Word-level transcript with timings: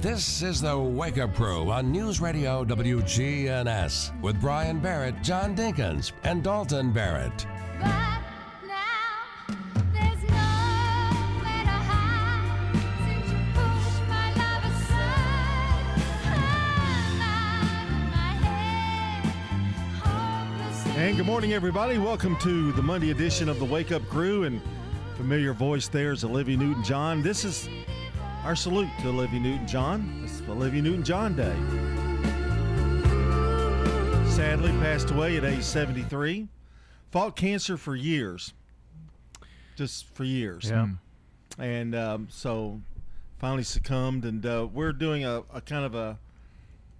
This 0.00 0.40
is 0.40 0.62
the 0.62 0.78
Wake 0.78 1.18
Up 1.18 1.34
Crew 1.34 1.70
on 1.70 1.92
News 1.92 2.22
Radio 2.22 2.64
WGNS 2.64 4.18
with 4.22 4.40
Brian 4.40 4.78
Barrett, 4.78 5.20
John 5.22 5.54
Dinkins, 5.54 6.12
and 6.24 6.42
Dalton 6.42 6.90
Barrett. 6.90 7.46
But 7.78 8.22
now 8.66 9.46
there's 9.92 10.22
nowhere 10.22 11.64
to 11.64 11.78
hide 11.84 12.76
since 13.04 13.30
you 13.30 13.36
pushed 13.52 14.08
my 14.08 14.32
love 14.36 14.64
aside. 14.72 16.00
I'm 16.24 17.20
out 17.20 17.60
of 17.84 18.00
my 18.10 18.32
head, 18.48 19.24
hopeless. 20.02 20.96
And 20.96 21.18
good 21.18 21.26
morning, 21.26 21.52
everybody. 21.52 21.98
Welcome 21.98 22.38
to 22.38 22.72
the 22.72 22.82
Monday 22.82 23.10
edition 23.10 23.50
of 23.50 23.58
the 23.58 23.66
Wake 23.66 23.92
Up 23.92 24.08
Crew. 24.08 24.44
And 24.44 24.62
familiar 25.18 25.52
voice 25.52 25.88
there 25.88 26.12
is 26.12 26.24
Olivia 26.24 26.56
Newton 26.56 26.82
John. 26.84 27.20
This 27.20 27.44
is 27.44 27.68
our 28.44 28.56
salute 28.56 28.88
to 29.00 29.08
Olivia 29.08 29.40
Newton 29.40 29.66
John. 29.66 30.22
It's 30.24 30.40
Olivia 30.48 30.82
Newton 30.82 31.02
John 31.04 31.36
Day. 31.36 31.54
Sadly, 34.30 34.70
passed 34.80 35.10
away 35.10 35.36
at 35.36 35.44
age 35.44 35.62
73. 35.62 36.48
Fought 37.10 37.36
cancer 37.36 37.76
for 37.76 37.94
years, 37.96 38.52
just 39.76 40.06
for 40.14 40.24
years. 40.24 40.70
Yeah. 40.70 40.88
And 41.58 41.94
um, 41.94 42.28
so 42.30 42.80
finally 43.38 43.64
succumbed. 43.64 44.24
And 44.24 44.44
uh, 44.46 44.68
we're 44.72 44.92
doing 44.92 45.24
a, 45.24 45.42
a 45.52 45.60
kind 45.60 45.84
of 45.84 45.94
a 45.94 46.18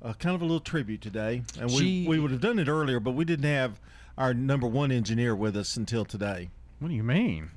a 0.03 0.15
kind 0.15 0.35
of 0.35 0.41
a 0.41 0.45
little 0.45 0.61
tribute 0.61 1.01
today. 1.03 1.43
And 1.59 1.71
we, 1.71 1.77
She- 1.77 2.07
we 2.09 2.19
would 2.19 2.31
have 2.31 2.41
done 2.41 2.59
it 2.59 2.69
earlier, 2.69 3.01
but 3.01 3.13
we 3.13 3.25
didn't 3.25 3.45
have 3.51 3.79
our 4.17 4.33
number 4.35 4.67
one 4.67 4.91
engineer 4.91 5.35
with 5.37 5.57
us 5.57 5.77
until 5.77 6.05
today. 6.05 6.49
What 6.79 6.89
do 6.89 6.95
you 6.95 7.03
mean? 7.05 7.51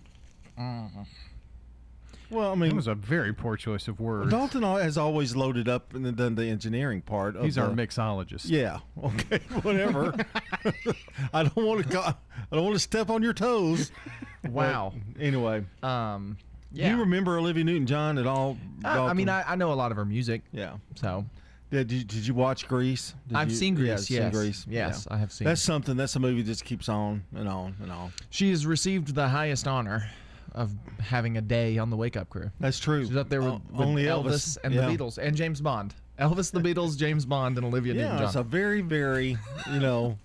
Well, 2.34 2.52
I 2.52 2.56
mean, 2.56 2.72
it 2.72 2.76
was 2.76 2.88
a 2.88 2.96
very 2.96 3.32
poor 3.34 3.56
choice 3.56 3.88
of 3.88 4.00
words. 4.00 4.32
Dalton 4.32 4.64
has 4.64 4.98
always 4.98 5.36
loaded 5.36 5.70
up 5.70 5.94
and 5.94 6.16
done 6.18 6.36
the 6.36 6.46
engineering 6.46 7.02
part. 7.02 7.36
Of 7.36 7.44
He's 7.46 7.58
our 7.58 7.70
mixologist. 7.70 8.50
Yeah. 8.50 8.80
Okay. 9.04 9.38
Whatever. 9.62 10.16
I 11.34 11.44
don't 11.44 11.56
want 11.66 11.90
to. 11.90 12.00
I 12.00 12.16
don't 12.56 12.64
want 12.64 12.76
to 12.76 12.80
step 12.80 13.10
on 13.10 13.22
your 13.24 13.34
toes. 13.34 13.92
Wow. 14.50 14.92
But 15.14 15.22
anyway, 15.24 15.64
Um. 15.84 16.36
do 16.74 16.82
Yeah. 16.82 16.90
you 16.92 17.00
remember 17.00 17.38
Olivia 17.38 17.64
Newton-John 17.64 18.18
at 18.18 18.28
all? 18.28 18.58
I, 18.84 18.98
I 19.00 19.14
mean, 19.14 19.30
I, 19.30 19.42
I 19.54 19.56
know 19.56 19.72
a 19.72 19.74
lot 19.74 19.92
of 19.92 19.96
her 19.98 20.04
music, 20.04 20.42
yeah. 20.52 20.74
so 20.96 21.24
Did 21.72 21.90
you, 21.94 22.04
did 22.04 22.28
you 22.28 22.34
watch 22.34 22.68
Grease? 22.68 23.16
Did 23.30 23.38
I've 23.38 23.50
you- 23.52 23.56
seen 23.56 23.78
yeah, 23.78 23.94
Grease. 23.96 24.08
seen 24.08 24.18
yes. 24.18 24.34
Grease. 24.36 24.66
Yes, 24.70 25.08
Yeah. 25.10 25.16
I 25.16 25.18
have 25.20 25.32
seen. 25.32 25.46
That's 25.46 25.62
something. 25.62 25.96
That's 25.96 26.14
a 26.18 26.20
movie 26.20 26.42
that 26.42 26.48
just 26.52 26.66
keeps 26.66 26.90
on 26.90 27.24
and 27.34 27.48
on 27.48 27.78
and 27.82 27.90
on. 27.90 28.12
she 28.32 28.50
has 28.50 28.66
received 28.66 29.16
the 29.16 29.30
highest 29.30 29.66
honor 29.66 30.10
of 30.54 30.72
having 31.00 31.38
a 31.38 31.42
day 31.42 31.78
on 31.78 31.90
the 31.90 31.98
Wake 31.98 32.16
Up 32.18 32.30
Crew. 32.30 32.52
That's 32.60 32.80
true. 32.80 33.06
She's 33.06 33.16
up 33.16 33.30
there 33.30 33.42
with, 33.42 33.54
O- 33.54 33.62
with 33.72 33.82
only 33.88 34.04
Elvis, 34.04 34.58
and 34.64 34.74
Yeah. 34.74 34.88
the 34.88 34.98
Beatles 34.98 35.18
and 35.18 35.36
James 35.36 35.62
Bond. 35.62 35.94
Elvis, 36.20 36.52
the 36.52 36.60
Beatles, 36.62 36.96
James 36.98 37.26
Bond, 37.26 37.58
and 37.58 37.66
Olivia 37.66 37.94
Yeah, 37.96 38.02
it's 38.02 38.36
a 38.36 38.40
Newton-John. 38.40 38.48
very, 38.50 38.82
very, 38.82 39.38
you 39.72 39.80
know. 39.80 40.18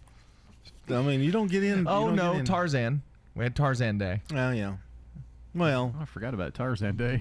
I 0.90 1.00
mean, 1.02 1.20
you 1.20 1.32
don't 1.32 1.50
get 1.50 1.64
in. 1.64 1.78
you 1.80 1.84
Oh 1.88 2.06
don't 2.08 2.16
no, 2.16 2.32
get 2.32 2.40
in- 2.40 2.44
Tarzan. 2.46 3.02
We 3.34 3.44
had 3.44 3.54
Tarzan 3.56 3.98
Day. 3.98 4.20
Oh 4.34 4.50
yeah. 4.50 4.76
Well, 5.54 5.94
I 6.00 6.04
forgot 6.04 6.34
about 6.34 6.54
Tarzan 6.54 6.96
Day. 6.96 7.20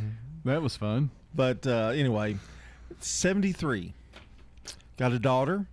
that 0.44 0.62
was 0.62 0.76
fun. 0.76 1.10
but 1.34 1.66
uh, 1.66 1.88
anyway, 1.94 2.36
seventy-three. 3.00 3.92
Got 4.96 5.12
a 5.12 5.18
daughter. 5.18 5.66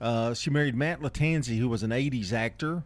Uh, 0.00 0.34
she 0.34 0.50
married 0.50 0.74
Matt 0.74 1.00
Lattanzi, 1.00 1.58
who 1.58 1.68
was 1.68 1.82
an 1.82 1.90
'80s 1.90 2.32
actor, 2.32 2.82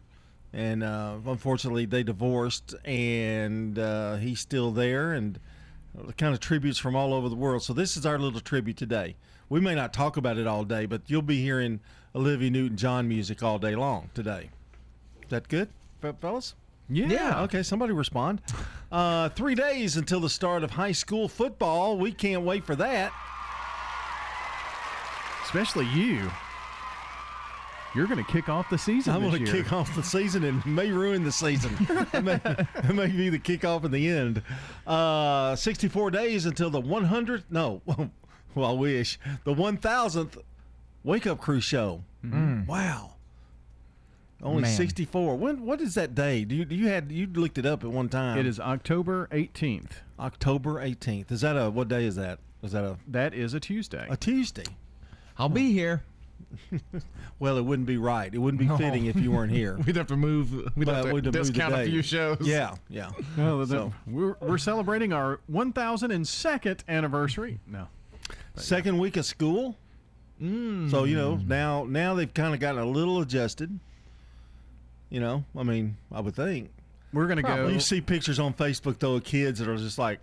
and 0.55 0.83
uh, 0.83 1.17
unfortunately 1.27 1.85
they 1.85 2.03
divorced. 2.03 2.75
And 2.85 3.79
uh, 3.79 4.17
he's 4.17 4.41
still 4.41 4.71
there, 4.71 5.13
and 5.13 5.39
kind 6.17 6.33
of 6.35 6.41
tributes 6.41 6.79
from 6.79 6.97
all 6.97 7.13
over 7.13 7.29
the 7.29 7.35
world. 7.37 7.63
So 7.63 7.73
this 7.73 7.97
is 7.97 8.07
our 8.07 8.19
little 8.19 8.41
tribute 8.41 8.77
today. 8.77 9.17
We 9.49 9.61
may 9.61 9.75
not 9.75 9.93
talk 9.93 10.17
about 10.17 10.39
it 10.39 10.47
all 10.47 10.65
day, 10.65 10.87
but 10.87 11.03
you'll 11.07 11.23
be 11.23 11.41
hearing 11.43 11.81
Olivia 12.15 12.51
Newton-John 12.51 13.07
music 13.09 13.43
all 13.43 13.59
day 13.59 13.77
long 13.77 14.11
today. 14.15 14.51
Is 15.23 15.31
that 15.31 15.49
good, 15.49 15.69
fe- 16.01 16.13
fellas? 16.21 16.55
Yeah. 16.89 17.43
Okay, 17.43 17.63
somebody 17.63 17.93
respond. 17.93 18.41
Uh, 18.93 19.29
three 19.31 19.57
days 19.57 19.97
until 19.97 20.21
the 20.21 20.29
start 20.29 20.63
of 20.63 20.71
high 20.71 20.93
school 20.93 21.29
football. 21.29 21.99
We 21.99 22.13
can't 22.13 22.43
wait 22.43 22.65
for 22.65 22.77
that. 22.77 23.13
Especially 25.43 25.87
you. 25.87 26.31
You're 27.95 28.07
going 28.07 28.23
to 28.25 28.33
kick 28.33 28.49
off 28.49 28.69
the 28.71 28.79
season 28.79 29.15
I'm 29.15 29.23
going 29.23 29.45
to 29.45 29.51
kick 29.51 29.73
off 29.73 29.95
the 29.95 30.03
season 30.03 30.45
and 30.45 30.65
may 30.67 30.91
ruin 30.91 31.23
the 31.23 31.31
season. 31.31 31.77
it, 32.13 32.25
may, 32.25 32.41
it 32.45 32.95
may 32.95 33.07
be 33.07 33.29
the 33.29 33.39
kickoff 33.39 33.85
in 33.85 33.93
the 33.93 34.09
end. 34.09 34.43
Uh, 34.87 35.55
64 35.55 36.11
days 36.11 36.45
until 36.45 36.71
the 36.71 36.83
100th. 36.83 37.45
No, 37.51 37.83
well, 38.55 38.71
I 38.71 38.73
wish 38.73 39.19
the 39.45 39.55
1,000th 39.55 40.39
Wake 41.05 41.27
Up 41.27 41.41
Crew 41.41 41.61
show. 41.61 42.03
Wow. 42.23 43.13
Only 44.43 44.63
Man. 44.63 44.77
64. 44.77 45.37
When? 45.37 45.65
What 45.65 45.81
is 45.81 45.95
that 45.95 46.15
day? 46.15 46.45
Do 46.45 46.55
you, 46.55 46.65
do 46.65 46.75
you 46.75 46.89
had 46.89 47.11
you 47.11 47.27
looked 47.27 47.59
it 47.59 47.65
up 47.65 47.85
at 47.85 47.91
one 47.91 48.09
time? 48.09 48.39
It 48.39 48.47
is 48.47 48.61
October 48.61 49.29
18th. 49.33 49.93
October 50.19 50.85
18th. 50.85 51.33
Is 51.33 51.41
that 51.41 51.57
a 51.57 51.71
what 51.71 51.89
day 51.89 52.05
is 52.05 52.17
that? 52.17 52.41
Is 52.63 52.73
that 52.73 52.85
a 52.85 52.97
That 53.09 53.35
is 53.35 53.55
a 53.55 53.61
Tuesday. 53.61 54.07
a 54.11 54.17
Tuesday? 54.17 54.65
I'll 55.39 55.49
be 55.49 55.73
here. 55.73 56.03
Well, 57.41 57.59
it 57.59 57.63
wouldn't 57.65 57.87
be 57.89 57.97
right. 57.97 58.33
It 58.33 58.39
wouldn't 58.39 58.61
be 58.61 58.69
fitting 58.77 59.07
if 59.07 59.17
you 59.17 59.33
weren't 59.33 59.53
here. 59.53 59.77
We'd 59.87 59.97
have 59.97 60.07
to 60.07 60.17
move. 60.17 60.53
We'd 60.77 60.87
Well, 60.87 60.97
have 60.97 61.07
to 61.07 61.13
we'd 61.13 61.31
discount 61.31 61.75
a 61.75 61.85
few 61.85 62.01
shows. 62.01 62.39
Yeah, 62.41 62.75
yeah. 62.89 63.11
No, 63.37 63.65
So- 63.65 63.93
we're, 64.07 64.37
we're 64.41 64.59
celebrating 64.59 65.13
our 65.13 65.41
1002nd 65.51 66.81
anniversary. 66.89 67.59
No. 67.67 67.89
Second 68.57 68.99
week 68.99 69.17
of 69.17 69.27
school. 69.27 69.77
Mm. 70.43 70.91
So 70.91 71.05
you 71.05 71.17
know 71.17 71.37
now 71.37 71.85
now 71.85 72.15
they've 72.15 72.33
kind 72.33 72.55
of 72.55 72.61
gotten 72.61 72.81
a 72.81 72.87
little 72.87 73.21
adjusted. 73.21 73.79
You 75.11 75.21
know, 75.21 75.45
I 75.57 75.63
mean, 75.63 75.97
I 76.13 76.21
would 76.21 76.35
think. 76.35 76.71
We're 77.13 77.27
going 77.27 77.37
to 77.37 77.43
go. 77.43 77.69
You 77.69 77.79
see 77.79 78.01
pictures 78.01 78.39
on 78.41 78.55
Facebook 78.55 78.99
though 78.99 79.15
of 79.15 79.25
kids 79.25 79.61
that 79.61 79.69
are 79.69 79.77
just 79.77 79.99
like 79.99 80.19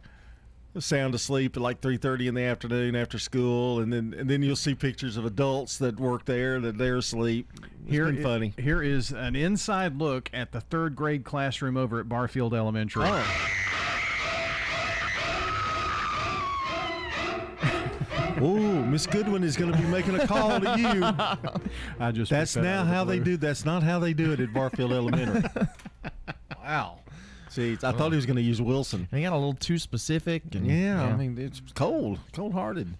sound 0.79 1.13
asleep 1.15 1.57
at 1.57 1.61
like 1.61 1.81
three 1.81 1.97
thirty 1.97 2.27
in 2.27 2.35
the 2.35 2.43
afternoon 2.43 2.95
after 2.95 3.19
school, 3.19 3.79
and 3.79 3.91
then 3.91 4.15
and 4.17 4.29
then 4.29 4.41
you'll 4.41 4.55
see 4.55 4.75
pictures 4.75 5.17
of 5.17 5.25
adults 5.25 5.77
that 5.79 5.99
work 5.99 6.25
there 6.25 6.59
that 6.61 6.77
they're 6.77 6.97
asleep. 6.97 7.47
It's 7.83 7.91
Here 7.91 8.05
been 8.05 8.23
funny. 8.23 8.53
Here 8.57 8.81
is 8.81 9.11
an 9.11 9.35
inside 9.35 9.97
look 9.97 10.29
at 10.33 10.51
the 10.51 10.61
third 10.61 10.95
grade 10.95 11.23
classroom 11.23 11.77
over 11.77 11.99
at 11.99 12.07
Barfield 12.07 12.53
Elementary. 12.53 13.03
Oh. 13.05 13.57
Ooh, 18.41 18.83
Miss 18.85 19.05
Goodwin 19.05 19.43
is 19.43 19.55
going 19.55 19.71
to 19.71 19.77
be 19.77 19.85
making 19.85 20.15
a 20.15 20.25
call 20.25 20.59
to 20.59 20.79
you. 20.79 21.03
I 21.99 22.11
just 22.11 22.31
That's 22.31 22.55
now 22.55 22.83
how 22.83 23.03
they 23.03 23.19
do. 23.19 23.37
That's 23.37 23.65
not 23.65 23.83
how 23.83 23.99
they 23.99 24.13
do 24.13 24.31
it 24.31 24.39
at 24.39 24.51
Barfield 24.51 24.91
Elementary. 24.91 25.43
wow. 26.57 27.00
See, 27.51 27.77
I 27.83 27.87
oh. 27.87 27.91
thought 27.91 28.11
he 28.11 28.15
was 28.15 28.25
going 28.25 28.37
to 28.37 28.41
use 28.41 28.61
Wilson. 28.61 29.09
And 29.11 29.19
he 29.19 29.25
got 29.25 29.33
a 29.33 29.35
little 29.35 29.53
too 29.53 29.77
specific. 29.77 30.43
And, 30.53 30.65
Yeah, 30.65 31.03
I 31.03 31.13
mean 31.17 31.37
it's 31.37 31.61
cold, 31.75 32.19
cold-hearted. 32.31 32.95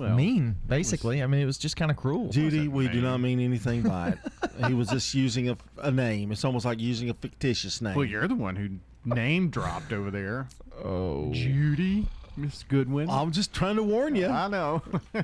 Well, 0.00 0.16
mean, 0.16 0.56
basically. 0.66 1.22
I 1.22 1.26
mean, 1.26 1.40
it 1.40 1.44
was 1.44 1.58
just 1.58 1.76
kind 1.76 1.90
of 1.90 1.96
cruel. 1.96 2.30
Judy, 2.30 2.66
we 2.66 2.88
do 2.88 3.00
not 3.00 3.18
mean 3.18 3.38
anything 3.38 3.82
by 3.82 4.08
it. 4.08 4.18
he 4.66 4.74
was 4.74 4.88
just 4.88 5.14
using 5.14 5.50
a, 5.50 5.56
a 5.78 5.90
name. 5.90 6.32
It's 6.32 6.44
almost 6.44 6.64
like 6.64 6.80
using 6.80 7.10
a 7.10 7.14
fictitious 7.14 7.80
name. 7.80 7.94
Well, 7.94 8.06
you're 8.06 8.26
the 8.26 8.34
one 8.34 8.56
who 8.56 8.70
name 9.04 9.50
dropped 9.50 9.92
over 9.92 10.10
there. 10.10 10.48
Oh. 10.82 11.30
Judy, 11.32 12.08
Miss 12.36 12.64
Goodwin. 12.64 13.08
I'm 13.08 13.30
just 13.30 13.52
trying 13.52 13.76
to 13.76 13.82
warn 13.82 14.16
you. 14.16 14.26
I 14.26 14.48
know. 14.48 14.82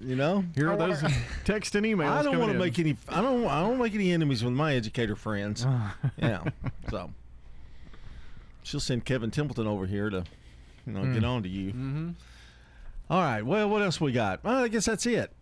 You 0.00 0.16
know, 0.16 0.44
Here 0.54 0.70
are 0.70 0.76
those 0.76 1.02
text 1.44 1.74
and 1.74 1.84
emails. 1.84 2.10
I 2.10 2.22
don't 2.22 2.38
want 2.38 2.52
to 2.52 2.58
make 2.58 2.78
any. 2.78 2.96
I 3.08 3.20
don't. 3.20 3.46
I 3.46 3.60
don't 3.60 3.78
make 3.78 3.94
any 3.94 4.12
enemies 4.12 4.42
with 4.42 4.54
my 4.54 4.74
educator 4.74 5.16
friends. 5.16 5.66
yeah. 6.16 6.44
So 6.88 7.10
she'll 8.68 8.80
send 8.80 9.04
Kevin 9.04 9.30
Templeton 9.30 9.66
over 9.66 9.86
here 9.86 10.10
to, 10.10 10.24
you 10.86 10.92
know, 10.92 11.12
get 11.12 11.24
on 11.24 11.42
to 11.42 11.48
you. 11.48 11.68
Mm-hmm. 11.68 12.10
right. 13.10 13.42
Well, 13.42 13.68
what 13.70 13.82
else 13.82 14.00
we 14.00 14.12
got? 14.12 14.44
Well, 14.44 14.62
I 14.62 14.68
guess 14.68 14.84
that's 14.84 15.06
it. 15.06 15.32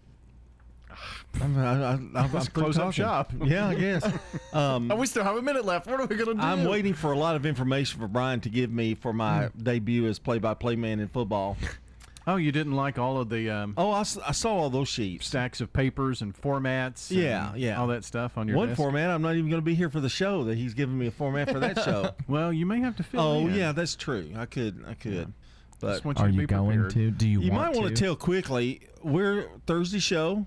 I'm, 1.40 1.58
I, 1.58 1.64
I, 1.64 1.90
I'm, 1.93 2.17
I'm 2.17 2.31
close 2.46 2.78
up 2.78 2.93
shop. 2.93 3.32
Yeah, 3.44 3.69
I 3.69 3.75
guess. 3.75 4.08
Um, 4.52 4.90
Oh, 4.90 4.96
we 4.96 5.06
still 5.06 5.25
have 5.25 5.37
a 5.37 5.43
minute 5.43 5.67
left. 5.67 5.87
What 5.87 6.00
are 6.00 6.06
we 6.06 6.17
gonna 6.17 6.34
do? 6.34 6.40
I'm 6.40 6.64
waiting 6.64 6.94
for 6.94 7.12
a 7.12 7.19
lot 7.19 7.37
of 7.37 7.44
information 7.44 8.00
for 8.00 8.08
Brian 8.08 8.40
to 8.40 8.49
give 8.49 8.70
me 8.70 8.94
for 8.94 9.12
my 9.12 9.50
debut 9.61 10.06
as 10.06 10.19
play-by-play 10.19 10.76
man 10.76 10.99
in 11.00 11.08
football. 11.08 11.58
Oh, 12.28 12.37
you 12.37 12.50
didn't 12.50 12.73
like 12.75 12.99
all 12.99 13.19
of 13.20 13.28
the 13.28 13.49
um, 13.50 13.75
Oh, 13.76 13.90
I, 13.93 14.00
s- 14.00 14.19
I 14.26 14.32
saw 14.32 14.52
all 14.55 14.69
those 14.70 14.88
sheets. 14.88 15.26
stacks 15.28 15.61
of 15.61 15.73
papers 15.73 16.23
and 16.23 16.34
formats. 16.34 17.11
and 17.11 17.20
Yeah, 17.20 17.55
yeah. 17.55 17.81
All 17.81 17.87
that 17.88 18.05
stuff 18.05 18.37
on 18.37 18.49
your 18.49 18.56
One 18.56 18.69
desk? 18.69 18.76
format, 18.78 19.11
I'm 19.11 19.23
not 19.23 19.37
even 19.37 19.49
going 19.49 19.61
to 19.62 19.64
be 19.64 19.75
here 19.76 19.90
for 19.90 20.00
the 20.00 20.08
show. 20.08 20.43
That 20.44 20.58
he's 20.58 20.75
giving 20.75 20.99
me 20.99 21.06
a 21.06 21.11
format 21.12 21.50
for 21.50 21.61
that 21.61 21.82
show. 21.84 22.11
Well, 22.28 22.52
you 22.52 22.67
may 22.67 22.81
have 22.81 22.96
to 22.96 23.02
fill 23.05 23.20
oh 23.20 23.38
in. 23.46 23.55
yeah, 23.55 23.70
that's 23.73 23.94
true. 23.94 24.31
I 24.37 24.46
could, 24.46 24.84
I 24.88 24.94
could. 24.94 25.32
But 25.78 25.93
Just 25.93 26.05
want 26.05 26.19
Are 26.20 26.26
to 26.26 26.32
you 26.32 26.38
be 26.40 26.46
going 26.46 26.81
prepared. 26.82 26.93
to? 26.94 27.11
Do 27.12 27.28
you, 27.28 27.40
you 27.43 27.52
want 27.52 27.75
might 27.75 27.81
want 27.81 27.94
to 27.94 28.02
tell 28.02 28.17
quickly. 28.17 28.81
We're 29.02 29.49
Thursday 29.67 29.99
show. 30.00 30.46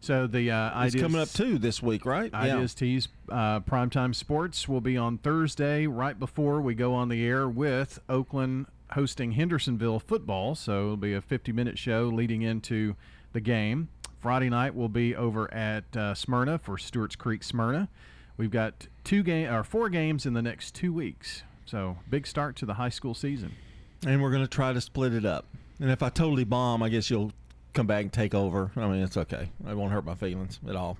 So 0.00 0.28
the 0.28 0.50
uh, 0.52 0.68
It's 0.68 0.94
ideas 0.94 1.02
coming 1.02 1.20
up 1.20 1.28
too 1.28 1.58
this 1.58 1.82
week, 1.82 2.06
right? 2.06 2.32
Ideas 2.32 2.72
Tees 2.72 3.08
uh, 3.28 3.58
Primetime 3.60 4.14
Sports 4.14 4.68
will 4.68 4.80
be 4.80 4.96
on 4.96 5.18
Thursday, 5.18 5.88
right 5.88 6.16
before 6.18 6.60
we 6.62 6.74
go 6.76 6.94
on 6.94 7.08
the 7.08 7.26
air 7.26 7.48
with 7.48 7.98
Oakland 8.08 8.66
hosting 8.92 9.32
Hendersonville 9.32 10.00
football, 10.00 10.54
so 10.54 10.84
it'll 10.84 10.96
be 10.96 11.14
a 11.14 11.20
50-minute 11.20 11.78
show 11.78 12.04
leading 12.08 12.42
into 12.42 12.96
the 13.32 13.40
game. 13.40 13.88
Friday 14.20 14.48
night 14.48 14.74
we'll 14.74 14.88
be 14.88 15.14
over 15.14 15.52
at 15.54 15.96
uh, 15.96 16.14
Smyrna 16.14 16.58
for 16.58 16.76
Stewart's 16.76 17.16
Creek 17.16 17.42
Smyrna. 17.44 17.88
We've 18.36 18.50
got 18.50 18.86
two 19.04 19.22
game 19.22 19.52
or 19.52 19.62
four 19.64 19.88
games 19.88 20.26
in 20.26 20.32
the 20.34 20.42
next 20.42 20.74
two 20.74 20.92
weeks, 20.92 21.42
so 21.66 21.98
big 22.08 22.26
start 22.26 22.56
to 22.56 22.66
the 22.66 22.74
high 22.74 22.88
school 22.88 23.14
season. 23.14 23.52
and 24.06 24.22
we're 24.22 24.30
going 24.30 24.42
to 24.42 24.48
try 24.48 24.72
to 24.72 24.80
split 24.80 25.12
it 25.12 25.24
up. 25.24 25.44
And 25.80 25.90
if 25.90 26.02
I 26.02 26.08
totally 26.08 26.44
bomb, 26.44 26.82
I 26.82 26.88
guess 26.88 27.10
you'll 27.10 27.32
come 27.78 27.86
back 27.86 28.02
and 28.02 28.12
take 28.12 28.34
over. 28.34 28.72
I 28.76 28.88
mean, 28.88 29.02
it's 29.02 29.16
okay. 29.16 29.50
It 29.68 29.76
won't 29.76 29.92
hurt 29.92 30.04
my 30.04 30.16
feelings 30.16 30.58
at 30.68 30.74
all. 30.74 30.98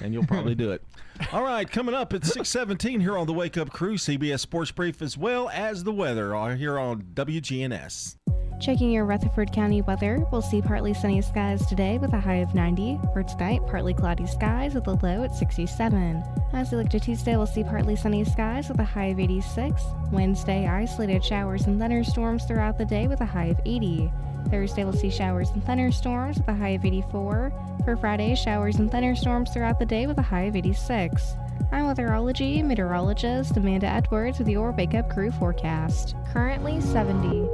And 0.00 0.14
you'll 0.14 0.24
probably 0.24 0.54
do 0.54 0.72
it. 0.72 0.82
All 1.32 1.42
right, 1.42 1.70
coming 1.70 1.94
up 1.94 2.14
at 2.14 2.24
617 2.24 2.98
here 3.00 3.18
on 3.18 3.26
the 3.26 3.34
Wake 3.34 3.58
Up 3.58 3.70
Crew, 3.70 3.96
CBS 3.96 4.40
Sports 4.40 4.70
Brief, 4.70 5.02
as 5.02 5.18
well 5.18 5.50
as 5.50 5.84
the 5.84 5.92
weather 5.92 6.34
are 6.34 6.54
here 6.54 6.78
on 6.78 7.02
WGNS. 7.12 8.16
Checking 8.58 8.90
your 8.90 9.04
Rutherford 9.04 9.52
County 9.52 9.82
weather, 9.82 10.24
we'll 10.32 10.40
see 10.40 10.62
partly 10.62 10.94
sunny 10.94 11.20
skies 11.20 11.66
today 11.66 11.98
with 11.98 12.14
a 12.14 12.20
high 12.20 12.36
of 12.36 12.54
90. 12.54 12.98
For 13.12 13.22
tonight, 13.22 13.60
partly 13.66 13.92
cloudy 13.92 14.26
skies 14.26 14.74
with 14.74 14.86
a 14.86 14.92
low 14.92 15.24
at 15.24 15.34
67. 15.34 16.24
As 16.54 16.70
we 16.70 16.78
look 16.78 16.88
to 16.88 17.00
Tuesday, 17.00 17.36
we'll 17.36 17.46
see 17.46 17.64
partly 17.64 17.96
sunny 17.96 18.24
skies 18.24 18.70
with 18.70 18.78
a 18.78 18.84
high 18.84 19.06
of 19.06 19.20
86. 19.20 19.82
Wednesday, 20.10 20.66
isolated 20.66 21.22
showers 21.22 21.66
and 21.66 21.78
thunderstorms 21.78 22.44
throughout 22.44 22.78
the 22.78 22.86
day 22.86 23.08
with 23.08 23.20
a 23.20 23.26
high 23.26 23.46
of 23.46 23.60
80. 23.66 24.10
Thursday, 24.50 24.84
we'll 24.84 24.92
see 24.92 25.10
showers 25.10 25.50
and 25.50 25.64
thunderstorms 25.64 26.38
with 26.38 26.48
a 26.48 26.54
high 26.54 26.70
of 26.70 26.84
84. 26.84 27.52
For 27.84 27.96
Friday, 27.96 28.34
showers 28.34 28.76
and 28.76 28.90
thunderstorms 28.90 29.50
throughout 29.52 29.78
the 29.78 29.86
day 29.86 30.06
with 30.06 30.18
a 30.18 30.22
high 30.22 30.42
of 30.42 30.56
86. 30.56 31.34
I'm 31.72 31.84
weatherology 31.84 32.64
meteorologist 32.64 33.56
Amanda 33.56 33.86
Edwards 33.86 34.38
with 34.38 34.48
your 34.48 34.72
Wake 34.72 34.94
Up 34.94 35.10
Crew 35.10 35.30
forecast. 35.32 36.14
Currently 36.32 36.80
70. 36.80 37.48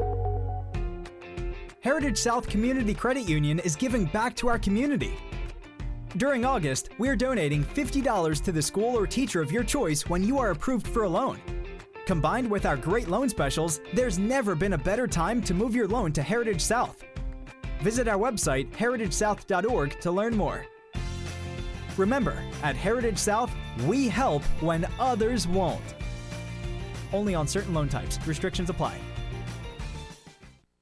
Heritage 1.82 2.18
South 2.18 2.48
Community 2.48 2.92
Credit 2.92 3.28
Union 3.28 3.58
is 3.60 3.74
giving 3.74 4.04
back 4.06 4.34
to 4.36 4.48
our 4.48 4.58
community. 4.58 5.14
During 6.16 6.44
August, 6.44 6.90
we 6.98 7.08
are 7.08 7.16
donating 7.16 7.64
$50 7.64 8.42
to 8.44 8.52
the 8.52 8.60
school 8.60 8.98
or 8.98 9.06
teacher 9.06 9.40
of 9.40 9.52
your 9.52 9.64
choice 9.64 10.08
when 10.08 10.22
you 10.22 10.38
are 10.38 10.50
approved 10.50 10.86
for 10.88 11.04
a 11.04 11.08
loan. 11.08 11.38
Combined 12.10 12.50
with 12.50 12.66
our 12.66 12.76
great 12.76 13.06
loan 13.06 13.28
specials, 13.28 13.80
there's 13.94 14.18
never 14.18 14.56
been 14.56 14.72
a 14.72 14.78
better 14.78 15.06
time 15.06 15.40
to 15.42 15.54
move 15.54 15.76
your 15.76 15.86
loan 15.86 16.12
to 16.14 16.24
Heritage 16.24 16.60
South. 16.60 17.04
Visit 17.82 18.08
our 18.08 18.18
website, 18.18 18.68
heritagesouth.org, 18.72 20.00
to 20.00 20.10
learn 20.10 20.36
more. 20.36 20.66
Remember, 21.96 22.42
at 22.64 22.74
Heritage 22.74 23.16
South, 23.16 23.52
we 23.86 24.08
help 24.08 24.42
when 24.60 24.88
others 24.98 25.46
won't. 25.46 25.94
Only 27.12 27.36
on 27.36 27.46
certain 27.46 27.74
loan 27.74 27.88
types. 27.88 28.18
Restrictions 28.26 28.70
apply. 28.70 28.98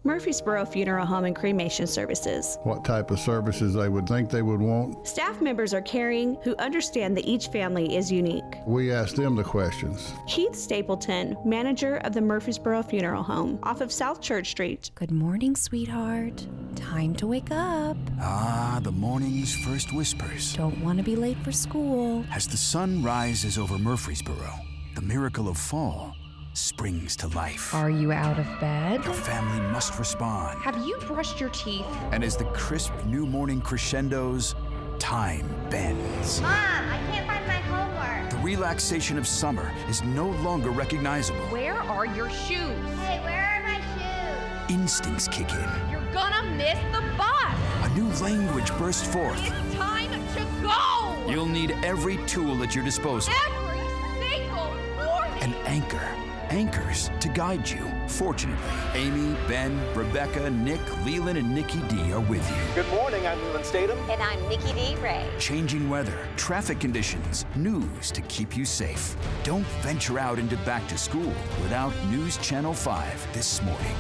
Murfreesboro 0.05 0.65
Funeral 0.65 1.05
Home 1.05 1.25
and 1.25 1.35
Cremation 1.35 1.85
Services. 1.85 2.57
what 2.63 2.85
type 2.85 3.11
of 3.11 3.19
services 3.19 3.75
they 3.75 3.89
would 3.89 4.09
think 4.09 4.31
they 4.31 4.43
would 4.43 4.61
want. 4.61 5.05
Staff 5.09 5.41
members 5.43 5.75
are 5.75 5.83
caring 5.83 6.37
who 6.45 6.55
understand 6.59 7.17
that 7.17 7.27
each 7.27 7.49
family 7.49 7.97
is 7.97 8.11
unique. 8.13 8.45
We 8.65 8.93
ask 8.93 9.17
them 9.17 9.35
the 9.35 9.43
questions. 9.43 10.13
Keith 10.29 10.55
Stapleton, 10.55 11.37
manager 11.45 11.97
of 12.05 12.13
the 12.13 12.21
Murfreesboro 12.21 12.85
Funeral 12.85 13.25
Home 13.25 13.59
off 13.65 13.81
of 13.81 13.91
South 13.91 14.21
Church 14.21 14.51
Street. 14.51 14.93
Good 14.95 15.11
morning, 15.11 15.57
sweetheart. 15.57 16.47
Time 16.77 17.13
to 17.17 17.27
wake 17.27 17.51
up. 17.51 17.97
Ah, 18.21 18.79
the 18.81 18.93
morning's 18.93 19.57
first 19.65 19.93
whispers. 19.93 20.55
Don't 20.55 20.81
want 20.81 20.99
to 20.99 21.05
be 21.05 21.17
late 21.17 21.39
for 21.43 21.51
school. 21.51 22.25
As 22.33 22.47
the 22.47 22.57
sun 22.57 23.03
rises 23.03 23.59
over 23.59 23.77
Murfreesboro, 23.77 24.53
the 24.95 25.03
miracle 25.03 25.49
of 25.49 25.59
fall 25.59 26.15
springs 26.59 27.17
to 27.17 27.29
life. 27.29 27.73
Are 27.75 27.91
you 27.91 28.13
out 28.13 28.39
of 28.39 28.47
bed? 28.61 29.05
Your 29.05 29.15
family 29.15 29.61
must 29.71 29.99
respond. 29.99 30.61
Have 30.63 30.85
you 30.87 30.99
brushed 31.07 31.41
your 31.41 31.51
teeth? 31.51 31.87
And 32.13 32.25
as 32.25 32.37
the 32.37 32.45
crisp 32.47 32.93
new 33.07 33.27
morning 33.27 33.61
crescendos, 33.61 34.55
time 34.99 35.49
bends. 35.71 36.41
Mom, 36.41 36.51
I 36.51 36.99
can't 37.11 37.27
find 37.27 37.47
my 37.47 37.55
homework. 37.55 38.31
The 38.31 38.39
relaxation 38.39 39.17
of 39.19 39.27
summer 39.27 39.71
is 39.89 40.03
no 40.03 40.31
longer 40.31 40.71
recognizable. 40.71 41.41
Where 41.47 41.75
are 41.75 42.07
your 42.07 42.29
shoes? 42.31 42.77
Hey, 42.99 43.21
where 43.23 43.45
are 43.45 43.63
my 43.67 43.81
shoes? 43.95 44.75
Instincts 44.75 45.29
kick 45.29 45.51
in. 45.53 45.91
You're 45.91 46.13
gonna 46.13 46.51
miss 46.57 46.79
the 46.93 47.03
bus. 47.17 47.55
A 47.85 47.89
new 47.95 48.09
language 48.23 48.77
bursts 48.77 49.07
forth. 49.07 49.39
It's 49.41 49.75
time 49.77 50.11
to 50.35 50.45
go. 50.63 51.31
You'll 51.31 51.47
need 51.47 51.71
every 51.85 52.17
tool 52.27 52.63
at 52.63 52.75
your 52.75 52.85
disposal. 52.85 53.33
Every 53.47 53.79
single 54.19 54.75
morning. 54.97 55.43
An 55.43 55.55
anchor. 55.67 56.28
Anchors 56.51 57.11
to 57.21 57.29
guide 57.29 57.69
you. 57.69 57.91
Fortunately, 58.07 58.65
Amy, 58.95 59.37
Ben, 59.47 59.79
Rebecca, 59.95 60.49
Nick, 60.51 60.81
Leland, 61.05 61.39
and 61.39 61.55
Nikki 61.55 61.81
D 61.89 62.13
are 62.13 62.21
with 62.21 62.49
you. 62.51 62.83
Good 62.83 62.91
morning, 62.91 63.27
I'm 63.27 63.39
Leland 63.45 63.67
Statham. 63.67 63.99
And 64.11 64.23
I'm 64.23 64.49
Nikki 64.49 64.73
D. 64.73 64.97
Ray. 64.97 65.29
Changing 65.39 65.91
weather, 65.91 66.27
traffic 66.37 66.81
conditions, 66.81 67.45
news 67.55 68.11
to 68.13 68.23
keep 68.23 68.57
you 68.57 68.65
safe. 68.65 69.15
Don't 69.45 69.67
venture 69.83 70.19
out 70.19 70.39
into 70.39 70.57
back 70.59 70.87
to 70.89 70.97
school 70.97 71.33
without 71.63 71.93
News 72.09 72.39
Channel 72.39 72.73
5 72.73 73.33
this 73.35 73.63
morning. 73.63 73.97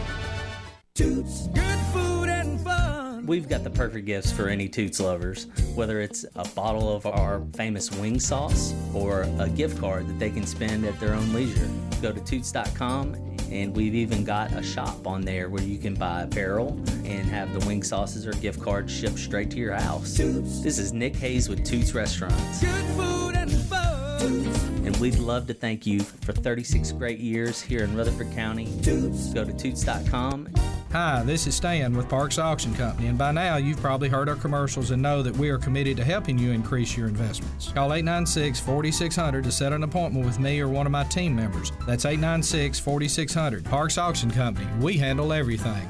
Toots. 0.94 1.48
Good 1.48 1.78
food 1.92 2.28
and 2.28 2.60
fun. 2.60 3.07
We've 3.28 3.46
got 3.46 3.62
the 3.62 3.68
perfect 3.68 4.06
gifts 4.06 4.32
for 4.32 4.48
any 4.48 4.70
Toots 4.70 5.00
lovers, 5.00 5.48
whether 5.74 6.00
it's 6.00 6.24
a 6.34 6.48
bottle 6.48 6.90
of 6.90 7.04
our 7.04 7.42
famous 7.52 7.90
wing 7.92 8.18
sauce 8.18 8.72
or 8.94 9.28
a 9.38 9.50
gift 9.50 9.78
card 9.78 10.08
that 10.08 10.18
they 10.18 10.30
can 10.30 10.46
spend 10.46 10.86
at 10.86 10.98
their 10.98 11.12
own 11.12 11.34
leisure. 11.34 11.68
Go 12.00 12.10
to 12.10 12.20
Toots.com 12.20 13.14
and 13.50 13.76
we've 13.76 13.94
even 13.94 14.24
got 14.24 14.50
a 14.52 14.62
shop 14.62 15.06
on 15.06 15.20
there 15.20 15.50
where 15.50 15.62
you 15.62 15.76
can 15.76 15.92
buy 15.92 16.22
apparel 16.22 16.68
and 17.04 17.28
have 17.28 17.52
the 17.52 17.66
wing 17.66 17.82
sauces 17.82 18.26
or 18.26 18.32
gift 18.32 18.62
cards 18.62 18.90
shipped 18.90 19.18
straight 19.18 19.50
to 19.50 19.58
your 19.58 19.74
house. 19.74 20.16
This 20.16 20.78
is 20.78 20.94
Nick 20.94 21.14
Hayes 21.16 21.50
with 21.50 21.66
Toots 21.66 21.92
Restaurants. 21.92 22.62
Good 22.62 22.84
food 22.96 23.36
and 23.36 23.52
fun. 23.52 23.97
And 24.20 24.96
we'd 24.96 25.18
love 25.18 25.46
to 25.46 25.54
thank 25.54 25.86
you 25.86 26.00
for 26.00 26.32
36 26.32 26.92
great 26.92 27.18
years 27.18 27.60
here 27.60 27.84
in 27.84 27.96
Rutherford 27.96 28.32
County. 28.32 28.66
Go 28.82 29.44
to 29.44 29.52
Toots.com 29.52 30.48
Hi, 30.92 31.22
this 31.22 31.46
is 31.46 31.54
Stan 31.54 31.94
with 31.94 32.08
Parks 32.08 32.38
Auction 32.38 32.74
Company, 32.74 33.08
and 33.08 33.18
by 33.18 33.30
now 33.30 33.56
you've 33.56 33.78
probably 33.78 34.08
heard 34.08 34.26
our 34.26 34.36
commercials 34.36 34.90
and 34.90 35.02
know 35.02 35.22
that 35.22 35.36
we 35.36 35.50
are 35.50 35.58
committed 35.58 35.98
to 35.98 36.04
helping 36.04 36.38
you 36.38 36.50
increase 36.50 36.96
your 36.96 37.08
investments. 37.08 37.70
Call 37.72 37.92
896 37.92 38.58
4600 38.60 39.44
to 39.44 39.52
set 39.52 39.74
an 39.74 39.82
appointment 39.82 40.24
with 40.24 40.38
me 40.38 40.60
or 40.60 40.68
one 40.68 40.86
of 40.86 40.92
my 40.92 41.04
team 41.04 41.36
members. 41.36 41.72
That's 41.86 42.06
896 42.06 42.78
4600. 42.78 43.66
Parks 43.66 43.98
Auction 43.98 44.30
Company. 44.30 44.66
We 44.80 44.96
handle 44.96 45.34
everything. 45.34 45.86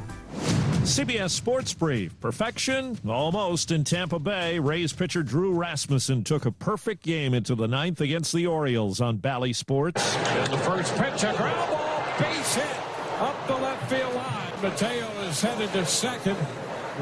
CBS 0.88 1.31
Sports 1.31 1.75
Brief. 1.75 2.18
Perfection? 2.18 2.99
Almost 3.07 3.71
in 3.71 3.85
Tampa 3.85 4.18
Bay. 4.18 4.59
Rays 4.59 4.92
pitcher 4.92 5.23
Drew 5.23 5.52
Rasmussen 5.52 6.25
took 6.25 6.47
a 6.47 6.50
perfect 6.50 7.02
game 7.02 7.35
into 7.35 7.54
the 7.54 7.68
ninth 7.68 8.00
against 8.00 8.33
the 8.33 8.47
Orioles 8.47 8.99
on 8.99 9.18
Bally 9.18 9.52
Sports. 9.52 10.16
And 10.16 10.52
the 10.52 10.57
first 10.59 10.97
pitch, 10.97 11.25
a 11.25 11.35
ground 11.37 11.71
ball, 11.71 12.02
base 12.18 12.54
hit 12.54 12.76
up 13.21 13.47
the 13.47 13.54
left 13.57 13.90
field 13.90 14.14
line. 14.14 14.52
Mateo 14.62 15.07
is 15.28 15.40
headed 15.42 15.71
to 15.73 15.85
second 15.85 16.38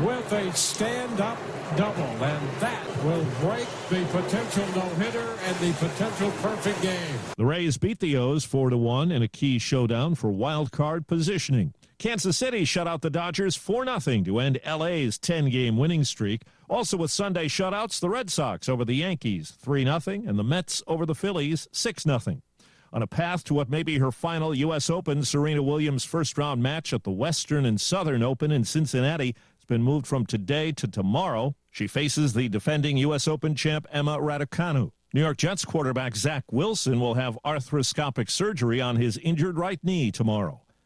with 0.04 0.32
a 0.32 0.52
stand-up 0.52 1.38
double, 1.76 2.02
and 2.02 2.60
that 2.60 3.04
will 3.04 3.24
break 3.40 3.68
the 3.88 4.04
potential 4.10 4.66
no-hitter 4.74 5.38
and 5.44 5.56
the 5.58 5.72
potential 5.78 6.30
perfect 6.42 6.82
game. 6.82 7.18
The 7.36 7.46
Rays 7.46 7.78
beat 7.78 8.00
the 8.00 8.16
O's 8.16 8.44
4 8.44 8.70
to 8.70 8.76
1 8.76 9.12
in 9.12 9.22
a 9.22 9.28
key 9.28 9.58
showdown 9.60 10.16
for 10.16 10.28
wild 10.30 10.72
card 10.72 11.06
positioning. 11.06 11.72
Kansas 11.98 12.36
City 12.36 12.66
shut 12.66 12.86
out 12.86 13.00
the 13.00 13.08
Dodgers 13.08 13.56
4 13.56 13.98
0 13.98 14.22
to 14.24 14.38
end 14.38 14.60
LA's 14.66 15.18
10 15.18 15.48
game 15.48 15.78
winning 15.78 16.04
streak. 16.04 16.42
Also 16.68 16.98
with 16.98 17.10
Sunday 17.10 17.46
shutouts, 17.46 17.98
the 17.98 18.10
Red 18.10 18.28
Sox 18.30 18.68
over 18.68 18.84
the 18.84 18.96
Yankees 18.96 19.50
3 19.58 19.84
0 19.84 20.00
and 20.26 20.38
the 20.38 20.44
Mets 20.44 20.82
over 20.86 21.06
the 21.06 21.14
Phillies 21.14 21.66
6 21.72 22.02
0. 22.02 22.20
On 22.92 23.02
a 23.02 23.06
path 23.06 23.44
to 23.44 23.54
what 23.54 23.70
may 23.70 23.82
be 23.82 23.98
her 23.98 24.12
final 24.12 24.54
U.S. 24.54 24.90
Open, 24.90 25.24
Serena 25.24 25.62
Williams' 25.62 26.04
first 26.04 26.36
round 26.36 26.62
match 26.62 26.92
at 26.92 27.04
the 27.04 27.10
Western 27.10 27.64
and 27.64 27.80
Southern 27.80 28.22
Open 28.22 28.52
in 28.52 28.64
Cincinnati 28.64 29.34
has 29.56 29.64
been 29.66 29.82
moved 29.82 30.06
from 30.06 30.26
today 30.26 30.72
to 30.72 30.86
tomorrow. 30.86 31.54
She 31.70 31.86
faces 31.86 32.34
the 32.34 32.50
defending 32.50 32.98
U.S. 32.98 33.26
Open 33.26 33.54
champ 33.54 33.86
Emma 33.90 34.18
Raducanu. 34.18 34.90
New 35.14 35.22
York 35.22 35.38
Jets 35.38 35.64
quarterback 35.64 36.14
Zach 36.14 36.44
Wilson 36.50 37.00
will 37.00 37.14
have 37.14 37.38
arthroscopic 37.42 38.28
surgery 38.28 38.82
on 38.82 38.96
his 38.96 39.16
injured 39.18 39.56
right 39.56 39.82
knee 39.82 40.10
tomorrow. 40.10 40.60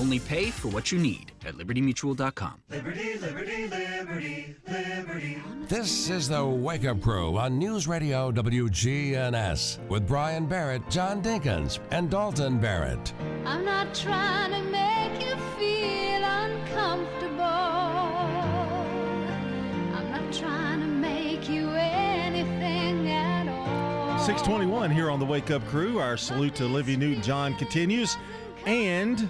Only 0.00 0.18
pay 0.18 0.50
for 0.50 0.68
what 0.68 0.90
you 0.90 0.98
need. 0.98 1.30
at 1.44 1.54
libertymutual.com. 1.56 2.54
Liberty, 2.70 3.18
liberty, 3.18 3.66
liberty, 3.68 4.56
liberty. 4.66 5.42
This 5.68 6.08
is 6.08 6.26
the 6.26 6.42
Wake 6.44 6.86
Up 6.86 7.02
Crew 7.02 7.36
on 7.36 7.58
News 7.58 7.86
Radio 7.86 8.32
WGNS 8.32 9.78
with 9.88 10.06
Brian 10.08 10.46
Barrett, 10.46 10.88
John 10.88 11.22
Dinkins, 11.22 11.80
and 11.90 12.10
Dalton 12.10 12.58
Barrett. 12.58 13.12
I'm 13.44 13.62
not 13.64 13.94
trying 13.94 14.52
to 14.52 14.62
make 14.70 15.22
you 15.22 15.36
feel 15.58 16.24
uncomfortable. 16.24 17.42
I'm 19.94 20.10
not 20.12 20.32
trying 20.32 20.80
to 20.80 20.86
make 20.86 21.46
you 21.46 21.68
anything 21.72 23.06
at 23.10 23.48
all. 23.48 24.18
621 24.18 24.90
here 24.90 25.10
on 25.10 25.18
the 25.18 25.26
Wake 25.26 25.50
Up 25.50 25.66
Crew. 25.66 25.98
Our 25.98 26.16
salute 26.16 26.54
to 26.54 26.64
Olivia 26.64 26.96
Newton 26.96 27.22
John 27.22 27.54
continues. 27.56 28.16
And 28.66 29.28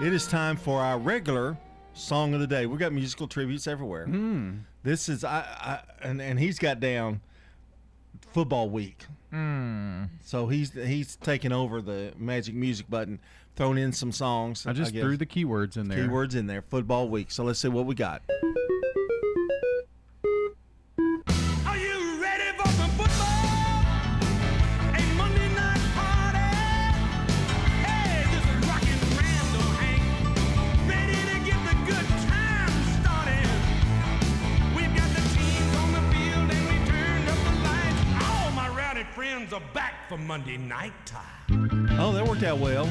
it 0.00 0.12
is 0.12 0.26
time 0.26 0.56
for 0.56 0.80
our 0.80 0.98
regular 0.98 1.56
song 1.92 2.32
of 2.34 2.40
the 2.40 2.46
day. 2.46 2.66
We've 2.66 2.78
got 2.78 2.92
musical 2.92 3.26
tributes 3.26 3.66
everywhere. 3.66 4.06
Hmm. 4.06 4.58
This 4.82 5.08
is 5.08 5.24
I, 5.24 5.40
I 5.40 5.80
and, 6.06 6.22
and 6.22 6.38
he's 6.38 6.58
got 6.58 6.80
down 6.80 7.20
football 8.32 8.70
week. 8.70 9.06
Hmm. 9.30 10.04
So 10.22 10.46
he's 10.46 10.72
he's 10.72 11.16
taking 11.16 11.52
over 11.52 11.82
the 11.82 12.12
magic 12.16 12.54
music 12.54 12.88
button, 12.88 13.20
throwing 13.56 13.78
in 13.78 13.92
some 13.92 14.12
songs. 14.12 14.66
I 14.66 14.72
just 14.72 14.92
guess. 14.92 15.02
threw 15.02 15.16
the 15.16 15.26
keywords 15.26 15.76
in 15.76 15.88
there. 15.88 16.06
keywords 16.06 16.36
in 16.36 16.46
there. 16.46 16.62
Football 16.62 17.08
week. 17.08 17.30
So 17.30 17.44
let's 17.44 17.58
see 17.58 17.68
what 17.68 17.86
we 17.86 17.94
got. 17.94 18.22
Friends 39.28 39.52
are 39.52 39.62
back 39.74 40.08
for 40.08 40.16
Monday 40.16 40.56
night 40.56 40.92
time. 41.04 41.86
Oh, 41.98 42.12
that 42.12 42.26
worked 42.26 42.42
out 42.44 42.58
well. 42.58 42.86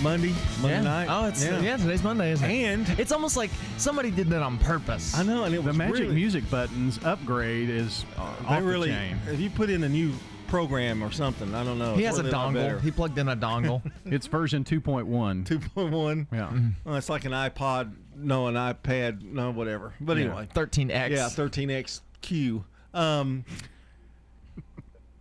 Monday, 0.00 0.32
Monday 0.60 0.76
yeah. 0.76 0.80
night. 0.82 1.08
Oh, 1.10 1.26
it's 1.26 1.44
yeah. 1.44 1.76
today's 1.76 2.04
Monday, 2.04 2.30
isn't 2.30 2.48
it? 2.48 2.64
And 2.64 2.88
it's 3.00 3.10
almost 3.10 3.36
like 3.36 3.50
somebody 3.78 4.12
did 4.12 4.28
that 4.28 4.42
on 4.42 4.58
purpose. 4.58 5.16
I 5.16 5.24
know, 5.24 5.42
and 5.42 5.52
it 5.54 5.62
The 5.62 5.68
was 5.68 5.76
Magic 5.76 5.94
really, 6.02 6.14
Music 6.14 6.48
buttons 6.50 7.00
upgrade 7.04 7.68
is 7.68 8.04
uh, 8.16 8.32
They 8.42 8.46
off 8.46 8.62
really, 8.62 8.90
the 8.90 8.94
chain. 8.94 9.18
if 9.26 9.40
you 9.40 9.50
put 9.50 9.70
in 9.70 9.82
a 9.82 9.88
new 9.88 10.12
program 10.46 11.02
or 11.02 11.10
something, 11.10 11.52
I 11.52 11.64
don't 11.64 11.80
know. 11.80 11.96
He 11.96 12.04
has 12.04 12.20
a 12.20 12.22
worked 12.22 12.34
out 12.34 12.54
better. 12.54 12.76
dongle. 12.76 12.80
He 12.82 12.90
plugged 12.92 13.18
in 13.18 13.28
a 13.28 13.36
dongle. 13.36 13.82
It's 14.04 14.28
version 14.28 14.62
2.1. 14.62 15.44
2.1. 15.44 16.26
Yeah. 16.32 16.52
Oh, 16.86 16.94
it's 16.94 17.08
like 17.08 17.24
an 17.24 17.32
iPod, 17.32 17.92
no, 18.16 18.46
an 18.46 18.54
iPad, 18.54 19.22
no, 19.22 19.50
whatever. 19.50 19.94
But 20.00 20.18
anyway, 20.18 20.46
13X. 20.54 21.10
yeah, 21.10 21.28
13XQ. 21.28 22.62
Um, 22.94 23.44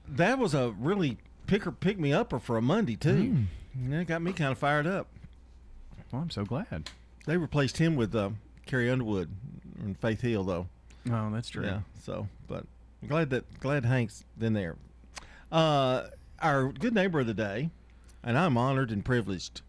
that 0.10 0.40
was 0.40 0.54
a 0.54 0.72
really 0.80 1.18
picker 1.48 1.72
pick 1.72 2.00
me 2.00 2.14
upper 2.14 2.40
for 2.40 2.58
a 2.58 2.62
Monday 2.62 2.96
too. 2.96 3.46
Yeah, 3.88 4.02
it 4.02 4.08
got 4.08 4.22
me 4.22 4.34
kind 4.34 4.52
of 4.52 4.58
fired 4.58 4.88
up. 4.88 5.08
Well, 6.12 6.22
I'm 6.22 6.30
so 6.30 6.46
glad. 6.46 6.90
They 7.26 7.38
replaced 7.38 7.78
him 7.78 7.96
with 7.96 8.16
uh, 8.16 8.30
Carrie 8.66 8.90
Underwood 8.90 9.30
and 9.80 9.98
Faith 10.00 10.22
Hill 10.22 10.44
though. 10.44 10.68
Oh, 11.12 11.30
that's 11.32 11.50
true. 11.50 11.66
Yeah. 11.66 11.82
So, 12.02 12.28
but 12.48 12.66
I'm 13.02 13.08
glad 13.08 13.30
that 13.32 13.60
glad 13.60 13.86
Hank's 13.86 14.24
in 14.40 14.54
there. 14.54 14.76
Uh, 15.52 16.08
our 16.42 16.72
good 16.72 16.94
neighbor 16.94 17.20
of 17.20 17.28
the 17.28 17.34
day, 17.34 17.70
and 18.24 18.38
I'm 18.38 18.58
honored 18.58 18.92
and 18.92 19.04
privileged. 19.04 19.62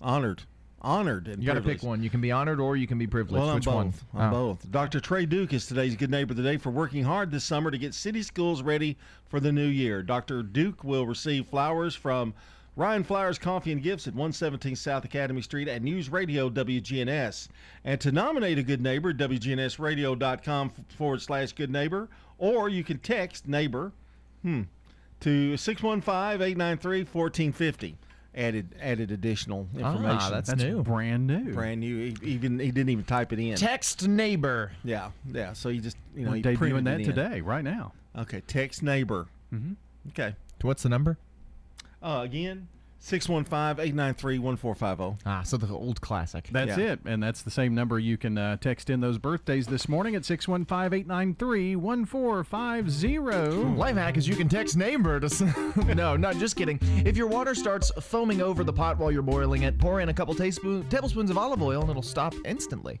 Honored, 0.00 0.42
honored 0.80 1.28
and 1.28 1.42
You 1.42 1.46
got 1.46 1.54
to 1.54 1.60
pick 1.60 1.82
one. 1.82 2.02
You 2.02 2.10
can 2.10 2.20
be 2.20 2.30
honored 2.30 2.60
or 2.60 2.76
you 2.76 2.86
can 2.86 2.98
be 2.98 3.06
privileged. 3.06 3.40
Well, 3.40 3.48
I'm 3.50 3.56
Which 3.56 3.64
both. 3.64 3.74
one? 3.74 3.92
I'm 4.14 4.32
Oh. 4.32 4.54
both. 4.54 4.70
Dr. 4.70 5.00
Trey 5.00 5.26
Duke 5.26 5.52
is 5.52 5.66
today's 5.66 5.96
good 5.96 6.10
neighbor 6.10 6.32
of 6.32 6.36
the 6.36 6.42
day 6.42 6.56
for 6.56 6.70
working 6.70 7.04
hard 7.04 7.30
this 7.30 7.44
summer 7.44 7.70
to 7.70 7.78
get 7.78 7.94
city 7.94 8.22
schools 8.22 8.62
ready 8.62 8.96
for 9.28 9.40
the 9.40 9.50
new 9.52 9.66
year. 9.66 10.02
Dr. 10.02 10.42
Duke 10.42 10.84
will 10.84 11.06
receive 11.06 11.46
flowers 11.46 11.94
from 11.94 12.32
Ryan 12.76 13.02
Flowers 13.02 13.38
Coffee 13.38 13.72
and 13.72 13.82
Gifts 13.82 14.06
at 14.06 14.14
117 14.14 14.76
South 14.76 15.04
Academy 15.04 15.42
Street 15.42 15.66
at 15.66 15.82
News 15.82 16.08
Radio 16.10 16.48
WGNS. 16.48 17.48
And 17.84 18.00
to 18.00 18.12
nominate 18.12 18.56
a 18.58 18.62
good 18.62 18.80
neighbor, 18.80 19.12
WGNSradio.com 19.12 20.70
forward 20.96 21.20
slash 21.20 21.52
good 21.52 21.70
neighbor, 21.70 22.08
or 22.38 22.68
you 22.68 22.84
can 22.84 22.98
text 22.98 23.48
neighbor 23.48 23.90
hmm, 24.42 24.62
to 25.20 25.56
615 25.56 26.40
893 26.40 26.98
1450. 27.00 27.96
Added 28.34 28.74
added 28.80 29.10
additional 29.10 29.66
information. 29.74 30.18
Ah, 30.20 30.30
that's, 30.30 30.54
new. 30.54 30.82
brand 30.82 31.26
new. 31.26 31.52
brand 31.54 31.80
new. 31.80 32.14
He, 32.20 32.30
even 32.30 32.58
he 32.58 32.70
didn't 32.70 32.90
even 32.90 33.04
type 33.04 33.32
it 33.32 33.38
in. 33.38 33.56
Text 33.56 34.06
neighbor. 34.06 34.70
Yeah, 34.84 35.10
yeah. 35.32 35.54
So 35.54 35.70
you 35.70 35.80
just 35.80 35.96
you 36.14 36.24
know 36.24 36.32
We're 36.32 36.36
he 36.36 36.42
debuting 36.42 36.84
that 36.84 37.04
today, 37.04 37.40
right 37.40 37.64
now. 37.64 37.94
Okay, 38.16 38.42
text 38.46 38.82
neighbor. 38.82 39.26
Mm-hmm. 39.52 39.72
Okay. 40.10 40.36
What's 40.60 40.82
the 40.82 40.88
number? 40.88 41.16
Uh, 42.02 42.20
again, 42.22 42.68
615-893-1450. 43.00 45.18
Ah, 45.24 45.42
so 45.42 45.56
the 45.56 45.72
old 45.72 46.00
classic. 46.00 46.48
That's 46.50 46.76
Yeah. 46.76 46.92
it. 46.92 47.00
And 47.04 47.22
that's 47.22 47.42
the 47.42 47.50
same 47.50 47.74
number 47.74 47.98
you 47.98 48.16
can 48.16 48.36
uh, 48.38 48.56
text 48.56 48.90
in 48.90 49.00
those 49.00 49.18
birthdays 49.18 49.66
this 49.66 49.88
morning 49.88 50.14
at 50.14 50.24
615 50.24 50.98
893 50.98 51.76
1450. 51.76 53.18
Life 53.76 53.96
hack 53.96 54.16
is 54.16 54.28
you 54.28 54.36
can 54.36 54.48
text 54.48 54.76
neighbor 54.76 55.20
to. 55.20 55.74
no, 55.94 56.16
no, 56.16 56.32
just 56.32 56.56
kidding. 56.56 56.78
If 57.04 57.16
your 57.16 57.28
water 57.28 57.54
starts 57.54 57.90
foaming 58.00 58.40
over 58.42 58.64
the 58.64 58.72
pot 58.72 58.98
while 58.98 59.12
you're 59.12 59.22
boiling 59.22 59.62
it, 59.62 59.78
pour 59.78 60.00
in 60.00 60.08
a 60.08 60.14
couple 60.14 60.34
tablespoon, 60.34 60.88
tablespoons 60.88 61.30
of 61.30 61.38
olive 61.38 61.62
oil 61.62 61.80
and 61.82 61.90
it'll 61.90 62.02
stop 62.02 62.34
instantly. 62.44 63.00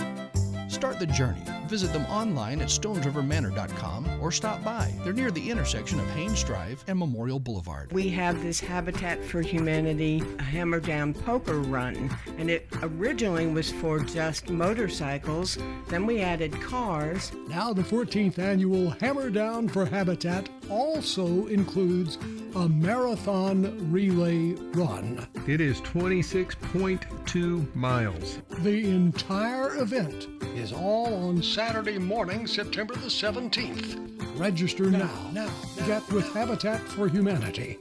Start 0.71 0.99
the 0.99 1.05
journey. 1.05 1.43
Visit 1.67 1.91
them 1.91 2.05
online 2.05 2.61
at 2.61 2.69
stonesrivermanor.com 2.69 4.21
or 4.21 4.31
stop 4.31 4.63
by. 4.63 4.93
They're 5.03 5.11
near 5.11 5.29
the 5.29 5.49
intersection 5.49 5.99
of 5.99 6.09
Haynes 6.11 6.43
Drive 6.45 6.83
and 6.87 6.97
Memorial 6.97 7.39
Boulevard. 7.39 7.91
We 7.91 8.07
have 8.09 8.41
this 8.41 8.61
Habitat 8.61 9.23
for 9.23 9.41
Humanity 9.41 10.23
Hammer 10.39 10.79
Down 10.79 11.13
Poker 11.13 11.59
Run, 11.59 12.09
and 12.37 12.49
it 12.49 12.69
originally 12.81 13.47
was 13.47 13.69
for 13.69 13.99
just 13.99 14.49
motorcycles. 14.49 15.57
Then 15.89 16.05
we 16.05 16.21
added 16.21 16.53
cars. 16.61 17.33
Now, 17.49 17.73
the 17.73 17.83
14th 17.83 18.39
annual 18.39 18.91
Hammer 18.91 19.29
Down 19.29 19.67
for 19.67 19.85
Habitat 19.85 20.47
also 20.69 21.47
includes 21.47 22.17
a 22.55 22.67
marathon 22.67 23.91
relay 23.91 24.53
run. 24.73 25.27
It 25.47 25.59
is 25.59 25.81
26.2 25.81 27.75
miles. 27.75 28.39
The 28.59 28.89
entire 28.89 29.77
event 29.77 30.27
is 30.61 30.71
all 30.71 31.27
on 31.27 31.41
Saturday 31.41 31.97
morning, 31.97 32.45
September 32.45 32.93
the 32.93 33.07
17th. 33.07 34.39
Register 34.39 34.91
now. 34.91 35.09
Now, 35.33 35.51
get 35.87 36.07
with 36.11 36.31
Habitat 36.33 36.79
for 36.81 37.07
Humanity. 37.07 37.79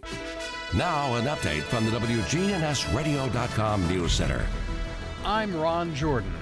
Now, 0.75 1.15
an 1.17 1.27
update 1.27 1.61
from 1.65 1.85
the 1.85 1.91
WGNSradio.com 1.91 3.87
News 3.87 4.13
Center. 4.13 4.47
I'm 5.27 5.55
Ron 5.55 5.95
Jordan. 5.95 6.33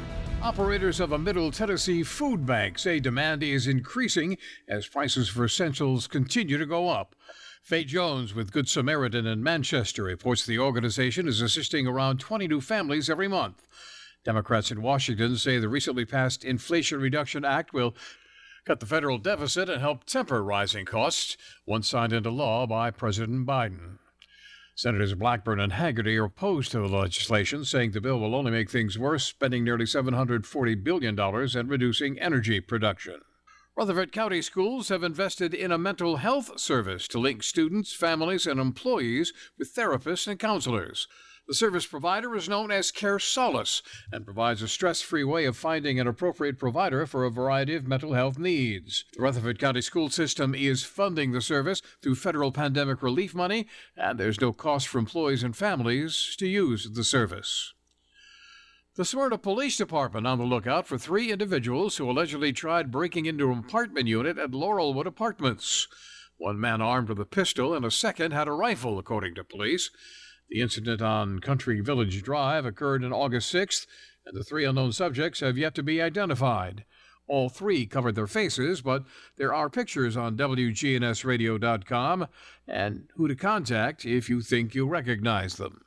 Operators 0.40 1.00
of 1.00 1.11
a 1.11 1.18
Middle 1.18 1.50
Tennessee 1.50 2.04
food 2.04 2.47
bank 2.47 2.78
say 2.78 3.00
demand 3.00 3.42
is 3.42 3.66
increasing 3.66 4.38
as 4.68 4.87
prices 4.87 5.28
for 5.28 5.45
essentials 5.45 6.07
continue 6.07 6.57
to 6.57 6.66
go 6.66 6.88
up. 6.88 7.16
Faye 7.68 7.85
Jones 7.85 8.35
with 8.35 8.52
Good 8.52 8.68
Samaritan 8.68 9.26
in 9.26 9.42
Manchester 9.42 10.04
reports 10.04 10.47
the 10.47 10.59
organization 10.59 11.26
is 11.28 11.42
assisting 11.42 11.87
around 11.87 12.21
20 12.21 12.47
new 12.47 12.61
families 12.61 13.11
every 13.11 13.28
month. 13.28 13.67
Democrats 14.28 14.70
in 14.70 14.82
Washington 14.82 15.38
say 15.38 15.58
the 15.58 15.70
recently 15.70 16.04
passed 16.04 16.44
Inflation 16.44 17.00
Reduction 17.00 17.47
Act 17.47 17.73
will 17.73 17.94
cut 18.66 18.78
the 18.78 18.85
federal 18.85 19.16
deficit 19.16 19.70
and 19.70 19.80
help 19.80 20.04
temper 20.04 20.44
rising 20.44 20.85
costs, 20.85 21.38
once 21.64 21.88
signed 21.88 22.12
into 22.12 22.28
law 22.28 22.66
by 22.66 22.90
President 22.90 23.47
Biden. 23.47 23.97
Senators 24.75 25.14
Blackburn 25.14 25.58
and 25.58 25.73
Hagerty 25.73 26.20
are 26.20 26.25
opposed 26.25 26.70
to 26.73 26.78
the 26.78 26.94
legislation, 26.94 27.64
saying 27.64 27.92
the 27.92 28.02
bill 28.02 28.20
will 28.20 28.35
only 28.35 28.50
make 28.50 28.68
things 28.68 28.99
worse, 28.99 29.25
spending 29.25 29.64
nearly 29.64 29.87
$740 29.87 30.85
billion 30.85 31.18
and 31.18 31.70
reducing 31.70 32.20
energy 32.20 32.61
production. 32.61 33.23
Rutherford 33.78 34.12
County 34.12 34.42
schools 34.42 34.90
have 34.90 35.02
invested 35.02 35.54
in 35.54 35.73
a 35.73 35.78
mental 35.78 36.16
health 36.16 36.61
service 36.61 37.08
to 37.08 37.18
link 37.18 37.42
students, 37.42 37.94
families, 37.94 38.47
and 38.47 38.61
employees 38.61 39.32
with 39.56 39.75
therapists 39.75 40.26
and 40.26 40.38
counselors. 40.38 41.08
The 41.49 41.55
service 41.55 41.87
provider 41.87 42.37
is 42.37 42.47
known 42.47 42.71
as 42.71 42.90
Care 42.90 43.19
Solace 43.19 43.81
and 44.12 44.26
provides 44.26 44.61
a 44.61 44.69
stress 44.69 45.00
free 45.00 45.25
way 45.25 45.47
of 45.47 45.57
finding 45.57 45.99
an 45.99 46.07
appropriate 46.07 46.59
provider 46.59 47.07
for 47.07 47.25
a 47.25 47.31
variety 47.31 47.75
of 47.75 47.88
mental 47.88 48.12
health 48.12 48.38
needs. 48.38 49.07
The 49.14 49.23
Rutherford 49.23 49.59
County 49.59 49.81
School 49.81 50.11
System 50.11 50.55
is 50.55 50.85
funding 50.85 51.33
the 51.33 51.40
service 51.40 51.81
through 52.02 52.17
federal 52.17 52.52
pandemic 52.52 53.02
relief 53.02 53.35
money, 53.35 53.67
and 53.97 54.21
there's 54.21 54.43
no 54.43 54.52
cost 54.52 54.88
for 54.88 54.99
employees 54.99 55.43
and 55.43 55.57
families 55.57 56.37
to 56.37 56.47
use 56.47 56.90
the 56.90 57.02
service. 57.02 57.73
The 58.97 59.07
Smyrna 59.07 59.38
Police 59.38 59.78
Department 59.78 60.26
on 60.26 60.37
the 60.37 60.45
lookout 60.45 60.87
for 60.87 60.99
three 60.99 61.33
individuals 61.33 61.97
who 61.97 62.11
allegedly 62.11 62.52
tried 62.52 62.90
breaking 62.90 63.25
into 63.25 63.50
an 63.50 63.61
apartment 63.61 64.07
unit 64.07 64.37
at 64.37 64.50
Laurelwood 64.50 65.07
Apartments. 65.07 65.88
One 66.37 66.61
man 66.61 66.83
armed 66.83 67.09
with 67.09 67.19
a 67.19 67.25
pistol 67.25 67.73
and 67.73 67.87
a 67.87 67.90
second 67.90 68.33
had 68.33 68.49
a 68.49 68.52
rifle, 68.52 68.99
according 68.99 69.35
to 69.37 69.45
police. 69.45 69.90
The 70.49 70.61
incident 70.62 71.02
on 71.02 71.40
Country 71.40 71.81
Village 71.81 72.23
Drive 72.23 72.64
occurred 72.64 73.05
on 73.05 73.12
August 73.12 73.52
6th, 73.52 73.87
and 74.25 74.35
the 74.37 74.45
three 74.45 74.64
unknown 74.64 74.93
subjects 74.93 75.40
have 75.40 75.59
yet 75.59 75.75
to 75.75 75.83
be 75.83 76.00
identified. 76.00 76.85
All 77.26 77.50
three 77.50 77.85
covered 77.85 78.14
their 78.14 78.26
faces, 78.26 78.81
but 78.81 79.05
there 79.37 79.52
are 79.52 79.69
pictures 79.69 80.17
on 80.17 80.38
WGNSradio.com 80.38 82.26
and 82.67 83.09
who 83.17 83.28
to 83.28 83.37
contact 83.37 84.07
if 84.07 84.31
you 84.31 84.40
think 84.40 84.75
you 84.75 84.87
recognize 84.87 85.57
them. 85.57 85.83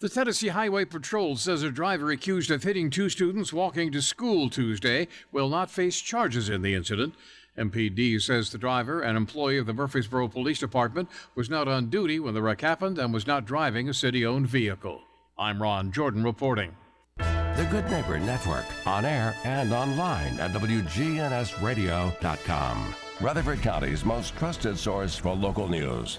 The 0.00 0.08
Tennessee 0.08 0.48
Highway 0.48 0.84
Patrol 0.84 1.36
says 1.36 1.62
a 1.62 1.70
driver 1.70 2.10
accused 2.10 2.50
of 2.50 2.64
hitting 2.64 2.90
two 2.90 3.08
students 3.08 3.52
walking 3.52 3.92
to 3.92 4.02
school 4.02 4.50
Tuesday 4.50 5.06
will 5.30 5.48
not 5.48 5.70
face 5.70 6.00
charges 6.00 6.48
in 6.48 6.62
the 6.62 6.74
incident. 6.74 7.14
MPD 7.56 8.20
says 8.20 8.50
the 8.50 8.58
driver, 8.58 9.02
an 9.02 9.16
employee 9.16 9.58
of 9.58 9.66
the 9.66 9.74
Murfreesboro 9.74 10.26
Police 10.28 10.58
Department, 10.58 11.08
was 11.34 11.50
not 11.50 11.68
on 11.68 11.90
duty 11.90 12.18
when 12.18 12.34
the 12.34 12.42
wreck 12.42 12.62
happened 12.62 12.98
and 12.98 13.12
was 13.12 13.26
not 13.26 13.44
driving 13.44 13.88
a 13.88 13.94
city 13.94 14.24
owned 14.24 14.46
vehicle. 14.46 15.02
I'm 15.38 15.62
Ron 15.62 15.92
Jordan 15.92 16.24
reporting. 16.24 16.74
The 17.18 17.68
Good 17.70 17.90
Neighbor 17.90 18.18
Network, 18.18 18.64
on 18.86 19.04
air 19.04 19.36
and 19.44 19.70
online 19.72 20.40
at 20.40 20.52
WGNSradio.com. 20.52 22.94
Rutherford 23.20 23.60
County's 23.60 24.06
most 24.06 24.34
trusted 24.36 24.78
source 24.78 25.14
for 25.14 25.34
local 25.34 25.68
news. 25.68 26.18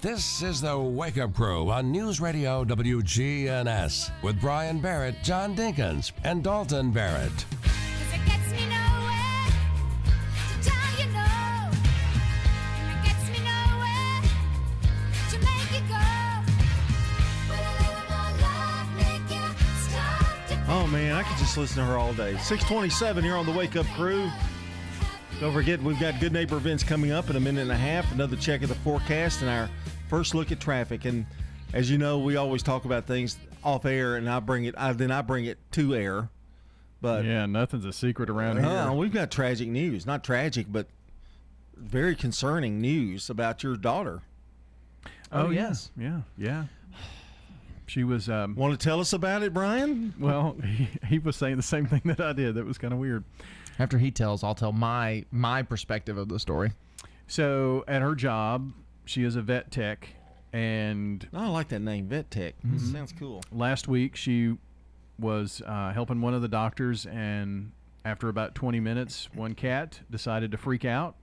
This 0.00 0.42
is 0.42 0.60
the 0.60 0.78
Wake 0.78 1.18
Up 1.18 1.34
Crew 1.34 1.68
on 1.70 1.90
News 1.90 2.20
Radio 2.20 2.64
WGNS 2.64 4.12
with 4.22 4.40
Brian 4.40 4.78
Barrett, 4.78 5.16
John 5.24 5.56
Dinkins, 5.56 6.12
and 6.22 6.44
Dalton 6.44 6.92
Barrett. 6.92 7.44
Oh 20.76 20.88
man, 20.88 21.14
I 21.14 21.22
could 21.22 21.38
just 21.38 21.56
listen 21.56 21.76
to 21.78 21.84
her 21.84 21.96
all 21.96 22.12
day. 22.14 22.32
627 22.32 23.22
here 23.22 23.36
on 23.36 23.46
the 23.46 23.52
Wake 23.52 23.76
Up 23.76 23.86
Crew. 23.94 24.28
Don't 25.38 25.52
forget, 25.52 25.80
we've 25.80 26.00
got 26.00 26.18
good 26.18 26.32
neighbor 26.32 26.56
events 26.56 26.82
coming 26.82 27.12
up 27.12 27.30
in 27.30 27.36
a 27.36 27.40
minute 27.40 27.60
and 27.60 27.70
a 27.70 27.76
half. 27.76 28.10
Another 28.10 28.34
check 28.34 28.60
of 28.64 28.70
the 28.70 28.74
forecast 28.74 29.40
and 29.40 29.48
our 29.48 29.70
first 30.08 30.34
look 30.34 30.50
at 30.50 30.58
traffic. 30.58 31.04
And 31.04 31.26
as 31.72 31.88
you 31.88 31.96
know, 31.96 32.18
we 32.18 32.34
always 32.34 32.60
talk 32.60 32.86
about 32.86 33.06
things 33.06 33.36
off 33.62 33.84
air, 33.84 34.16
and 34.16 34.28
I 34.28 34.40
bring 34.40 34.64
it. 34.64 34.74
I, 34.76 34.92
then 34.94 35.12
I 35.12 35.22
bring 35.22 35.44
it 35.44 35.58
to 35.72 35.94
air. 35.94 36.28
But 37.00 37.24
yeah, 37.24 37.46
nothing's 37.46 37.84
a 37.84 37.92
secret 37.92 38.28
around 38.28 38.58
uh, 38.58 38.88
here. 38.88 38.92
we've 38.98 39.12
got 39.12 39.30
tragic 39.30 39.68
news. 39.68 40.06
Not 40.06 40.24
tragic, 40.24 40.66
but 40.68 40.88
very 41.76 42.16
concerning 42.16 42.80
news 42.80 43.30
about 43.30 43.62
your 43.62 43.76
daughter. 43.76 44.22
Oh, 45.30 45.46
Oh, 45.46 45.50
yeah. 45.50 45.68
yes. 45.68 45.90
yeah, 45.96 46.20
yeah. 46.36 46.64
She 47.86 48.04
was. 48.04 48.28
Um, 48.28 48.54
Want 48.54 48.78
to 48.78 48.82
tell 48.82 49.00
us 49.00 49.12
about 49.12 49.42
it, 49.42 49.52
Brian? 49.52 50.14
well, 50.18 50.56
he, 50.64 50.88
he 51.08 51.18
was 51.18 51.36
saying 51.36 51.56
the 51.56 51.62
same 51.62 51.86
thing 51.86 52.02
that 52.04 52.20
I 52.20 52.32
did. 52.32 52.54
That 52.54 52.64
was 52.64 52.78
kind 52.78 52.92
of 52.92 52.98
weird. 52.98 53.24
After 53.78 53.98
he 53.98 54.10
tells, 54.10 54.42
I'll 54.44 54.54
tell 54.54 54.72
my 54.72 55.24
my 55.30 55.62
perspective 55.62 56.16
of 56.16 56.28
the 56.28 56.38
story. 56.38 56.72
So 57.26 57.84
at 57.88 58.02
her 58.02 58.14
job, 58.14 58.72
she 59.04 59.24
is 59.24 59.36
a 59.36 59.42
vet 59.42 59.70
tech, 59.70 60.08
and 60.52 61.26
I 61.32 61.48
like 61.48 61.68
that 61.68 61.80
name, 61.80 62.08
Vet 62.08 62.30
Tech. 62.30 62.54
Mhm. 62.66 62.92
Sounds 62.92 63.12
cool. 63.18 63.42
last 63.52 63.88
week 63.88 64.14
she 64.16 64.56
was 65.18 65.62
uh, 65.66 65.92
helping 65.92 66.20
one 66.20 66.34
of 66.34 66.42
the 66.42 66.48
doctors, 66.48 67.06
and 67.06 67.72
after 68.04 68.28
about 68.28 68.54
20 68.54 68.80
minutes, 68.80 69.28
one 69.34 69.54
cat 69.54 70.00
decided 70.10 70.50
to 70.52 70.56
freak 70.58 70.84
out 70.84 71.16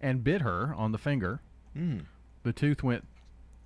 and 0.00 0.22
bit 0.22 0.42
her 0.42 0.74
on 0.76 0.92
the 0.92 0.98
finger. 0.98 1.40
Mm. 1.76 2.02
The 2.42 2.52
tooth 2.52 2.82
went 2.82 3.06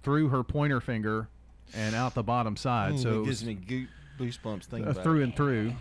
through 0.03 0.29
her 0.29 0.43
pointer 0.45 0.81
finger 0.81 1.29
and 1.75 1.95
out 1.95 2.15
the 2.15 2.23
bottom 2.23 2.57
side. 2.57 2.95
Ooh, 2.95 2.99
so 2.99 3.23
it 3.23 3.27
gives 3.27 3.45
me 3.45 3.55
goo- 3.55 3.87
goosebumps 4.19 4.65
thinking 4.65 4.89
uh, 4.97 5.03
through 5.03 5.21
it. 5.21 5.25
and 5.25 5.37
through. 5.37 5.73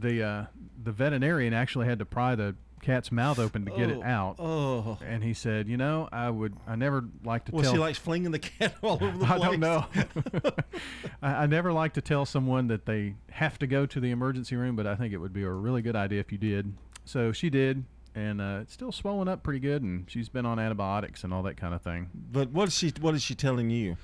The 0.00 0.22
uh, 0.22 0.44
the 0.82 0.92
veterinarian 0.92 1.54
actually 1.54 1.86
had 1.86 1.98
to 2.00 2.04
pry 2.04 2.34
the 2.34 2.54
cat's 2.82 3.10
mouth 3.10 3.38
open 3.38 3.64
to 3.64 3.70
get 3.72 3.88
Oh, 3.90 4.00
it 4.00 4.02
out. 4.04 4.36
Oh. 4.38 4.98
And 5.04 5.22
he 5.24 5.32
said, 5.34 5.66
you 5.68 5.76
know, 5.76 6.08
I 6.12 6.30
would, 6.30 6.54
I 6.68 6.76
never 6.76 7.04
like 7.24 7.44
to 7.46 7.52
Well, 7.52 7.62
tell. 7.62 7.72
Well, 7.72 7.76
she 7.76 7.80
likes 7.80 7.98
flinging 7.98 8.30
the 8.30 8.38
cat 8.38 8.74
all 8.82 8.98
over 9.02 9.16
the 9.18 9.24
place. 9.24 9.30
I 9.30 9.38
don't 9.38 9.60
know. 9.60 9.86
I, 11.22 11.34
I 11.42 11.46
never 11.46 11.72
like 11.72 11.94
to 11.94 12.00
tell 12.00 12.24
someone 12.26 12.68
that 12.68 12.86
they 12.86 13.14
have 13.30 13.58
to 13.60 13.66
go 13.66 13.86
to 13.86 13.98
the 14.00 14.10
emergency 14.10 14.56
room, 14.56 14.76
but 14.76 14.86
I 14.86 14.94
think 14.94 15.12
it 15.12 15.18
would 15.18 15.32
be 15.32 15.42
a 15.42 15.50
really 15.50 15.82
good 15.82 15.96
idea 15.96 16.20
if 16.20 16.30
you 16.30 16.38
did. 16.38 16.74
So 17.04 17.32
she 17.32 17.50
did, 17.50 17.84
and 18.14 18.40
uh, 18.40 18.58
it's 18.62 18.72
still 18.72 18.92
swollen 18.92 19.26
up 19.28 19.42
pretty 19.42 19.60
good, 19.60 19.82
and 19.82 20.08
she's 20.08 20.28
been 20.28 20.46
on 20.46 20.58
antibiotics 20.58 21.24
and 21.24 21.32
all 21.32 21.42
that 21.44 21.56
kind 21.56 21.74
of 21.74 21.82
thing. 21.82 22.10
But 22.14 22.50
what 22.50 22.68
is 22.68 22.74
she? 22.76 22.92
What 23.00 23.14
is 23.14 23.22
she 23.22 23.34
telling 23.34 23.70
you? 23.70 23.96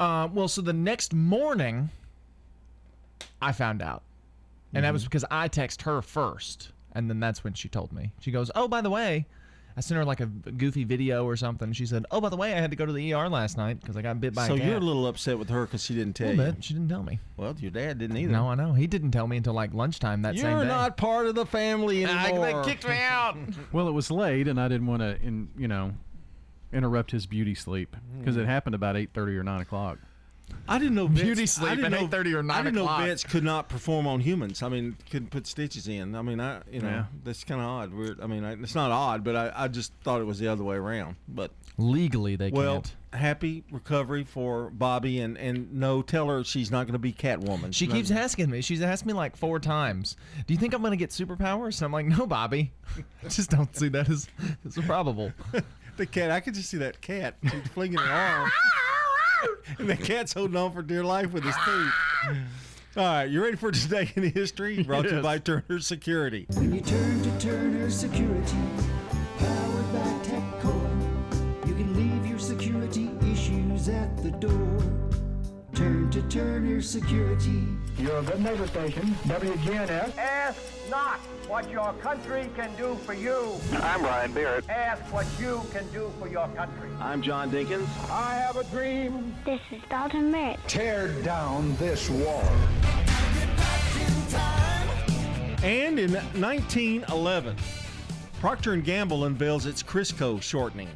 Uh, 0.00 0.28
well, 0.32 0.48
so 0.48 0.60
the 0.60 0.72
next 0.72 1.14
morning, 1.14 1.90
I 3.40 3.52
found 3.52 3.82
out, 3.82 4.02
and 4.74 4.84
that 4.84 4.92
was 4.92 5.04
because 5.04 5.24
I 5.30 5.48
text 5.48 5.82
her 5.82 6.02
first, 6.02 6.72
and 6.92 7.08
then 7.08 7.20
that's 7.20 7.44
when 7.44 7.54
she 7.54 7.68
told 7.68 7.92
me. 7.92 8.12
She 8.20 8.30
goes, 8.30 8.50
"Oh, 8.54 8.68
by 8.68 8.80
the 8.80 8.90
way." 8.90 9.26
I 9.76 9.80
sent 9.80 9.96
her 9.98 10.04
like 10.04 10.20
a 10.20 10.26
goofy 10.26 10.84
video 10.84 11.24
or 11.26 11.34
something. 11.36 11.72
She 11.72 11.84
said, 11.84 12.06
"Oh, 12.12 12.20
by 12.20 12.28
the 12.28 12.36
way, 12.36 12.54
I 12.54 12.60
had 12.60 12.70
to 12.70 12.76
go 12.76 12.86
to 12.86 12.92
the 12.92 13.12
ER 13.12 13.28
last 13.28 13.56
night 13.56 13.80
because 13.80 13.96
I 13.96 14.02
got 14.02 14.20
bit 14.20 14.32
by 14.32 14.46
so 14.46 14.54
a 14.54 14.58
cat." 14.58 14.68
you're 14.68 14.76
a 14.76 14.80
little 14.80 15.08
upset 15.08 15.36
with 15.36 15.48
her 15.50 15.66
because 15.66 15.82
she 15.82 15.94
didn't 15.96 16.14
tell 16.14 16.28
Little 16.28 16.46
you. 16.46 16.52
bit. 16.52 16.62
She 16.64 16.74
didn't 16.74 16.88
tell 16.90 17.02
me. 17.02 17.18
Well, 17.36 17.56
your 17.58 17.72
dad 17.72 17.98
didn't 17.98 18.16
either. 18.16 18.30
No, 18.30 18.48
I 18.50 18.54
know. 18.54 18.72
He 18.72 18.86
didn't 18.86 19.10
tell 19.10 19.26
me 19.26 19.36
until 19.36 19.52
like 19.54 19.74
lunchtime 19.74 20.22
that 20.22 20.36
same 20.36 20.44
You're 20.48 20.64
not 20.64 20.96
part 20.96 21.26
of 21.26 21.34
the 21.34 21.44
family 21.44 22.04
I- 22.06 22.28
anymore. 22.28 22.62
they 22.62 22.70
kicked 22.70 22.86
me 22.86 22.98
out. 23.00 23.36
Well, 23.72 23.88
it 23.88 23.92
was 23.92 24.12
late, 24.12 24.46
and 24.46 24.60
I 24.60 24.68
didn't 24.68 24.86
want 24.86 25.02
to, 25.02 25.20
in 25.20 25.48
you 25.58 25.66
know, 25.66 25.92
interrupt 26.74 27.10
his 27.10 27.26
beauty 27.26 27.54
sleep 27.54 27.96
because 28.18 28.36
it 28.36 28.44
mm. 28.44 28.46
happened 28.46 28.74
about 28.74 28.96
eight 28.96 29.10
thirty 29.14 29.36
or 29.36 29.42
nine 29.42 29.60
o'clock. 29.60 29.98
I 30.66 30.78
didn't 30.78 30.94
know 30.94 31.08
Beauty 31.08 31.42
vets, 31.42 31.52
sleep 31.52 31.70
I 31.70 31.74
didn't 31.74 31.92
at 31.94 32.00
know, 32.00 32.08
8:30 32.08 32.34
or 32.34 32.42
nine 32.42 32.42
o'clock. 32.42 32.48
I 32.48 32.62
didn't 32.62 32.78
o'clock. 32.78 33.00
know 33.00 33.06
vets 33.06 33.24
could 33.24 33.44
not 33.44 33.68
perform 33.68 34.06
on 34.06 34.20
humans. 34.20 34.62
I 34.62 34.68
mean, 34.68 34.96
couldn't 35.10 35.30
put 35.30 35.46
stitches 35.46 35.88
in. 35.88 36.14
I 36.14 36.22
mean, 36.22 36.40
I 36.40 36.62
you 36.70 36.80
know 36.80 36.88
Yeah. 36.88 37.04
that's 37.22 37.44
kind 37.44 37.60
of 37.60 37.66
odd. 37.66 37.92
Weird. 37.92 38.20
I 38.20 38.26
mean, 38.26 38.44
I, 38.44 38.52
it's 38.54 38.74
not 38.74 38.90
odd, 38.90 39.24
but 39.24 39.36
I, 39.36 39.52
I 39.54 39.68
just 39.68 39.92
thought 40.02 40.20
it 40.20 40.24
was 40.24 40.38
the 40.38 40.48
other 40.48 40.64
way 40.64 40.76
around. 40.76 41.16
But 41.28 41.50
Legally, 41.76 42.36
they 42.36 42.50
well, 42.50 42.74
can't. 42.74 42.94
happy 43.12 43.64
recovery 43.70 44.24
for 44.24 44.70
Bobby, 44.70 45.20
and 45.20 45.36
and 45.36 45.74
no, 45.74 46.00
tell 46.00 46.28
her 46.28 46.44
she's 46.44 46.70
not 46.70 46.86
going 46.86 46.94
to 46.94 46.98
be 46.98 47.12
Catwoman. 47.12 47.74
She 47.74 47.86
keeps 47.86 48.10
asking 48.10 48.50
me. 48.50 48.62
She's 48.62 48.80
asked 48.80 49.04
me 49.04 49.12
like 49.12 49.36
four 49.36 49.60
times. 49.60 50.16
Do 50.46 50.54
you 50.54 50.60
think 50.60 50.72
I'm 50.72 50.82
gonna 50.82 50.96
get 50.96 51.10
superpowers? 51.10 51.78
And 51.78 51.86
I'm 51.86 51.92
like, 51.92 52.06
no, 52.06 52.26
Bobby. 52.26 52.72
I 53.24 53.28
just 53.28 53.50
don't 53.50 53.74
see 53.76 53.88
that 53.88 54.08
as, 54.08 54.28
as 54.64 54.76
probable. 54.86 55.32
the 55.96 56.06
cat. 56.06 56.30
I 56.30 56.40
could 56.40 56.54
just 56.54 56.70
see 56.70 56.78
that 56.78 57.00
cat 57.00 57.36
She's 57.42 57.66
flinging 57.68 57.98
her 57.98 58.12
arm, 58.12 58.50
and 59.78 59.88
the 59.88 59.96
cat's 59.96 60.32
holding 60.32 60.56
on 60.56 60.72
for 60.72 60.82
dear 60.82 61.04
life 61.04 61.32
with 61.32 61.44
his 61.44 61.54
teeth. 61.64 62.36
All 62.96 63.02
right, 63.02 63.24
you 63.24 63.42
ready 63.42 63.56
for 63.56 63.72
today 63.72 64.10
in 64.14 64.22
history? 64.30 64.82
Brought 64.82 65.02
to 65.06 65.16
you 65.16 65.22
by 65.22 65.38
Turner 65.38 65.80
Security. 65.80 66.46
When 66.54 66.72
you 66.72 66.80
turn 66.80 67.22
to 67.22 67.40
Turner 67.40 67.90
Security, 67.90 68.56
powered 69.38 69.92
by 69.92 70.08
TechCore, 70.22 71.66
you 71.68 71.74
can 71.74 71.94
leave 71.96 72.24
your 72.26 72.38
security 72.38 73.10
issues 73.32 73.88
at 73.88 74.16
the 74.22 74.30
door. 74.30 74.80
Turn 75.74 76.08
to 76.12 76.22
Turner 76.28 76.80
Security. 76.80 77.64
Your 77.98 78.22
good 78.22 78.42
neighbor 78.42 78.66
station, 78.66 79.04
WGNS. 79.24 80.18
Ask 80.18 80.60
not 80.90 81.20
what 81.46 81.70
your 81.70 81.92
country 81.94 82.50
can 82.56 82.74
do 82.74 82.96
for 82.96 83.14
you. 83.14 83.52
I'm 83.74 84.02
Ryan 84.02 84.32
Beard. 84.32 84.64
Ask 84.68 85.00
what 85.12 85.26
you 85.38 85.62
can 85.72 85.88
do 85.92 86.10
for 86.18 86.26
your 86.26 86.48
country. 86.48 86.90
I'm 86.98 87.22
John 87.22 87.52
Dinkins. 87.52 87.86
I 88.10 88.34
have 88.34 88.56
a 88.56 88.64
dream. 88.64 89.32
This 89.44 89.60
is 89.70 89.80
Dalton 89.88 90.32
Barrett. 90.32 90.58
Tear 90.66 91.08
down 91.22 91.76
this 91.76 92.10
wall. 92.10 92.42
And 95.62 96.00
in 96.00 96.14
1911, 96.14 97.56
Procter 98.40 98.76
& 98.76 98.78
Gamble 98.78 99.24
unveils 99.24 99.66
its 99.66 99.84
Crisco 99.84 100.42
shortening. 100.42 100.88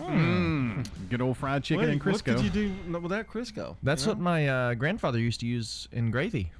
Mm. 0.00 0.86
Good 1.08 1.20
old 1.20 1.36
fried 1.36 1.62
chicken 1.62 1.86
Wait, 1.86 1.92
and 1.92 2.00
Crisco. 2.00 2.34
What 2.34 2.42
could 2.42 2.42
you 2.42 2.50
do 2.50 2.98
without 2.98 3.26
Crisco? 3.26 3.76
That's 3.82 4.04
you 4.04 4.10
what 4.10 4.18
my 4.18 4.48
uh, 4.48 4.74
grandfather 4.74 5.18
used 5.18 5.40
to 5.40 5.46
use 5.46 5.88
in 5.92 6.10
gravy. 6.10 6.50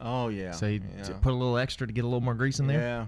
Oh 0.00 0.28
yeah. 0.28 0.52
So 0.52 0.68
he'd 0.68 0.84
yeah. 0.96 1.08
put 1.20 1.32
a 1.32 1.36
little 1.36 1.58
extra 1.58 1.86
to 1.86 1.92
get 1.92 2.04
a 2.04 2.06
little 2.06 2.20
more 2.20 2.34
grease 2.34 2.60
in 2.60 2.66
there. 2.66 2.80
Yeah. 2.80 3.06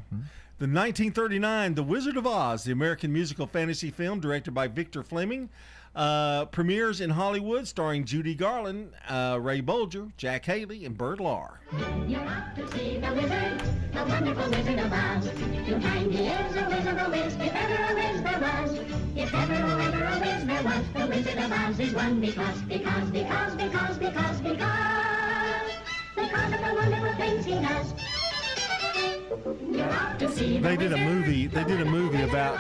The 0.59 0.67
1939 0.67 1.75
The 1.75 1.83
Wizard 1.83 2.17
of 2.17 2.27
Oz, 2.27 2.65
the 2.65 2.73
American 2.73 3.13
musical 3.13 3.47
fantasy 3.47 3.91
film 3.91 4.21
directed 4.21 4.53
by 4.53 4.69
Victor 4.69 5.03
Fleming, 5.03 5.49
uh, 5.95 6.47
premieres 6.47 7.01
in 7.01 7.11
Hollywood 7.11 7.67
starring 7.67 8.05
Judy 8.05 8.35
Garland, 8.35 8.93
uh, 9.09 9.39
Ray 9.41 9.61
Bolger, 9.61 10.13
Jack 10.17 10.45
Haley, 10.45 10.85
and 10.85 10.97
Bert 10.97 11.19
Lahr. 11.19 11.59
You're 12.07 12.21
off 12.21 12.55
to 12.55 12.71
see 12.73 12.99
the 12.99 13.13
wizard, 13.13 13.61
the 13.93 14.05
wonderful 14.05 14.51
Wizard 14.51 14.79
of 14.79 14.93
Oz. 14.93 15.25
To 15.27 15.81
find 15.81 16.13
he 16.13 16.29
is 16.29 16.57
a 16.57 16.69
wizard, 16.69 16.99
a 16.99 17.11
whiz, 17.11 17.35
if 17.35 17.55
ever 17.55 17.93
a 17.93 17.95
whiz 17.95 18.23
there 18.23 18.41
was. 18.41 18.79
If 19.17 19.35
ever, 19.35 19.55
ever 19.55 20.05
a 20.05 20.21
whiz 20.21 20.47
there 20.47 20.63
was, 20.63 20.85
the 20.95 21.07
Wizard 21.07 21.39
of 21.39 21.53
Oz 21.53 21.81
is 21.81 21.95
one 21.95 22.21
because, 22.21 22.63
because, 22.63 23.11
because, 23.11 23.55
because, 23.57 23.99
because, 23.99 24.41
because, 24.41 25.71
because 26.17 26.53
of 26.55 26.61
the 26.61 26.75
wonderful 26.75 27.15
things 27.15 27.45
he 27.45 27.55
does. 27.55 27.95
You're 29.71 29.91
off 29.91 30.19
to 30.19 30.29
see 30.31 30.59
the 30.59 30.69
They 30.69 30.77
did 30.77 30.93
a 30.93 30.99
movie. 30.99 31.47
They 31.49 31.65
did 31.65 31.81
a 31.81 31.85
movie 31.85 32.23
about 32.23 32.59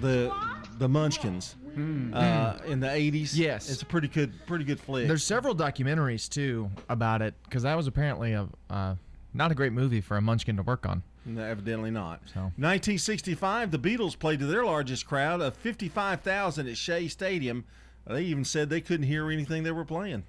the 0.00 0.30
the 0.78 0.88
Munchkins 0.88 1.56
uh, 1.76 2.58
in 2.66 2.80
the 2.80 2.86
80s. 2.86 3.30
Yes. 3.34 3.70
it's 3.70 3.82
a 3.82 3.86
pretty 3.86 4.08
good, 4.08 4.32
pretty 4.46 4.64
good 4.64 4.80
flick. 4.80 5.06
There's 5.06 5.24
several 5.24 5.54
documentaries 5.54 6.28
too 6.28 6.70
about 6.88 7.22
it 7.22 7.34
because 7.44 7.62
that 7.64 7.76
was 7.76 7.86
apparently 7.86 8.32
a 8.32 8.48
uh, 8.70 8.94
not 9.34 9.52
a 9.52 9.54
great 9.54 9.72
movie 9.72 10.00
for 10.00 10.16
a 10.16 10.20
Munchkin 10.20 10.56
to 10.56 10.62
work 10.62 10.86
on. 10.86 11.02
No, 11.26 11.42
evidently 11.42 11.90
not. 11.90 12.20
So 12.32 12.40
1965, 12.40 13.70
the 13.70 13.78
Beatles 13.78 14.18
played 14.18 14.38
to 14.38 14.46
their 14.46 14.64
largest 14.64 15.06
crowd 15.06 15.40
of 15.40 15.56
55,000 15.56 16.68
at 16.68 16.76
Shea 16.76 17.08
Stadium. 17.08 17.64
They 18.06 18.22
even 18.22 18.44
said 18.44 18.70
they 18.70 18.80
couldn't 18.80 19.06
hear 19.06 19.30
anything 19.30 19.64
they 19.64 19.72
were 19.72 19.84
playing. 19.84 20.22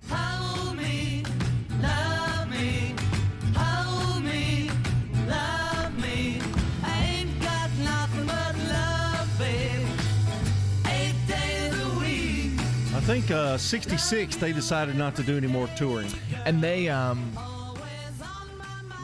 Think 13.07 13.31
uh, 13.31 13.57
66 13.57 14.35
they 14.35 14.51
decided 14.51 14.95
not 14.95 15.15
to 15.15 15.23
do 15.23 15.37
any 15.37 15.47
more 15.47 15.67
touring. 15.77 16.09
And 16.45 16.61
they 16.61 16.89
um 16.89 17.31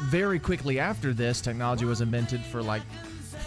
very 0.09 0.37
quickly 0.39 0.79
after 0.79 1.13
this, 1.13 1.39
technology 1.41 1.85
was 1.85 2.01
invented 2.01 2.41
for 2.41 2.61
like 2.61 2.81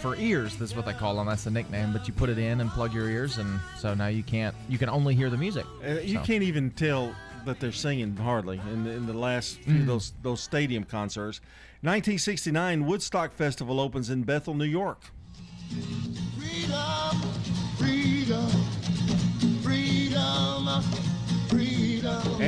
for 0.01 0.15
ears. 0.17 0.55
That's 0.57 0.75
what 0.75 0.85
they 0.85 0.93
call 0.93 1.15
them. 1.15 1.27
That's 1.27 1.43
the 1.43 1.51
nickname. 1.51 1.93
But 1.93 2.07
you 2.07 2.13
put 2.13 2.29
it 2.29 2.37
in 2.39 2.59
and 2.61 2.69
plug 2.71 2.93
your 2.93 3.09
ears, 3.09 3.37
and 3.37 3.59
so 3.79 3.93
now 3.93 4.07
you 4.07 4.23
can't. 4.23 4.55
You 4.67 4.77
can 4.77 4.89
only 4.89 5.15
hear 5.15 5.29
the 5.29 5.37
music. 5.37 5.65
Uh, 5.87 5.93
you 5.99 6.15
So- 6.17 6.23
can't 6.23 6.43
even 6.43 6.71
tell 6.71 7.13
that 7.45 7.59
they're 7.59 7.71
singing 7.71 8.15
hardly 8.17 8.59
in 8.73 8.83
the, 8.83 8.91
in 8.91 9.05
the 9.05 9.13
last 9.13 9.57
few 9.61 9.75
of 9.75 9.81
Mm. 9.83 9.85
those 9.85 10.13
those 10.23 10.41
stadium 10.41 10.83
concerts. 10.83 11.39
1969 11.81 12.85
Woodstock 12.87 13.31
Festival 13.33 13.79
opens 13.79 14.09
in 14.09 14.23
Bethel, 14.23 14.55
New 14.55 14.65
York. 14.65 14.99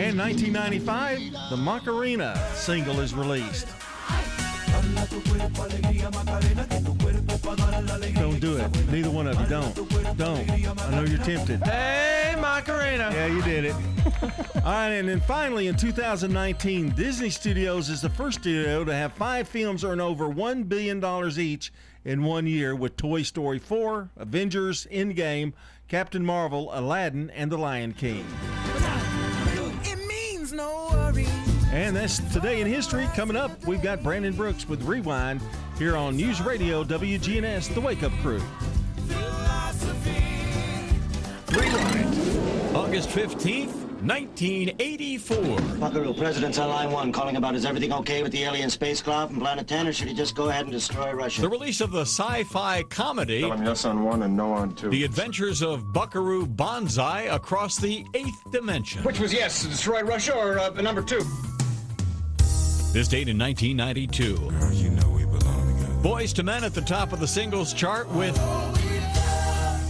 And 0.10 0.18
1995, 0.18 1.52
the 1.52 1.58
Macarena 1.58 2.36
single 2.56 3.00
is 3.00 3.14
released. 3.14 3.68
Don't 8.16 8.40
do 8.40 8.58
it. 8.58 8.92
Neither 8.92 9.12
one 9.12 9.28
of 9.28 9.40
you 9.40 9.46
don't. 9.46 10.18
Don't. 10.18 10.50
I 10.50 10.90
know 10.90 11.04
you're 11.04 11.20
tempted. 11.20 11.62
Hey, 11.64 12.36
Macarena. 12.42 13.12
Yeah, 13.14 13.28
you 13.28 13.44
did 13.44 13.66
it. 13.66 13.76
All 14.56 14.62
right, 14.64 14.94
and 14.94 15.08
then 15.08 15.22
finally 15.22 15.68
in 15.68 15.76
2019, 15.76 16.90
Disney 16.96 17.30
Studios 17.30 17.90
is 17.90 18.02
the 18.02 18.10
first 18.10 18.40
studio 18.40 18.84
to 18.84 18.92
have 18.92 19.14
five 19.14 19.48
films 19.48 19.84
earn 19.84 20.02
over 20.02 20.28
$1 20.28 20.68
billion 20.68 21.06
each 21.38 21.72
in 22.04 22.24
one 22.24 22.48
year 22.48 22.76
with 22.76 22.98
Toy 22.98 23.22
Story 23.22 23.60
4, 23.60 24.10
Avengers, 24.18 24.88
Endgame, 24.92 25.54
Captain 25.88 26.26
Marvel, 26.26 26.72
Aladdin, 26.74 27.30
and 27.30 27.52
The 27.52 27.58
Lion 27.60 27.94
King. 27.94 28.26
And 31.72 31.96
that's 31.96 32.18
today 32.34 32.62
in 32.62 32.68
history. 32.68 33.08
Coming 33.16 33.38
up, 33.38 33.52
we've 33.68 33.82
got 33.82 34.02
Brandon 34.02 34.34
Brooks 34.34 34.68
with 34.68 34.82
Rewind 34.84 35.40
here 35.78 35.96
on 35.96 36.18
News 36.18 36.42
Radio 36.42 36.84
WGNS, 36.84 37.74
The 37.76 37.82
Wake 37.82 38.02
Up 38.02 38.12
Crew. 38.24 38.42
Rewind. 41.52 42.76
August 42.76 43.10
15th, 43.10 43.74
1984. 44.02 45.78
Buckaroo, 45.80 46.14
President's 46.16 46.58
on 46.58 46.70
line 46.70 46.90
one, 46.90 47.12
calling 47.12 47.36
about 47.36 47.54
is 47.54 47.66
everything 47.66 47.94
okay 47.94 48.24
with 48.24 48.32
the 48.32 48.44
alien 48.44 48.72
spacecraft 48.72 49.32
from 49.32 49.40
Planet 49.40 49.68
10, 49.68 49.88
or 49.88 49.94
should 49.94 50.08
he 50.08 50.16
just 50.16 50.36
go 50.36 50.50
ahead 50.50 50.64
and 50.64 50.72
destroy 50.72 51.12
Russia? 51.12 51.42
The 51.42 51.50
release 51.50 51.82
of 51.82 51.92
the 51.92 52.02
sci 52.02 52.44
fi 52.46 52.82
comedy. 52.84 53.42
Tell 53.42 53.52
him 53.52 53.64
yes 53.64 53.86
on 53.86 54.04
one 54.04 54.24
and 54.24 54.36
no 54.36 54.54
on 54.54 54.74
two. 54.74 54.90
The 54.90 55.04
Adventures 55.04 55.62
of 55.62 55.94
Buckaroo 55.94 56.48
Banzai 56.48 57.24
Across 57.24 57.78
the 57.78 58.06
Eighth 58.16 58.52
Dimension. 58.52 59.04
Which 59.04 59.20
was 59.20 59.32
yes, 59.32 59.66
destroy 59.66 60.02
Russia 60.02 60.34
or 60.34 60.58
uh, 60.58 60.70
number 60.82 61.04
two? 61.04 61.22
This 62.92 63.08
date 63.08 63.28
in 63.30 63.38
1992. 63.38 64.24
you 64.74 64.90
know 64.90 65.10
we 65.12 65.24
belong 65.24 65.76
together. 65.76 65.94
Boyz 66.02 66.36
II 66.36 66.46
Men 66.46 66.64
at 66.64 66.74
the 66.74 66.82
top 66.82 67.14
of 67.14 67.20
the 67.20 67.28
singles 67.28 67.72
chart 67.72 68.10
with 68.10 68.36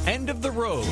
End 0.05 0.29
of 0.29 0.41
the 0.41 0.51
Road. 0.51 0.85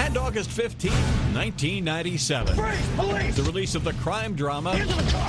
And 0.00 0.16
August 0.16 0.50
15, 0.52 0.90
1997. 0.90 2.56
The 2.56 3.42
release 3.42 3.74
of 3.74 3.84
the 3.84 3.92
crime 3.94 4.34
drama 4.34 4.72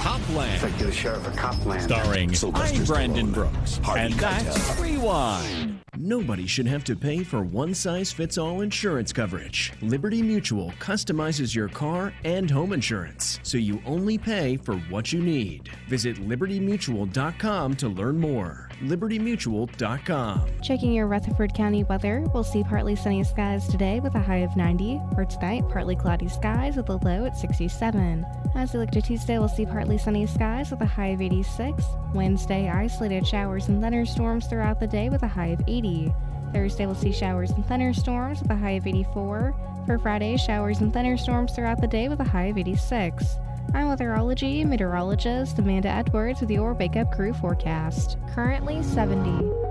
Cop 0.01 0.21
Land. 0.29 0.63
Like 0.63 0.77
the 0.77 0.89
sheriff 0.89 1.27
of 1.27 1.35
Cop 1.35 1.65
Land. 1.65 1.83
Starring 1.83 2.33
I'm 2.53 2.85
Brandon 2.85 3.29
Brooks. 3.29 3.81
And 3.93 4.13
that's 4.13 4.79
Rewind. 4.79 5.74
Nobody 5.97 6.45
should 6.45 6.67
have 6.67 6.83
to 6.85 6.95
pay 6.95 7.23
for 7.23 7.41
one 7.41 7.73
size 7.73 8.11
fits 8.11 8.37
all 8.37 8.61
insurance 8.61 9.13
coverage. 9.13 9.71
Liberty 9.81 10.21
Mutual 10.21 10.71
customizes 10.73 11.55
your 11.55 11.69
car 11.69 12.13
and 12.25 12.51
home 12.51 12.73
insurance, 12.73 13.39
so 13.43 13.57
you 13.57 13.81
only 13.85 14.17
pay 14.17 14.57
for 14.57 14.75
what 14.89 15.13
you 15.13 15.21
need. 15.21 15.69
Visit 15.87 16.17
libertymutual.com 16.17 17.75
to 17.75 17.87
learn 17.87 18.19
more. 18.19 18.64
libertymutual.com. 18.81 20.47
Checking 20.61 20.93
your 20.93 21.07
Rutherford 21.07 21.53
County 21.53 21.83
weather, 21.83 22.25
we'll 22.33 22.43
see 22.43 22.63
partly 22.63 22.95
sunny 22.95 23.23
skies 23.23 23.67
today 23.67 23.99
with 23.99 24.15
a 24.15 24.19
high 24.19 24.37
of 24.37 24.55
90. 24.55 25.01
For 25.13 25.25
tonight, 25.25 25.63
partly 25.69 25.95
cloudy 25.95 26.27
skies 26.27 26.75
with 26.75 26.89
a 26.89 26.97
low 26.97 27.25
at 27.25 27.37
67. 27.37 28.25
As 28.55 28.73
we 28.73 28.79
look 28.79 28.91
to 28.91 29.01
Tuesday, 29.01 29.37
we'll 29.39 29.47
see 29.47 29.65
partly 29.65 29.97
sunny 29.97 30.25
skies 30.27 30.71
with 30.71 30.81
a 30.81 30.85
high 30.85 31.07
of 31.07 31.21
86. 31.21 31.83
Wednesday, 32.13 32.69
isolated 32.69 33.25
showers 33.27 33.67
and 33.67 33.81
thunderstorms 33.81 34.47
throughout 34.47 34.79
the 34.79 34.87
day 34.87 35.09
with 35.09 35.23
a 35.23 35.27
high 35.27 35.47
of 35.47 35.61
80. 35.67 36.13
Thursday, 36.53 36.85
we'll 36.85 36.95
see 36.95 37.11
showers 37.11 37.51
and 37.51 37.65
thunderstorms 37.65 38.41
with 38.41 38.51
a 38.51 38.55
high 38.55 38.71
of 38.71 38.87
84. 38.87 39.53
For 39.85 39.99
Friday, 39.99 40.37
showers 40.37 40.79
and 40.79 40.91
thunderstorms 40.91 41.53
throughout 41.53 41.81
the 41.81 41.87
day 41.87 42.07
with 42.07 42.19
a 42.19 42.23
high 42.23 42.45
of 42.45 42.57
86. 42.57 43.25
I'm 43.73 43.87
weatherology 43.87 44.65
meteorologist 44.65 45.59
Amanda 45.59 45.89
Edwards 45.89 46.41
with 46.41 46.51
your 46.51 46.73
Wake 46.73 46.95
Up 46.95 47.11
Crew 47.11 47.33
forecast. 47.33 48.17
Currently 48.33 48.83
70. 48.83 49.65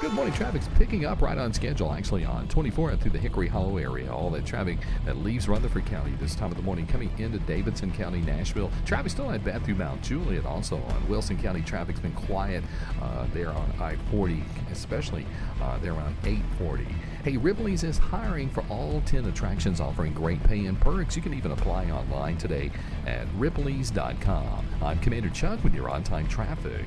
Good 0.00 0.12
morning. 0.14 0.34
Traffic's 0.34 0.68
picking 0.76 1.04
up 1.04 1.22
right 1.22 1.38
on 1.38 1.52
schedule, 1.52 1.92
actually, 1.92 2.24
on 2.24 2.48
24 2.48 2.96
through 2.96 3.12
the 3.12 3.18
Hickory 3.18 3.46
Hollow 3.46 3.76
area. 3.76 4.12
All 4.12 4.30
that 4.30 4.44
traffic 4.44 4.78
that 5.04 5.18
leaves 5.18 5.48
Rutherford 5.48 5.86
County 5.86 6.12
this 6.20 6.34
time 6.34 6.50
of 6.50 6.56
the 6.56 6.62
morning 6.62 6.88
coming 6.88 7.08
into 7.18 7.38
Davidson 7.38 7.92
County, 7.92 8.20
Nashville. 8.20 8.70
Traffic 8.84 9.12
still 9.12 9.30
not 9.30 9.44
bad 9.44 9.64
through 9.64 9.76
Mount 9.76 10.02
Juliet. 10.02 10.44
Also 10.44 10.76
on 10.76 11.08
Wilson 11.08 11.38
County, 11.38 11.62
traffic's 11.62 12.00
been 12.00 12.12
quiet 12.14 12.64
uh, 13.00 13.26
there 13.32 13.50
on 13.50 13.72
I 13.80 13.94
40, 14.10 14.42
especially 14.72 15.24
uh, 15.62 15.78
there 15.78 15.92
around 15.92 16.16
840. 16.24 16.86
Hey, 17.24 17.36
Ripley's 17.36 17.84
is 17.84 17.98
hiring 17.98 18.50
for 18.50 18.64
all 18.68 19.00
10 19.06 19.26
attractions, 19.26 19.80
offering 19.80 20.12
great 20.12 20.42
pay 20.42 20.66
and 20.66 20.78
perks. 20.80 21.14
You 21.14 21.22
can 21.22 21.34
even 21.34 21.52
apply 21.52 21.88
online 21.90 22.36
today 22.36 22.72
at 23.06 23.28
ripley's.com. 23.36 24.66
I'm 24.82 24.98
Commander 24.98 25.30
Chuck 25.30 25.62
with 25.62 25.72
your 25.72 25.88
on 25.88 26.02
time 26.02 26.26
traffic. 26.26 26.84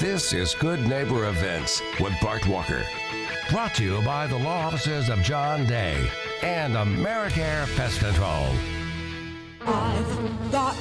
This 0.00 0.32
is 0.32 0.54
Good 0.54 0.80
Neighbor 0.88 1.28
Events 1.28 1.80
with 2.00 2.12
Bart 2.20 2.44
Walker. 2.48 2.82
Brought 3.50 3.74
to 3.76 3.84
you 3.84 4.02
by 4.02 4.26
the 4.26 4.36
law 4.36 4.66
offices 4.66 5.08
of 5.08 5.20
John 5.20 5.64
Day 5.66 6.08
and 6.42 6.74
Americare 6.74 7.72
Pest 7.76 8.00
Control. 8.00 8.48
I've 9.60 10.50
got 10.50 10.74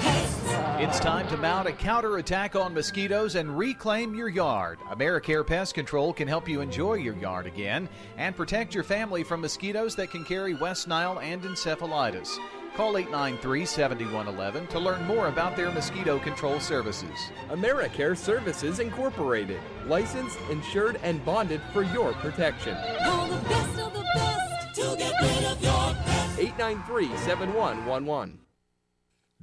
pests. 0.00 0.35
It's 0.78 1.00
time 1.00 1.26
to 1.28 1.38
mount 1.38 1.66
a 1.66 1.72
counterattack 1.72 2.54
on 2.54 2.74
mosquitoes 2.74 3.34
and 3.34 3.56
reclaim 3.56 4.14
your 4.14 4.28
yard. 4.28 4.78
AmeriCare 4.90 5.46
Pest 5.46 5.72
Control 5.72 6.12
can 6.12 6.28
help 6.28 6.46
you 6.46 6.60
enjoy 6.60 6.94
your 6.94 7.16
yard 7.16 7.46
again 7.46 7.88
and 8.18 8.36
protect 8.36 8.74
your 8.74 8.84
family 8.84 9.24
from 9.24 9.40
mosquitoes 9.40 9.96
that 9.96 10.10
can 10.10 10.22
carry 10.22 10.52
West 10.52 10.86
Nile 10.86 11.18
and 11.20 11.40
encephalitis. 11.44 12.36
Call 12.74 12.98
893 12.98 13.64
7111 13.64 14.66
to 14.66 14.78
learn 14.78 15.02
more 15.06 15.28
about 15.28 15.56
their 15.56 15.70
mosquito 15.70 16.18
control 16.18 16.60
services. 16.60 17.30
AmeriCare 17.48 18.14
Services 18.14 18.78
Incorporated, 18.78 19.60
licensed, 19.86 20.38
insured, 20.50 21.00
and 21.02 21.24
bonded 21.24 21.62
for 21.72 21.84
your 21.84 22.12
protection. 22.12 22.76
Call 23.02 23.28
the 23.28 23.48
best 23.48 23.78
of 23.78 23.94
the 23.94 24.04
best 24.14 24.74
to 24.74 24.94
get 24.98 25.14
rid 25.22 25.44
of 25.52 25.62
your 25.62 25.94
pests. 26.04 26.38
893 26.38 27.16
7111. 27.16 28.45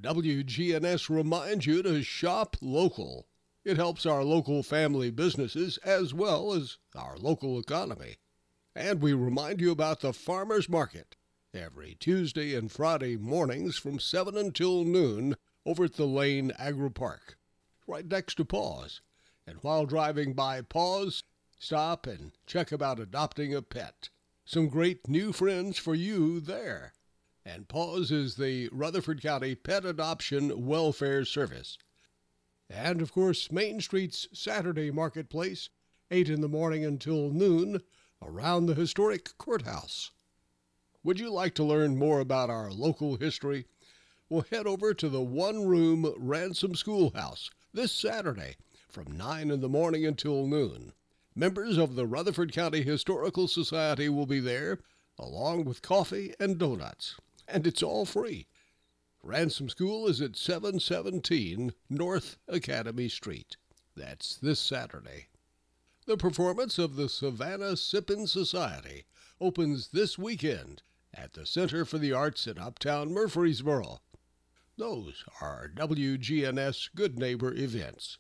WGNS 0.04 1.10
reminds 1.10 1.66
you 1.66 1.82
to 1.82 2.04
shop 2.04 2.58
local. 2.60 3.26
It 3.64 3.78
helps 3.78 4.06
our 4.06 4.22
local 4.22 4.62
family 4.62 5.10
businesses 5.10 5.78
as 5.78 6.14
well 6.14 6.52
as 6.52 6.78
our 6.94 7.16
local 7.16 7.58
economy. 7.58 8.18
And 8.76 9.02
we 9.02 9.14
remind 9.14 9.62
you 9.62 9.72
about 9.72 10.02
the 10.02 10.12
Farmers 10.12 10.68
Market 10.68 11.16
every 11.54 11.96
Tuesday 12.02 12.54
and 12.54 12.70
Friday 12.70 13.16
mornings 13.16 13.78
from 13.78 13.98
7 13.98 14.36
until 14.36 14.84
noon 14.84 15.38
over 15.66 15.86
at 15.86 15.94
the 15.94 16.06
Lane 16.06 16.52
Agri 16.60 16.92
Park, 16.92 17.38
right 17.88 18.06
next 18.06 18.36
to 18.36 18.44
Paws. 18.44 19.00
And 19.48 19.60
while 19.62 19.86
driving 19.86 20.34
by 20.34 20.60
Paws, 20.64 21.24
stop 21.58 22.08
and 22.08 22.34
check 22.46 22.74
about 22.74 23.00
adopting 23.00 23.56
a 23.56 23.62
pet. 23.62 24.10
Some 24.44 24.68
great 24.68 25.08
new 25.08 25.32
friends 25.32 25.78
for 25.78 25.96
you 25.96 26.42
there. 26.42 26.92
And 27.46 27.68
Paws 27.68 28.10
is 28.10 28.36
the 28.36 28.70
Rutherford 28.72 29.22
County 29.22 29.54
Pet 29.54 29.84
Adoption 29.84 30.66
Welfare 30.66 31.26
Service. 31.26 31.78
And 32.70 33.02
of 33.02 33.12
course, 33.12 33.52
Main 33.52 33.82
Street's 33.82 34.30
Saturday 34.32 34.92
Marketplace, 34.92 35.70
8 36.10 36.30
in 36.30 36.40
the 36.40 36.48
morning 36.48 36.86
until 36.86 37.30
noon, 37.30 37.82
around 38.22 38.66
the 38.66 38.76
historic 38.76 39.38
courthouse. 39.38 40.12
Would 41.04 41.20
you 41.20 41.30
like 41.32 41.54
to 41.56 41.66
learn 41.66 41.98
more 41.98 42.22
about 42.22 42.50
our 42.50 42.72
local 42.72 43.18
history? 43.18 43.66
Well, 44.30 44.46
head 44.50 44.66
over 44.66 44.94
to 44.94 45.10
the 45.10 45.22
one 45.22 45.68
room 45.68 46.14
Ransom 46.18 46.76
Schoolhouse 46.76 47.52
this 47.74 47.92
Saturday 47.92 48.56
from 48.88 49.18
9 49.18 49.52
in 49.52 49.60
the 49.60 49.68
morning 49.68 50.06
until 50.06 50.48
noon. 50.48 50.94
Members 51.36 51.78
of 51.78 51.96
the 51.96 52.08
Rutherford 52.08 52.54
County 52.54 52.84
Historical 52.84 53.50
Society 53.50 54.08
will 54.08 54.26
be 54.26 54.40
there, 54.40 54.80
along 55.20 55.66
with 55.66 55.82
coffee 55.82 56.34
and 56.40 56.58
donuts. 56.58 57.18
And 57.54 57.68
it's 57.68 57.84
all 57.84 58.06
free. 58.06 58.48
Ransom 59.22 59.70
School 59.70 60.08
is 60.08 60.22
at 60.22 60.36
717 60.36 61.72
North 61.88 62.38
Academy 62.48 63.08
Street. 63.08 63.58
That's 63.96 64.36
this 64.38 64.60
Saturday. 64.60 65.28
The 66.08 66.18
performance 66.18 66.80
of 66.80 66.96
the 66.96 67.08
Savannah 67.08 67.74
Sippin 67.74 68.28
Society 68.28 69.06
opens 69.40 69.90
this 69.90 70.18
weekend 70.18 70.82
at 71.14 71.34
the 71.34 71.46
Center 71.46 71.86
for 71.86 72.00
the 72.00 72.12
Arts 72.12 72.48
in 72.48 72.58
Uptown 72.58 73.14
Murfreesboro. 73.14 74.02
Those 74.76 75.24
are 75.40 75.70
WGNS 75.76 76.90
Good 76.96 77.20
Neighbor 77.20 77.54
events. 77.54 78.18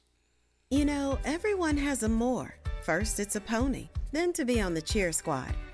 You 0.69 0.85
know, 0.85 1.17
everyone 1.25 1.77
has 1.77 2.03
a 2.03 2.09
more. 2.09 2.53
First, 2.83 3.19
it's 3.19 3.35
a 3.35 3.41
pony, 3.41 3.89
then 4.11 4.31
to 4.33 4.45
be 4.45 4.61
on 4.61 4.75
the 4.75 4.81
cheer 4.81 5.11
squad. 5.11 5.55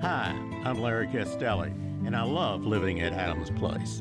Hi, 0.00 0.32
I'm 0.64 0.80
Larry 0.80 1.08
Castelli, 1.08 1.72
and 2.06 2.14
I 2.14 2.22
love 2.22 2.64
living 2.64 3.00
at 3.00 3.12
Adams 3.12 3.50
Place. 3.50 4.00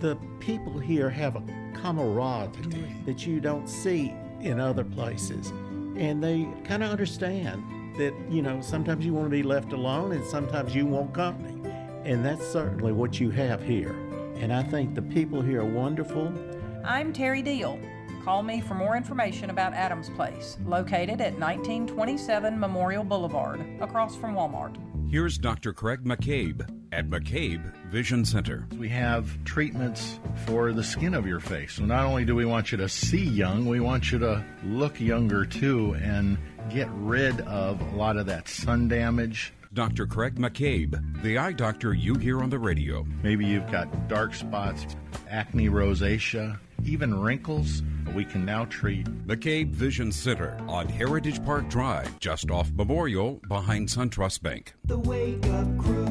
The 0.00 0.16
people 0.40 0.76
here 0.76 1.08
have 1.08 1.36
a 1.36 1.42
camaraderie 1.72 2.96
that 3.06 3.28
you 3.28 3.38
don't 3.38 3.68
see 3.68 4.12
in 4.40 4.58
other 4.58 4.82
places, 4.82 5.50
and 5.96 6.20
they 6.20 6.48
kind 6.64 6.82
of 6.82 6.90
understand 6.90 7.62
that, 7.96 8.12
you 8.28 8.42
know, 8.42 8.60
sometimes 8.60 9.06
you 9.06 9.12
want 9.14 9.26
to 9.26 9.30
be 9.30 9.44
left 9.44 9.72
alone 9.72 10.10
and 10.10 10.26
sometimes 10.26 10.74
you 10.74 10.84
want 10.84 11.14
company. 11.14 11.70
And 12.04 12.24
that's 12.24 12.44
certainly 12.44 12.90
what 12.90 13.20
you 13.20 13.30
have 13.30 13.62
here. 13.62 13.92
And 14.34 14.52
I 14.52 14.64
think 14.64 14.96
the 14.96 15.02
people 15.02 15.42
here 15.42 15.60
are 15.60 15.64
wonderful. 15.64 16.32
I'm 16.84 17.12
Terry 17.12 17.42
Deal. 17.42 17.78
Call 18.24 18.42
me 18.42 18.60
for 18.60 18.74
more 18.74 18.96
information 18.96 19.50
about 19.50 19.74
Adams 19.74 20.10
Place, 20.10 20.58
located 20.66 21.20
at 21.20 21.38
1927 21.38 22.58
Memorial 22.58 23.04
Boulevard, 23.04 23.64
across 23.80 24.16
from 24.16 24.34
Walmart. 24.34 24.76
Here's 25.08 25.38
Dr. 25.38 25.72
Craig 25.72 26.02
McCabe 26.04 26.68
at 26.92 27.08
McCabe 27.08 27.72
Vision 27.90 28.24
Center. 28.24 28.66
We 28.76 28.88
have 28.88 29.42
treatments 29.44 30.18
for 30.44 30.72
the 30.72 30.82
skin 30.82 31.14
of 31.14 31.26
your 31.26 31.38
face. 31.38 31.74
So 31.74 31.84
not 31.84 32.04
only 32.06 32.24
do 32.24 32.34
we 32.34 32.44
want 32.44 32.72
you 32.72 32.78
to 32.78 32.88
see 32.88 33.22
young, 33.22 33.66
we 33.66 33.78
want 33.78 34.10
you 34.10 34.18
to 34.18 34.44
look 34.64 35.00
younger 35.00 35.44
too 35.46 35.94
and 36.02 36.36
get 36.70 36.88
rid 36.90 37.40
of 37.42 37.80
a 37.80 37.96
lot 37.96 38.16
of 38.16 38.26
that 38.26 38.48
sun 38.48 38.88
damage. 38.88 39.52
Dr. 39.72 40.06
Craig 40.06 40.34
McCabe, 40.36 41.22
the 41.22 41.38
eye 41.38 41.52
doctor 41.52 41.94
you 41.94 42.16
hear 42.16 42.42
on 42.42 42.50
the 42.50 42.58
radio. 42.58 43.04
Maybe 43.22 43.46
you've 43.46 43.70
got 43.70 44.08
dark 44.08 44.34
spots, 44.34 44.86
acne 45.30 45.68
rosacea, 45.68 46.58
even 46.84 47.20
wrinkles. 47.20 47.82
We 48.14 48.24
can 48.24 48.44
now 48.44 48.64
treat. 48.66 49.06
McCabe 49.26 49.70
Vision 49.70 50.12
Center 50.12 50.56
on 50.68 50.88
Heritage 50.88 51.44
Park 51.44 51.68
Drive, 51.68 52.18
just 52.20 52.50
off 52.50 52.70
Memorial, 52.72 53.40
behind 53.48 53.88
SunTrust 53.88 54.42
Bank. 54.42 54.74
The 54.84 54.98
Wake 54.98 55.44
Up 55.46 55.78
Crew, 55.78 56.06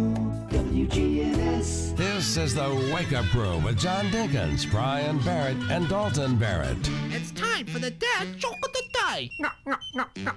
WGNS. 0.49 1.95
This 1.95 2.37
is 2.37 2.53
the 2.53 2.91
Wake 2.93 3.13
Up 3.13 3.25
Crew 3.25 3.57
with 3.59 3.79
John 3.79 4.05
Dinkins, 4.07 4.69
Brian 4.69 5.19
Barrett, 5.19 5.57
and 5.71 5.87
Dalton 5.87 6.37
Barrett. 6.37 6.77
It's 7.09 7.31
time 7.31 7.65
for 7.65 7.79
the 7.79 7.91
dad 7.91 8.37
joke 8.37 8.57
of 8.63 8.73
the 8.73 8.83
day. 8.93 9.31
No, 9.39 9.49
no, 9.65 9.77
no, 9.95 10.05
no. 10.17 10.31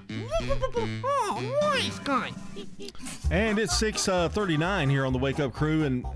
Oh, 1.05 1.59
nice 1.63 1.99
guy. 2.01 2.33
And 3.31 3.59
it's 3.59 3.75
6:39 3.81 4.89
here 4.91 5.05
on 5.05 5.13
the 5.13 5.19
Wake 5.19 5.41
Up 5.41 5.53
Crew, 5.53 5.85
and 5.85 6.05
uh, 6.05 6.11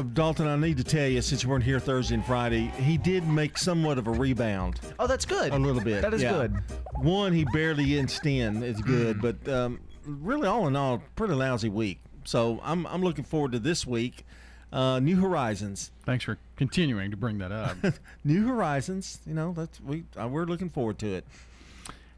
Dalton, 0.00 0.46
I 0.46 0.56
need 0.56 0.78
to 0.78 0.84
tell 0.84 1.06
you, 1.06 1.20
since 1.22 1.42
you 1.42 1.48
weren't 1.48 1.64
here 1.64 1.78
Thursday 1.78 2.14
and 2.14 2.24
Friday, 2.24 2.68
he 2.78 2.96
did 2.96 3.26
make 3.26 3.58
somewhat 3.58 3.98
of 3.98 4.06
a 4.06 4.10
rebound. 4.10 4.80
Oh, 4.98 5.06
that's 5.06 5.24
good. 5.24 5.52
A 5.52 5.58
little 5.58 5.82
bit. 5.82 6.02
That 6.02 6.14
is 6.14 6.22
yeah. 6.22 6.32
good. 6.32 6.62
One, 6.96 7.32
he 7.32 7.44
barely 7.52 7.98
inched 7.98 8.24
in. 8.24 8.62
It's 8.62 8.80
good, 8.80 9.20
but 9.20 9.46
um, 9.48 9.80
really, 10.04 10.46
all 10.46 10.66
in 10.66 10.76
all, 10.76 11.02
pretty 11.16 11.34
lousy 11.34 11.68
week. 11.68 11.98
So 12.24 12.60
I'm 12.62 12.86
I'm 12.86 13.02
looking 13.02 13.24
forward 13.24 13.52
to 13.52 13.58
this 13.58 13.86
week. 13.86 14.24
Uh, 14.72 15.00
New 15.00 15.20
Horizons. 15.20 15.90
Thanks 16.06 16.24
for 16.24 16.38
continuing 16.56 17.10
to 17.10 17.16
bring 17.16 17.38
that 17.38 17.52
up. 17.52 17.76
New 18.24 18.46
Horizons. 18.46 19.20
You 19.26 19.34
know, 19.34 19.52
that's 19.52 19.80
we 19.80 20.04
uh, 20.20 20.28
we're 20.28 20.46
looking 20.46 20.70
forward 20.70 20.98
to 21.00 21.14
it. 21.14 21.26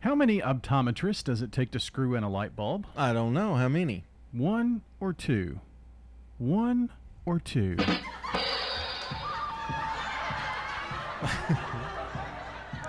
How 0.01 0.15
many 0.15 0.41
optometrists 0.41 1.25
does 1.25 1.41
it 1.41 1.51
take 1.51 1.71
to 1.73 1.81
screw 1.81 2.15
in 2.15 2.23
a 2.23 2.29
light 2.29 2.55
bulb? 2.55 2.87
I 2.97 3.13
don't 3.13 3.33
know. 3.33 3.55
How 3.55 3.69
many? 3.69 4.05
One 4.33 4.83
or 5.01 5.13
two? 5.13 5.61
One 6.39 6.91
or 7.27 7.39
two? 7.41 7.77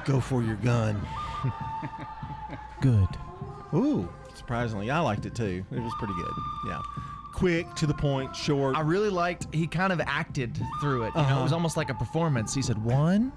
Go 0.06 0.19
for 0.19 0.43
your 0.43 0.56
gun. 0.58 1.02
Good. 2.82 3.08
Ooh, 3.74 4.08
surprisingly, 4.36 4.89
I 4.91 5.00
liked 5.00 5.26
it 5.26 5.34
too. 5.36 5.65
It 5.71 5.80
was 5.80 5.93
pretty 5.98 6.13
good. 6.13 6.32
Yeah. 6.67 6.82
Quick, 7.34 7.74
to 7.76 7.88
the 7.88 7.93
point, 7.93 8.36
short. 8.36 8.76
I 8.78 8.82
really 8.82 9.10
liked. 9.10 9.54
He 9.54 9.67
kind 9.67 9.91
of 9.91 10.00
acted 10.02 10.58
through 10.80 11.04
it. 11.04 11.08
You 11.08 11.13
know, 11.15 11.19
Uh-huh. 11.21 11.39
it 11.39 11.43
was 11.43 11.54
almost 11.54 11.76
like 11.76 11.89
a 11.89 11.93
performance. 11.95 12.54
He 12.54 12.62
said 12.62 12.78
one 12.84 13.32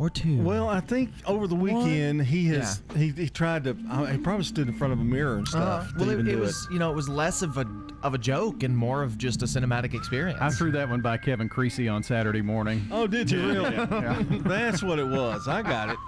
or 0.00 0.08
two. 0.10 0.42
Well, 0.42 0.68
I 0.68 0.80
think 0.80 1.10
over 1.26 1.46
the 1.46 1.54
weekend 1.54 2.22
he 2.22 2.46
has 2.48 2.82
he, 2.96 3.10
he 3.10 3.28
tried 3.28 3.64
to. 3.64 3.76
uh, 3.90 4.06
He 4.06 4.18
probably 4.18 4.44
stood 4.44 4.66
in 4.66 4.74
front 4.74 4.92
of 4.94 4.98
a 4.98 5.04
mirror 5.04 5.36
and 5.36 5.46
stuff. 5.46 5.86
Uh, 5.88 5.92
to 5.92 5.98
well, 6.04 6.12
even 6.12 6.26
it, 6.26 6.32
it 6.32 6.36
do 6.36 6.40
was 6.40 6.66
you 6.72 6.78
know 6.78 6.90
it 6.90 6.96
was 6.96 7.08
less 7.08 7.42
of 7.42 7.56
a 7.58 7.66
of 8.02 8.14
a 8.14 8.18
joke 8.18 8.62
and 8.62 8.74
more 8.74 9.02
of 9.02 9.18
just 9.18 9.42
a 9.42 9.44
cinematic 9.44 9.92
experience. 9.92 10.38
I 10.40 10.48
threw 10.48 10.72
that 10.72 10.88
one 10.88 11.02
by 11.02 11.18
Kevin 11.18 11.50
Creasy 11.50 11.86
on 11.86 12.02
Saturday 12.02 12.40
morning. 12.40 12.88
Oh, 12.90 13.06
did 13.06 13.30
you 13.30 13.46
really? 13.46 13.74
Yeah. 13.76 14.22
That's 14.30 14.82
what 14.82 14.98
it 14.98 15.06
was. 15.06 15.46
I 15.46 15.60
got 15.60 15.90
it. 15.90 15.98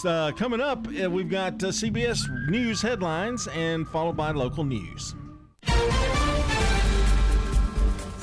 So, 0.00 0.08
uh, 0.08 0.30
coming 0.32 0.60
up, 0.60 0.86
uh, 0.86 1.10
we've 1.10 1.28
got 1.28 1.54
uh, 1.64 1.68
CBS 1.68 2.20
News 2.48 2.80
headlines 2.80 3.48
and 3.48 3.88
followed 3.88 4.16
by 4.16 4.30
local 4.30 4.62
news. 4.62 5.16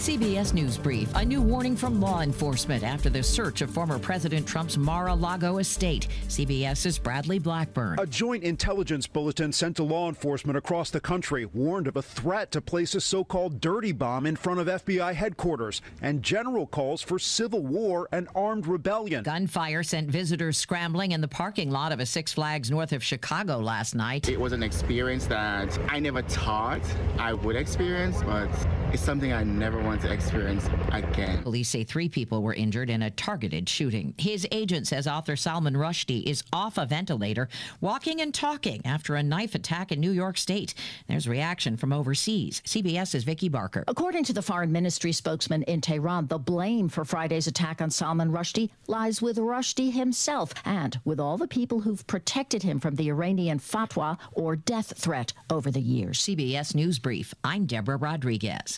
CBS 0.07 0.53
News 0.53 0.77
Brief. 0.77 1.13
A 1.15 1.25
new 1.25 1.41
warning 1.41 1.75
from 1.75 1.99
law 1.99 2.21
enforcement 2.21 2.81
after 2.81 3.09
the 3.09 3.21
search 3.21 3.59
of 3.59 3.69
former 3.69 3.99
President 3.99 4.47
Trump's 4.47 4.77
Mar 4.77 5.07
a 5.09 5.13
Lago 5.13 5.57
estate. 5.57 6.07
CBS's 6.29 6.97
Bradley 6.97 7.39
Blackburn. 7.39 7.99
A 7.99 8.05
joint 8.05 8.45
intelligence 8.45 9.05
bulletin 9.05 9.51
sent 9.51 9.75
to 9.75 9.83
law 9.83 10.07
enforcement 10.07 10.57
across 10.57 10.91
the 10.91 11.01
country 11.01 11.43
warned 11.47 11.87
of 11.87 11.97
a 11.97 12.01
threat 12.01 12.53
to 12.53 12.61
place 12.61 12.95
a 12.95 13.01
so 13.01 13.25
called 13.25 13.59
dirty 13.59 13.91
bomb 13.91 14.25
in 14.25 14.37
front 14.37 14.61
of 14.61 14.67
FBI 14.67 15.13
headquarters 15.13 15.81
and 16.01 16.23
general 16.23 16.67
calls 16.67 17.01
for 17.01 17.19
civil 17.19 17.63
war 17.63 18.07
and 18.13 18.29
armed 18.33 18.65
rebellion. 18.65 19.25
Gunfire 19.25 19.83
sent 19.83 20.09
visitors 20.09 20.57
scrambling 20.57 21.11
in 21.11 21.19
the 21.19 21.27
parking 21.27 21.69
lot 21.69 21.91
of 21.91 21.99
a 21.99 22.05
Six 22.05 22.31
Flags 22.31 22.71
north 22.71 22.93
of 22.93 23.03
Chicago 23.03 23.59
last 23.59 23.93
night. 23.93 24.29
It 24.29 24.39
was 24.39 24.53
an 24.53 24.63
experience 24.63 25.27
that 25.27 25.77
I 25.89 25.99
never 25.99 26.21
thought 26.21 26.79
I 27.19 27.33
would 27.33 27.57
experience, 27.57 28.23
but 28.23 28.47
it's 28.93 29.04
something 29.04 29.34
I 29.34 29.43
never 29.43 29.82
want 29.82 30.02
to 30.02 30.12
experience 30.12 30.67
again. 30.91 31.43
Police 31.43 31.69
say 31.69 31.84
three 31.84 32.08
people 32.08 32.41
were 32.41 32.54
injured 32.54 32.89
in 32.89 33.02
a 33.02 33.12
targeted 33.12 33.67
shooting. 33.67 34.13
His 34.17 34.47
agent 34.52 34.88
says 34.88 35.08
author 35.08 35.36
Salman 35.36 35.73
Rushdie 35.73 36.23
is 36.23 36.43
off 36.54 36.78
a 36.78 36.86
ventilator, 36.86 37.50
walking 37.82 38.21
and 38.21 38.34
talking 38.34 38.82
after 38.86 39.15
a 39.15 39.23
knife 39.23 39.56
attack 39.56 39.91
in 39.91 40.00
New 40.00 40.12
York 40.12 40.38
State. 40.38 40.73
There's 41.08 41.28
reaction 41.28 41.76
from 41.76 41.91
overseas. 41.91 42.62
CBS's 42.65 43.23
Vicki 43.23 43.50
Barker. 43.50 43.84
According 43.88 44.23
to 44.26 44.34
the 44.34 44.41
foreign 44.41 44.71
ministry 44.71 45.12
spokesman 45.12 45.63
in 45.63 45.82
Tehran, 45.82 46.28
the 46.28 46.39
blame 46.39 46.88
for 46.88 47.04
Friday's 47.04 47.47
attack 47.47 47.82
on 47.82 47.89
Salman 47.89 48.32
Rushdie 48.32 48.69
lies 48.88 49.21
with 49.21 49.38
Rushdie 49.38 49.91
himself 49.91 50.54
and 50.65 51.00
with 51.04 51.19
all 51.19 51.38
the 51.38 51.47
people 51.47 51.82
who've 51.82 52.06
protected 52.08 52.63
him 52.63 52.80
from 52.80 52.95
the 52.95 53.10
Iranian 53.10 53.60
fatwa 53.60 54.17
or 54.32 54.56
death 54.56 54.93
threat 54.97 55.34
over 55.50 55.69
the 55.71 55.82
years. 55.82 56.19
CBS 56.19 56.73
News 56.73 57.00
Brief. 57.00 57.34
I'm 57.43 57.65
Deborah 57.65 57.97
Rodriguez. 57.97 58.76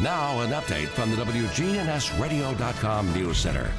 Now, 0.00 0.40
an 0.40 0.50
update 0.50 0.88
from 0.88 1.10
the 1.10 1.16
WGNSradio.com 1.16 3.12
News 3.12 3.36
Center. 3.36 3.70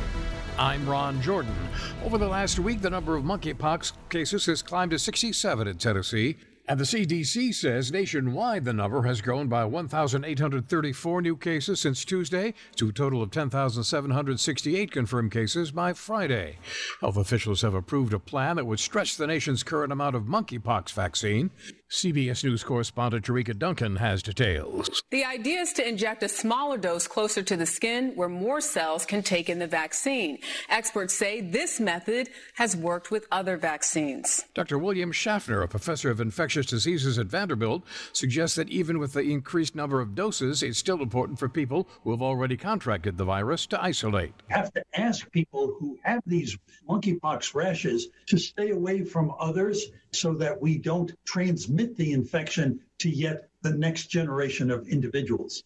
I'm 0.58 0.88
Ron 0.88 1.22
Jordan. 1.22 1.56
Over 2.04 2.18
the 2.18 2.28
last 2.28 2.60
week, 2.60 2.82
the 2.82 2.90
number 2.90 3.16
of 3.16 3.24
monkeypox 3.24 3.94
cases 4.10 4.46
has 4.46 4.62
climbed 4.62 4.92
to 4.92 5.00
67 5.00 5.68
in 5.68 5.78
Tennessee. 5.78 6.38
And 6.68 6.80
the 6.80 6.86
CDC 6.86 7.54
says 7.54 7.92
nationwide 7.92 8.66
the 8.66 8.72
number 8.72 9.02
has 9.02 9.20
grown 9.20 9.48
by 9.48 9.66
1,834 9.66 11.22
new 11.22 11.36
cases 11.36 11.82
since 11.82 12.06
Tuesday 12.06 12.54
to 12.76 12.90
a 12.90 12.94
total 12.94 13.22
of 13.22 13.32
10,768 13.32 14.92
confirmed 14.92 15.32
cases 15.32 15.72
by 15.72 15.94
Friday. 15.94 16.60
Health 17.02 17.18
officials 17.18 17.62
have 17.64 17.74
approved 17.74 18.14
a 18.14 18.20
plan 18.20 18.58
that 18.58 18.66
would 18.66 18.80
stretch 18.80 19.18
the 19.18 19.28
nation's 19.28 19.64
current 19.64 19.92
amount 19.92 20.16
of 20.16 20.24
monkeypox 20.24 20.94
vaccine. 20.94 21.50
CBS 21.92 22.46
News 22.46 22.64
correspondent 22.64 23.26
Tarika 23.26 23.56
Duncan 23.56 23.98
has 23.98 24.24
details. 24.24 25.04
The 25.12 25.26
idea 25.26 25.60
is 25.60 25.74
to 25.74 25.86
inject 25.86 26.24
a 26.24 26.30
smaller 26.30 26.78
dose 26.78 27.06
closer 27.06 27.44
to 27.44 27.58
the 27.58 27.66
skin 27.66 28.14
where 28.16 28.30
more 28.30 28.62
cells 28.62 29.06
can 29.06 29.22
take 29.22 29.50
in 29.50 29.60
the 29.60 29.68
vaccine. 29.68 30.40
Experts 30.70 31.14
say 31.14 31.42
this 31.42 31.82
method 31.82 32.30
has 32.54 32.78
worked 32.78 33.12
with 33.12 33.28
other 33.30 33.58
vaccines. 33.58 34.46
Dr. 34.54 34.78
William 34.78 35.12
Schaffner, 35.12 35.64
a 35.64 35.68
professor 35.68 36.10
of 36.10 36.22
infectious 36.22 36.66
diseases 36.66 37.20
at 37.20 37.26
Vanderbilt, 37.26 37.84
suggests 38.14 38.56
that 38.56 38.70
even 38.70 38.98
with 38.98 39.12
the 39.12 39.24
increased 39.24 39.76
number 39.76 40.00
of 40.00 40.16
doses, 40.16 40.64
it's 40.64 40.80
still 40.80 41.02
important 41.02 41.40
for 41.40 41.50
people 41.50 41.90
who 42.06 42.12
have 42.12 42.22
already 42.22 42.56
contracted 42.56 43.18
the 43.18 43.26
virus 43.26 43.66
to 43.66 43.84
isolate. 43.84 44.34
have 44.48 44.72
to 44.72 44.84
ask 44.94 45.30
people 45.32 45.76
who 45.78 46.00
have 46.04 46.24
these 46.26 46.58
monkeypox 46.90 47.54
rashes 47.54 48.08
to 48.28 48.38
stay 48.38 48.70
away 48.70 49.04
from 49.04 49.34
others 49.38 49.88
so 50.13 50.34
that 50.34 50.62
we 50.62 50.78
don't 50.78 51.13
transmit 51.26 51.95
the 51.95 52.12
infection 52.12 52.80
to 53.00 53.10
yet 53.10 53.50
the 53.62 53.71
next 53.71 54.08
generation 54.08 54.69
of 54.69 54.88
individuals. 54.88 55.63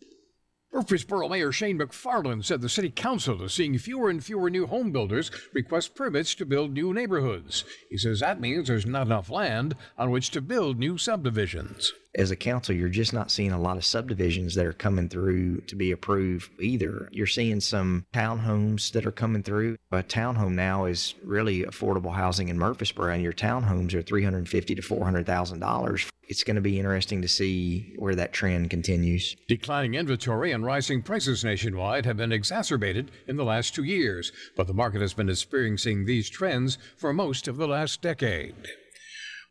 Murfreesboro 0.74 1.30
Mayor 1.30 1.54
Shane 1.54 1.80
McFarland 1.80 2.44
said 2.44 2.60
the 2.60 2.68
city 2.68 2.90
council 2.90 3.44
is 3.44 3.54
seeing 3.54 3.78
fewer 3.78 4.10
and 4.10 4.24
fewer 4.24 4.50
new 4.50 4.68
home 4.68 4.92
builders 4.92 5.32
request 5.54 5.96
permits 5.96 6.36
to 6.36 6.46
build 6.46 6.74
new 6.74 6.94
neighborhoods. 6.94 7.64
He 7.90 7.98
says 7.98 8.20
that 8.20 8.42
means 8.42 8.68
there's 8.68 8.86
not 8.86 9.08
enough 9.08 9.30
land 9.30 9.78
on 9.98 10.12
which 10.12 10.32
to 10.32 10.42
build 10.42 10.78
new 10.78 10.98
subdivisions. 10.98 11.94
As 12.18 12.32
a 12.32 12.36
council, 12.36 12.74
you're 12.74 12.88
just 12.88 13.12
not 13.12 13.30
seeing 13.30 13.52
a 13.52 13.60
lot 13.60 13.76
of 13.76 13.84
subdivisions 13.84 14.56
that 14.56 14.66
are 14.66 14.74
coming 14.74 15.10
through 15.10 15.62
to 15.62 15.76
be 15.76 15.92
approved 15.92 16.50
either. 16.62 17.10
You're 17.12 17.28
seeing 17.28 17.60
some 17.60 18.06
townhomes 18.14 18.92
that 18.94 19.06
are 19.06 19.12
coming 19.12 19.44
through. 19.44 19.78
A 19.92 20.02
townhome 20.02 20.54
now 20.54 20.86
is 20.86 21.16
really 21.24 21.64
affordable 21.64 22.14
housing 22.14 22.48
in 22.48 22.58
Murfreesboro, 22.58 23.14
and 23.14 23.22
your 23.22 23.34
townhomes 23.34 23.94
are 23.94 24.02
three 24.02 24.24
hundred 24.24 24.48
fifty 24.48 24.76
to 24.76 24.82
four 24.82 25.04
hundred 25.04 25.26
thousand 25.26 25.60
dollars. 25.60 26.10
It's 26.28 26.44
going 26.44 26.56
to 26.56 26.62
be 26.62 26.80
interesting 26.80 27.22
to 27.22 27.28
see 27.28 27.94
where 27.98 28.16
that 28.16 28.34
trend 28.34 28.70
continues. 28.70 29.36
Declining 29.48 29.94
inventory 29.94 30.52
and 30.52 30.66
rising 30.66 31.04
prices 31.04 31.44
nationwide 31.44 32.06
have 32.06 32.18
been 32.18 32.32
exacerbated 32.32 33.12
in 33.28 33.36
the 33.36 33.46
last 33.46 33.76
two 33.76 33.84
years, 33.84 34.32
but 34.56 34.68
the 34.68 34.74
market 34.74 35.02
has 35.02 35.14
been 35.14 35.30
experiencing 35.30 36.06
these 36.06 36.30
trends 36.30 36.78
for 36.98 37.14
most 37.14 37.48
of 37.48 37.58
the 37.58 37.68
last 37.68 38.02
decade. 38.02 38.56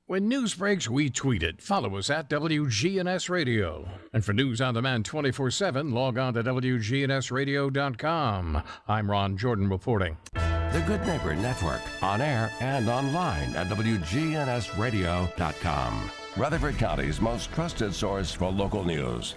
When 0.06 0.28
news 0.28 0.52
breaks, 0.52 0.86
we 0.86 1.08
tweet 1.08 1.42
it. 1.42 1.62
Follow 1.62 1.96
us 1.96 2.10
at 2.10 2.28
WGNS 2.28 3.30
Radio. 3.30 3.88
And 4.12 4.22
for 4.22 4.34
news 4.34 4.60
on 4.60 4.74
demand 4.74 5.06
24 5.06 5.50
7, 5.50 5.92
log 5.92 6.18
on 6.18 6.34
to 6.34 6.44
WGNSradio.com. 6.44 8.62
I'm 8.86 9.10
Ron 9.10 9.38
Jordan 9.38 9.70
reporting. 9.70 10.18
The 10.34 10.84
Good 10.86 11.06
Neighbor 11.06 11.34
Network, 11.34 11.80
on 12.02 12.20
air 12.20 12.52
and 12.60 12.90
online 12.90 13.56
at 13.56 13.68
WGNSradio.com. 13.68 16.10
Rutherford 16.36 16.76
County's 16.76 17.22
most 17.22 17.50
trusted 17.54 17.94
source 17.94 18.30
for 18.30 18.52
local 18.52 18.84
news. 18.84 19.36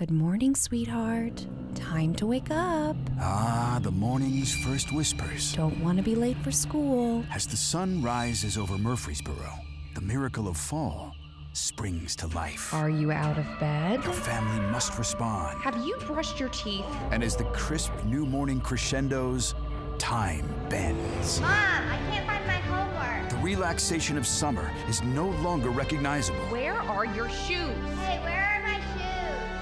Good 0.00 0.10
morning, 0.10 0.54
sweetheart. 0.54 1.44
Time 1.74 2.14
to 2.14 2.26
wake 2.26 2.50
up. 2.50 2.96
Ah, 3.20 3.78
the 3.82 3.90
morning's 3.90 4.54
first 4.64 4.94
whispers. 4.94 5.52
Don't 5.52 5.78
want 5.84 5.98
to 5.98 6.02
be 6.02 6.14
late 6.14 6.38
for 6.38 6.50
school. 6.50 7.22
As 7.30 7.46
the 7.46 7.58
sun 7.58 8.02
rises 8.02 8.56
over 8.56 8.78
Murfreesboro, 8.78 9.52
the 9.94 10.00
miracle 10.00 10.48
of 10.48 10.56
fall 10.56 11.14
springs 11.52 12.16
to 12.16 12.28
life. 12.28 12.72
Are 12.72 12.88
you 12.88 13.12
out 13.12 13.36
of 13.36 13.44
bed? 13.60 14.02
Your 14.02 14.14
family 14.14 14.66
must 14.70 14.96
respond. 14.96 15.60
Have 15.60 15.76
you 15.86 15.98
brushed 16.06 16.40
your 16.40 16.48
teeth? 16.48 16.86
And 17.10 17.22
as 17.22 17.36
the 17.36 17.44
crisp 17.52 17.92
new 18.06 18.24
morning 18.24 18.62
crescendos, 18.62 19.54
time 19.98 20.48
bends. 20.70 21.42
Mom, 21.42 21.50
I 21.50 21.98
can't 22.10 22.26
find 22.26 22.46
my 22.46 22.54
homework. 22.54 23.28
The 23.28 23.36
relaxation 23.44 24.16
of 24.16 24.26
summer 24.26 24.72
is 24.88 25.02
no 25.02 25.28
longer 25.42 25.68
recognizable. 25.68 26.40
Where 26.46 26.80
are 26.80 27.04
your 27.04 27.28
shoes? 27.28 27.76
Hey, 27.98 28.18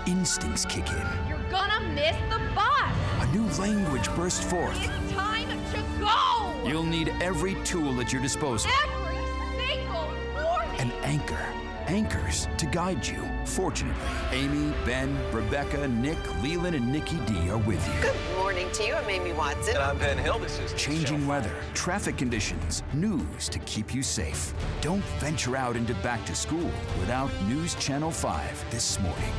Instincts 0.09 0.64
kick 0.64 0.88
in. 0.88 1.07
You're 1.29 1.51
gonna 1.51 1.87
miss 1.88 2.16
the 2.31 2.38
bus. 2.55 2.92
A 3.21 3.27
new 3.27 3.47
language 3.62 4.11
bursts 4.16 4.42
forth. 4.42 4.75
It's 4.83 5.12
time 5.12 5.51
to 5.75 5.83
go. 6.01 6.66
You'll 6.66 6.83
need 6.83 7.12
every 7.21 7.62
tool 7.62 8.01
at 8.01 8.11
your 8.11 8.23
disposal. 8.23 8.71
Every 8.85 9.16
single 9.59 10.09
morning. 10.33 10.81
An 10.81 10.92
anchor. 11.02 11.44
Anchors 11.88 12.48
to 12.56 12.65
guide 12.65 13.06
you. 13.06 13.23
Fortunately, 13.44 14.02
Amy, 14.33 14.73
Ben, 14.87 15.15
Rebecca, 15.31 15.87
Nick, 15.88 16.17
Leland, 16.42 16.75
and 16.75 16.90
Nikki 16.90 17.19
D 17.27 17.50
are 17.50 17.59
with 17.59 17.87
you. 17.87 18.00
Good 18.00 18.37
morning 18.38 18.71
to 18.73 18.85
you. 18.85 18.94
I'm 18.94 19.11
Amy 19.11 19.35
Watson. 19.35 19.75
And 19.75 19.83
I'm 19.83 19.98
Ben 19.98 20.17
Hill. 20.17 20.38
This 20.38 20.59
is 20.59 20.73
Changing 20.73 21.27
weather, 21.27 21.54
traffic 21.75 22.17
conditions, 22.17 22.83
news 22.94 23.50
to 23.50 23.59
keep 23.61 23.94
you 23.94 24.02
safe. 24.02 24.54
Don't 24.81 25.04
venture 25.21 25.54
out 25.54 25.77
into 25.77 25.92
back 25.96 26.25
to 26.25 26.35
school 26.35 26.71
without 26.98 27.31
News 27.46 27.75
Channel 27.75 28.11
5 28.11 28.71
this 28.71 28.98
morning. 29.00 29.35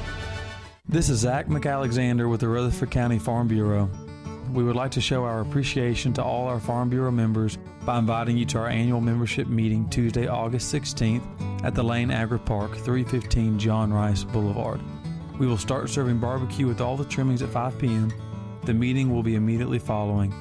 This 0.89 1.09
is 1.09 1.19
Zach 1.19 1.45
McAlexander 1.45 2.27
with 2.27 2.39
the 2.39 2.47
Rutherford 2.47 2.89
County 2.89 3.19
Farm 3.19 3.47
Bureau. 3.47 3.91
We 4.51 4.63
would 4.63 4.75
like 4.75 4.89
to 4.93 5.01
show 5.01 5.23
our 5.23 5.41
appreciation 5.41 6.13
to 6.13 6.23
all 6.23 6.47
our 6.47 6.59
Farm 6.59 6.89
Bureau 6.89 7.11
members 7.11 7.59
by 7.85 7.99
inviting 7.99 8.39
you 8.39 8.45
to 8.45 8.57
our 8.57 8.69
annual 8.69 8.99
membership 8.99 9.45
meeting 9.45 9.87
Tuesday, 9.89 10.25
August 10.25 10.73
16th 10.73 11.63
at 11.63 11.75
the 11.75 11.83
Lane 11.83 12.09
Agri 12.09 12.39
Park, 12.39 12.71
315 12.71 13.59
John 13.59 13.93
Rice 13.93 14.23
Boulevard. 14.23 14.81
We 15.37 15.45
will 15.45 15.59
start 15.59 15.91
serving 15.91 16.17
barbecue 16.17 16.65
with 16.65 16.81
all 16.81 16.97
the 16.97 17.05
trimmings 17.05 17.43
at 17.43 17.51
5 17.51 17.77
p.m. 17.77 18.11
The 18.63 18.73
meeting 18.73 19.13
will 19.13 19.21
be 19.21 19.35
immediately 19.35 19.77
following. 19.77 20.33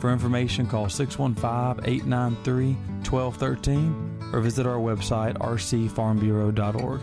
For 0.00 0.12
information, 0.12 0.66
call 0.66 0.88
615 0.88 1.88
893 1.88 2.72
1213 3.08 4.30
or 4.32 4.40
visit 4.40 4.66
our 4.66 4.78
website 4.78 5.38
rcfarmbureau.org. 5.38 7.02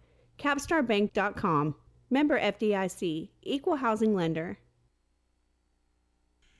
capstarbank.com. 0.41 1.75
Member 2.09 2.39
FDIC, 2.39 3.29
equal 3.43 3.77
housing 3.77 4.13
lender. 4.15 4.57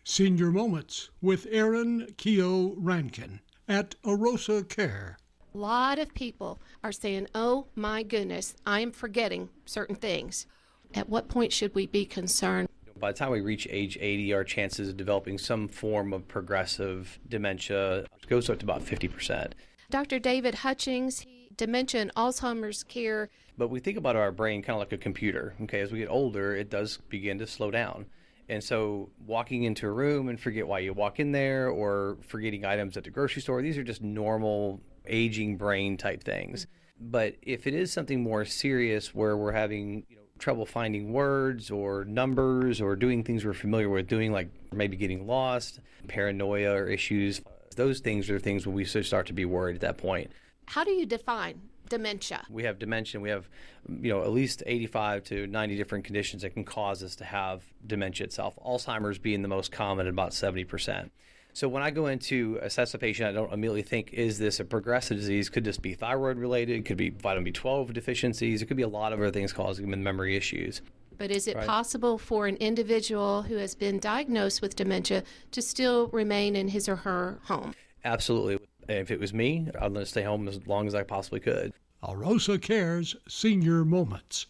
Senior 0.04 0.52
Moments 0.52 1.10
with 1.22 1.48
Aaron 1.52 2.08
Keogh 2.18 2.76
Rankin 2.78 3.42
at 3.68 3.96
Arosa 4.04 4.68
Care. 4.68 5.18
A 5.54 5.58
lot 5.58 6.00
of 6.00 6.14
people 6.14 6.62
are 6.84 6.92
saying, 6.92 7.28
oh 7.36 7.68
my 7.76 8.04
goodness, 8.04 8.56
I 8.66 8.80
am 8.80 8.92
forgetting 8.92 9.50
certain 9.66 9.96
things. 9.96 10.48
At 10.94 11.10
what 11.10 11.28
point 11.28 11.52
should 11.52 11.76
we 11.76 11.88
be 11.88 12.06
concerned? 12.06 12.70
By 12.98 13.12
the 13.12 13.18
time 13.18 13.32
we 13.32 13.42
reach 13.42 13.68
age 13.70 13.98
80, 14.00 14.34
our 14.34 14.44
chances 14.44 14.90
of 14.90 14.98
developing 14.98 15.38
some 15.38 15.68
form 15.68 16.14
of 16.14 16.28
progressive 16.28 17.20
dementia 17.28 18.06
goes 18.28 18.50
up 18.50 18.60
to 18.60 18.66
about 18.66 18.84
50%. 18.84 19.52
Dr. 19.90 20.20
David 20.20 20.56
Hutchings, 20.56 21.26
dementia 21.58 22.02
and 22.02 22.14
Alzheimer's 22.16 22.84
care. 22.84 23.30
But 23.58 23.70
we 23.70 23.80
think 23.80 23.98
about 23.98 24.16
our 24.16 24.32
brain 24.32 24.62
kind 24.62 24.76
of 24.76 24.80
like 24.80 24.92
a 24.92 24.98
computer. 24.98 25.54
Okay, 25.64 25.82
as 25.82 25.92
we 25.92 26.00
get 26.00 26.10
older, 26.10 26.56
it 26.56 26.70
does 26.70 26.98
begin 27.10 27.40
to 27.40 27.48
slow 27.48 27.72
down. 27.72 28.06
And 28.50 28.64
so, 28.64 29.10
walking 29.26 29.64
into 29.64 29.88
a 29.88 29.92
room 29.92 30.28
and 30.28 30.40
forget 30.40 30.68
why 30.68 30.80
you 30.80 30.94
walk 30.94 31.20
in 31.20 31.32
there, 31.32 31.70
or 31.70 32.18
forgetting 32.22 32.66
items 32.66 32.98
at 32.98 33.06
the 33.06 33.10
grocery 33.10 33.42
store, 33.42 33.62
these 33.62 33.78
are 33.78 33.84
just 33.84 34.02
normal 34.02 34.82
aging 35.06 35.58
brain 35.58 35.96
type 35.98 36.24
things. 36.24 36.68
But 37.00 37.36
if 37.42 37.66
it 37.66 37.74
is 37.74 37.92
something 37.92 38.22
more 38.22 38.46
serious 38.46 39.16
where 39.16 39.38
we're 39.38 39.54
having 39.54 40.06
you 40.10 40.18
know, 40.18 40.22
trouble 40.38 40.66
finding 40.66 41.14
words 41.14 41.72
or 41.72 42.06
numbers 42.06 42.82
or 42.82 42.96
doing 42.96 43.24
things 43.24 43.46
we're 43.46 43.54
familiar 43.54 43.90
with 43.90 44.08
doing, 44.08 44.32
like 44.32 44.50
maybe 44.74 44.98
getting 44.98 45.26
lost, 45.26 45.80
paranoia 46.08 46.74
or 46.74 46.88
issues, 46.88 47.42
those 47.76 48.00
things 48.02 48.30
are 48.30 48.40
things 48.40 48.68
where 48.68 48.76
we 48.76 48.86
start 48.86 49.28
to 49.28 49.34
be 49.34 49.46
worried 49.46 49.76
at 49.76 49.82
that 49.82 49.98
point. 49.98 50.30
How 50.72 50.86
do 50.86 50.92
you 50.92 51.06
define 51.06 51.60
dementia? 51.90 52.46
We 52.50 52.64
have 52.64 52.80
dementia. 52.80 53.20
We 53.20 53.28
have, 53.28 53.50
you 53.90 54.10
know, 54.10 54.22
at 54.24 54.32
least 54.32 54.64
85 54.66 55.26
to 55.26 55.46
90 55.48 55.76
different 55.76 56.06
conditions 56.06 56.44
that 56.44 56.52
can 56.52 56.64
cause 56.64 57.04
us 57.04 57.18
to 57.18 57.26
have 57.26 57.62
dementia 57.86 58.24
itself. 58.24 58.54
Alzheimer's 58.66 59.18
being 59.18 59.42
the 59.42 59.50
most 59.50 59.74
common 59.74 60.08
at 60.08 60.14
about 60.14 60.32
70%. 60.32 61.10
So 61.52 61.68
when 61.68 61.84
I 61.84 61.92
go 61.92 62.08
into 62.08 62.58
assess 62.62 62.94
a 62.94 62.98
patient, 62.98 63.28
I 63.28 63.34
don't 63.34 63.52
immediately 63.52 63.82
think, 63.82 64.14
is 64.14 64.40
this 64.40 64.62
a 64.62 64.64
progressive 64.64 65.18
disease? 65.18 65.50
Could 65.50 65.66
this 65.66 65.78
be 65.78 65.94
thyroid 65.94 66.38
related? 66.38 66.86
Could 66.86 66.96
be 66.96 67.10
vitamin 67.10 67.52
B12 67.52 67.92
deficiencies. 67.92 68.62
It 68.62 68.68
could 68.68 68.78
be 68.78 68.84
a 68.84 68.88
lot 68.88 69.12
of 69.12 69.20
other 69.20 69.30
things 69.30 69.52
causing 69.52 69.90
memory 70.02 70.38
issues. 70.38 70.82
But 71.18 71.32
is 71.32 71.50
it 71.50 71.58
Right. 71.58 71.68
possible 71.68 72.18
for 72.18 72.48
an 72.48 72.56
individual 72.62 73.42
who 73.42 73.58
has 73.58 73.76
been 73.76 74.00
diagnosed 74.00 74.62
with 74.62 74.78
dementia 74.78 75.26
to 75.52 75.62
still 75.62 76.08
remain 76.14 76.56
in 76.56 76.70
his 76.70 76.88
or 76.88 76.96
her 76.96 77.40
home? 77.44 77.76
Absolutely. 78.06 78.66
If 78.88 79.12
it 79.12 79.20
was 79.20 79.34
me, 79.34 79.68
I'd 79.80 79.92
let 79.92 80.04
it 80.04 80.08
stay 80.08 80.24
home 80.24 80.48
as 80.48 80.66
long 80.68 80.88
as 80.88 80.96
I 80.96 81.04
possibly 81.04 81.40
could. 81.40 81.74
Arosa 82.04 82.62
Cares 82.62 83.16
Senior 83.28 83.86
Moments. 83.86 84.48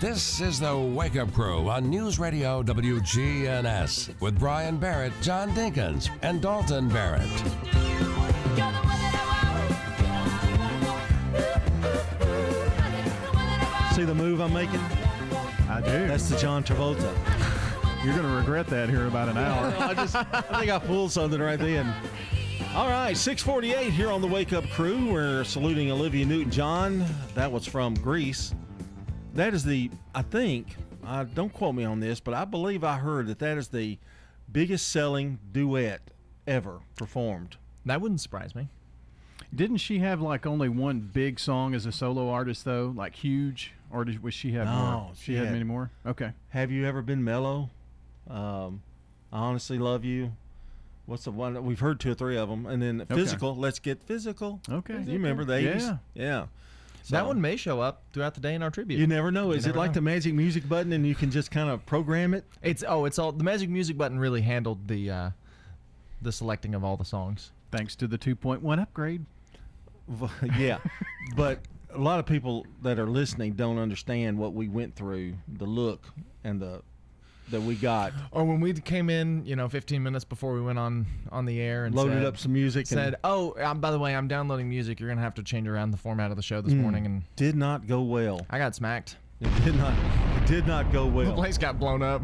This 0.00 0.40
is 0.40 0.60
the 0.60 0.76
Wake 0.76 1.16
Up 1.16 1.32
Crew 1.32 1.68
on 1.68 1.88
News 1.88 2.18
Radio 2.18 2.62
WGNS 2.62 4.20
with 4.20 4.38
Brian 4.38 4.76
Barrett, 4.76 5.12
John 5.22 5.50
Dinkins, 5.52 6.10
and 6.22 6.42
Dalton 6.42 6.88
Barrett. 6.88 7.22
See 13.94 14.04
the 14.04 14.14
move 14.14 14.40
I'm 14.40 14.52
making? 14.52 14.80
I 15.70 15.80
do. 15.82 16.06
That's 16.06 16.28
the 16.28 16.36
John 16.36 16.62
Travolta. 16.62 17.12
You're 18.04 18.14
going 18.14 18.30
to 18.30 18.36
regret 18.36 18.66
that 18.68 18.90
here 18.90 19.00
in 19.00 19.06
about 19.06 19.30
an 19.30 19.38
hour. 19.38 19.74
I 19.80 19.94
just 19.94 20.14
I 20.14 20.22
think 20.22 20.70
I 20.70 20.78
pulled 20.78 21.10
something 21.10 21.40
right 21.40 21.58
then. 21.58 21.92
All 22.76 22.88
right, 22.88 23.16
648 23.16 23.90
here 23.90 24.10
on 24.10 24.20
the 24.20 24.26
Wake 24.26 24.52
Up 24.52 24.68
Crew. 24.68 25.10
We're 25.10 25.44
saluting 25.44 25.90
Olivia 25.90 26.26
Newton-John. 26.26 27.06
That 27.34 27.50
was 27.50 27.64
from 27.66 27.94
Grease. 27.94 28.54
That 29.32 29.54
is 29.54 29.64
the, 29.64 29.90
I 30.14 30.20
think, 30.20 30.76
uh, 31.02 31.24
don't 31.24 31.50
quote 31.54 31.74
me 31.74 31.84
on 31.84 32.00
this, 32.00 32.20
but 32.20 32.34
I 32.34 32.44
believe 32.44 32.84
I 32.84 32.98
heard 32.98 33.28
that 33.28 33.38
that 33.38 33.56
is 33.56 33.68
the 33.68 33.98
biggest 34.52 34.88
selling 34.90 35.38
duet 35.52 36.02
ever 36.46 36.80
performed. 36.96 37.56
That 37.86 38.02
wouldn't 38.02 38.20
surprise 38.20 38.54
me. 38.54 38.68
Didn't 39.54 39.78
she 39.78 40.00
have 40.00 40.20
like 40.20 40.44
only 40.44 40.68
one 40.68 41.00
big 41.00 41.40
song 41.40 41.74
as 41.74 41.86
a 41.86 41.92
solo 41.92 42.28
artist 42.28 42.66
though, 42.66 42.92
like 42.94 43.14
huge, 43.14 43.72
or 43.90 44.04
did, 44.04 44.22
was 44.22 44.34
she 44.34 44.52
have 44.52 44.66
No, 44.66 44.72
more? 44.74 45.10
she 45.14 45.22
She 45.24 45.34
had 45.36 45.44
had- 45.46 45.52
many 45.52 45.64
more. 45.64 45.90
Okay. 46.04 46.32
Have 46.50 46.70
you 46.70 46.84
ever 46.84 47.00
been 47.00 47.24
mellow? 47.24 47.70
Um, 48.28 48.82
I 49.32 49.38
honestly 49.38 49.78
love 49.78 50.04
you. 50.04 50.32
What's 51.06 51.24
the 51.24 51.30
one? 51.30 51.64
We've 51.64 51.78
heard 51.80 52.00
two 52.00 52.10
or 52.10 52.14
three 52.14 52.36
of 52.36 52.48
them, 52.48 52.66
and 52.66 52.82
then 52.82 53.00
Okay. 53.02 53.14
physical. 53.14 53.54
Let's 53.54 53.78
get 53.78 54.02
physical. 54.02 54.60
Okay. 54.68 55.00
You 55.02 55.12
remember 55.12 55.44
the 55.44 55.54
80s? 55.54 55.80
Yeah. 55.80 55.96
Yeah. 56.14 56.46
that 57.10 57.24
one 57.26 57.40
may 57.40 57.54
show 57.56 57.80
up 57.80 58.02
throughout 58.12 58.34
the 58.34 58.40
day 58.40 58.54
in 58.56 58.62
our 58.62 58.70
tribute. 58.70 58.98
You 58.98 59.06
never 59.06 59.30
know. 59.30 59.52
You 59.52 59.58
Is 59.58 59.66
it 59.66 59.76
like 59.76 59.90
know. 59.90 59.94
the 59.94 60.00
magic 60.00 60.34
music 60.34 60.68
button, 60.68 60.92
and 60.92 61.06
you 61.06 61.14
can 61.14 61.30
just 61.30 61.52
kind 61.52 61.70
of 61.70 61.86
program 61.86 62.34
it? 62.34 62.44
It's 62.62 62.82
oh, 62.86 63.04
it's 63.04 63.18
all 63.20 63.30
the 63.30 63.44
magic 63.44 63.70
music 63.70 63.96
button 63.96 64.18
really 64.18 64.40
handled 64.42 64.88
the 64.88 65.08
uh, 65.10 65.30
the 66.20 66.32
selecting 66.32 66.74
of 66.74 66.82
all 66.82 66.96
the 66.96 67.04
songs. 67.04 67.52
Thanks 67.70 67.94
to 67.96 68.08
the 68.08 68.18
2.1 68.18 68.80
upgrade. 68.80 69.24
yeah, 70.58 70.78
but 71.36 71.60
a 71.90 71.98
lot 71.98 72.18
of 72.18 72.26
people 72.26 72.66
that 72.82 72.98
are 72.98 73.06
listening 73.08 73.52
don't 73.52 73.78
understand 73.78 74.38
what 74.38 74.52
we 74.54 74.66
went 74.68 74.94
through, 74.96 75.34
the 75.48 75.64
look 75.66 76.04
and 76.44 76.60
the 76.60 76.82
that 77.50 77.60
we 77.62 77.74
got. 77.74 78.12
Or 78.32 78.44
when 78.44 78.60
we 78.60 78.72
came 78.74 79.08
in, 79.10 79.44
you 79.46 79.56
know, 79.56 79.68
15 79.68 80.02
minutes 80.02 80.24
before 80.24 80.54
we 80.54 80.60
went 80.60 80.78
on 80.78 81.06
on 81.30 81.44
the 81.44 81.60
air 81.60 81.84
and 81.84 81.94
Loaded 81.94 82.14
said- 82.18 82.24
up 82.24 82.38
some 82.38 82.52
music 82.52 82.82
and- 82.90 82.98
Said, 82.98 83.14
"Oh, 83.24 83.54
um, 83.62 83.80
by 83.80 83.90
the 83.90 83.98
way, 83.98 84.14
I'm 84.16 84.28
downloading 84.28 84.68
music. 84.68 84.98
You're 85.00 85.08
gonna 85.08 85.20
have 85.20 85.34
to 85.34 85.42
change 85.42 85.68
around 85.68 85.90
the 85.92 85.96
format 85.96 86.30
of 86.30 86.36
the 86.36 86.42
show 86.42 86.60
this 86.60 86.74
Mm, 86.74 86.80
morning." 86.82 87.06
And 87.06 87.22
did 87.36 87.54
not 87.56 87.86
go 87.86 88.02
well. 88.02 88.46
I 88.50 88.58
got 88.58 88.74
smacked. 88.74 89.16
It 89.40 89.50
did 89.64 89.76
not. 89.76 89.94
It 90.42 90.46
did 90.46 90.66
not 90.66 90.92
go 90.92 91.06
well. 91.06 91.26
The 91.26 91.32
place 91.34 91.58
got 91.58 91.78
blown 91.78 92.02
up. 92.02 92.22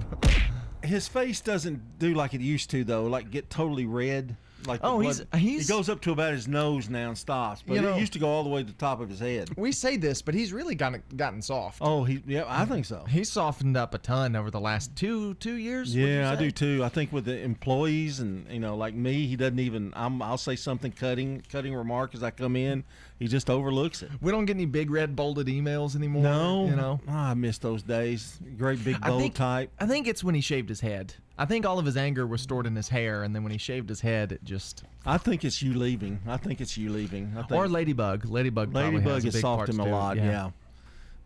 His 0.82 1.06
face 1.06 1.40
doesn't 1.40 1.98
do 1.98 2.14
like 2.14 2.34
it 2.34 2.40
used 2.40 2.70
to 2.70 2.82
though, 2.84 3.04
like 3.06 3.30
get 3.30 3.50
totally 3.50 3.86
red. 3.86 4.36
Like 4.66 4.80
Oh, 4.82 5.00
he's- 5.00 5.20
blood- 5.20 5.40
he's- 5.40 5.62
he 5.66 5.68
goes 5.72 5.88
up 5.88 6.00
to 6.02 6.12
about 6.12 6.32
his 6.32 6.46
nose 6.48 6.88
now 6.88 7.08
and 7.08 7.18
stops, 7.18 7.62
but 7.66 7.74
You 7.80 7.88
it 7.88 7.98
used 7.98 8.12
to 8.14 8.18
go 8.18 8.28
all 8.28 8.42
the 8.44 8.50
way 8.50 8.62
to 8.62 8.66
the 8.66 8.72
top 8.74 9.00
of 9.00 9.08
his 9.08 9.20
head. 9.20 9.50
We 9.56 9.72
say 9.72 9.96
this, 9.96 10.22
but 10.22 10.34
he's 10.34 10.52
really 10.52 10.74
gotten 10.74 11.02
gotten 11.16 11.42
soft. 11.42 11.78
Oh, 11.80 12.04
he 12.04 12.22
yeah, 12.26 12.44
I 12.46 12.64
think 12.64 12.84
so. 12.84 13.04
He's 13.08 13.30
softened 13.30 13.76
up 13.76 13.94
a 13.94 13.98
ton 13.98 14.36
over 14.36 14.50
the 14.50 14.60
last 14.60 14.94
two 14.96 15.34
two 15.34 15.54
years. 15.56 15.94
Yeah, 15.94 16.30
I 16.30 16.36
do 16.36 16.50
too. 16.50 16.82
I 16.84 16.88
think 16.88 17.12
with 17.12 17.24
the 17.24 17.38
employees 17.40 18.20
and 18.20 18.46
you 18.50 18.60
know, 18.60 18.76
like 18.76 18.94
me, 18.94 19.26
he 19.26 19.36
doesn't 19.36 19.58
even. 19.58 19.92
I'm, 19.96 20.20
I'll 20.22 20.38
say 20.38 20.56
something 20.56 20.92
cutting, 20.92 21.42
cutting 21.50 21.74
remark 21.74 22.14
as 22.14 22.22
I 22.22 22.30
come 22.30 22.56
in. 22.56 22.84
He 23.18 23.28
just 23.28 23.48
overlooks 23.48 24.02
it. 24.02 24.10
We 24.20 24.32
don't 24.32 24.46
get 24.46 24.56
any 24.56 24.66
big 24.66 24.90
red 24.90 25.14
bolded 25.14 25.46
emails 25.46 25.94
anymore. 25.94 26.22
No, 26.24 26.66
you 26.66 26.74
know. 26.76 27.00
Ah, 27.08 27.30
I 27.30 27.34
miss 27.34 27.58
those 27.58 27.82
days. 27.84 28.38
Great 28.58 28.82
big 28.84 28.96
I 29.00 29.08
bold 29.08 29.20
think, 29.22 29.34
type. 29.34 29.70
I 29.78 29.86
think 29.86 30.08
it's 30.08 30.24
when 30.24 30.34
he 30.34 30.40
shaved 30.40 30.68
his 30.68 30.80
head. 30.80 31.14
I 31.42 31.44
think 31.44 31.66
all 31.66 31.80
of 31.80 31.84
his 31.84 31.96
anger 31.96 32.24
was 32.24 32.40
stored 32.40 32.68
in 32.68 32.76
his 32.76 32.88
hair, 32.88 33.24
and 33.24 33.34
then 33.34 33.42
when 33.42 33.50
he 33.50 33.58
shaved 33.58 33.88
his 33.88 34.00
head, 34.00 34.30
it 34.30 34.44
just. 34.44 34.84
I 35.04 35.18
think 35.18 35.44
it's 35.44 35.60
you 35.60 35.74
leaving. 35.74 36.20
I 36.24 36.36
think 36.36 36.60
it's 36.60 36.78
you 36.78 36.88
leaving. 36.88 37.32
I 37.36 37.42
think 37.42 37.50
Or 37.50 37.66
Ladybug. 37.66 38.26
Ladybug. 38.26 38.70
probably 38.70 38.92
Ladybug 38.92 39.14
has 39.14 39.24
a 39.24 39.26
has 39.26 39.34
big 39.34 39.40
soft 39.40 39.68
him 39.68 39.80
a 39.80 39.86
lot. 39.86 40.18
Yeah. 40.18 40.50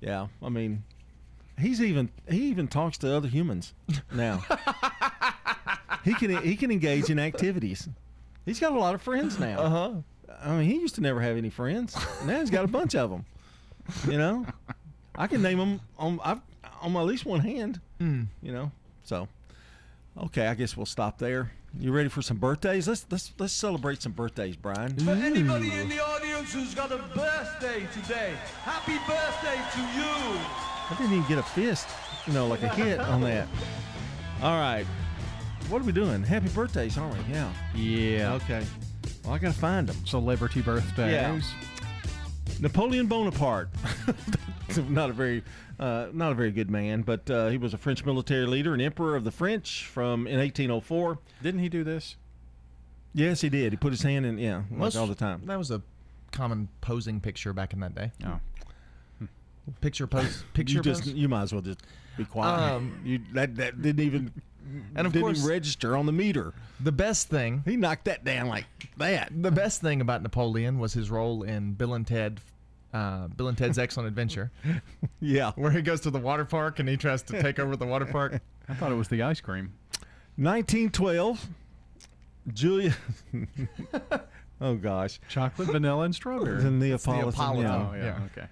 yeah, 0.01 0.29
I 0.43 0.49
mean, 0.49 0.85
he's 1.59 1.83
even 1.83 2.09
he 2.31 2.45
even 2.45 2.67
talks 2.67 2.97
to 2.99 3.15
other 3.15 3.29
humans 3.29 3.75
now. 4.11 4.43
he 6.03 6.15
can 6.15 6.43
he 6.43 6.57
can 6.57 6.71
engage 6.71 7.11
in 7.11 7.19
activities. 7.19 7.87
He's 8.47 8.59
got 8.59 8.73
a 8.73 8.79
lot 8.79 8.95
of 8.95 9.03
friends 9.03 9.39
now. 9.39 9.61
Uh 9.61 9.69
huh. 9.69 9.93
I 10.41 10.57
mean, 10.57 10.71
he 10.71 10.77
used 10.77 10.95
to 10.95 11.03
never 11.03 11.21
have 11.21 11.37
any 11.37 11.51
friends. 11.51 11.95
Now 12.25 12.41
he's 12.41 12.49
got 12.49 12.65
a 12.65 12.69
bunch 12.69 12.95
of 12.95 13.11
them. 13.11 13.27
You 14.09 14.17
know. 14.17 14.47
I 15.15 15.27
can 15.27 15.43
name 15.43 15.59
them 15.59 15.81
on 15.99 16.21
I've, 16.25 16.41
on 16.81 16.97
at 16.97 17.05
least 17.05 17.27
one 17.27 17.41
hand. 17.41 17.83
Mm. 18.01 18.29
You 18.41 18.53
know, 18.53 18.73
so 19.05 19.29
okay. 20.25 20.47
I 20.47 20.55
guess 20.55 20.77
we'll 20.77 20.87
stop 20.87 21.19
there. 21.19 21.53
You 21.79 21.93
ready 21.93 22.09
for 22.09 22.23
some 22.23 22.39
birthdays? 22.39 22.89
Let's 22.89 23.05
let's 23.11 23.33
let's 23.39 23.53
celebrate 23.53 24.01
some 24.01 24.13
birthdays, 24.13 24.57
Brian. 24.57 24.97
For 24.97 25.11
anybody 25.11 25.73
in 25.73 25.89
the 25.89 26.03
audience 26.03 26.53
who's 26.53 26.75
got 26.75 26.91
a 26.91 26.99
birthday 27.15 27.87
today, 27.93 28.33
happy 28.63 28.97
birthday 29.07 29.61
to 29.75 29.81
you. 29.99 30.41
I 30.89 30.95
didn't 30.99 31.13
even 31.13 31.29
get 31.29 31.39
a 31.39 31.43
fist, 31.43 31.89
you 32.27 32.33
know, 32.33 32.47
like 32.47 32.63
a 32.63 32.69
hit 32.69 33.01
on 33.01 33.21
that. 33.23 33.47
All 34.43 34.59
right. 34.59 34.87
What 35.69 35.83
are 35.83 35.85
we 35.85 35.93
doing? 35.93 36.23
Happy 36.23 36.49
birthdays, 36.49 36.97
aren't 36.97 37.17
we? 37.27 37.35
Yeah. 37.35 37.53
Yeah. 37.75 38.33
Okay. 38.35 38.65
Well, 39.25 39.35
I 39.35 39.39
got 39.39 39.53
to 39.53 39.59
find 39.59 39.89
them. 39.89 39.97
Celebrity 40.07 40.63
birthdays. 40.63 41.13
Yeah. 41.13 41.41
Napoleon 42.61 43.07
Bonaparte. 43.07 43.69
not 44.89 45.11
a 45.11 45.13
very, 45.13 45.43
uh, 45.79 46.07
not 46.13 46.33
a 46.33 46.35
very 46.35 46.51
good 46.51 46.71
man, 46.71 47.03
but 47.03 47.29
uh, 47.31 47.49
he 47.49 47.59
was 47.59 47.75
a 47.75 47.79
French 47.79 48.05
military 48.05 48.47
leader 48.47 48.73
and 48.73 48.83
emperor 48.83 49.17
of 49.17 49.25
the 49.25 49.31
French 49.31 49.87
from 49.87 50.27
in 50.27 50.39
1804. 50.39 51.19
Didn't 51.43 51.61
he 51.61 51.69
do 51.69 51.85
this? 51.85 52.17
Yes, 53.15 53.41
he 53.41 53.49
did. 53.49 53.73
He 53.73 53.77
put 53.77 53.93
his 53.93 54.03
hand 54.03 54.27
in, 54.27 54.39
yeah, 54.39 54.57
like 54.57 54.71
Most- 54.71 54.97
all 54.97 55.07
the 55.07 55.15
time. 55.15 55.43
That 55.47 55.59
was 55.59 55.71
a 55.71 55.83
common 56.33 56.69
posing 56.81 57.21
picture 57.21 57.53
back 57.53 57.73
in 57.73 57.81
that 57.81 57.95
day. 57.95 58.13
Oh. 58.25 58.41
Picture 59.81 60.07
pose. 60.07 60.45
Picture 60.55 60.77
you 60.77 60.83
just, 60.83 61.05
pose. 61.05 61.13
you 61.13 61.29
might 61.29 61.43
as 61.43 61.53
well 61.53 61.63
just 61.63 61.81
be 62.17 62.25
quiet. 62.25 62.75
Um, 62.75 63.01
you 63.05 63.21
that 63.33 63.57
that 63.57 63.83
didn't 63.83 64.05
even, 64.05 64.33
And 64.95 65.07
of 65.07 65.13
didn't 65.13 65.25
course- 65.27 65.45
register 65.47 65.97
on 65.97 66.07
the 66.07 66.13
meter. 66.13 66.53
The 66.81 66.93
best 66.93 67.29
thing. 67.29 67.63
He 67.65 67.77
knocked 67.77 68.05
that 68.07 68.25
down 68.25 68.49
like 68.49 68.67
that. 68.99 69.31
The 69.35 69.51
best 69.51 69.81
thing 69.81 70.01
about 70.01 70.23
Napoleon 70.23 70.79
was 70.79 70.93
his 70.93 71.11
role 71.11 71.43
in 71.43 71.73
Bill 71.73 71.95
and 71.95 72.07
Ted. 72.07 72.41
Uh, 72.93 73.29
Bill 73.29 73.49
and 73.49 73.57
Ted's 73.59 73.79
Excellent 73.79 74.09
Adventure. 74.09 74.51
Yeah. 75.21 75.53
Where 75.57 75.71
he 75.71 75.81
goes 75.83 76.01
to 76.03 76.11
the 76.11 76.19
water 76.19 76.45
park 76.45 76.79
and 76.79 76.89
he 76.89 76.97
tries 76.97 77.23
to 77.25 77.41
take 77.43 77.59
over 77.59 77.75
the 77.77 77.87
water 77.87 78.05
park. 78.07 78.41
I 78.69 78.75
thought 78.75 78.93
it 78.93 78.97
was 78.97 79.09
the 79.09 79.23
ice 79.23 79.41
cream. 79.41 79.73
1912, 80.37 81.49
Julia. 82.53 82.95
oh 84.61 84.75
gosh, 84.77 85.19
Chocolate, 85.29 85.69
vanilla, 85.69 86.05
and 86.05 86.15
strawberry. 86.15 86.63
the 86.63 86.71
Neapolitan. 86.71 87.25
Neapolitan. 87.31 87.63
yeah. 87.63 87.89
Oh, 87.91 87.95
yeah. 87.95 88.27
Okay. 88.33 88.49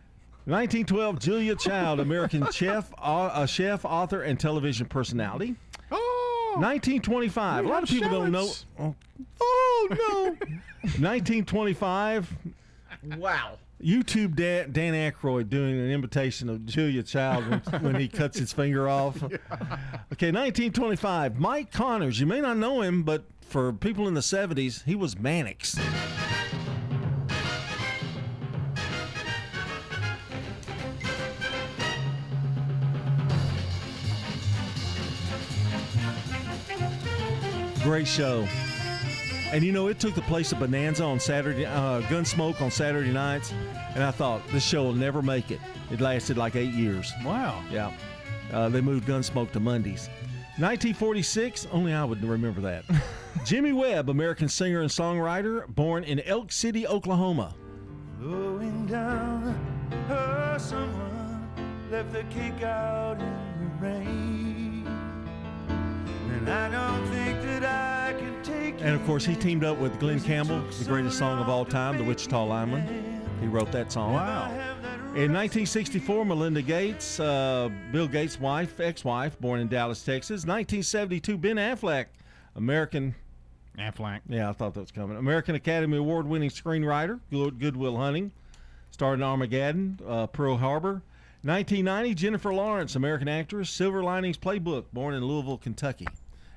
1912, 0.46 1.18
Julia 1.20 1.54
Child, 1.56 2.00
American 2.00 2.50
chef, 2.50 2.92
uh, 2.98 3.30
a 3.34 3.46
chef, 3.46 3.84
author, 3.84 4.22
and 4.22 4.38
television 4.38 4.86
personality. 4.86 5.54
Oh, 6.56 6.60
1925. 6.60 7.64
A 7.64 7.68
lot 7.68 7.82
of 7.82 7.88
people 7.88 8.10
don't 8.10 8.30
know. 8.30 8.50
Oh, 8.78 8.94
oh, 9.40 9.88
no. 9.90 10.24
1925. 10.82 12.36
Wow. 13.18 13.58
YouTube 13.82 14.36
Dan, 14.36 14.70
Dan 14.72 14.94
Aykroyd 14.94 15.48
doing 15.48 15.78
an 15.78 15.90
imitation 15.90 16.48
of 16.48 16.64
Julia 16.64 17.02
Child 17.02 17.48
when, 17.48 17.60
when 17.82 17.94
he 17.96 18.08
cuts 18.08 18.38
his 18.38 18.52
finger 18.52 18.88
off. 18.88 19.22
Okay, 19.22 20.30
1925. 20.30 21.38
Mike 21.38 21.72
Connors. 21.72 22.20
You 22.20 22.26
may 22.26 22.40
not 22.40 22.56
know 22.56 22.82
him, 22.82 23.02
but 23.02 23.24
for 23.40 23.72
people 23.72 24.06
in 24.06 24.14
the 24.14 24.20
70s, 24.20 24.84
he 24.84 24.94
was 24.94 25.18
Mannix. 25.18 25.76
Great 37.84 38.08
show. 38.08 38.48
And 39.52 39.62
you 39.62 39.70
know, 39.70 39.88
it 39.88 40.00
took 40.00 40.14
the 40.14 40.22
place 40.22 40.52
of 40.52 40.58
Bonanza 40.58 41.04
on 41.04 41.20
Saturday, 41.20 41.66
uh, 41.66 42.00
Gunsmoke 42.08 42.62
on 42.62 42.70
Saturday 42.70 43.12
nights. 43.12 43.52
And 43.94 44.02
I 44.02 44.10
thought, 44.10 44.40
this 44.48 44.64
show 44.64 44.84
will 44.84 44.94
never 44.94 45.20
make 45.20 45.50
it. 45.50 45.60
It 45.90 46.00
lasted 46.00 46.38
like 46.38 46.56
eight 46.56 46.72
years. 46.72 47.12
Wow. 47.22 47.62
Yeah. 47.70 47.92
Uh, 48.50 48.70
they 48.70 48.80
moved 48.80 49.06
Gunsmoke 49.06 49.52
to 49.52 49.60
Mondays. 49.60 50.08
1946, 50.56 51.66
only 51.72 51.92
I 51.92 52.04
would 52.04 52.24
remember 52.24 52.62
that. 52.62 52.84
Jimmy 53.44 53.72
Webb, 53.72 54.08
American 54.08 54.48
singer 54.48 54.80
and 54.80 54.88
songwriter, 54.90 55.66
born 55.68 56.04
in 56.04 56.20
Elk 56.20 56.52
City, 56.52 56.86
Oklahoma. 56.86 57.54
Blowing 58.18 58.86
down, 58.86 59.54
her 60.08 60.56
someone 60.58 61.50
left 61.90 62.12
the 62.12 62.22
cake 62.24 62.62
out 62.62 63.20
in 63.20 63.80
the 63.80 63.86
rain. 63.86 64.33
And 68.84 68.94
of 68.94 69.02
course, 69.06 69.24
he 69.24 69.34
teamed 69.34 69.64
up 69.64 69.78
with 69.78 69.98
Glen 69.98 70.20
Campbell, 70.20 70.60
the 70.60 70.84
greatest 70.84 71.16
song 71.16 71.38
of 71.38 71.48
all 71.48 71.64
time, 71.64 71.96
The 71.96 72.04
Wichita 72.04 72.44
Lineman. 72.44 73.22
He 73.40 73.46
wrote 73.46 73.72
that 73.72 73.90
song. 73.90 74.12
Wow. 74.12 74.50
In 75.14 75.32
1964, 75.32 76.26
Melinda 76.26 76.60
Gates, 76.60 77.18
uh, 77.18 77.70
Bill 77.92 78.06
Gates' 78.06 78.38
wife, 78.38 78.78
ex-wife, 78.80 79.40
born 79.40 79.60
in 79.60 79.68
Dallas, 79.68 80.04
Texas. 80.04 80.44
1972, 80.44 81.38
Ben 81.38 81.56
Affleck, 81.56 82.08
American. 82.56 83.14
Affleck. 83.78 84.20
Yeah, 84.28 84.50
I 84.50 84.52
thought 84.52 84.74
that 84.74 84.80
was 84.80 84.90
coming. 84.90 85.16
American 85.16 85.54
Academy 85.54 85.96
Award-winning 85.96 86.50
screenwriter, 86.50 87.20
Good, 87.30 87.58
Goodwill 87.58 87.96
Hunting, 87.96 88.32
starred 88.90 89.18
in 89.18 89.22
Armageddon, 89.22 89.98
uh, 90.06 90.26
Pearl 90.26 90.58
Harbor. 90.58 91.00
1990, 91.40 92.14
Jennifer 92.14 92.52
Lawrence, 92.52 92.96
American 92.96 93.28
actress, 93.28 93.70
Silver 93.70 94.02
Linings 94.02 94.36
Playbook, 94.36 94.84
born 94.92 95.14
in 95.14 95.24
Louisville, 95.24 95.56
Kentucky. 95.56 96.06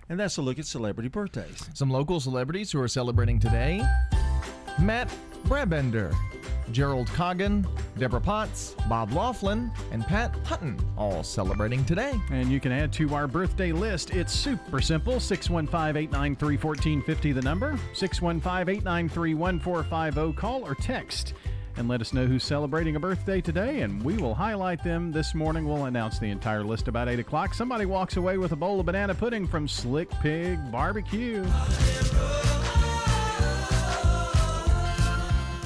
And 0.10 0.20
that's 0.20 0.38
a 0.38 0.42
look 0.42 0.60
at 0.60 0.66
celebrity 0.66 1.10
birthdays. 1.10 1.70
Some 1.74 1.90
local 1.90 2.20
celebrities 2.20 2.72
who 2.72 2.82
are 2.82 2.88
celebrating 2.88 3.40
today 3.40 3.84
Matt 4.80 5.10
Brabender, 5.46 6.14
Gerald 6.72 7.08
Coggin, 7.08 7.66
Deborah 7.98 8.22
Potts, 8.22 8.76
Bob 8.88 9.12
Laughlin, 9.12 9.72
and 9.92 10.06
Pat 10.06 10.36
Hutton, 10.46 10.78
all 10.98 11.24
celebrating 11.24 11.84
today. 11.86 12.14
And 12.32 12.52
you 12.52 12.60
can 12.60 12.72
add 12.72 12.94
to 12.94 13.14
our 13.16 13.28
birthday 13.28 13.72
list. 13.72 14.12
It's 14.12 14.34
super 14.34 14.82
simple 14.82 15.20
615 15.20 15.98
893 15.98 16.58
1450, 16.58 17.32
the 17.32 17.42
number. 17.42 17.78
615 17.94 18.76
893 18.76 19.34
1450. 19.34 20.34
Call 20.40 20.66
or 20.66 20.76
text 20.76 21.34
and 21.78 21.88
let 21.88 22.02
us 22.02 22.12
know 22.14 22.26
who's 22.26 22.44
celebrating 22.44 22.96
a 22.96 23.00
birthday 23.00 23.40
today, 23.40 23.82
and 23.82 24.02
we 24.04 24.18
will 24.18 24.34
highlight 24.34 24.84
them 24.84 25.12
this 25.12 25.36
morning. 25.36 25.66
We'll 25.68 25.86
announce 25.86 26.18
the 26.20 26.28
entire 26.30 26.64
list 26.64 26.88
about 26.88 27.08
8 27.08 27.20
o'clock. 27.20 27.54
Somebody 27.54 27.86
walks 27.86 28.18
away 28.18 28.38
with 28.38 28.52
a 28.52 28.56
bowl 28.56 28.80
of 28.80 28.86
banana 28.86 29.14
pudding 29.14 29.48
from 29.48 29.68
Slick 29.68 30.10
Pig 30.22 30.60
Barbecue. 30.72 31.44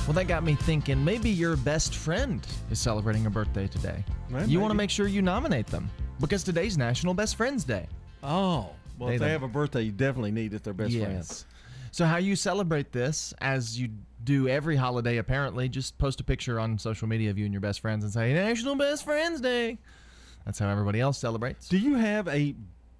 Well, 0.07 0.14
that 0.16 0.26
got 0.28 0.43
me 0.43 0.55
thinking 0.55 1.03
maybe 1.05 1.30
your 1.30 1.55
best 1.55 1.95
friend 1.95 2.45
is 2.70 2.80
celebrating 2.80 3.28
a 3.28 3.30
birthday 3.30 3.68
today. 3.68 4.03
Well, 4.30 4.45
you 4.45 4.59
want 4.59 4.72
to 4.72 4.76
make 4.76 4.89
sure 4.89 5.07
you 5.07 5.22
nominate 5.22 5.68
them 5.68 5.89
because 6.20 6.43
today's 6.43 6.78
National 6.78 7.14
Best 7.14 7.38
Friends 7.38 7.64
Day. 7.64 7.88
Oh, 8.22 8.72
well, 8.99 9.07
Hey, 9.09 9.16
if 9.16 9.20
they 9.22 9.26
then. 9.28 9.30
have 9.30 9.43
a 9.43 9.47
birthday, 9.47 9.84
you 9.84 9.91
definitely 9.91 10.32
need 10.32 10.53
it. 10.53 10.64
Their 10.64 10.74
best 10.74 10.91
Yes. 10.91 11.05
friends. 11.05 11.45
So, 11.91 12.05
how 12.05 12.17
you 12.17 12.37
celebrate 12.37 12.93
this, 12.93 13.33
as 13.39 13.79
you 13.79 13.89
do 14.23 14.47
every 14.47 14.77
holiday 14.77 15.17
apparently, 15.17 15.67
just 15.67 15.97
post 15.97 16.21
a 16.21 16.23
picture 16.23 16.57
on 16.59 16.77
social 16.77 17.07
media 17.07 17.29
of 17.29 17.37
you 17.37 17.43
and 17.43 17.53
your 17.53 17.61
best 17.61 17.81
friends 17.81 18.03
and 18.05 18.13
say, 18.13 18.33
National 18.33 18.75
Best 18.75 19.03
Friends 19.03 19.41
Day. 19.41 19.77
That's 20.45 20.57
how 20.57 20.69
everybody 20.69 21.01
else 21.01 21.17
celebrates. 21.17 21.67
Do 21.67 21.77
you 21.77 21.95
have 21.95 22.27
a 22.29 22.55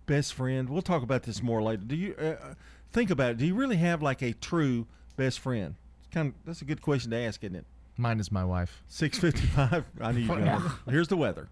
best 0.07 0.33
friend? 0.33 0.69
We'll 0.69 0.81
talk 0.81 1.03
about 1.03 1.23
this 1.23 1.41
more 1.41 1.61
later. 1.63 1.83
Do 1.83 1.95
you 1.95 2.15
uh, 2.15 2.53
think 2.91 3.09
about 3.09 3.31
it? 3.31 3.37
Do 3.37 3.45
you 3.45 3.55
really 3.55 3.77
have 3.77 4.01
like 4.01 4.21
a 4.21 4.33
true 4.33 4.87
best 5.15 5.39
friend? 5.39 5.75
It's 5.99 6.13
kind 6.13 6.27
of 6.27 6.33
that's 6.45 6.61
a 6.61 6.65
good 6.65 6.81
question 6.81 7.11
to 7.11 7.17
ask, 7.17 7.41
isn't 7.43 7.55
it? 7.55 7.65
Mine 7.97 8.19
is 8.19 8.31
my 8.31 8.43
wife. 8.43 8.83
Six 8.87 9.17
fifty-five. 9.17 9.85
I 10.01 10.11
knew 10.11 10.21
you. 10.21 10.61
Here's 10.89 11.07
the 11.07 11.17
weather. 11.17 11.47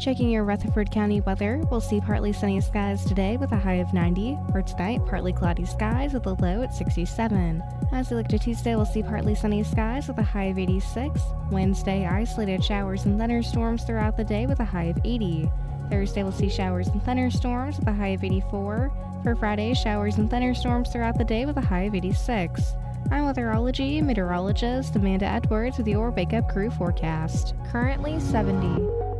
Checking 0.00 0.30
your 0.30 0.44
Rutherford 0.44 0.90
County 0.90 1.20
weather, 1.20 1.62
we'll 1.70 1.82
see 1.82 2.00
partly 2.00 2.32
sunny 2.32 2.58
skies 2.62 3.04
today 3.04 3.36
with 3.36 3.52
a 3.52 3.58
high 3.58 3.74
of 3.74 3.92
90. 3.92 4.38
For 4.50 4.62
tonight, 4.62 5.04
partly 5.04 5.30
cloudy 5.30 5.66
skies 5.66 6.14
with 6.14 6.24
a 6.24 6.32
low 6.40 6.62
at 6.62 6.72
67. 6.72 7.62
As 7.92 8.08
we 8.08 8.16
look 8.16 8.28
to 8.28 8.38
Tuesday, 8.38 8.74
we'll 8.74 8.86
see 8.86 9.02
partly 9.02 9.34
sunny 9.34 9.62
skies 9.62 10.08
with 10.08 10.16
a 10.16 10.22
high 10.22 10.44
of 10.44 10.58
86. 10.58 11.20
Wednesday, 11.50 12.06
isolated 12.06 12.64
showers 12.64 13.04
and 13.04 13.18
thunderstorms 13.18 13.82
throughout 13.84 14.16
the 14.16 14.24
day 14.24 14.46
with 14.46 14.60
a 14.60 14.64
high 14.64 14.84
of 14.84 14.98
80. 15.04 15.50
Thursday, 15.90 16.22
we'll 16.22 16.32
see 16.32 16.48
showers 16.48 16.88
and 16.88 17.04
thunderstorms 17.04 17.78
with 17.78 17.88
a 17.88 17.92
high 17.92 18.14
of 18.14 18.24
84. 18.24 18.90
For 19.22 19.36
Friday, 19.36 19.74
showers 19.74 20.16
and 20.16 20.30
thunderstorms 20.30 20.90
throughout 20.90 21.18
the 21.18 21.24
day 21.24 21.44
with 21.44 21.58
a 21.58 21.60
high 21.60 21.82
of 21.82 21.94
86. 21.94 22.74
I'm 23.10 23.24
weatherology 23.24 24.02
meteorologist 24.02 24.96
Amanda 24.96 25.26
Edwards 25.26 25.76
with 25.76 25.88
your 25.88 26.10
Wake 26.10 26.32
Up 26.32 26.48
Crew 26.48 26.70
forecast. 26.70 27.52
Currently 27.70 28.18
70. 28.18 29.19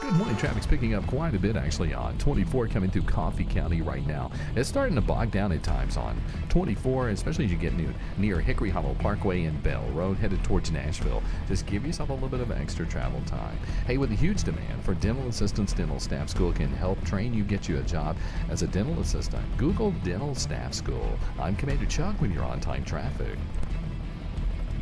Good 0.00 0.14
morning. 0.14 0.36
Traffic's 0.38 0.66
picking 0.66 0.94
up 0.94 1.06
quite 1.06 1.34
a 1.34 1.38
bit 1.38 1.56
actually 1.56 1.92
on 1.92 2.16
24 2.16 2.68
coming 2.68 2.90
through 2.90 3.02
Coffee 3.02 3.44
County 3.44 3.82
right 3.82 4.04
now. 4.06 4.30
It's 4.56 4.66
starting 4.66 4.94
to 4.94 5.02
bog 5.02 5.30
down 5.30 5.52
at 5.52 5.62
times 5.62 5.98
on 5.98 6.18
24, 6.48 7.10
especially 7.10 7.44
as 7.44 7.50
you 7.50 7.58
get 7.58 7.74
near, 7.74 7.92
near 8.16 8.40
Hickory 8.40 8.70
Hollow 8.70 8.94
Parkway 8.94 9.44
and 9.44 9.62
Bell 9.62 9.84
Road 9.92 10.16
headed 10.16 10.42
towards 10.42 10.72
Nashville. 10.72 11.22
Just 11.48 11.66
give 11.66 11.86
yourself 11.86 12.08
a 12.08 12.14
little 12.14 12.30
bit 12.30 12.40
of 12.40 12.50
extra 12.50 12.86
travel 12.86 13.20
time. 13.26 13.58
Hey, 13.86 13.98
with 13.98 14.10
a 14.10 14.14
huge 14.14 14.42
demand 14.42 14.82
for 14.84 14.94
dental 14.94 15.28
assistants, 15.28 15.74
Dental 15.74 16.00
Staff 16.00 16.30
School 16.30 16.54
can 16.54 16.72
help 16.72 17.04
train 17.04 17.34
you, 17.34 17.44
get 17.44 17.68
you 17.68 17.76
a 17.76 17.82
job 17.82 18.16
as 18.48 18.62
a 18.62 18.66
dental 18.68 18.98
assistant. 19.00 19.44
Google 19.58 19.90
Dental 20.02 20.34
Staff 20.34 20.72
School. 20.72 21.18
I'm 21.38 21.56
Commander 21.56 21.84
Chuck 21.84 22.18
when 22.22 22.32
you're 22.32 22.42
on 22.42 22.58
time 22.58 22.84
traffic. 22.84 23.36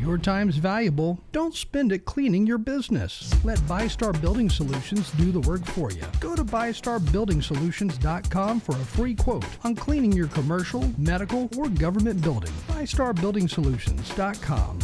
Your 0.00 0.16
time's 0.16 0.56
valuable. 0.56 1.20
Don't 1.32 1.54
spend 1.54 1.92
it 1.92 2.04
cleaning 2.04 2.46
your 2.46 2.58
business. 2.58 3.34
Let 3.44 3.58
ByStar 3.60 4.18
Building 4.20 4.48
Solutions 4.48 5.10
do 5.12 5.32
the 5.32 5.40
work 5.40 5.64
for 5.66 5.90
you. 5.90 6.04
Go 6.20 6.36
to 6.36 6.44
ByStarBuildingSolutions.com 6.44 8.60
for 8.60 8.72
a 8.72 8.84
free 8.84 9.16
quote 9.16 9.44
on 9.64 9.74
cleaning 9.74 10.12
your 10.12 10.28
commercial, 10.28 10.88
medical, 10.98 11.50
or 11.58 11.68
government 11.68 12.22
building. 12.22 12.52
ByStarBuildingSolutions.com. 12.68 14.78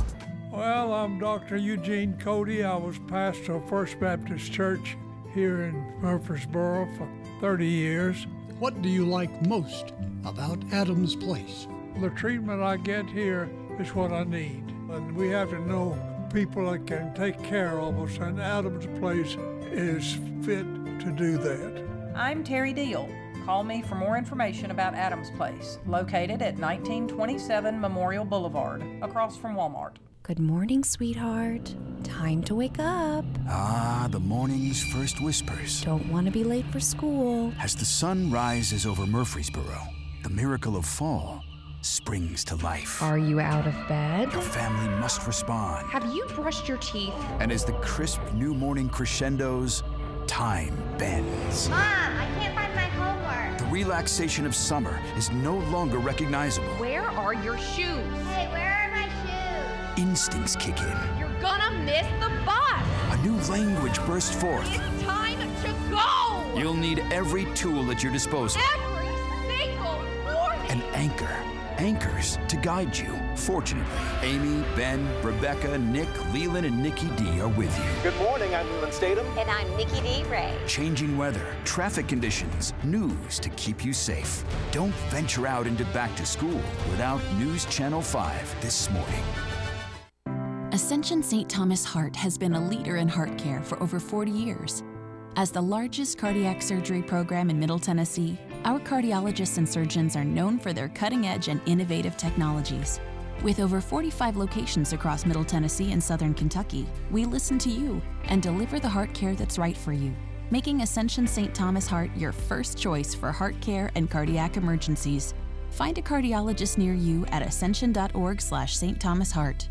Well, 0.50 0.92
I'm 0.92 1.20
Dr. 1.20 1.56
Eugene 1.56 2.18
Cody. 2.18 2.64
I 2.64 2.76
was 2.76 2.98
pastor 3.06 3.54
of 3.54 3.66
First 3.68 4.00
Baptist 4.00 4.52
Church 4.52 4.96
here 5.32 5.62
in 5.62 5.74
Murfreesboro 6.00 6.88
for 6.96 7.08
30 7.40 7.66
years. 7.66 8.26
What 8.58 8.82
do 8.82 8.88
you 8.88 9.06
like 9.06 9.46
most 9.46 9.92
about 10.24 10.58
Adams 10.72 11.14
Place? 11.16 11.66
The 12.00 12.10
treatment 12.10 12.60
I 12.62 12.76
get 12.78 13.06
here 13.06 13.48
is 13.78 13.94
what 13.94 14.10
I 14.12 14.24
need. 14.24 14.73
And 14.94 15.16
we 15.16 15.28
have 15.30 15.50
to 15.50 15.58
know 15.58 15.98
people 16.32 16.70
that 16.70 16.86
can 16.86 17.12
take 17.14 17.42
care 17.42 17.80
of 17.80 17.98
us, 17.98 18.16
and 18.18 18.40
Adams 18.40 18.86
Place 19.00 19.36
is 19.72 20.18
fit 20.44 20.64
to 21.00 21.10
do 21.10 21.36
that. 21.38 21.84
I'm 22.14 22.44
Terry 22.44 22.72
Deal. 22.72 23.08
Call 23.44 23.64
me 23.64 23.82
for 23.82 23.96
more 23.96 24.16
information 24.16 24.70
about 24.70 24.94
Adams 24.94 25.32
Place, 25.36 25.78
located 25.84 26.42
at 26.42 26.54
1927 26.58 27.80
Memorial 27.80 28.24
Boulevard, 28.24 28.84
across 29.02 29.36
from 29.36 29.56
Walmart. 29.56 29.96
Good 30.22 30.38
morning, 30.38 30.84
sweetheart. 30.84 31.74
Time 32.04 32.44
to 32.44 32.54
wake 32.54 32.78
up. 32.78 33.24
Ah, 33.48 34.06
the 34.08 34.20
morning's 34.20 34.80
first 34.92 35.20
whispers. 35.20 35.82
Don't 35.82 36.08
want 36.08 36.26
to 36.26 36.32
be 36.32 36.44
late 36.44 36.66
for 36.66 36.78
school. 36.78 37.52
As 37.60 37.74
the 37.74 37.84
sun 37.84 38.30
rises 38.30 38.86
over 38.86 39.06
Murfreesboro, 39.06 39.88
the 40.22 40.30
miracle 40.30 40.76
of 40.76 40.86
fall 40.86 41.42
springs 41.84 42.44
to 42.44 42.56
life. 42.56 43.02
Are 43.02 43.18
you 43.18 43.40
out 43.40 43.66
of 43.66 43.74
bed? 43.88 44.32
Your 44.32 44.40
family 44.40 44.88
must 44.96 45.26
respond. 45.26 45.86
Have 45.90 46.14
you 46.14 46.24
brushed 46.34 46.66
your 46.66 46.78
teeth? 46.78 47.12
And 47.40 47.52
as 47.52 47.64
the 47.64 47.74
crisp 47.74 48.20
new 48.32 48.54
morning 48.54 48.88
crescendos, 48.88 49.82
time 50.26 50.74
bends. 50.96 51.68
Mom, 51.68 51.78
I 51.78 52.26
can't 52.38 52.54
find 52.54 52.74
my 52.74 52.82
homework. 52.82 53.58
The 53.58 53.66
relaxation 53.66 54.46
of 54.46 54.54
summer 54.54 54.98
is 55.16 55.30
no 55.30 55.58
longer 55.58 55.98
recognizable. 55.98 56.68
Where 56.76 57.02
are 57.02 57.34
your 57.34 57.58
shoes? 57.58 58.02
Hey, 58.28 58.48
where 58.50 58.72
are 58.72 58.90
my 58.90 59.08
shoes? 59.22 60.02
Instincts 60.02 60.56
kick 60.56 60.80
in. 60.80 61.18
You're 61.18 61.28
gonna 61.42 61.70
miss 61.84 62.06
the 62.18 62.30
bus. 62.46 62.82
A 63.10 63.16
new 63.22 63.36
language 63.52 64.00
bursts 64.06 64.34
forth. 64.34 64.66
It's 64.74 65.02
time 65.02 65.38
to 65.38 65.90
go. 65.90 66.58
You'll 66.58 66.74
need 66.74 67.04
every 67.10 67.44
tool 67.54 67.90
at 67.90 68.02
your 68.02 68.12
disposal. 68.12 68.62
Every 68.74 69.06
single 69.46 70.02
morning. 70.24 70.70
An 70.70 70.82
anchor 70.94 71.53
anchors 71.78 72.38
to 72.48 72.56
guide 72.56 72.96
you. 72.96 73.18
Fortunately, 73.36 73.92
Amy, 74.22 74.64
Ben, 74.76 75.06
Rebecca, 75.22 75.78
Nick, 75.78 76.08
Leland, 76.32 76.66
and 76.66 76.82
Nikki 76.82 77.08
D 77.16 77.40
are 77.40 77.48
with 77.48 77.76
you. 77.78 78.10
Good 78.10 78.18
morning, 78.20 78.54
I'm 78.54 78.70
Leland 78.72 78.92
Statham. 78.92 79.26
And 79.38 79.50
I'm 79.50 79.76
Nikki 79.76 80.00
D. 80.00 80.24
Ray. 80.24 80.56
Changing 80.66 81.16
weather, 81.16 81.54
traffic 81.64 82.08
conditions, 82.08 82.72
news 82.84 83.38
to 83.40 83.48
keep 83.50 83.84
you 83.84 83.92
safe. 83.92 84.44
Don't 84.70 84.94
venture 85.10 85.46
out 85.46 85.66
into 85.66 85.84
back 85.86 86.14
to 86.16 86.26
school 86.26 86.60
without 86.90 87.20
News 87.38 87.64
Channel 87.66 88.02
5 88.02 88.60
this 88.60 88.90
morning. 88.90 89.24
Ascension 90.72 91.22
St. 91.22 91.48
Thomas 91.48 91.84
Heart 91.84 92.16
has 92.16 92.36
been 92.36 92.54
a 92.54 92.68
leader 92.68 92.96
in 92.96 93.06
heart 93.06 93.38
care 93.38 93.62
for 93.62 93.80
over 93.80 94.00
40 94.00 94.32
years. 94.32 94.82
As 95.36 95.50
the 95.50 95.60
largest 95.60 96.18
cardiac 96.18 96.62
surgery 96.62 97.02
program 97.02 97.50
in 97.50 97.58
Middle 97.58 97.78
Tennessee, 97.78 98.38
our 98.64 98.80
cardiologists 98.80 99.58
and 99.58 99.68
surgeons 99.68 100.16
are 100.16 100.24
known 100.24 100.58
for 100.58 100.72
their 100.72 100.88
cutting 100.88 101.26
edge 101.26 101.48
and 101.48 101.60
innovative 101.66 102.16
technologies. 102.16 103.00
With 103.42 103.60
over 103.60 103.80
45 103.80 104.36
locations 104.36 104.92
across 104.92 105.26
Middle 105.26 105.44
Tennessee 105.44 105.92
and 105.92 106.02
Southern 106.02 106.32
Kentucky, 106.32 106.86
we 107.10 107.26
listen 107.26 107.58
to 107.58 107.70
you 107.70 108.00
and 108.24 108.42
deliver 108.42 108.80
the 108.80 108.88
heart 108.88 109.12
care 109.12 109.34
that's 109.34 109.58
right 109.58 109.76
for 109.76 109.92
you, 109.92 110.14
making 110.50 110.80
Ascension 110.80 111.26
St. 111.26 111.54
Thomas 111.54 111.86
Heart 111.86 112.10
your 112.16 112.32
first 112.32 112.78
choice 112.78 113.14
for 113.14 113.30
heart 113.30 113.60
care 113.60 113.90
and 113.96 114.10
cardiac 114.10 114.56
emergencies. 114.56 115.34
Find 115.70 115.98
a 115.98 116.02
cardiologist 116.02 116.78
near 116.78 116.94
you 116.94 117.26
at 117.26 117.42
ascension.org 117.42 118.40
slash 118.40 118.76
St. 118.76 118.98
Thomas 118.98 119.30
Heart. 119.30 119.68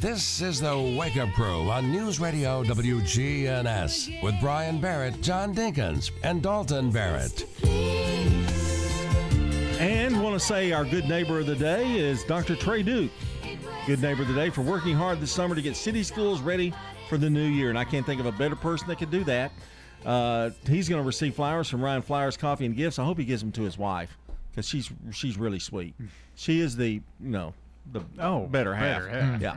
This 0.00 0.42
is 0.42 0.60
the 0.60 0.78
Wake 0.98 1.16
Up 1.16 1.32
Crew 1.32 1.70
on 1.70 1.90
News 1.90 2.20
Radio 2.20 2.62
WGNS 2.64 4.22
with 4.22 4.34
Brian 4.40 4.78
Barrett, 4.78 5.20
John 5.22 5.54
Dinkins, 5.54 6.10
and 6.22 6.42
Dalton 6.42 6.90
Barrett. 6.90 7.46
And 9.80 10.22
want 10.22 10.34
to 10.38 10.40
say 10.40 10.72
our 10.72 10.84
good 10.84 11.08
neighbor 11.08 11.40
of 11.40 11.46
the 11.46 11.56
day 11.56 11.98
is 11.98 12.22
Dr. 12.24 12.54
Trey 12.54 12.82
Duke. 12.82 13.10
Good 13.86 14.02
neighbor 14.02 14.22
of 14.22 14.28
the 14.28 14.34
day 14.34 14.50
for 14.50 14.60
working 14.62 14.94
hard 14.94 15.20
this 15.20 15.32
summer 15.32 15.54
to 15.54 15.62
get 15.62 15.74
city 15.76 16.02
schools 16.02 16.40
ready 16.42 16.74
for 17.08 17.16
the 17.16 17.30
new 17.30 17.46
year. 17.46 17.70
And 17.70 17.78
I 17.78 17.84
can't 17.84 18.04
think 18.04 18.20
of 18.20 18.26
a 18.26 18.32
better 18.32 18.56
person 18.56 18.88
that 18.88 18.98
could 18.98 19.10
do 19.10 19.24
that. 19.24 19.52
Uh, 20.04 20.50
he's 20.66 20.88
going 20.88 21.00
to 21.00 21.06
receive 21.06 21.34
flowers 21.34 21.68
from 21.70 21.82
Ryan 21.82 22.02
Flowers 22.02 22.36
Coffee 22.36 22.66
and 22.66 22.76
Gifts. 22.76 22.98
I 22.98 23.04
hope 23.04 23.16
he 23.18 23.24
gives 23.24 23.40
them 23.40 23.52
to 23.52 23.62
his 23.62 23.78
wife 23.78 24.14
because 24.50 24.68
she's 24.68 24.90
she's 25.12 25.38
really 25.38 25.58
sweet. 25.58 25.94
She 26.34 26.60
is 26.60 26.76
the 26.76 26.90
you 26.90 27.02
know 27.20 27.54
the 27.90 28.02
oh 28.18 28.46
better 28.46 28.74
half. 28.74 29.02
better 29.04 29.08
half. 29.08 29.40
Yeah. 29.40 29.56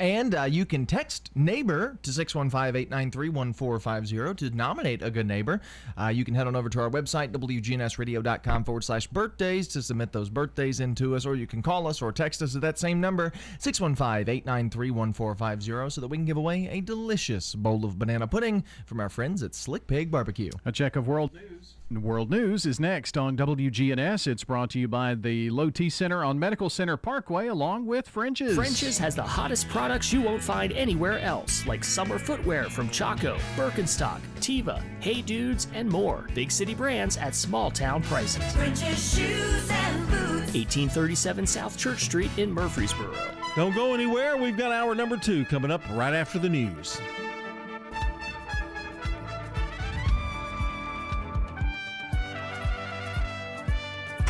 And 0.00 0.34
uh, 0.34 0.44
you 0.44 0.64
can 0.64 0.86
text 0.86 1.30
neighbor 1.34 1.98
to 2.02 2.10
615-893-1450 2.10 4.36
to 4.36 4.50
nominate 4.50 5.02
a 5.02 5.10
good 5.10 5.26
neighbor. 5.26 5.60
Uh, 5.98 6.06
you 6.08 6.24
can 6.24 6.34
head 6.34 6.46
on 6.46 6.54
over 6.54 6.68
to 6.68 6.80
our 6.80 6.90
website, 6.90 7.32
wgnsradio.com 7.32 8.64
forward 8.64 8.84
slash 8.84 9.06
birthdays 9.08 9.66
to 9.68 9.80
submit 9.82 10.12
those 10.12 10.28
birthdays 10.30 10.80
into 10.80 11.16
us, 11.16 11.26
or 11.26 11.34
you 11.34 11.46
can 11.46 11.62
call 11.62 11.86
us 11.86 12.00
or 12.02 12.12
text 12.12 12.42
us 12.42 12.54
at 12.54 12.60
that 12.62 12.78
same 12.78 13.00
number, 13.00 13.32
615-893-1450, 13.58 15.92
so 15.92 16.00
that 16.00 16.08
we 16.08 16.16
can 16.16 16.26
give 16.26 16.36
away 16.36 16.68
a 16.70 16.80
delicious 16.80 17.54
bowl 17.54 17.84
of 17.84 17.98
banana 17.98 18.26
pudding 18.26 18.64
from 18.86 19.00
our 19.00 19.08
friends 19.08 19.42
at 19.42 19.54
Slick 19.54 19.86
Pig 19.86 20.10
Barbecue. 20.10 20.50
A 20.64 20.72
check 20.72 20.96
of 20.96 21.06
world 21.08 21.32
news. 21.34 21.77
World 21.90 22.30
News 22.30 22.66
is 22.66 22.78
next 22.78 23.16
on 23.16 23.34
WGNS. 23.34 24.26
It's 24.26 24.44
brought 24.44 24.68
to 24.70 24.78
you 24.78 24.86
by 24.86 25.14
the 25.14 25.48
Low 25.48 25.70
T 25.70 25.88
Center 25.88 26.22
on 26.22 26.38
Medical 26.38 26.68
Center 26.68 26.98
Parkway, 26.98 27.46
along 27.46 27.86
with 27.86 28.06
French's. 28.06 28.54
French's 28.54 28.98
has 28.98 29.14
the 29.14 29.22
hottest 29.22 29.70
products 29.70 30.12
you 30.12 30.20
won't 30.20 30.42
find 30.42 30.72
anywhere 30.72 31.18
else, 31.20 31.66
like 31.66 31.82
summer 31.82 32.18
footwear 32.18 32.64
from 32.64 32.90
Chaco, 32.90 33.38
Birkenstock, 33.56 34.20
Teva, 34.36 34.82
Hey 35.00 35.22
Dudes, 35.22 35.66
and 35.72 35.88
more. 35.88 36.26
Big 36.34 36.50
city 36.50 36.74
brands 36.74 37.16
at 37.16 37.34
small 37.34 37.70
town 37.70 38.02
prices. 38.02 38.44
French's 38.54 39.14
shoes 39.14 39.70
and 39.70 40.06
boots. 40.10 40.52
1837 40.52 41.46
South 41.46 41.78
Church 41.78 42.04
Street 42.04 42.30
in 42.36 42.52
Murfreesboro. 42.52 43.14
Don't 43.56 43.74
go 43.74 43.94
anywhere. 43.94 44.36
We've 44.36 44.58
got 44.58 44.72
hour 44.72 44.94
number 44.94 45.16
two 45.16 45.46
coming 45.46 45.70
up 45.70 45.80
right 45.92 46.12
after 46.12 46.38
the 46.38 46.50
news. 46.50 47.00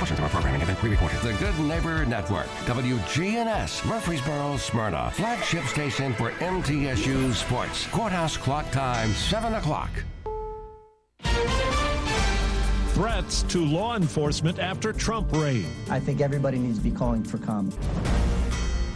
Portions 0.09 0.20
of 0.20 0.24
our 0.24 0.30
programming 0.30 0.61
have 0.61 0.68
been 0.68 0.76
pre-recorded. 0.76 1.20
The 1.20 1.34
Good 1.34 1.59
Neighbor 1.61 2.06
Network, 2.06 2.46
WGNS, 2.64 3.84
Murfreesboro, 3.84 4.56
Smyrna, 4.56 5.11
flagship 5.11 5.64
station 5.64 6.14
for 6.14 6.30
MTSU 6.30 7.34
Sports. 7.34 7.86
Courthouse 7.88 8.38
clock 8.38 8.70
time, 8.70 9.11
7 9.11 9.52
o'clock. 9.52 9.90
Threats 12.94 13.42
to 13.42 13.62
law 13.62 13.96
enforcement 13.96 14.59
after 14.59 14.94
Trump 14.94 15.30
raid. 15.30 15.66
I 15.90 16.00
think 16.00 16.22
everybody 16.22 16.59
needs 16.59 16.78
to 16.78 16.84
be 16.84 16.90
calling 16.90 17.22
for 17.22 17.36
comment. 17.36 17.76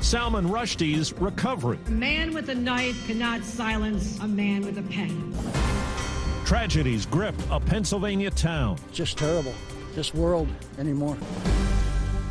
Salman 0.01 0.49
Rushdie's 0.49 1.13
recovery. 1.21 1.79
A 1.89 1.91
man 1.91 2.33
with 2.33 2.49
a 2.49 2.55
knife 2.55 3.07
cannot 3.07 3.45
silence 3.45 4.19
a 4.21 4.27
man 4.27 4.63
with 4.65 4.79
a 4.79 4.83
pen. 4.85 5.35
Tragedies 6.47 7.05
grip 7.05 7.35
a 7.51 7.61
Pennsylvania 7.61 8.31
town. 8.31 8.79
Just 8.93 9.19
terrible. 9.19 9.55
This 9.95 10.15
world 10.15 10.49
anymore. 10.79 11.19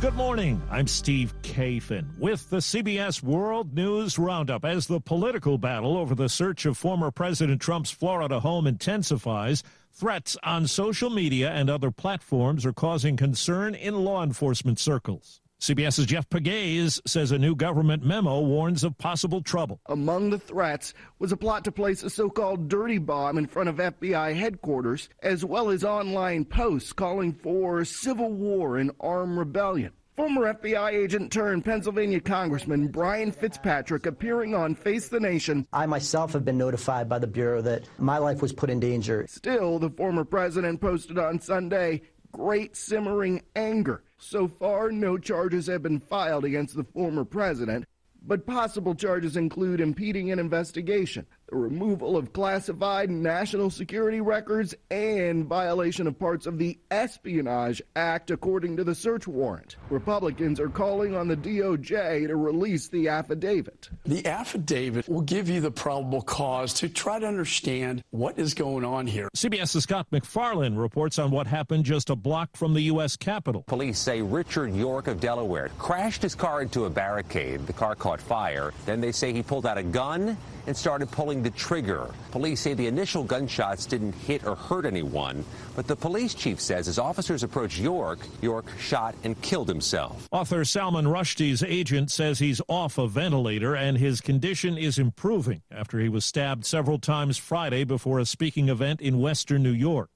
Good 0.00 0.14
morning. 0.14 0.60
I'm 0.68 0.88
Steve 0.88 1.32
Kathan 1.42 2.18
with 2.18 2.50
the 2.50 2.56
CBS 2.56 3.22
World 3.22 3.72
News 3.72 4.18
Roundup. 4.18 4.64
As 4.64 4.88
the 4.88 4.98
political 4.98 5.58
battle 5.58 5.96
over 5.96 6.16
the 6.16 6.28
search 6.28 6.66
of 6.66 6.76
former 6.76 7.12
President 7.12 7.62
Trump's 7.62 7.92
Florida 7.92 8.40
home 8.40 8.66
intensifies, 8.66 9.62
threats 9.92 10.36
on 10.42 10.66
social 10.66 11.08
media 11.08 11.52
and 11.52 11.70
other 11.70 11.92
platforms 11.92 12.66
are 12.66 12.72
causing 12.72 13.16
concern 13.16 13.76
in 13.76 14.04
law 14.04 14.24
enforcement 14.24 14.80
circles. 14.80 15.41
CBS's 15.62 16.06
Jeff 16.06 16.28
Pegues 16.28 17.00
says 17.06 17.30
a 17.30 17.38
new 17.38 17.54
government 17.54 18.04
memo 18.04 18.40
warns 18.40 18.82
of 18.82 18.98
possible 18.98 19.40
trouble. 19.40 19.80
Among 19.86 20.28
the 20.28 20.38
threats 20.40 20.92
was 21.20 21.30
a 21.30 21.36
plot 21.36 21.62
to 21.62 21.70
place 21.70 22.02
a 22.02 22.10
so 22.10 22.28
called 22.28 22.68
dirty 22.68 22.98
bomb 22.98 23.38
in 23.38 23.46
front 23.46 23.68
of 23.68 23.76
FBI 23.76 24.34
headquarters, 24.34 25.08
as 25.22 25.44
well 25.44 25.70
as 25.70 25.84
online 25.84 26.44
posts 26.46 26.92
calling 26.92 27.32
for 27.32 27.84
civil 27.84 28.32
war 28.32 28.76
and 28.76 28.90
armed 28.98 29.38
rebellion. 29.38 29.92
Former 30.16 30.52
FBI 30.52 30.94
agent 30.94 31.30
turned 31.30 31.64
Pennsylvania 31.64 32.20
Congressman 32.20 32.88
Brian 32.88 33.30
Fitzpatrick 33.30 34.06
appearing 34.06 34.56
on 34.56 34.74
Face 34.74 35.06
the 35.06 35.20
Nation. 35.20 35.68
I 35.72 35.86
myself 35.86 36.32
have 36.32 36.44
been 36.44 36.58
notified 36.58 37.08
by 37.08 37.20
the 37.20 37.28
Bureau 37.28 37.62
that 37.62 37.88
my 37.98 38.18
life 38.18 38.42
was 38.42 38.52
put 38.52 38.68
in 38.68 38.80
danger. 38.80 39.26
Still, 39.28 39.78
the 39.78 39.90
former 39.90 40.24
president 40.24 40.80
posted 40.80 41.18
on 41.20 41.38
Sunday 41.38 42.02
great 42.32 42.76
simmering 42.76 43.42
anger. 43.54 44.02
So 44.24 44.46
far, 44.46 44.92
no 44.92 45.18
charges 45.18 45.66
have 45.66 45.82
been 45.82 45.98
filed 45.98 46.44
against 46.44 46.76
the 46.76 46.84
former 46.84 47.24
president, 47.24 47.86
but 48.24 48.46
possible 48.46 48.94
charges 48.94 49.36
include 49.36 49.80
impeding 49.80 50.30
an 50.30 50.38
investigation, 50.38 51.26
the 51.52 51.58
removal 51.58 52.16
of 52.16 52.32
classified 52.32 53.10
national 53.10 53.68
security 53.68 54.22
records, 54.22 54.74
and 54.90 55.44
violation 55.44 56.06
of 56.06 56.18
parts 56.18 56.46
of 56.46 56.56
the 56.56 56.78
Espionage 56.90 57.82
Act, 57.94 58.30
according 58.30 58.74
to 58.78 58.84
the 58.84 58.94
search 58.94 59.28
warrant. 59.28 59.76
Republicans 59.90 60.58
are 60.58 60.70
calling 60.70 61.14
on 61.14 61.28
the 61.28 61.36
DOJ 61.36 62.26
to 62.26 62.36
release 62.36 62.88
the 62.88 63.08
affidavit. 63.08 63.90
The 64.04 64.26
affidavit 64.26 65.06
will 65.10 65.20
give 65.20 65.50
you 65.50 65.60
the 65.60 65.70
probable 65.70 66.22
cause 66.22 66.72
to 66.74 66.88
try 66.88 67.18
to 67.18 67.26
understand 67.26 68.02
what 68.12 68.38
is 68.38 68.54
going 68.54 68.86
on 68.86 69.06
here. 69.06 69.28
CBS's 69.36 69.82
Scott 69.82 70.06
MacFarlane 70.10 70.74
reports 70.74 71.18
on 71.18 71.30
what 71.30 71.46
happened 71.46 71.84
just 71.84 72.08
a 72.08 72.16
block 72.16 72.48
from 72.56 72.72
the 72.72 72.82
U.S. 72.84 73.14
Capitol. 73.14 73.62
Police 73.66 73.98
say 73.98 74.22
Richard 74.22 74.74
York 74.74 75.06
of 75.06 75.20
Delaware 75.20 75.68
crashed 75.76 76.22
his 76.22 76.34
car 76.34 76.62
into 76.62 76.86
a 76.86 76.90
barricade. 76.90 77.66
The 77.66 77.74
car 77.74 77.94
caught 77.94 78.22
fire. 78.22 78.72
Then 78.86 79.02
they 79.02 79.12
say 79.12 79.34
he 79.34 79.42
pulled 79.42 79.66
out 79.66 79.76
a 79.76 79.82
gun 79.82 80.38
and 80.66 80.76
started 80.76 81.10
pulling 81.10 81.41
the 81.42 81.50
trigger. 81.50 82.08
Police 82.30 82.60
say 82.60 82.74
the 82.74 82.86
initial 82.86 83.24
gunshots 83.24 83.86
didn't 83.86 84.12
hit 84.12 84.46
or 84.46 84.54
hurt 84.54 84.86
anyone, 84.86 85.44
but 85.76 85.86
the 85.86 85.96
police 85.96 86.34
chief 86.34 86.60
says 86.60 86.88
as 86.88 86.98
officers 86.98 87.42
approached 87.42 87.78
York, 87.78 88.20
York 88.40 88.66
shot 88.78 89.14
and 89.24 89.40
killed 89.42 89.68
himself. 89.68 90.28
Author 90.32 90.64
Salman 90.64 91.06
Rushdie's 91.06 91.62
agent 91.62 92.10
says 92.10 92.38
he's 92.38 92.60
off 92.68 92.98
a 92.98 93.06
ventilator 93.06 93.74
and 93.74 93.98
his 93.98 94.20
condition 94.20 94.78
is 94.78 94.98
improving 94.98 95.62
after 95.70 95.98
he 95.98 96.08
was 96.08 96.24
stabbed 96.24 96.64
several 96.64 96.98
times 96.98 97.38
Friday 97.38 97.84
before 97.84 98.18
a 98.18 98.26
speaking 98.26 98.68
event 98.68 99.00
in 99.00 99.20
western 99.20 99.62
New 99.62 99.70
York. 99.70 100.10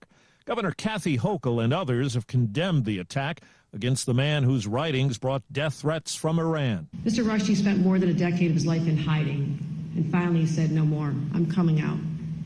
Governor 0.47 0.71
Kathy 0.71 1.19
Hochul 1.19 1.63
and 1.63 1.75
others 1.75 2.15
have 2.15 2.29
condemned 2.29 2.85
the 2.85 3.01
attack 3.01 3.41
against 3.73 4.07
the 4.07 4.15
man 4.15 4.43
whose 4.43 4.67
writings 4.67 5.19
brought 5.19 5.43
death 5.53 5.75
threats 5.75 6.15
from 6.15 6.39
Iran. 6.39 6.89
Mr. 7.05 7.25
Rushdie 7.25 7.57
spent 7.57 7.81
more 7.81 7.99
than 7.99 8.09
a 8.09 8.15
decade 8.15 8.51
of 8.51 8.55
his 8.55 8.67
life 8.67 8.87
in 8.87 8.97
hiding, 8.97 9.59
and 9.97 10.11
finally 10.11 10.41
he 10.41 10.47
said, 10.47 10.71
No 10.71 10.85
more. 10.85 11.09
I'm 11.35 11.51
coming 11.51 11.81
out. 11.81 11.99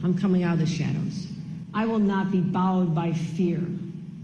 I'm 0.03 0.17
coming 0.19 0.43
out 0.43 0.55
of 0.55 0.61
the 0.61 0.67
shadows. 0.67 1.27
I 1.73 1.87
will 1.87 1.99
not 1.99 2.31
be 2.31 2.41
bowed 2.41 2.95
by 2.95 3.13
fear 3.13 3.61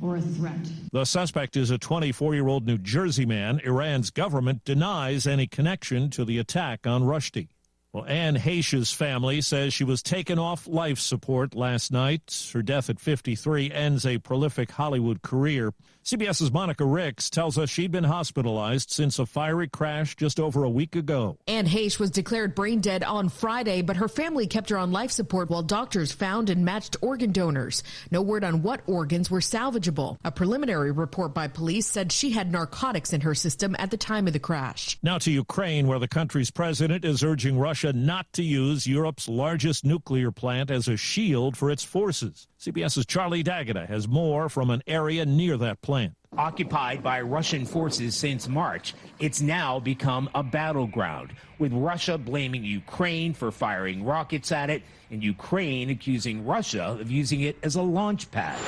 or 0.03 0.16
a 0.16 0.20
threat. 0.20 0.59
The 0.92 1.05
suspect 1.05 1.57
is 1.57 1.70
a 1.70 1.78
24 1.78 2.34
year 2.34 2.49
old 2.49 2.66
New 2.66 2.78
Jersey 2.78 3.26
man. 3.26 3.61
Iran's 3.64 4.11
government 4.11 4.64
denies 4.64 5.26
any 5.26 5.47
connection 5.47 6.11
to 6.11 6.24
the 6.24 6.38
attack 6.38 6.86
on 6.86 7.03
Rushdie. 7.03 7.49
Well, 7.97 8.05
Anne 8.05 8.36
family 8.36 9.40
says 9.40 9.72
she 9.72 9.82
was 9.82 10.03
taken 10.03 10.38
off 10.38 10.66
life 10.66 10.99
support 10.99 11.55
last 11.55 11.90
night. 11.90 12.51
Her 12.53 12.61
death 12.61 12.90
at 12.90 13.01
53 13.01 13.72
ends 13.72 14.05
a 14.05 14.18
prolific 14.18 14.70
Hollywood 14.70 15.22
career. 15.22 15.72
CBS's 16.05 16.53
Monica 16.53 16.84
Ricks 16.84 17.30
tells 17.30 17.59
us 17.59 17.68
she'd 17.68 17.90
been 17.90 18.05
hospitalized 18.05 18.90
since 18.90 19.18
a 19.18 19.26
fiery 19.26 19.66
crash 19.66 20.14
just 20.14 20.38
over 20.38 20.62
a 20.62 20.70
week 20.70 20.94
ago. 20.94 21.36
Anne 21.49 21.66
Heche 21.66 21.99
was 21.99 22.11
declared 22.11 22.55
brain 22.55 22.80
dead 22.80 23.03
on 23.03 23.28
Friday, 23.28 23.82
but 23.82 23.97
her 23.97 24.07
family 24.07 24.47
kept 24.47 24.70
her 24.70 24.78
on 24.78 24.92
life 24.92 25.11
support 25.11 25.51
while 25.51 25.62
doctors 25.62 26.12
found 26.12 26.49
and 26.49 26.64
matched 26.64 26.97
organ 27.01 27.32
donors. 27.32 27.82
No 28.12 28.22
word 28.22 28.44
on 28.44 28.62
what 28.62 28.82
organs 28.86 29.32
were 29.32 29.40
salvageable. 29.40 30.16
A 30.24 30.30
preliminary 30.30 30.92
report 30.92 31.34
by 31.34 31.49
police 31.49 31.86
said 31.86 32.12
she 32.12 32.30
had 32.30 32.53
narcotics 32.53 33.12
in 33.12 33.22
her 33.22 33.34
system 33.34 33.74
at 33.78 33.90
the 33.90 33.97
time 33.97 34.28
of 34.28 34.32
the 34.32 34.38
crash. 34.38 34.99
Now 35.03 35.18
to 35.18 35.32
Ukraine, 35.32 35.88
where 35.88 35.99
the 35.99 36.07
country's 36.07 36.53
president 36.53 37.05
is 37.05 37.24
urging 37.24 37.59
Russia 37.59 37.86
not 37.95 38.32
to 38.32 38.43
use 38.43 38.87
Europe's 38.87 39.28
largest 39.28 39.84
nuclear 39.84 40.32
plant 40.32 40.70
as 40.70 40.89
a 40.89 40.97
shield 40.97 41.57
for 41.57 41.70
its 41.70 41.84
forces. 41.84 42.49
CBS's 42.59 43.07
Charlie 43.07 43.43
D'Agata 43.43 43.87
has 43.87 44.09
more 44.09 44.49
from 44.49 44.70
an 44.70 44.82
area 44.87 45.24
near 45.24 45.57
that 45.59 45.82
plant. 45.82 46.14
Occupied 46.37 47.03
by 47.03 47.20
Russian 47.20 47.64
forces 47.64 48.14
since 48.14 48.49
March, 48.49 48.95
it's 49.20 49.41
now 49.41 49.81
become 49.81 50.29
a 50.35 50.43
battleground, 50.43 51.33
with 51.59 51.72
Russia 51.72 52.18
blaming 52.18 52.64
Ukraine 52.64 53.33
for 53.33 53.51
firing 53.51 54.05
rockets 54.05 54.53
at 54.53 54.68
it, 54.68 54.83
and 55.11 55.22
Ukraine 55.22 55.89
accusing 55.89 56.45
Russia 56.45 56.97
of 57.01 57.11
using 57.11 57.41
it 57.41 57.57
as 57.62 57.77
a 57.77 57.83
launch 57.83 58.31
pad. 58.31 58.59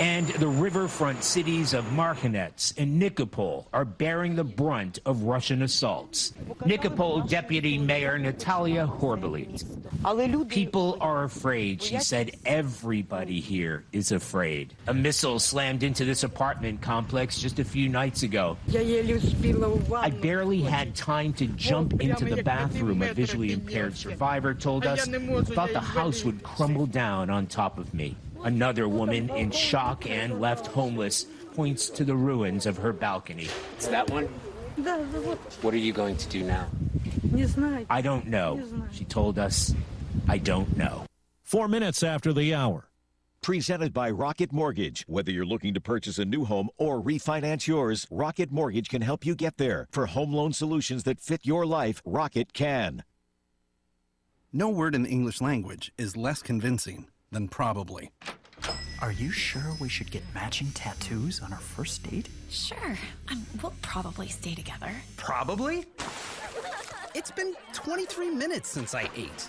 And 0.00 0.28
the 0.28 0.46
riverfront 0.46 1.24
cities 1.24 1.74
of 1.74 1.84
Marhanets 1.86 2.72
and 2.78 3.02
Nikopol 3.02 3.66
are 3.72 3.84
bearing 3.84 4.36
the 4.36 4.44
brunt 4.44 5.00
of 5.04 5.24
Russian 5.24 5.62
assaults. 5.62 6.34
Nikopol 6.60 7.28
Deputy 7.28 7.78
Mayor 7.78 8.16
Natalia 8.16 8.86
Horbaly. 8.86 9.60
People 10.48 10.98
are 11.00 11.24
afraid, 11.24 11.82
she 11.82 11.98
said. 11.98 12.30
Everybody 12.46 13.40
here 13.40 13.86
is 13.90 14.12
afraid. 14.12 14.72
A 14.86 14.94
missile 14.94 15.40
slammed 15.40 15.82
into 15.82 16.04
this 16.04 16.22
apartment 16.22 16.80
complex 16.88 17.38
just 17.38 17.58
a 17.58 17.64
few 17.64 17.86
nights 17.86 18.22
ago. 18.22 18.56
I 18.74 20.08
barely 20.08 20.62
had 20.62 20.96
time 20.96 21.34
to 21.34 21.46
jump 21.48 22.00
into 22.00 22.24
the 22.24 22.42
bathroom, 22.42 23.02
a 23.02 23.12
visually 23.12 23.52
impaired 23.52 23.94
survivor 23.94 24.54
told 24.54 24.86
us. 24.86 25.06
I 25.06 25.42
thought 25.42 25.74
the 25.74 25.80
house 25.80 26.24
would 26.24 26.42
crumble 26.42 26.86
down 26.86 27.28
on 27.28 27.46
top 27.46 27.76
of 27.76 27.92
me. 27.92 28.16
Another 28.42 28.88
woman 28.88 29.28
in 29.28 29.50
shock 29.50 30.08
and 30.08 30.40
left 30.40 30.68
homeless 30.68 31.26
points 31.54 31.90
to 31.90 32.04
the 32.04 32.14
ruins 32.14 32.64
of 32.64 32.78
her 32.78 32.94
balcony. 32.94 33.48
It's 33.76 33.88
that 33.88 34.08
one? 34.08 34.24
What 35.60 35.74
are 35.74 35.84
you 35.88 35.92
going 35.92 36.16
to 36.16 36.28
do 36.28 36.42
now? 36.42 36.68
I 37.90 38.00
don't 38.00 38.28
know. 38.28 38.62
She 38.92 39.04
told 39.04 39.38
us, 39.38 39.74
I 40.26 40.38
don't 40.38 40.74
know. 40.78 41.04
Four 41.42 41.68
minutes 41.68 42.02
after 42.02 42.32
the 42.32 42.54
hour. 42.54 42.87
Presented 43.42 43.94
by 43.94 44.10
Rocket 44.10 44.52
Mortgage. 44.52 45.04
Whether 45.06 45.30
you're 45.30 45.46
looking 45.46 45.72
to 45.74 45.80
purchase 45.80 46.18
a 46.18 46.24
new 46.24 46.44
home 46.44 46.68
or 46.76 47.00
refinance 47.02 47.66
yours, 47.66 48.06
Rocket 48.10 48.50
Mortgage 48.52 48.88
can 48.88 49.00
help 49.02 49.24
you 49.24 49.34
get 49.34 49.56
there. 49.56 49.86
For 49.90 50.06
home 50.06 50.34
loan 50.34 50.52
solutions 50.52 51.04
that 51.04 51.20
fit 51.20 51.46
your 51.46 51.64
life, 51.64 52.02
Rocket 52.04 52.52
can. 52.52 53.04
No 54.52 54.68
word 54.68 54.94
in 54.94 55.02
the 55.02 55.08
English 55.08 55.40
language 55.40 55.92
is 55.96 56.16
less 56.16 56.42
convincing 56.42 57.08
than 57.30 57.48
probably. 57.48 58.10
Are 59.00 59.12
you 59.12 59.30
sure 59.30 59.76
we 59.80 59.88
should 59.88 60.10
get 60.10 60.24
matching 60.34 60.70
tattoos 60.72 61.40
on 61.40 61.52
our 61.52 61.60
first 61.60 62.02
date? 62.02 62.28
Sure. 62.50 62.98
Um, 63.30 63.46
we'll 63.62 63.74
probably 63.80 64.28
stay 64.28 64.54
together. 64.54 64.90
Probably? 65.16 65.84
It's 67.14 67.30
been 67.30 67.54
23 67.72 68.30
minutes 68.30 68.68
since 68.68 68.94
I 68.94 69.08
ate. 69.16 69.48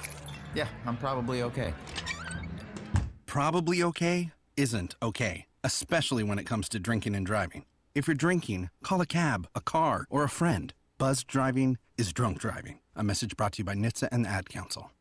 Yeah, 0.53 0.67
I'm 0.85 0.97
probably 0.97 1.43
okay. 1.43 1.73
Probably 3.25 3.81
okay 3.83 4.31
isn't 4.57 4.95
okay, 5.01 5.47
especially 5.63 6.23
when 6.23 6.37
it 6.37 6.45
comes 6.45 6.67
to 6.69 6.79
drinking 6.79 7.15
and 7.15 7.25
driving. 7.25 7.65
If 7.95 8.07
you're 8.07 8.15
drinking, 8.15 8.69
call 8.83 9.01
a 9.01 9.05
cab, 9.05 9.47
a 9.55 9.61
car, 9.61 10.05
or 10.09 10.23
a 10.23 10.29
friend. 10.29 10.73
Buzz 10.97 11.23
driving 11.23 11.77
is 11.97 12.13
drunk 12.13 12.39
driving. 12.39 12.79
A 12.95 13.03
message 13.03 13.37
brought 13.37 13.53
to 13.53 13.59
you 13.59 13.63
by 13.63 13.75
NHTSA 13.75 14.09
and 14.11 14.25
the 14.25 14.29
Ad 14.29 14.49
Council. 14.49 14.91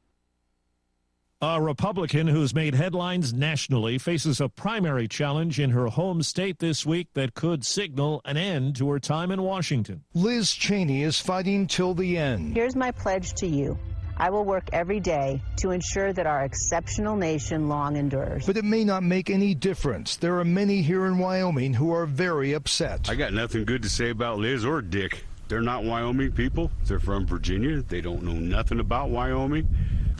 A 1.42 1.60
Republican 1.60 2.26
who's 2.26 2.54
made 2.54 2.74
headlines 2.74 3.32
nationally 3.32 3.96
faces 3.96 4.42
a 4.42 4.48
primary 4.48 5.08
challenge 5.08 5.58
in 5.58 5.70
her 5.70 5.86
home 5.86 6.22
state 6.22 6.58
this 6.58 6.84
week 6.84 7.08
that 7.14 7.32
could 7.32 7.64
signal 7.64 8.20
an 8.26 8.36
end 8.36 8.76
to 8.76 8.90
her 8.90 9.00
time 9.00 9.30
in 9.30 9.42
Washington. 9.42 10.04
Liz 10.12 10.52
Cheney 10.52 11.02
is 11.02 11.18
fighting 11.18 11.66
till 11.66 11.94
the 11.94 12.18
end. 12.18 12.54
Here's 12.54 12.76
my 12.76 12.90
pledge 12.90 13.32
to 13.34 13.46
you. 13.46 13.78
I 14.20 14.28
will 14.28 14.44
work 14.44 14.68
every 14.74 15.00
day 15.00 15.40
to 15.60 15.70
ensure 15.70 16.12
that 16.12 16.26
our 16.26 16.44
exceptional 16.44 17.16
nation 17.16 17.70
long 17.70 17.96
endures. 17.96 18.44
But 18.44 18.58
it 18.58 18.66
may 18.66 18.84
not 18.84 19.02
make 19.02 19.30
any 19.30 19.54
difference. 19.54 20.16
There 20.16 20.38
are 20.38 20.44
many 20.44 20.82
here 20.82 21.06
in 21.06 21.16
Wyoming 21.16 21.72
who 21.72 21.94
are 21.94 22.04
very 22.04 22.52
upset. 22.52 23.08
I 23.08 23.14
got 23.14 23.32
nothing 23.32 23.64
good 23.64 23.82
to 23.82 23.88
say 23.88 24.10
about 24.10 24.38
Liz 24.38 24.62
or 24.62 24.82
Dick. 24.82 25.24
They're 25.48 25.62
not 25.62 25.84
Wyoming 25.84 26.32
people. 26.32 26.70
They're 26.84 27.00
from 27.00 27.26
Virginia. 27.26 27.80
They 27.80 28.02
don't 28.02 28.22
know 28.22 28.34
nothing 28.34 28.78
about 28.78 29.08
Wyoming. 29.08 29.66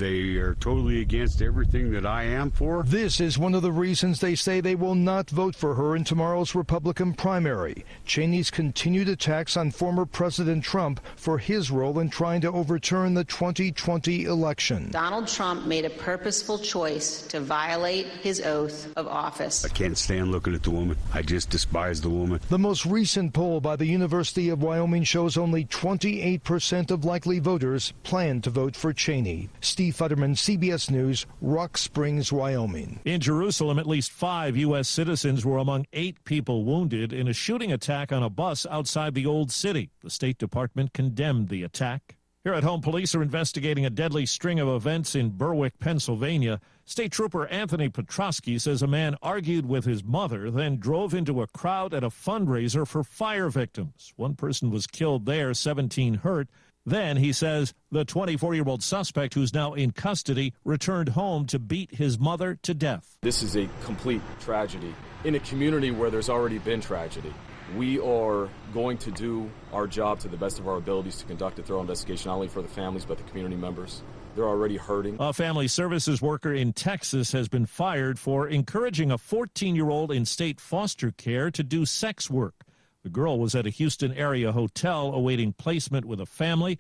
They 0.00 0.36
are 0.36 0.54
totally 0.54 1.02
against 1.02 1.42
everything 1.42 1.92
that 1.92 2.06
I 2.06 2.22
am 2.22 2.50
for. 2.52 2.82
This 2.84 3.20
is 3.20 3.36
one 3.36 3.54
of 3.54 3.60
the 3.60 3.70
reasons 3.70 4.18
they 4.18 4.34
say 4.34 4.62
they 4.62 4.74
will 4.74 4.94
not 4.94 5.28
vote 5.28 5.54
for 5.54 5.74
her 5.74 5.94
in 5.94 6.04
tomorrow's 6.04 6.54
Republican 6.54 7.12
primary. 7.12 7.84
Cheney's 8.06 8.50
continued 8.50 9.10
attacks 9.10 9.58
on 9.58 9.70
former 9.70 10.06
President 10.06 10.64
Trump 10.64 11.00
for 11.16 11.36
his 11.36 11.70
role 11.70 11.98
in 11.98 12.08
trying 12.08 12.40
to 12.40 12.50
overturn 12.50 13.12
the 13.12 13.24
2020 13.24 14.24
election. 14.24 14.88
Donald 14.90 15.28
Trump 15.28 15.66
made 15.66 15.84
a 15.84 15.90
purposeful 15.90 16.58
choice 16.58 17.26
to 17.26 17.38
violate 17.38 18.06
his 18.06 18.40
oath 18.40 18.90
of 18.96 19.06
office. 19.06 19.66
I 19.66 19.68
can't 19.68 19.98
stand 19.98 20.30
looking 20.30 20.54
at 20.54 20.62
the 20.62 20.70
woman. 20.70 20.96
I 21.12 21.20
just 21.20 21.50
despise 21.50 22.00
the 22.00 22.08
woman. 22.08 22.40
The 22.48 22.58
most 22.58 22.86
recent 22.86 23.34
poll 23.34 23.60
by 23.60 23.76
the 23.76 23.84
University 23.84 24.48
of 24.48 24.62
Wyoming 24.62 25.04
shows 25.04 25.36
only 25.36 25.66
28% 25.66 26.90
of 26.90 27.04
likely 27.04 27.38
voters 27.38 27.92
plan 28.02 28.40
to 28.40 28.48
vote 28.48 28.74
for 28.74 28.94
Cheney. 28.94 29.50
Steve 29.60 29.89
Futterman, 29.92 30.36
CBS 30.36 30.90
News, 30.90 31.26
Rock 31.40 31.76
Springs, 31.76 32.32
Wyoming. 32.32 33.00
In 33.04 33.20
Jerusalem, 33.20 33.78
at 33.78 33.86
least 33.86 34.10
five 34.10 34.56
U.S. 34.56 34.88
citizens 34.88 35.44
were 35.44 35.58
among 35.58 35.86
eight 35.92 36.22
people 36.24 36.64
wounded 36.64 37.12
in 37.12 37.28
a 37.28 37.32
shooting 37.32 37.72
attack 37.72 38.12
on 38.12 38.22
a 38.22 38.30
bus 38.30 38.66
outside 38.70 39.14
the 39.14 39.26
Old 39.26 39.50
City. 39.50 39.90
The 40.02 40.10
State 40.10 40.38
Department 40.38 40.92
condemned 40.92 41.48
the 41.48 41.62
attack. 41.62 42.16
Here 42.42 42.54
at 42.54 42.64
home, 42.64 42.80
police 42.80 43.14
are 43.14 43.20
investigating 43.20 43.84
a 43.84 43.90
deadly 43.90 44.24
string 44.24 44.58
of 44.60 44.68
events 44.68 45.14
in 45.14 45.36
Berwick, 45.36 45.78
Pennsylvania. 45.78 46.58
State 46.86 47.12
Trooper 47.12 47.46
Anthony 47.48 47.90
Petrosky 47.90 48.58
says 48.58 48.80
a 48.80 48.86
man 48.86 49.14
argued 49.20 49.66
with 49.66 49.84
his 49.84 50.02
mother, 50.02 50.50
then 50.50 50.78
drove 50.78 51.12
into 51.12 51.42
a 51.42 51.46
crowd 51.46 51.92
at 51.92 52.02
a 52.02 52.08
fundraiser 52.08 52.88
for 52.88 53.04
fire 53.04 53.50
victims. 53.50 54.14
One 54.16 54.36
person 54.36 54.70
was 54.70 54.86
killed 54.86 55.26
there, 55.26 55.52
17 55.52 56.14
hurt. 56.14 56.48
Then, 56.86 57.18
he 57.18 57.32
says, 57.32 57.74
the 57.90 58.04
24 58.04 58.54
year 58.54 58.64
old 58.66 58.82
suspect, 58.82 59.34
who's 59.34 59.52
now 59.52 59.74
in 59.74 59.90
custody, 59.90 60.54
returned 60.64 61.10
home 61.10 61.46
to 61.46 61.58
beat 61.58 61.94
his 61.94 62.18
mother 62.18 62.58
to 62.62 62.74
death. 62.74 63.18
This 63.22 63.42
is 63.42 63.56
a 63.56 63.68
complete 63.84 64.22
tragedy 64.40 64.94
in 65.24 65.34
a 65.34 65.40
community 65.40 65.90
where 65.90 66.10
there's 66.10 66.30
already 66.30 66.58
been 66.58 66.80
tragedy. 66.80 67.32
We 67.76 68.00
are 68.00 68.48
going 68.72 68.98
to 68.98 69.10
do 69.12 69.50
our 69.72 69.86
job 69.86 70.18
to 70.20 70.28
the 70.28 70.36
best 70.36 70.58
of 70.58 70.66
our 70.66 70.76
abilities 70.76 71.18
to 71.18 71.26
conduct 71.26 71.58
a 71.58 71.62
thorough 71.62 71.82
investigation, 71.82 72.28
not 72.28 72.36
only 72.36 72.48
for 72.48 72.62
the 72.62 72.68
families, 72.68 73.04
but 73.04 73.18
the 73.18 73.24
community 73.24 73.56
members. 73.56 74.02
They're 74.34 74.48
already 74.48 74.76
hurting. 74.76 75.16
A 75.20 75.32
family 75.32 75.68
services 75.68 76.22
worker 76.22 76.52
in 76.52 76.72
Texas 76.72 77.32
has 77.32 77.48
been 77.48 77.66
fired 77.66 78.18
for 78.18 78.48
encouraging 78.48 79.10
a 79.10 79.18
14 79.18 79.76
year 79.76 79.90
old 79.90 80.10
in 80.10 80.24
state 80.24 80.60
foster 80.60 81.10
care 81.12 81.50
to 81.50 81.62
do 81.62 81.84
sex 81.84 82.30
work. 82.30 82.54
The 83.02 83.10
girl 83.10 83.38
was 83.38 83.54
at 83.54 83.66
a 83.66 83.70
Houston 83.70 84.12
area 84.12 84.52
hotel 84.52 85.14
awaiting 85.14 85.54
placement 85.54 86.04
with 86.04 86.20
a 86.20 86.26
family 86.26 86.78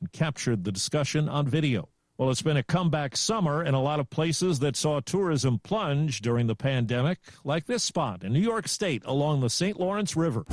and 0.00 0.10
captured 0.10 0.64
the 0.64 0.72
discussion 0.72 1.28
on 1.28 1.46
video. 1.46 1.88
Well, 2.18 2.30
it's 2.30 2.42
been 2.42 2.56
a 2.56 2.62
comeback 2.62 3.16
summer 3.16 3.64
in 3.64 3.72
a 3.72 3.80
lot 3.80 4.00
of 4.00 4.10
places 4.10 4.58
that 4.58 4.76
saw 4.76 5.00
tourism 5.00 5.58
plunge 5.60 6.20
during 6.20 6.48
the 6.48 6.56
pandemic, 6.56 7.18
like 7.44 7.66
this 7.66 7.84
spot 7.84 8.24
in 8.24 8.32
New 8.32 8.40
York 8.40 8.68
State 8.68 9.02
along 9.06 9.40
the 9.40 9.48
St. 9.48 9.78
Lawrence 9.78 10.16
River. 10.16 10.44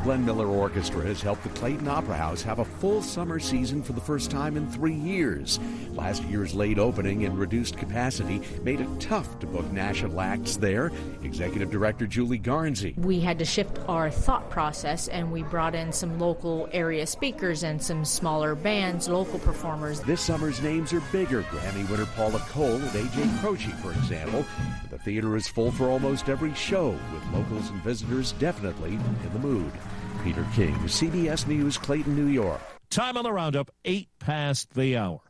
The 0.00 0.04
Glenn 0.04 0.24
Miller 0.24 0.46
Orchestra 0.46 1.02
has 1.02 1.20
helped 1.20 1.42
the 1.42 1.50
Clayton 1.50 1.86
Opera 1.86 2.16
House 2.16 2.40
have 2.40 2.58
a 2.58 2.64
full 2.64 3.02
summer 3.02 3.38
season 3.38 3.82
for 3.82 3.92
the 3.92 4.00
first 4.00 4.30
time 4.30 4.56
in 4.56 4.66
three 4.70 4.94
years. 4.94 5.60
Last 5.90 6.22
year's 6.22 6.54
late 6.54 6.78
opening 6.78 7.26
and 7.26 7.38
reduced 7.38 7.76
capacity 7.76 8.40
made 8.62 8.80
it 8.80 8.88
tough 8.98 9.38
to 9.40 9.46
book 9.46 9.70
national 9.72 10.22
acts 10.22 10.56
there. 10.56 10.90
Executive 11.22 11.70
Director 11.70 12.06
Julie 12.06 12.38
Garnsey. 12.38 12.96
We 12.96 13.20
had 13.20 13.38
to 13.40 13.44
shift 13.44 13.78
our 13.88 14.10
thought 14.10 14.48
process 14.48 15.08
and 15.08 15.30
we 15.30 15.42
brought 15.42 15.74
in 15.74 15.92
some 15.92 16.18
local 16.18 16.66
area 16.72 17.06
speakers 17.06 17.62
and 17.62 17.82
some 17.82 18.02
smaller 18.06 18.54
bands, 18.54 19.06
local 19.06 19.38
performers. 19.40 20.00
This 20.00 20.22
summer's 20.22 20.62
names 20.62 20.94
are 20.94 21.02
bigger. 21.12 21.42
Grammy 21.42 21.86
winner 21.90 22.06
Paula 22.16 22.38
Cole 22.48 22.76
and 22.76 22.90
AJ 22.92 23.38
Croce, 23.42 23.70
for 23.82 23.92
example. 23.92 24.46
The 24.88 24.98
theater 24.98 25.36
is 25.36 25.46
full 25.46 25.70
for 25.70 25.90
almost 25.90 26.30
every 26.30 26.54
show, 26.54 26.98
with 27.12 27.34
locals 27.34 27.68
and 27.68 27.82
visitors 27.82 28.32
definitely 28.32 28.94
in 28.94 29.32
the 29.34 29.38
mood. 29.40 29.72
Peter 30.22 30.46
King, 30.54 30.74
CBS 30.84 31.46
News, 31.46 31.78
Clayton, 31.78 32.14
New 32.14 32.26
York. 32.26 32.60
Time 32.90 33.16
on 33.16 33.24
the 33.24 33.32
roundup, 33.32 33.70
eight 33.84 34.08
past 34.18 34.74
the 34.74 34.96
hour. 34.96 35.20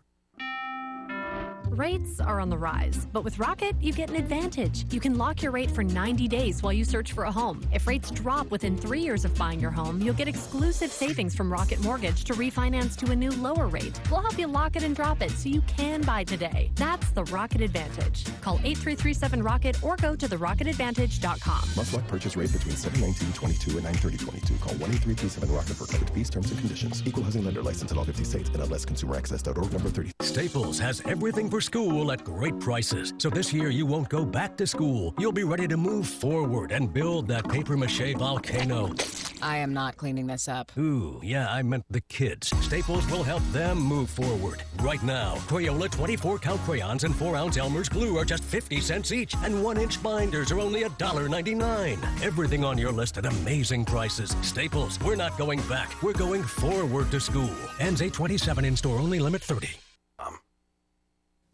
Rates 1.81 2.20
are 2.20 2.39
on 2.39 2.51
the 2.51 2.59
rise, 2.59 3.07
but 3.11 3.24
with 3.24 3.39
Rocket, 3.39 3.74
you 3.81 3.95
get 3.95 4.11
an 4.11 4.16
advantage. 4.16 4.85
You 4.93 5.01
can 5.01 5.16
lock 5.16 5.41
your 5.41 5.51
rate 5.51 5.70
for 5.70 5.83
90 5.83 6.28
days 6.28 6.62
while 6.62 6.74
you 6.74 6.85
search 6.85 7.12
for 7.12 7.24
a 7.24 7.33
home. 7.33 7.62
If 7.72 7.87
rates 7.87 8.11
drop 8.11 8.51
within 8.51 8.76
three 8.76 9.01
years 9.01 9.24
of 9.24 9.35
buying 9.37 9.61
your 9.61 9.70
home, 9.70 10.03
you'll 10.03 10.18
get 10.18 10.28
exclusive 10.28 10.93
savings 10.93 11.35
from 11.35 11.51
Rocket 11.51 11.81
Mortgage 11.81 12.24
to 12.24 12.35
refinance 12.35 12.97
to 12.97 13.12
a 13.12 13.16
new 13.16 13.31
lower 13.31 13.66
rate. 13.66 13.99
We'll 14.11 14.20
help 14.20 14.39
you 14.39 14.47
lock 14.47 14.76
it 14.76 14.83
and 14.83 14.95
drop 14.95 15.22
it 15.22 15.31
so 15.31 15.49
you 15.49 15.62
can 15.62 16.03
buy 16.03 16.22
today. 16.22 16.70
That's 16.74 17.12
the 17.12 17.24
Rocket 17.24 17.62
Advantage. 17.62 18.26
Call 18.43 18.57
8337 18.57 19.43
Rocket 19.43 19.83
or 19.83 19.97
go 19.97 20.14
to 20.14 20.28
therocketadvantage.com. 20.28 21.62
Must 21.76 21.95
lock 21.95 22.07
purchase 22.09 22.37
rate 22.37 22.53
between 22.53 22.74
719.22 22.74 23.76
and 23.78 23.87
930.22. 23.87 24.61
Call 24.61 24.74
1 24.74 24.91
8337 25.01 25.51
Rocket 25.51 25.76
for 25.76 25.87
credit 25.87 26.11
fees, 26.11 26.28
terms, 26.28 26.51
and 26.51 26.61
conditions. 26.61 27.03
Equal 27.07 27.22
housing 27.22 27.43
lender 27.43 27.62
license 27.62 27.91
in 27.91 27.97
all 27.97 28.05
50 28.05 28.22
states. 28.24 28.51
NMLS 28.51 28.87
Consumer 28.87 29.16
Access.org 29.16 29.72
number 29.72 29.89
30. 29.89 30.11
Staples 30.20 30.78
has 30.78 31.01
everything 31.07 31.49
for 31.49 31.62
school 31.71 32.11
at 32.11 32.25
great 32.25 32.59
prices. 32.59 33.14
So 33.18 33.31
this 33.31 33.53
year 33.53 33.68
you 33.68 33.87
won't 33.87 34.09
go 34.09 34.25
back 34.25 34.57
to 34.57 34.66
school. 34.66 35.14
You'll 35.21 35.31
be 35.31 35.45
ready 35.45 35.68
to 35.68 35.77
move 35.77 36.05
forward 36.05 36.73
and 36.73 36.93
build 36.93 37.29
that 37.29 37.49
paper 37.49 37.77
mache 37.77 38.16
volcano. 38.16 38.93
I 39.41 39.59
am 39.59 39.73
not 39.73 39.97
cleaning 39.97 40.27
this 40.27 40.49
up. 40.49 40.77
Ooh, 40.77 41.21
yeah, 41.23 41.47
I 41.49 41.62
meant 41.62 41.85
the 41.89 42.01
kids. 42.01 42.53
Staples 42.61 43.07
will 43.07 43.23
help 43.23 43.45
them 43.53 43.79
move 43.79 44.11
forward. 44.11 44.64
Right 44.81 45.01
now, 45.05 45.37
Crayola 45.47 45.89
24 45.89 46.41
count 46.41 46.61
crayons 46.62 47.05
and 47.05 47.14
4 47.14 47.37
ounce 47.37 47.57
Elmer's 47.57 47.89
glue 47.89 48.18
are 48.18 48.25
just 48.25 48.43
50 48.43 48.81
cents 48.81 49.12
each, 49.12 49.37
and 49.45 49.62
1 49.62 49.77
inch 49.77 50.03
binders 50.03 50.51
are 50.51 50.59
only 50.59 50.83
$1.99. 50.83 51.99
Everything 52.21 52.64
on 52.64 52.79
your 52.79 52.91
list 52.91 53.16
at 53.16 53.27
amazing 53.27 53.85
prices. 53.85 54.35
Staples, 54.43 54.99
we're 55.05 55.14
not 55.14 55.39
going 55.39 55.61
back. 55.68 56.03
We're 56.03 56.14
going 56.14 56.43
forward 56.43 57.12
to 57.12 57.21
school. 57.21 57.55
Ends 57.79 58.03
827 58.03 58.64
in 58.64 58.77
store 58.77 58.99
only, 58.99 59.21
limit 59.21 59.41
30. 59.41 59.68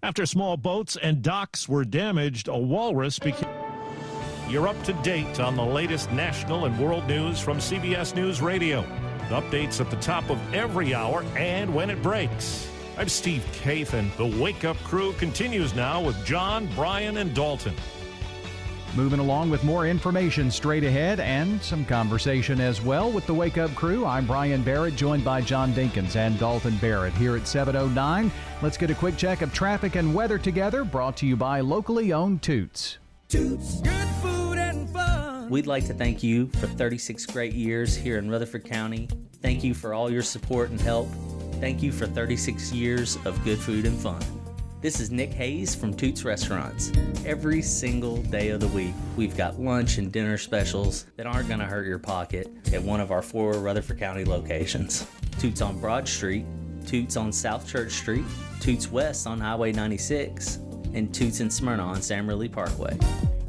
After 0.06 0.24
small 0.24 0.56
boats 0.56 0.96
and 1.02 1.20
docks 1.20 1.68
were 1.68 1.84
damaged, 1.84 2.46
a 2.46 2.56
walrus 2.56 3.18
became. 3.18 3.48
You're 4.48 4.68
up 4.68 4.80
to 4.84 4.92
date 5.02 5.40
on 5.40 5.56
the 5.56 5.64
latest 5.64 6.12
national 6.12 6.66
and 6.66 6.78
world 6.78 7.08
news 7.08 7.40
from 7.40 7.58
CBS 7.58 8.14
News 8.14 8.40
Radio. 8.40 8.84
Updates 9.30 9.80
at 9.80 9.90
the 9.90 9.96
top 9.96 10.30
of 10.30 10.38
every 10.54 10.94
hour 10.94 11.24
and 11.36 11.74
when 11.74 11.90
it 11.90 12.00
breaks. 12.04 12.70
I'm 12.96 13.08
Steve 13.08 13.44
Kathan. 13.64 14.16
The 14.16 14.40
Wake 14.40 14.64
Up 14.64 14.76
Crew 14.84 15.12
continues 15.14 15.74
now 15.74 16.00
with 16.00 16.24
John, 16.24 16.68
Brian, 16.76 17.16
and 17.16 17.34
Dalton. 17.34 17.74
Moving 18.96 19.20
along 19.20 19.50
with 19.50 19.62
more 19.62 19.86
information 19.86 20.50
straight 20.50 20.82
ahead 20.82 21.20
and 21.20 21.62
some 21.62 21.84
conversation 21.84 22.62
as 22.62 22.80
well 22.80 23.12
with 23.12 23.26
the 23.26 23.34
Wake 23.34 23.58
Up 23.58 23.74
Crew. 23.74 24.06
I'm 24.06 24.26
Brian 24.26 24.62
Barrett, 24.62 24.96
joined 24.96 25.22
by 25.22 25.42
John 25.42 25.74
Dinkins 25.74 26.16
and 26.16 26.38
Dalton 26.38 26.78
Barrett 26.78 27.12
here 27.12 27.36
at 27.36 27.46
7:09. 27.46 28.32
Let's 28.62 28.78
get 28.78 28.90
a 28.90 28.94
quick 28.94 29.18
check 29.18 29.42
of 29.42 29.52
traffic 29.52 29.96
and 29.96 30.14
weather 30.14 30.38
together. 30.38 30.82
Brought 30.82 31.18
to 31.18 31.26
you 31.26 31.36
by 31.36 31.60
locally 31.60 32.14
owned 32.14 32.40
Toots. 32.40 32.96
Toots, 33.28 33.82
good 33.82 34.08
food 34.22 34.56
and 34.56 34.88
fun. 34.88 35.50
We'd 35.50 35.66
like 35.66 35.84
to 35.88 35.94
thank 35.94 36.22
you 36.22 36.46
for 36.58 36.66
36 36.66 37.26
great 37.26 37.52
years 37.52 37.94
here 37.94 38.16
in 38.16 38.30
Rutherford 38.30 38.64
County. 38.64 39.10
Thank 39.42 39.62
you 39.62 39.74
for 39.74 39.92
all 39.92 40.10
your 40.10 40.22
support 40.22 40.70
and 40.70 40.80
help. 40.80 41.10
Thank 41.60 41.82
you 41.82 41.92
for 41.92 42.06
36 42.06 42.72
years 42.72 43.18
of 43.26 43.44
good 43.44 43.58
food 43.58 43.84
and 43.84 43.98
fun. 43.98 44.22
This 44.86 45.00
is 45.00 45.10
Nick 45.10 45.32
Hayes 45.32 45.74
from 45.74 45.92
Toots 45.92 46.24
Restaurants. 46.24 46.92
Every 47.24 47.60
single 47.60 48.18
day 48.18 48.50
of 48.50 48.60
the 48.60 48.68
week, 48.68 48.94
we've 49.16 49.36
got 49.36 49.58
lunch 49.58 49.98
and 49.98 50.12
dinner 50.12 50.38
specials 50.38 51.06
that 51.16 51.26
aren't 51.26 51.48
going 51.48 51.58
to 51.58 51.66
hurt 51.66 51.88
your 51.88 51.98
pocket 51.98 52.46
at 52.72 52.80
one 52.80 53.00
of 53.00 53.10
our 53.10 53.20
four 53.20 53.54
Rutherford 53.54 53.98
County 53.98 54.24
locations 54.24 55.04
Toots 55.40 55.60
on 55.60 55.80
Broad 55.80 56.06
Street, 56.06 56.46
Toots 56.86 57.16
on 57.16 57.32
South 57.32 57.66
Church 57.66 57.94
Street, 57.94 58.24
Toots 58.60 58.88
West 58.88 59.26
on 59.26 59.40
Highway 59.40 59.72
96, 59.72 60.60
and 60.96 61.14
Toots 61.14 61.40
and 61.40 61.52
Smyrna 61.52 61.84
on 61.84 62.02
Sam 62.02 62.26
Ridley 62.26 62.48
Parkway. 62.48 62.98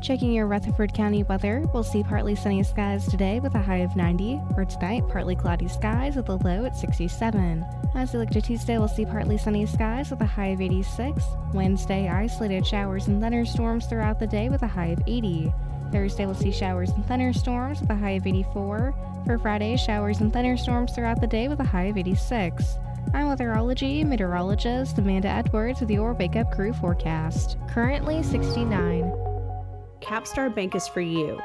Checking 0.01 0.31
your 0.31 0.45
Rutherford 0.45 0.93
County 0.93 1.23
weather, 1.23 1.63
we'll 1.73 1.83
see 1.83 2.03
partly 2.03 2.35
sunny 2.35 2.61
skies 2.61 3.07
today 3.07 3.39
with 3.39 3.55
a 3.55 3.61
high 3.61 3.77
of 3.77 3.95
90. 3.95 4.39
For 4.53 4.63
tonight, 4.63 5.03
partly 5.09 5.35
cloudy 5.35 5.67
skies 5.67 6.15
with 6.15 6.29
a 6.29 6.35
low 6.35 6.65
at 6.65 6.77
67. 6.77 7.65
As 7.95 8.13
we 8.13 8.19
look 8.19 8.29
to 8.29 8.41
Tuesday, 8.41 8.77
we'll 8.77 8.87
see 8.87 9.05
partly 9.05 9.39
sunny 9.39 9.65
skies 9.65 10.11
with 10.11 10.21
a 10.21 10.25
high 10.25 10.47
of 10.47 10.61
86. 10.61 11.23
Wednesday, 11.53 12.07
isolated 12.09 12.65
showers 12.65 13.07
and 13.07 13.19
thunderstorms 13.19 13.87
throughout 13.87 14.19
the 14.19 14.27
day 14.27 14.49
with 14.49 14.61
a 14.61 14.67
high 14.67 14.87
of 14.87 15.01
80. 15.07 15.51
Thursday, 15.91 16.25
we'll 16.25 16.35
see 16.35 16.51
showers 16.51 16.91
and 16.91 17.05
thunderstorms 17.07 17.81
with 17.81 17.89
a 17.89 17.95
high 17.95 18.11
of 18.11 18.27
84. 18.27 18.93
For 19.25 19.39
Friday, 19.39 19.77
showers 19.77 20.21
and 20.21 20.31
thunderstorms 20.31 20.93
throughout 20.93 21.21
the 21.21 21.27
day 21.27 21.47
with 21.47 21.59
a 21.59 21.65
high 21.65 21.85
of 21.85 21.97
86. 21.97 22.77
I'm 23.13 23.27
weatherology 23.27 24.05
meteorologist 24.05 24.97
Amanda 24.97 25.29
Edwards 25.29 25.79
with 25.79 25.89
your 25.89 26.13
Wake 26.13 26.35
Up 26.35 26.51
Crew 26.51 26.73
forecast. 26.73 27.57
Currently 27.69 28.21
69. 28.21 29.03
Capstar 30.01 30.53
Bank 30.53 30.75
is 30.75 30.87
for 30.89 30.99
you. 30.99 31.41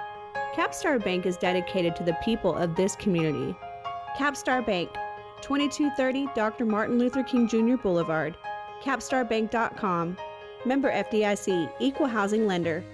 Capstar 0.55 1.03
Bank 1.03 1.25
is 1.25 1.37
dedicated 1.37 1.95
to 1.97 2.03
the 2.03 2.17
people 2.25 2.55
of 2.55 2.75
this 2.75 2.97
community. 2.97 3.55
Capstar 4.19 4.65
Bank, 4.67 4.91
2230 5.41 6.29
Dr. 6.35 6.67
Martin 6.67 6.99
Luther 6.99 7.23
King 7.23 7.47
Jr. 7.47 7.77
Boulevard, 7.77 8.37
capstarbank.com. 8.83 10.17
Member 10.65 10.91
FDIC, 10.91 11.73
Equal 11.79 12.09
Housing 12.09 12.47
Lender. 12.47 12.85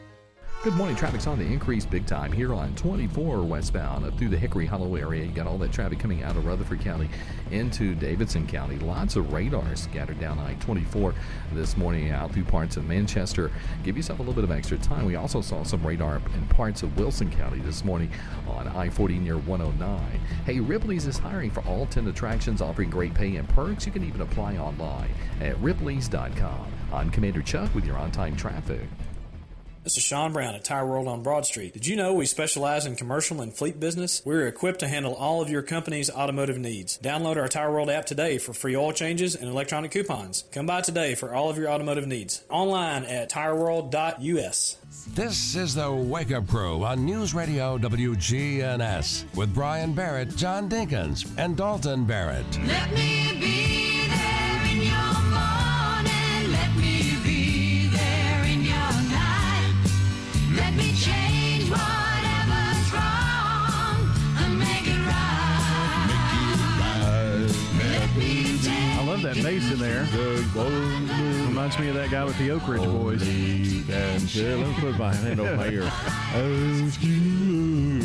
Good 0.64 0.74
morning. 0.74 0.96
Traffic's 0.96 1.28
on 1.28 1.38
the 1.38 1.44
increase 1.44 1.86
big 1.86 2.04
time 2.04 2.32
here 2.32 2.52
on 2.52 2.74
24 2.74 3.44
westbound 3.44 4.04
up 4.04 4.18
through 4.18 4.30
the 4.30 4.36
Hickory 4.36 4.66
Hollow 4.66 4.96
area. 4.96 5.22
You 5.24 5.30
got 5.30 5.46
all 5.46 5.56
that 5.58 5.70
traffic 5.70 6.00
coming 6.00 6.24
out 6.24 6.36
of 6.36 6.44
Rutherford 6.44 6.80
County 6.80 7.08
into 7.52 7.94
Davidson 7.94 8.44
County. 8.48 8.76
Lots 8.80 9.14
of 9.14 9.32
radar 9.32 9.76
scattered 9.76 10.18
down 10.18 10.40
I 10.40 10.54
24 10.54 11.14
this 11.52 11.76
morning 11.76 12.10
out 12.10 12.32
through 12.32 12.42
parts 12.42 12.76
of 12.76 12.86
Manchester. 12.86 13.52
Give 13.84 13.96
yourself 13.96 14.18
a 14.18 14.22
little 14.22 14.34
bit 14.34 14.42
of 14.42 14.50
extra 14.50 14.78
time. 14.78 15.06
We 15.06 15.14
also 15.14 15.42
saw 15.42 15.62
some 15.62 15.86
radar 15.86 16.16
in 16.34 16.48
parts 16.48 16.82
of 16.82 16.98
Wilson 16.98 17.30
County 17.30 17.60
this 17.60 17.84
morning 17.84 18.10
on 18.48 18.66
I 18.66 18.90
40 18.90 19.20
near 19.20 19.38
109. 19.38 20.20
Hey, 20.44 20.58
Ripley's 20.58 21.06
is 21.06 21.18
hiring 21.18 21.52
for 21.52 21.60
all 21.66 21.86
10 21.86 22.08
attractions, 22.08 22.60
offering 22.60 22.90
great 22.90 23.14
pay 23.14 23.36
and 23.36 23.48
perks. 23.50 23.86
You 23.86 23.92
can 23.92 24.02
even 24.02 24.22
apply 24.22 24.56
online 24.56 25.10
at 25.40 25.54
ripleys.com. 25.58 26.66
I'm 26.92 27.10
Commander 27.12 27.42
Chuck 27.42 27.72
with 27.76 27.86
your 27.86 27.96
on 27.96 28.10
time 28.10 28.34
traffic. 28.34 28.88
This 29.88 29.96
is 29.96 30.02
Sean 30.02 30.34
Brown 30.34 30.54
at 30.54 30.64
Tire 30.64 30.84
World 30.84 31.08
on 31.08 31.22
Broad 31.22 31.46
Street. 31.46 31.72
Did 31.72 31.86
you 31.86 31.96
know 31.96 32.12
we 32.12 32.26
specialize 32.26 32.84
in 32.84 32.94
commercial 32.94 33.40
and 33.40 33.56
fleet 33.56 33.80
business? 33.80 34.20
We're 34.22 34.46
equipped 34.46 34.80
to 34.80 34.86
handle 34.86 35.14
all 35.14 35.40
of 35.40 35.48
your 35.48 35.62
company's 35.62 36.10
automotive 36.10 36.58
needs. 36.58 36.98
Download 36.98 37.38
our 37.38 37.48
Tire 37.48 37.72
World 37.72 37.88
app 37.88 38.04
today 38.04 38.36
for 38.36 38.52
free 38.52 38.76
oil 38.76 38.92
changes 38.92 39.34
and 39.34 39.48
electronic 39.48 39.90
coupons. 39.90 40.44
Come 40.52 40.66
by 40.66 40.82
today 40.82 41.14
for 41.14 41.34
all 41.34 41.48
of 41.48 41.56
your 41.56 41.70
automotive 41.70 42.06
needs. 42.06 42.44
Online 42.50 43.04
at 43.04 43.30
tireworld.us. 43.30 44.76
This 45.14 45.56
is 45.56 45.74
the 45.74 45.90
Wake 45.90 46.32
Up 46.32 46.46
Crew 46.46 46.84
on 46.84 47.06
News 47.06 47.32
Radio 47.32 47.78
WGNS 47.78 49.34
with 49.36 49.54
Brian 49.54 49.94
Barrett, 49.94 50.36
John 50.36 50.68
Dinkins, 50.68 51.26
and 51.38 51.56
Dalton 51.56 52.04
Barrett. 52.04 52.44
Let 52.66 52.92
me 52.92 53.38
be 53.40 53.77
love 69.22 69.34
that 69.34 69.42
bass 69.42 69.70
in 69.72 69.78
there. 69.78 70.02
Reminds 71.46 71.78
me 71.78 71.88
of 71.88 71.94
that 71.94 72.10
guy 72.10 72.24
with 72.24 72.38
the 72.38 72.50
Oak 72.50 72.66
Ridge 72.68 72.82
Boys. 72.82 73.22
And 73.22 74.34
let 74.34 74.68
me 74.68 74.74
put 74.78 74.98
my 74.98 75.14
hand 75.14 75.40
over 75.40 75.56
my 75.56 75.68
ear. 75.68 75.82
Ask 75.84 77.02
you 77.02 77.98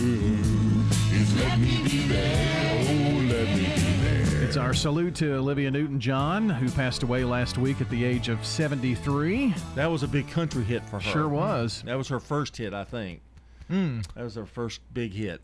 is 1.13 1.35
let 1.39 1.59
me 1.59 1.83
be 1.83 2.07
there. 2.07 2.79
Oh, 2.79 3.27
let 3.29 3.47
me 3.49 3.65
be 3.75 4.03
there. 4.03 4.43
It's 4.43 4.57
our 4.57 4.73
salute 4.73 5.15
to 5.15 5.35
Olivia 5.35 5.69
Newton 5.69 5.99
John, 5.99 6.49
who 6.49 6.69
passed 6.71 7.03
away 7.03 7.23
last 7.23 7.57
week 7.57 7.79
at 7.81 7.89
the 7.89 8.03
age 8.03 8.29
of 8.29 8.43
73. 8.43 9.53
That 9.75 9.87
was 9.87 10.03
a 10.03 10.07
big 10.07 10.27
country 10.29 10.63
hit 10.63 10.83
for 10.85 10.99
her. 10.99 11.11
Sure 11.11 11.29
was. 11.29 11.83
That 11.85 11.95
was 11.95 12.07
her 12.07 12.19
first 12.19 12.57
hit, 12.57 12.73
I 12.73 12.85
think. 12.85 13.21
Mm. 13.69 14.05
That 14.15 14.23
was 14.23 14.35
her 14.35 14.45
first 14.45 14.81
big 14.93 15.13
hit. 15.13 15.41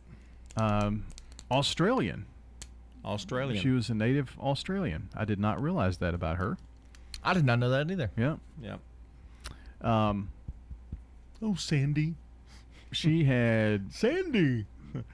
Um, 0.58 1.06
Australian. 1.52 2.26
Australian. 3.06 3.62
She 3.62 3.70
was 3.70 3.90
a 3.90 3.94
native 3.94 4.36
Australian. 4.40 5.10
I 5.16 5.26
did 5.26 5.40
not 5.40 5.62
realize 5.62 5.98
that 5.98 6.14
about 6.14 6.38
her. 6.38 6.58
I 7.24 7.34
did 7.34 7.46
not 7.46 7.60
know 7.60 7.70
that 7.70 7.90
either. 7.90 8.12
Yeah. 8.18 8.38
Yeah. 8.62 8.78
Um, 9.82 10.30
oh, 11.42 11.56
Sandy. 11.56 12.16
She 12.92 13.24
had 13.26 13.88
Sandy. 13.94 14.66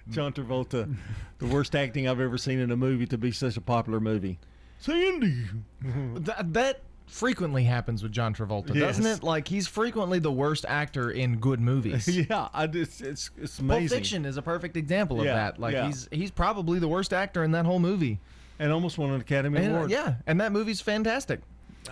John 0.10 0.32
Travolta, 0.32 0.96
the 1.40 1.48
worst 1.48 1.76
acting 1.76 2.08
I've 2.08 2.22
ever 2.22 2.38
seen 2.38 2.60
in 2.60 2.72
a 2.72 2.78
movie 2.78 3.06
to 3.08 3.18
be 3.18 3.34
such 3.34 3.58
a 3.58 3.62
popular 3.62 4.00
movie. 4.00 4.40
Sandy. 4.80 5.44
That, 5.82 6.54
that 6.54 6.80
frequently 7.08 7.64
happens 7.64 8.02
with 8.04 8.12
John 8.12 8.34
Travolta, 8.34 8.74
Yes. 8.76 8.98
doesn't 8.98 9.06
it? 9.06 9.24
Like 9.24 9.48
he's 9.48 9.68
frequently 9.68 10.20
the 10.20 10.32
worst 10.32 10.66
actor 10.68 11.12
in 11.12 11.38
good 11.38 11.60
movies. 11.60 12.08
yeah, 12.30 12.50
I 12.54 12.68
just, 12.68 13.02
it's 13.02 13.30
it's 13.42 13.60
Pulp. 13.60 13.88
Fiction 13.90 14.26
is 14.26 14.38
a 14.38 14.42
perfect 14.42 14.76
example 14.78 15.20
of 15.20 15.26
Yeah, 15.26 15.36
that. 15.36 15.60
Like 15.60 15.74
yeah. 15.74 15.88
he's 15.88 16.08
he's 16.12 16.32
probably 16.32 16.80
the 16.80 16.88
worst 16.88 17.14
actor 17.14 17.44
in 17.44 17.52
that 17.52 17.66
whole 17.66 17.80
movie. 17.80 18.20
And 18.58 18.72
almost 18.72 18.98
won 18.98 19.10
an 19.12 19.20
Academy 19.20 19.60
And, 19.60 19.74
uh, 19.74 19.78
Award. 19.78 19.92
yeah, 19.92 20.16
and 20.28 20.40
that 20.40 20.52
movie's 20.54 20.80
fantastic. 20.80 21.42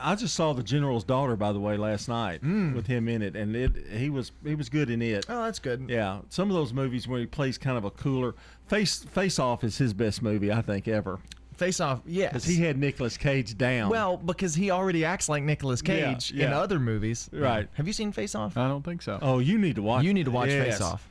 I 0.01 0.15
just 0.15 0.33
saw 0.33 0.53
the 0.53 0.63
General's 0.63 1.03
Daughter, 1.03 1.35
by 1.35 1.51
the 1.51 1.59
way, 1.59 1.77
last 1.77 2.07
night 2.09 2.41
with 2.41 2.87
him 2.87 3.07
in 3.07 3.21
it, 3.21 3.35
and 3.35 3.55
it 3.55 3.73
he 3.91 4.09
was 4.09 4.31
he 4.43 4.55
was 4.55 4.67
good 4.69 4.89
in 4.89 5.01
it. 5.03 5.25
Oh, 5.29 5.43
that's 5.43 5.59
good. 5.59 5.85
Yeah, 5.89 6.21
some 6.29 6.49
of 6.49 6.55
those 6.55 6.73
movies 6.73 7.07
where 7.07 7.19
he 7.19 7.25
plays 7.27 7.57
kind 7.59 7.77
of 7.77 7.83
a 7.83 7.91
cooler 7.91 8.33
face 8.67 9.03
face 9.03 9.37
off 9.37 9.63
is 9.63 9.77
his 9.77 9.93
best 9.93 10.21
movie 10.23 10.51
I 10.51 10.61
think 10.63 10.87
ever. 10.87 11.19
Face 11.55 11.79
Off, 11.79 12.01
yes. 12.05 12.31
because 12.33 12.45
he 12.45 12.57
had 12.63 12.77
Nicolas 12.77 13.17
Cage 13.17 13.57
down. 13.57 13.89
Well, 13.89 14.17
because 14.17 14.55
he 14.55 14.71
already 14.71 15.05
acts 15.05 15.29
like 15.29 15.43
Nicolas 15.43 15.81
Yeah, 15.85 16.13
Cage 16.13 16.31
in 16.31 16.51
other 16.53 16.79
movies. 16.79 17.29
Right. 17.31 17.67
Have 17.73 17.87
you 17.87 17.93
seen 17.93 18.11
Face 18.11 18.35
Off? 18.35 18.57
I 18.57 18.67
don't 18.67 18.83
think 18.83 19.01
so. 19.01 19.19
oh, 19.21 19.39
you 19.39 19.57
need 19.57 19.75
to 19.75 19.81
watch. 19.81 20.03
You 20.03 20.13
need 20.13 20.25
to 20.25 20.31
watch 20.31 20.49
Yes. 20.49 20.65
Face 20.77 20.81
Off. 20.81 21.09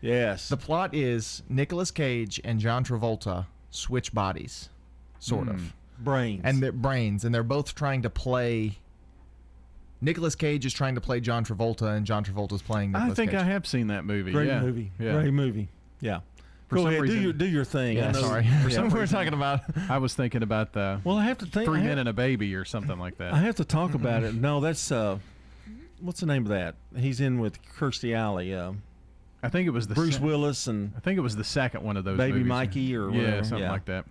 Yes. 0.00 0.48
The 0.48 0.56
plot 0.56 0.94
is 0.94 1.42
Nicolas 1.48 1.90
Cage 1.90 2.40
and 2.44 2.60
John 2.60 2.84
Travolta 2.84 3.46
switch 3.70 4.12
bodies, 4.14 4.68
sort 5.18 5.48
Hmm. 5.48 5.54
of. 5.54 5.74
Brains. 6.00 6.42
And 6.44 6.62
their 6.62 6.70
brains, 6.70 7.24
and 7.24 7.34
they're 7.34 7.42
both 7.42 7.74
trying 7.74 8.02
to 8.02 8.10
play. 8.10 8.78
Nicolas 10.00 10.36
Cage 10.36 10.64
is 10.64 10.72
trying 10.72 10.94
to 10.94 11.00
play 11.00 11.18
John 11.18 11.44
Travolta, 11.44 11.96
and 11.96 12.06
John 12.06 12.24
Travolta's 12.24 12.62
playing 12.62 12.92
Nicolas 12.92 13.12
I 13.12 13.14
think 13.16 13.30
Cage. 13.32 13.40
I 13.40 13.44
have 13.44 13.66
seen 13.66 13.88
that 13.88 14.04
movie. 14.04 14.30
Great 14.30 14.46
yeah. 14.46 14.60
movie. 14.60 14.92
Yeah. 15.00 15.12
Great 15.14 15.32
movie. 15.34 15.68
Yeah. 16.00 16.20
For 16.68 16.76
Go 16.76 16.82
some 16.82 16.90
ahead. 16.90 17.02
reason- 17.02 17.16
do 17.16 17.22
your 17.22 17.32
do 17.32 17.46
your 17.46 17.64
thing. 17.64 17.96
Yeah, 17.96 18.08
I 18.08 18.12
know- 18.12 18.20
sorry. 18.20 18.44
Yeah. 18.46 18.62
For 18.62 18.70
some 18.70 18.88
we're 18.90 19.06
talking 19.06 19.32
about. 19.32 19.60
I 19.88 19.98
was 19.98 20.14
thinking 20.14 20.42
about 20.42 20.72
the 20.74 21.00
Well, 21.04 21.16
I 21.16 21.24
have 21.24 21.38
to 21.38 21.46
think. 21.46 21.66
Three 21.66 21.78
I 21.80 21.82
Men 21.82 21.88
have, 21.90 21.98
and 22.00 22.08
a 22.08 22.12
Baby 22.12 22.54
or 22.54 22.64
something 22.64 22.98
like 22.98 23.16
that. 23.18 23.32
I 23.32 23.38
have 23.38 23.56
to 23.56 23.64
talk 23.64 23.94
about 23.94 24.22
it. 24.22 24.34
No, 24.34 24.60
that's 24.60 24.92
uh, 24.92 25.18
what's 26.00 26.20
the 26.20 26.26
name 26.26 26.42
of 26.42 26.48
that? 26.50 26.74
He's 26.96 27.20
in 27.20 27.40
with 27.40 27.58
Kirstie 27.78 28.14
Alley. 28.14 28.54
Uh, 28.54 28.72
I 29.42 29.48
think 29.48 29.66
it 29.66 29.70
was 29.70 29.86
the 29.86 29.94
Bruce 29.94 30.16
se- 30.16 30.22
Willis 30.22 30.66
and 30.66 30.92
I 30.96 31.00
think 31.00 31.16
it 31.16 31.22
was 31.22 31.36
the 31.36 31.44
second 31.44 31.84
one 31.84 31.96
of 31.96 32.04
those. 32.04 32.18
Baby 32.18 32.32
movies. 32.38 32.48
Mikey 32.48 32.96
or 32.96 33.10
yeah, 33.12 33.40
something 33.42 33.58
Yeah. 33.60 33.70
like 33.72 33.84
that. 33.86 34.04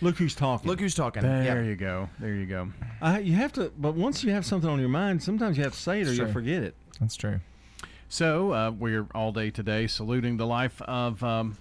Look 0.00 0.16
who's 0.16 0.34
talking. 0.34 0.68
Look 0.68 0.80
who's 0.80 0.94
talking. 0.94 1.22
There 1.22 1.42
Yeah. 1.44 1.62
you 1.62 1.76
go. 1.76 2.08
There 2.18 2.34
you 2.34 2.46
go. 2.46 2.68
I, 3.00 3.20
you 3.20 3.34
have 3.34 3.52
to, 3.54 3.70
but 3.78 3.94
once 3.94 4.24
you 4.24 4.32
have 4.32 4.44
something 4.44 4.68
on 4.68 4.80
your 4.80 4.88
mind, 4.88 5.22
sometimes 5.22 5.56
you 5.56 5.62
have 5.64 5.72
to 5.74 5.78
say 5.78 6.00
it 6.00 6.08
or 6.08 6.12
you'll 6.12 6.32
forget 6.32 6.62
it. 6.62 6.74
That's 7.00 7.16
true. 7.16 7.40
So 8.08 8.52
uh, 8.52 8.70
we're 8.70 9.06
all 9.14 9.32
day 9.32 9.50
today 9.50 9.86
saluting 9.86 10.36
the 10.38 10.46
life 10.46 10.80
of 10.82 11.22
um, 11.22 11.56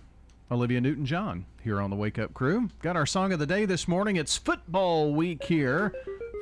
Olivia 0.52 0.82
Newton-John 0.82 1.46
here 1.64 1.82
on 1.82 1.90
the 1.90 1.96
Wake 1.96 2.20
Up 2.20 2.34
Crew. 2.34 2.70
Got 2.82 2.96
our 2.96 3.06
song 3.06 3.34
of 3.34 3.40
the 3.40 3.46
day 3.46 3.66
this 3.66 3.88
morning. 3.88 4.18
It's 4.18 4.38
football 4.38 5.14
week 5.14 5.44
here 5.46 5.94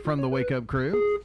from 0.03 0.21
the 0.21 0.29
Wake 0.29 0.51
Up 0.51 0.67
Crew. 0.67 1.23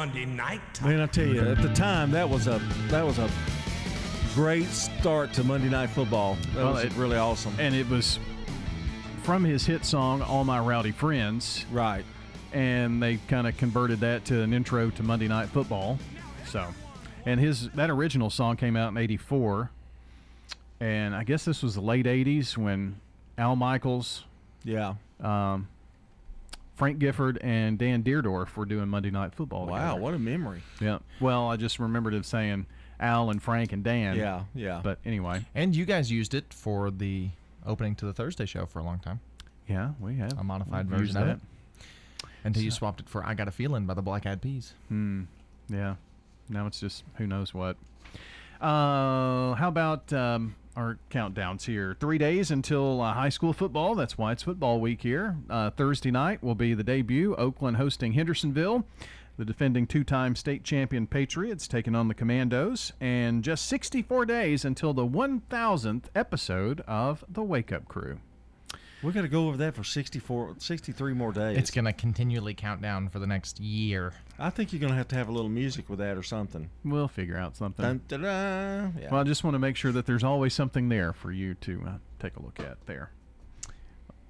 Monday 0.00 0.24
night. 0.24 0.62
Man, 0.82 0.98
I 0.98 1.04
tell 1.04 1.26
you, 1.26 1.42
at 1.42 1.60
the 1.60 1.68
time 1.74 2.10
that 2.12 2.26
was 2.26 2.46
a 2.46 2.58
that 2.88 3.04
was 3.04 3.18
a 3.18 3.28
great 4.34 4.64
start 4.68 5.30
to 5.34 5.44
Monday 5.44 5.68
Night 5.68 5.90
Football. 5.90 6.38
That 6.54 6.64
Well, 6.64 6.72
was 6.72 6.84
it- 6.84 6.94
really 6.94 7.18
awesome. 7.18 7.52
And 7.58 7.74
it 7.74 7.86
was 7.86 8.18
from 9.24 9.44
his 9.44 9.66
hit 9.66 9.84
song, 9.84 10.22
All 10.22 10.42
My 10.42 10.58
Rowdy 10.58 10.92
Friends. 10.92 11.66
Right. 11.70 12.02
And 12.54 13.02
they 13.02 13.18
kind 13.28 13.46
of 13.46 13.58
converted 13.58 14.00
that 14.00 14.24
to 14.24 14.40
an 14.40 14.54
intro 14.54 14.88
to 14.88 15.02
Monday 15.02 15.28
Night 15.28 15.50
Football. 15.50 15.98
So, 16.46 16.66
and 17.26 17.38
his 17.38 17.68
that 17.72 17.90
original 17.90 18.30
song 18.30 18.56
came 18.56 18.76
out 18.76 18.88
in 18.92 18.96
84. 18.96 19.70
And 20.80 21.14
I 21.14 21.24
guess 21.24 21.44
this 21.44 21.62
was 21.62 21.74
the 21.74 21.82
late 21.82 22.06
80s 22.06 22.56
when 22.56 22.98
Al 23.36 23.54
Michaels, 23.54 24.24
Yeah. 24.64 24.94
um, 25.22 25.68
Frank 26.80 26.98
Gifford, 26.98 27.38
and 27.42 27.78
Dan 27.78 28.02
Dierdorf 28.02 28.56
were 28.56 28.64
doing 28.64 28.88
Monday 28.88 29.10
Night 29.10 29.34
Football. 29.34 29.66
Wow, 29.66 29.90
together. 29.90 30.00
what 30.00 30.14
a 30.14 30.18
memory. 30.18 30.62
Yeah. 30.80 30.98
Well, 31.20 31.48
I 31.48 31.56
just 31.56 31.78
remembered 31.78 32.14
it 32.14 32.24
saying 32.24 32.66
Al 32.98 33.30
and 33.30 33.40
Frank 33.42 33.72
and 33.72 33.84
Dan. 33.84 34.16
Yeah, 34.16 34.44
yeah. 34.54 34.80
But 34.82 34.98
anyway, 35.04 35.44
And 35.54 35.76
you 35.76 35.84
guys 35.84 36.10
used 36.10 36.34
it 36.34 36.52
for 36.52 36.90
the 36.90 37.28
opening 37.66 37.94
to 37.96 38.06
the 38.06 38.12
Thursday 38.14 38.46
show 38.46 38.64
for 38.66 38.78
a 38.78 38.82
long 38.82 38.98
time. 38.98 39.20
yeah, 39.68 39.90
we 40.00 40.16
have 40.16 40.36
A 40.38 40.42
modified 40.42 40.90
We've 40.90 40.98
version 40.98 41.16
of 41.18 41.28
it. 41.28 41.38
Until 42.44 42.62
you 42.62 42.70
swapped 42.70 43.00
it 43.00 43.08
for 43.08 43.24
I 43.24 43.34
Got 43.34 43.48
a 43.48 43.50
Feeling 43.50 43.84
by 43.84 43.92
the 43.94 44.02
Black 44.02 44.24
Eyed 44.26 44.40
Peas. 44.40 44.72
Hmm. 44.88 45.24
Yeah. 45.68 45.96
Now 46.48 46.66
it's 46.66 46.80
just 46.80 47.04
who 47.16 47.26
knows 47.26 47.52
what. 47.52 47.76
Uh, 48.60 49.54
how 49.54 49.68
about 49.68 50.10
um, 50.12 50.54
our 50.76 50.98
countdowns 51.10 51.64
here? 51.66 51.96
Three 51.98 52.18
days 52.18 52.50
until 52.50 53.00
uh, 53.00 53.12
high 53.12 53.28
school 53.28 53.52
football. 53.52 53.94
That's 53.94 54.16
why 54.16 54.32
it's 54.32 54.42
football 54.42 54.80
week 54.80 55.02
here. 55.02 55.36
Uh, 55.48 55.70
Thursday 55.70 56.10
night 56.10 56.42
will 56.42 56.54
be 56.54 56.74
the 56.74 56.84
debut. 56.84 57.34
Oakland 57.36 57.76
hosting 57.76 58.12
Hendersonville. 58.12 58.84
The 59.36 59.44
defending 59.44 59.86
two 59.86 60.04
time 60.04 60.36
state 60.36 60.64
champion 60.64 61.06
Patriots 61.06 61.66
taking 61.66 61.94
on 61.94 62.08
the 62.08 62.14
Commandos, 62.14 62.92
and 63.00 63.42
just 63.42 63.66
64 63.66 64.26
days 64.26 64.64
until 64.64 64.92
the 64.92 65.06
1000th 65.06 66.04
episode 66.14 66.82
of 66.86 67.24
The 67.26 67.42
Wake 67.42 67.72
Up 67.72 67.88
Crew. 67.88 68.20
We 69.02 69.12
got 69.12 69.22
to 69.22 69.28
go 69.28 69.48
over 69.48 69.56
that 69.58 69.74
for 69.74 69.82
64, 69.82 70.56
63 70.58 71.14
more 71.14 71.32
days. 71.32 71.56
It's 71.56 71.70
going 71.70 71.86
to 71.86 71.92
continually 71.92 72.52
count 72.52 72.82
down 72.82 73.08
for 73.08 73.18
the 73.18 73.26
next 73.26 73.58
year. 73.58 74.12
I 74.38 74.50
think 74.50 74.72
you're 74.72 74.80
going 74.80 74.92
to 74.92 74.96
have 74.96 75.08
to 75.08 75.14
have 75.16 75.28
a 75.28 75.32
little 75.32 75.48
music 75.48 75.88
with 75.88 76.00
that 76.00 76.18
or 76.18 76.22
something. 76.22 76.68
We'll 76.84 77.08
figure 77.08 77.38
out 77.38 77.56
something. 77.56 77.82
Dun, 77.82 78.00
dun, 78.08 78.20
dun. 78.22 78.94
Yeah. 79.00 79.08
Well, 79.10 79.20
I 79.20 79.24
just 79.24 79.42
want 79.42 79.54
to 79.54 79.58
make 79.58 79.76
sure 79.76 79.90
that 79.92 80.04
there's 80.04 80.22
always 80.24 80.52
something 80.52 80.90
there 80.90 81.14
for 81.14 81.32
you 81.32 81.54
to 81.54 81.82
uh, 81.86 81.90
take 82.18 82.36
a 82.36 82.42
look 82.42 82.60
at 82.60 82.76
there. 82.86 83.10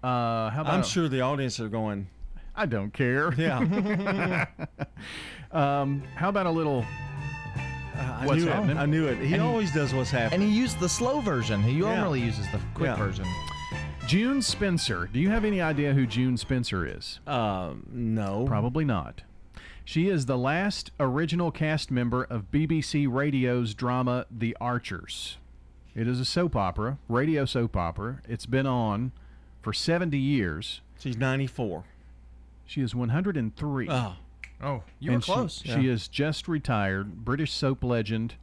Uh, 0.05 0.51
how 0.51 0.61
about 0.63 0.75
I'm 0.75 0.83
sure 0.85 1.09
the 1.09 1.21
audience 1.21 1.59
are 1.59 1.69
going. 1.69 2.07
I 2.55 2.67
don't 2.67 2.93
care. 2.93 3.33
Yeah. 3.39 4.47
um, 5.53 6.03
how 6.15 6.29
about 6.29 6.47
a 6.47 6.51
little? 6.51 6.85
I 7.97 8.25
what's 8.27 8.43
knew 8.43 8.49
it. 8.49 8.55
happening? 8.55 8.79
I 8.79 8.87
knew 8.87 9.07
it. 9.09 9.19
He 9.19 9.35
And- 9.35 9.43
always 9.43 9.73
does 9.75 9.93
what's 9.93 10.11
happening. 10.11 10.43
And 10.43 10.51
he 10.51 10.57
used 10.59 10.79
the 10.81 10.89
slow 10.89 11.21
version. 11.21 11.63
He 11.63 11.73
Yeah. 11.73 11.97
normally 11.97 12.21
uses 12.23 12.47
the 12.53 12.61
quick 12.75 12.87
Yeah. 12.91 12.97
version. 12.97 13.27
June 14.11 14.43
Spencer. 14.43 15.09
Do 15.13 15.21
you 15.21 15.31
have 15.31 15.45
any 15.45 15.61
idea 15.61 15.95
who 15.95 16.05
June 16.05 16.37
Spencer 16.37 16.85
is? 16.85 17.21
Um, 17.29 17.87
no. 17.93 18.45
Probably 18.45 18.85
not. 18.85 19.23
She 19.85 20.09
is 20.09 20.27
the 20.27 20.37
last 20.37 20.91
original 20.99 21.53
cast 21.53 21.93
member 21.93 22.25
of 22.25 22.51
BBC 22.51 23.07
Radio's 23.09 23.73
drama 23.73 24.27
The 24.29 24.57
Archers. 24.61 25.37
It 25.95 26.09
is 26.09 26.19
a 26.19 26.25
soap 26.25 26.57
opera, 26.57 26.99
radio 27.09 27.45
soap 27.45 27.77
opera. 27.77 28.21
It's 28.29 28.47
been 28.47 28.67
on 28.67 29.13
for 29.63 29.73
70 29.73 30.19
years. 30.19 30.81
She's 30.99 31.17
94. 31.17 31.85
She 32.67 32.81
is 32.81 32.97
103. 32.97 33.87
Oh. 33.89 34.15
Oh, 34.61 34.83
you 34.99 35.13
were 35.13 35.15
And 35.15 35.25
she- 35.25 35.33
close. 35.33 35.63
She, 35.65 35.87
is 35.87 36.09
just 36.09 36.49
retired. 36.49 37.25
British 37.25 37.53
soap 37.53 37.85
legend. 37.85 38.35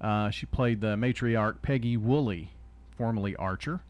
Uh, 0.00 0.30
she 0.30 0.46
played 0.46 0.80
the 0.80 0.96
matriarch 0.96 1.60
Peggy 1.60 1.98
Woolley, 1.98 2.52
formerly 2.96 3.36
Archer. 3.36 3.82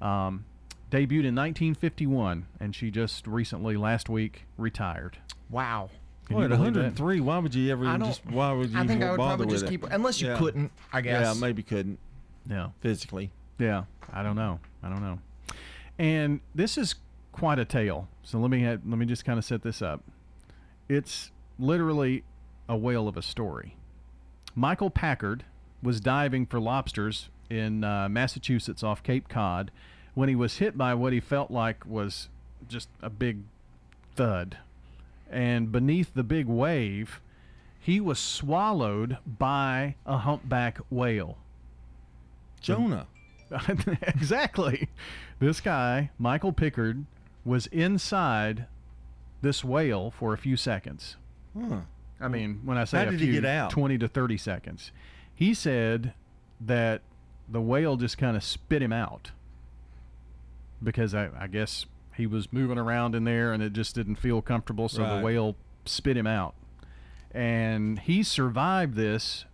Um, 0.00 0.44
debuted 0.90 1.24
in 1.26 1.34
1951, 1.36 2.46
and 2.58 2.74
she 2.74 2.90
just 2.90 3.26
recently, 3.26 3.76
last 3.76 4.08
week, 4.08 4.46
retired. 4.56 5.18
Wow. 5.50 5.90
Can 6.26 6.36
Boy, 6.36 6.40
you 6.40 6.44
at 6.46 6.50
believe 6.58 6.74
that? 6.74 6.80
103, 7.00 7.20
why 7.20 7.38
would 7.38 7.54
you 7.54 7.70
ever 7.72 7.86
I 7.86 7.98
just? 7.98 8.24
Why 8.26 8.52
would 8.52 8.70
you 8.70 8.78
I 8.78 8.86
think 8.86 9.02
I 9.02 9.10
would 9.10 9.16
bother 9.18 9.44
probably 9.44 9.54
with 9.54 9.62
just 9.62 9.72
it? 9.72 9.82
unless 9.92 10.20
you 10.20 10.28
Yeah. 10.28 10.38
couldn't, 10.38 10.72
I 10.92 11.00
guess. 11.00 11.34
Yeah, 11.34 11.40
maybe 11.40 11.62
couldn't. 11.62 11.98
Yeah. 12.48 12.68
Physically. 12.80 13.30
Yeah, 13.58 13.84
I 14.12 14.22
don't 14.22 14.36
know. 14.36 14.60
I 14.82 14.88
don't 14.88 15.02
know. 15.02 15.18
And 15.98 16.40
this 16.54 16.78
is 16.78 16.94
quite 17.32 17.58
a 17.58 17.64
tale. 17.64 18.08
So 18.22 18.38
let 18.38 18.50
me 18.50 18.64
let 18.66 18.84
me 18.84 19.06
just 19.06 19.24
kind 19.24 19.38
of 19.38 19.44
set 19.44 19.62
this 19.62 19.82
up. 19.82 20.02
It's 20.88 21.30
literally 21.58 22.24
a 22.68 22.76
whale 22.76 23.06
of 23.08 23.16
a 23.16 23.22
story. 23.22 23.76
Michael 24.54 24.90
Packard 24.90 25.44
was 25.82 26.00
diving 26.00 26.46
for 26.46 26.58
lobsters 26.60 27.28
in 27.48 27.82
uh, 27.84 28.08
Massachusetts 28.08 28.82
off 28.82 29.02
Cape 29.02 29.28
Cod 29.28 29.70
when 30.14 30.28
he 30.28 30.34
was 30.34 30.58
hit 30.58 30.76
by 30.76 30.94
what 30.94 31.12
he 31.12 31.20
felt 31.20 31.50
like 31.50 31.84
was 31.86 32.28
just 32.68 32.88
a 33.02 33.10
big 33.10 33.38
thud. 34.16 34.58
And 35.30 35.70
beneath 35.70 36.14
the 36.14 36.24
big 36.24 36.46
wave, 36.46 37.20
he 37.78 38.00
was 38.00 38.18
swallowed 38.18 39.18
by 39.26 39.94
a 40.04 40.18
humpback 40.18 40.78
whale. 40.90 41.38
Jonah. 42.60 43.06
exactly. 44.02 44.88
This 45.38 45.60
guy, 45.60 46.10
Michael 46.18 46.52
Pickard, 46.52 47.06
was 47.44 47.66
inside 47.68 48.66
this 49.42 49.64
whale 49.64 50.10
for 50.10 50.34
a 50.34 50.38
few 50.38 50.56
seconds. 50.56 51.16
Huh. 51.58 51.80
I 52.20 52.28
mean, 52.28 52.60
when 52.64 52.76
I 52.76 52.84
say 52.84 52.98
How 52.98 53.08
a 53.08 53.10
did 53.10 53.20
he 53.20 53.26
few, 53.26 53.40
get 53.40 53.46
out? 53.46 53.70
20 53.70 53.98
to 53.98 54.08
30 54.08 54.36
seconds. 54.36 54.92
He 55.34 55.54
said 55.54 56.12
that 56.60 57.00
the 57.48 57.60
whale 57.60 57.96
just 57.96 58.18
kind 58.18 58.36
of 58.36 58.44
spit 58.44 58.82
him 58.82 58.92
out 58.92 59.30
because 60.82 61.14
I, 61.14 61.28
I 61.38 61.46
guess 61.46 61.86
he 62.16 62.26
was 62.26 62.52
moving 62.52 62.78
around 62.78 63.14
in 63.14 63.24
there 63.24 63.52
and 63.52 63.62
it 63.62 63.72
just 63.72 63.94
didn't 63.94 64.16
feel 64.16 64.42
comfortable, 64.42 64.88
so 64.88 65.02
Right. 65.02 65.18
the 65.18 65.24
whale 65.24 65.56
spit 65.84 66.16
him 66.16 66.26
out. 66.26 66.54
And 67.32 67.98
he 67.98 68.22
survived 68.22 68.94
this 68.94 69.44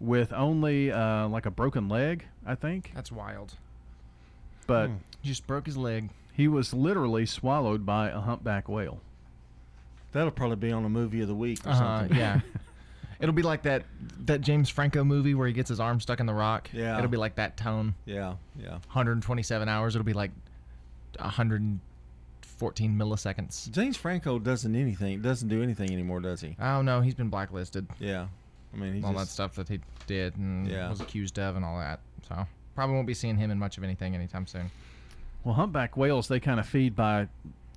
with 0.00 0.32
only 0.32 0.90
uh, 0.92 1.28
like 1.28 1.46
a 1.46 1.50
broken 1.50 1.88
leg, 1.88 2.26
I 2.46 2.54
think. 2.54 2.92
That's 2.94 3.10
wild. 3.12 3.54
But 4.66 4.88
Hmm. 4.88 4.94
He 5.22 5.28
just 5.30 5.46
broke 5.46 5.64
his 5.66 5.76
leg. 5.78 6.10
he 6.34 6.48
was 6.48 6.74
literally 6.74 7.24
swallowed 7.26 7.86
by 7.86 8.10
a 8.10 8.20
humpback 8.20 8.68
whale. 8.68 9.00
That'll 10.12 10.30
probably 10.30 10.56
be 10.56 10.70
on 10.70 10.84
a 10.84 10.88
movie 10.88 11.20
of 11.22 11.28
the 11.28 11.34
week 11.34 11.66
or 11.66 11.70
Uh, 11.70 11.74
something. 12.00 12.16
yeah. 12.18 12.40
It'll 13.20 13.34
be 13.34 13.42
like 13.42 13.62
that 13.62 13.84
that 14.26 14.40
James 14.42 14.68
Franco 14.68 15.02
movie 15.04 15.34
where 15.34 15.46
he 15.46 15.52
gets 15.54 15.68
his 15.70 15.80
arm 15.80 15.98
stuck 16.00 16.20
in 16.20 16.26
the 16.26 16.34
rock. 16.34 16.68
Yeah. 16.72 16.98
It'll 16.98 17.10
be 17.10 17.16
like 17.16 17.36
that 17.36 17.56
tone. 17.56 17.94
Yeah. 18.04 18.34
Yeah. 18.58 18.72
127 18.92 19.68
hours. 19.68 19.94
It'll 19.96 20.04
be 20.04 20.12
like 20.12 20.30
114 21.20 22.96
milliseconds. 22.96 23.70
James 23.70 23.96
Franco 23.96 24.38
doesn't 24.38 24.74
anything. 24.74 25.20
Doesn't 25.22 25.48
do 25.48 25.62
anything 25.62 25.90
anymore, 25.92 26.20
does 26.20 26.40
he? 26.40 26.56
Oh 26.60 26.82
no, 26.82 27.00
he's 27.00 27.14
been 27.14 27.28
blacklisted. 27.28 27.86
Yeah. 27.98 28.26
I 28.72 28.76
mean, 28.76 28.94
he's 28.94 29.04
all 29.04 29.12
just, 29.12 29.26
that 29.26 29.32
stuff 29.32 29.54
that 29.54 29.68
he 29.68 29.80
did 30.06 30.36
and 30.36 30.66
Yeah. 30.66 30.90
was 30.90 31.00
accused 31.00 31.38
of 31.38 31.56
and 31.56 31.64
all 31.64 31.78
that. 31.78 32.00
So 32.28 32.46
probably 32.74 32.94
won't 32.96 33.06
be 33.06 33.14
seeing 33.14 33.36
him 33.36 33.50
in 33.50 33.58
much 33.58 33.78
of 33.78 33.84
anything 33.84 34.14
anytime 34.14 34.46
soon. 34.46 34.70
Well, 35.44 35.54
humpback 35.54 35.96
whales, 35.96 36.26
they 36.28 36.40
kind 36.40 36.58
of 36.58 36.66
feed 36.66 36.96
by 36.96 37.28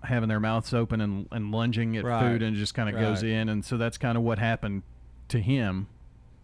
having 0.04 0.30
their 0.30 0.40
mouths 0.40 0.74
open 0.74 1.02
and, 1.02 1.28
and 1.32 1.52
lunging 1.52 1.98
at 1.98 2.04
Right. 2.06 2.22
food 2.22 2.42
and 2.42 2.56
just 2.56 2.74
kind 2.74 2.88
of 2.90 2.96
goes 2.96 3.24
in. 3.24 3.50
And 3.50 3.64
so 3.66 3.78
that's 3.78 3.98
kind 3.98 4.18
of 4.18 4.24
what 4.24 4.40
happened 4.40 4.84
to 5.30 5.40
him. 5.42 5.88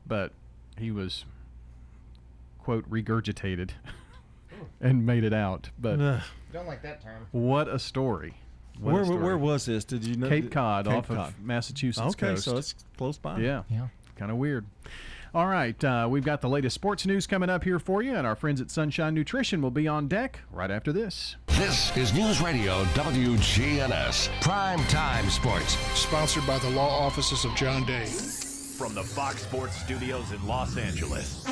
But 0.06 0.34
he 0.78 0.92
was, 0.92 1.24
quote, 2.60 2.88
regurgitated 2.90 3.70
and 4.82 5.06
made 5.06 5.24
it 5.24 5.34
out. 5.34 5.70
But 5.80 6.00
Ugh. 6.02 6.22
Don't 6.54 6.68
like 6.68 6.82
that 6.84 7.02
term. 7.04 7.26
what 7.32 7.68
a 7.68 7.80
story. 7.80 8.36
What 8.80 8.92
a 8.92 8.94
Where, 8.94 9.06
story. 9.06 9.24
where 9.24 9.38
was 9.38 9.66
this? 9.66 9.84
Did 9.84 10.06
you 10.06 10.16
know? 10.16 10.30
Cape 10.30 10.52
Cod 10.52 10.86
Cape 10.86 10.96
off 10.96 11.08
Cod. 11.08 11.18
of 11.18 11.40
Massachusetts 11.42 12.08
Okay, 12.12 12.28
coast. 12.30 12.44
so 12.46 12.58
it's 12.58 12.76
close 12.98 13.18
by. 13.18 13.40
Yeah. 13.40 13.64
Yeah. 13.70 13.88
Kind 14.16 14.32
of 14.32 14.38
weird. 14.38 14.66
All 15.36 15.48
right, 15.48 15.84
uh, 15.84 16.08
we've 16.08 16.24
got 16.24 16.42
the 16.42 16.48
latest 16.50 16.76
sports 16.76 17.08
news 17.08 17.26
coming 17.26 17.50
up 17.50 17.64
here 17.64 17.80
for 17.80 18.04
you, 18.04 18.14
and 18.16 18.28
our 18.28 18.36
friends 18.36 18.62
at 18.62 18.70
Sunshine 18.70 19.16
Nutrition 19.16 19.64
will 19.64 19.72
be 19.72 19.88
on 19.88 20.08
deck 20.08 20.40
right 20.52 20.70
after 20.70 20.94
this. 20.94 21.38
This 21.48 21.96
is 21.98 22.14
News 22.14 22.40
Radio 22.40 22.84
WGNS 22.94 24.30
Prime 24.42 24.78
Time 24.86 25.28
Sports. 25.32 25.74
Sponsored 25.98 26.46
by 26.46 26.60
the 26.60 26.70
law 26.70 26.88
offices 27.00 27.46
of 27.46 27.56
John 27.56 27.84
Day. 27.86 28.06
From 28.06 28.94
the 28.94 29.02
Fox 29.04 29.42
Sports 29.42 29.76
Studios 29.78 30.32
in 30.32 30.46
Los 30.48 30.78
Angeles, 30.78 31.44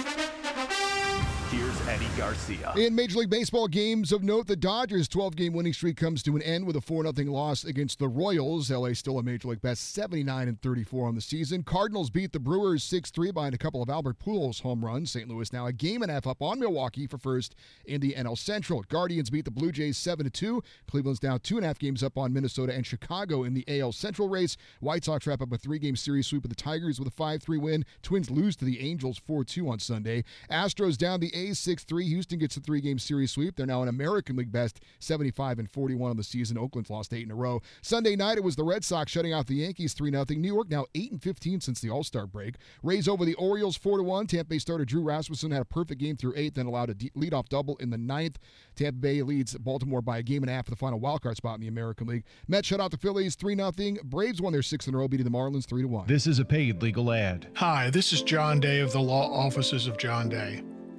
here's 1.52 1.88
Eddie 1.88 2.08
Garcia. 2.18 2.74
In 2.78 2.96
Major 2.96 3.20
League 3.20 3.30
Baseball 3.30 3.68
games 3.68 4.14
of 4.14 4.24
note, 4.24 4.48
the 4.48 4.56
Dodgers' 4.56 5.10
12 5.10 5.36
game 5.36 5.54
winning 5.54 5.74
streak 5.74 5.98
comes 5.98 6.24
to 6.24 6.36
an 6.38 6.42
end 6.42 6.66
with 6.66 6.78
a 6.78 6.82
4 6.82 7.04
0 7.14 7.32
loss 7.32 7.66
against 7.66 8.00
the 8.00 8.08
Royals. 8.08 8.72
LA 8.72 8.94
still 8.94 9.20
a 9.20 9.24
Major 9.24 9.50
League 9.50 9.62
best 9.62 9.94
79 9.94 10.48
and 10.48 10.62
34 10.62 11.08
on 11.08 11.16
the 11.16 11.22
season. 11.22 11.64
Cardinals 11.64 12.10
beat 12.10 12.32
the 12.32 12.40
Brewers 12.40 12.84
6 12.86 13.12
3 13.12 13.32
behind 13.32 13.54
a 13.54 13.58
couple 13.58 13.84
of 13.84 13.90
Albert 13.90 14.20
Pujols 14.20 14.62
home 14.62 14.86
runs. 14.86 15.12
St. 15.12 15.28
Louis 15.28 15.52
now 15.52 15.66
a 15.66 15.74
game 15.74 16.02
and 16.02 16.10
a 16.10 16.14
half 16.14 16.26
up 16.26 16.42
on 16.42 16.58
Milwaukee 16.58 17.06
for 17.06 17.18
first 17.18 17.56
in 17.86 18.00
the 18.00 18.14
NL 18.14 18.38
Central. 18.38 18.84
Guardians 18.84 19.30
beat 19.30 19.44
the 19.44 19.52
Blue 19.52 19.74
Jays 19.74 19.98
7 19.98 20.30
2. 20.30 20.64
Cleveland's 20.90 21.22
now 21.22 21.38
two 21.38 21.58
and 21.58 21.66
a 21.66 21.68
half 21.68 21.80
games 21.80 22.02
up 22.02 22.18
on 22.18 22.32
Minnesota 22.32 22.74
and 22.74 22.86
Chicago 22.86 23.44
in 23.44 23.54
the 23.54 23.66
AL 23.68 23.92
Central 23.92 24.30
race. 24.30 24.56
White 24.80 25.04
Sox 25.04 25.28
wrap 25.28 25.42
up 25.42 25.52
a 25.52 25.58
three 25.58 25.80
game 25.80 25.98
series 25.98 26.28
sweep 26.28 26.46
of 26.46 26.50
the 26.50 26.56
Tigers 26.56 26.98
with 26.98 27.10
a 27.10 27.12
5 27.12 27.44
3 27.44 27.58
win. 27.58 27.86
Twins 28.04 28.32
lose 28.32 28.56
to 28.56 28.66
the 28.66 28.80
Angels 28.80 29.18
4 29.18 29.44
2 29.44 29.68
on 29.68 29.80
Sunday. 29.80 30.24
Astros 30.50 30.98
down 30.98 31.20
the 31.20 31.41
A's 31.42 31.60
6 31.60 31.84
3. 31.84 32.06
Houston 32.08 32.40
gets 32.40 32.58
a 32.58 32.60
three 32.60 32.82
game 32.82 33.00
series 33.00 33.32
sweep. 33.32 33.56
They're 33.56 33.66
now 33.66 33.82
an 33.82 33.88
American 33.90 34.36
League 34.36 34.52
best 34.52 34.80
75 35.00 35.60
and 35.60 35.70
41 35.70 36.12
on 36.12 36.18
the 36.18 36.24
season. 36.24 36.58
Oakland's 36.58 36.90
lost 36.90 37.14
eight 37.14 37.26
in 37.26 37.32
a 37.32 37.36
row. 37.36 37.62
Sunday 37.82 38.16
night, 38.16 38.38
it 38.38 38.44
was 38.44 38.56
the 38.56 38.64
Red 38.64 38.84
Sox 38.84 39.12
shutting 39.12 39.34
out 39.34 39.48
the 39.48 39.56
Yankees 39.56 39.94
3 39.94 40.12
0. 40.12 40.26
New 40.30 40.54
York 40.54 40.70
now 40.70 40.86
8 40.96 41.12
and 41.12 41.22
15 41.22 41.62
since 41.62 41.82
the 41.82 41.90
All 41.90 42.04
Star 42.04 42.28
break. 42.28 42.56
Rays 42.84 43.08
over 43.08 43.26
the 43.26 43.36
Orioles 43.36 43.76
4 43.78 44.04
1. 44.04 44.28
Tampa 44.28 44.46
Bay 44.46 44.60
starter 44.60 44.86
Drew 44.86 45.02
Rasmussen 45.02 45.52
had 45.52 45.62
a 45.62 45.66
perfect 45.66 46.00
game 46.00 46.16
through 46.16 46.34
eight, 46.36 46.56
then 46.56 46.66
allowed 46.66 46.90
a 46.90 46.94
de- 46.94 47.12
leadoff 47.12 47.50
double 47.50 47.76
in 47.78 47.90
the 47.90 47.98
ninth. 47.98 48.38
Tampa 48.76 49.00
Bay 49.00 49.22
leads 49.22 49.58
Baltimore 49.58 50.02
by 50.02 50.20
a 50.20 50.24
game 50.24 50.44
and 50.44 50.50
a 50.50 50.54
half 50.54 50.66
for 50.66 50.72
the 50.72 50.78
final 50.78 51.00
wildcard 51.00 51.36
spot 51.36 51.56
in 51.56 51.62
the 51.62 51.68
American 51.68 52.08
League. 52.08 52.24
Mets 52.48 52.68
shut 52.68 52.80
out 52.80 52.92
the 52.92 52.98
Phillies 52.98 53.36
3 53.36 53.56
0. 53.56 53.72
Braves 54.04 54.42
won 54.42 54.54
their 54.54 54.62
sixth 54.62 54.88
in 54.88 54.96
a 54.96 54.98
row, 54.98 55.08
beating 55.08 55.26
the 55.26 55.32
Marlins 55.32 55.66
3 55.66 55.86
1. 55.86 56.08
This 56.08 56.28
is 56.28 56.40
a 56.40 56.46
paid 56.46 56.82
legal 56.82 57.12
ad. 57.12 57.48
Hi, 57.56 57.90
this 57.90 58.14
is 58.14 58.22
John 58.22 58.60
Day 58.60 58.80
of 58.80 58.92
the 58.92 59.02
law 59.02 59.32
offices 59.32 59.88
of 59.88 59.98
John 59.98 60.30
Day. 60.30 60.64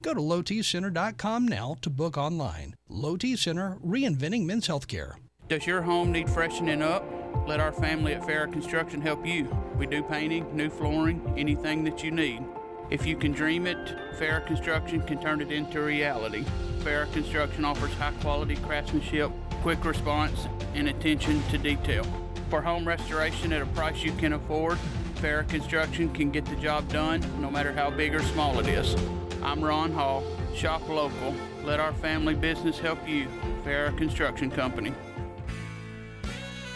Go 0.00 0.14
to 0.14 0.20
lowtcenter.com 0.20 1.48
now 1.48 1.76
to 1.82 1.90
book 1.90 2.16
online. 2.16 2.76
Low 2.88 3.16
T 3.16 3.34
Center, 3.34 3.78
reinventing 3.84 4.46
men's 4.46 4.68
healthcare. 4.68 5.14
Does 5.48 5.66
your 5.66 5.82
home 5.82 6.12
need 6.12 6.30
freshening 6.30 6.82
up? 6.82 7.04
Let 7.48 7.58
our 7.58 7.72
family 7.72 8.14
at 8.14 8.22
Farrah 8.22 8.52
Construction 8.52 9.00
help 9.00 9.26
you. 9.26 9.44
We 9.76 9.86
do 9.86 10.04
painting, 10.04 10.54
new 10.54 10.70
flooring, 10.70 11.34
anything 11.36 11.82
that 11.84 12.04
you 12.04 12.12
need. 12.12 12.44
If 12.90 13.06
you 13.06 13.16
can 13.16 13.32
dream 13.32 13.66
it, 13.66 13.96
Farrah 14.18 14.46
Construction 14.46 15.02
can 15.02 15.20
turn 15.20 15.40
it 15.40 15.50
into 15.50 15.80
reality. 15.80 16.44
Farrah 16.80 17.12
Construction 17.12 17.64
offers 17.64 17.92
high 17.94 18.12
quality 18.20 18.54
craftsmanship, 18.56 19.32
quick 19.62 19.84
response, 19.84 20.46
and 20.74 20.88
attention 20.88 21.42
to 21.50 21.58
detail. 21.58 22.06
For 22.50 22.62
home 22.62 22.86
restoration 22.86 23.52
at 23.52 23.62
a 23.62 23.66
price 23.66 24.02
you 24.04 24.12
can 24.12 24.34
afford, 24.34 24.78
Farrah 25.16 25.48
Construction 25.48 26.08
can 26.10 26.30
get 26.30 26.44
the 26.44 26.56
job 26.56 26.88
done 26.88 27.20
no 27.40 27.50
matter 27.50 27.72
how 27.72 27.90
big 27.90 28.14
or 28.14 28.22
small 28.22 28.60
it 28.60 28.68
is. 28.68 28.94
I'm 29.42 29.64
Ron 29.64 29.92
Hall. 29.92 30.24
Shop 30.54 30.88
local. 30.88 31.34
Let 31.62 31.78
our 31.78 31.92
family 31.92 32.34
business 32.34 32.78
help 32.78 33.08
you. 33.08 33.28
Farrah 33.64 33.96
Construction 33.96 34.50
Company. 34.50 34.92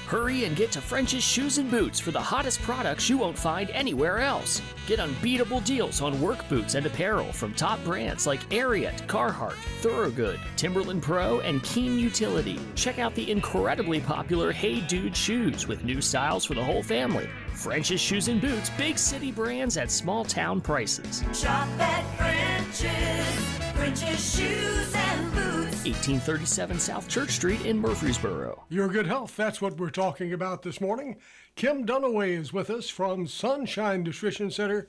Hurry 0.07 0.45
and 0.45 0.55
get 0.55 0.71
to 0.73 0.81
French's 0.81 1.25
Shoes 1.25 1.57
and 1.57 1.71
Boots 1.71 1.99
for 1.99 2.11
the 2.11 2.21
hottest 2.21 2.61
products 2.61 3.09
you 3.09 3.17
won't 3.17 3.39
find 3.39 3.71
anywhere 3.71 4.19
else. 4.19 4.61
Get 4.87 5.01
unbeatable 5.01 5.61
deals 5.61 6.03
on 6.03 6.21
work 6.21 6.47
boots 6.51 6.75
and 6.75 6.85
apparel 6.85 7.33
from 7.33 7.55
top 7.55 7.83
brands 7.83 8.27
like 8.27 8.47
Ariat, 8.51 9.07
Carhartt, 9.07 9.57
Thorogood, 9.81 10.39
Timberland 10.57 11.03
Pro, 11.03 11.41
and 11.41 11.63
Keen 11.63 11.99
Utility. 11.99 12.61
Check 12.75 12.99
out 12.99 13.15
the 13.15 13.31
incredibly 13.31 14.01
popular 14.01 14.53
Hey 14.53 14.81
Dude 14.81 15.17
shoes 15.17 15.67
with 15.67 15.83
new 15.83 16.03
styles 16.03 16.45
for 16.45 16.55
the 16.55 16.65
whole 16.65 16.83
family. 16.83 17.29
French's 17.55 18.01
Shoes 18.01 18.29
and 18.29 18.41
Boots, 18.41 18.71
big 18.77 18.99
city 18.99 19.31
brands 19.31 19.77
at 19.77 19.91
small 19.91 20.25
town 20.25 20.61
prices. 20.61 21.23
Shop 21.33 21.69
at 21.79 22.03
French's, 22.17 23.73
French's 23.75 24.37
Shoes 24.37 24.95
and 24.95 25.33
Boots. 25.33 25.85
1837 25.85 26.79
South 26.79 27.09
Church 27.09 27.31
Street 27.31 27.65
in 27.67 27.79
Murfreesboro. 27.79 28.65
Your 28.69 28.89
good 28.89 29.07
health, 29.07 29.37
that's 29.37 29.61
what 29.61 29.77
we're 29.77 29.91
talking 29.91 30.33
about 30.33 30.63
this 30.63 30.81
morning. 30.81 31.17
Kim 31.55 31.87
Dunaway 31.87 32.39
is 32.39 32.53
with 32.53 32.71
us 32.71 32.89
from 32.89 33.27
Sunshine 33.27 34.03
Nutrition 34.03 34.51
Center. 34.51 34.89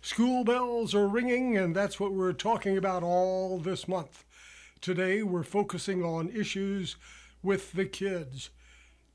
School 0.00 0.44
bells 0.44 0.94
are 0.94 1.08
ringing, 1.08 1.56
and 1.56 1.74
that's 1.74 1.98
what 1.98 2.12
we're 2.12 2.32
talking 2.32 2.76
about 2.76 3.02
all 3.02 3.58
this 3.58 3.88
month. 3.88 4.24
Today, 4.80 5.22
we're 5.22 5.44
focusing 5.44 6.04
on 6.04 6.28
issues 6.28 6.96
with 7.42 7.72
the 7.72 7.84
kids. 7.86 8.50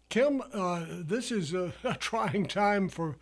Kim, 0.09 0.41
uh, 0.53 0.85
this 0.89 1.31
is 1.31 1.53
a, 1.53 1.73
a 1.84 1.95
trying 1.95 2.45
time 2.47 2.89
for 2.89 3.17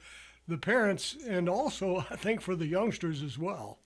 the 0.47 0.57
parents 0.57 1.17
and 1.27 1.49
also, 1.49 2.05
I 2.09 2.15
think, 2.15 2.41
for 2.41 2.55
the 2.55 2.67
youngsters 2.67 3.23
as 3.23 3.37
well. 3.37 3.79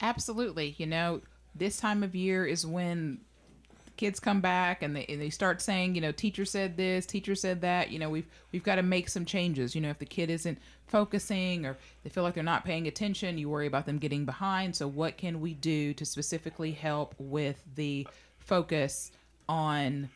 Absolutely. 0.00 0.74
You 0.78 0.86
know, 0.86 1.20
this 1.54 1.76
time 1.76 2.02
of 2.02 2.14
year 2.14 2.46
is 2.46 2.66
when 2.66 3.20
kids 3.96 4.18
come 4.18 4.40
back 4.40 4.82
and 4.82 4.96
they, 4.96 5.04
and 5.10 5.20
they 5.20 5.28
start 5.28 5.60
saying, 5.60 5.94
you 5.94 6.00
know, 6.00 6.10
teacher 6.10 6.46
said 6.46 6.76
this, 6.76 7.04
teacher 7.04 7.34
said 7.34 7.60
that. 7.60 7.90
You 7.90 7.98
know, 7.98 8.08
we've 8.08 8.26
we've 8.50 8.64
got 8.64 8.76
to 8.76 8.82
make 8.82 9.10
some 9.10 9.26
changes. 9.26 9.74
You 9.74 9.82
know, 9.82 9.90
if 9.90 9.98
the 9.98 10.06
kid 10.06 10.30
isn't 10.30 10.58
focusing 10.86 11.66
or 11.66 11.76
they 12.02 12.08
feel 12.08 12.24
like 12.24 12.34
they're 12.34 12.42
not 12.42 12.64
paying 12.64 12.86
attention, 12.86 13.36
you 13.36 13.50
worry 13.50 13.66
about 13.66 13.84
them 13.84 13.98
getting 13.98 14.24
behind. 14.24 14.74
So, 14.74 14.88
what 14.88 15.18
can 15.18 15.40
we 15.40 15.52
do 15.52 15.92
to 15.94 16.06
specifically 16.06 16.72
help 16.72 17.14
with 17.18 17.62
the 17.74 18.08
focus 18.38 19.12
on 19.48 20.08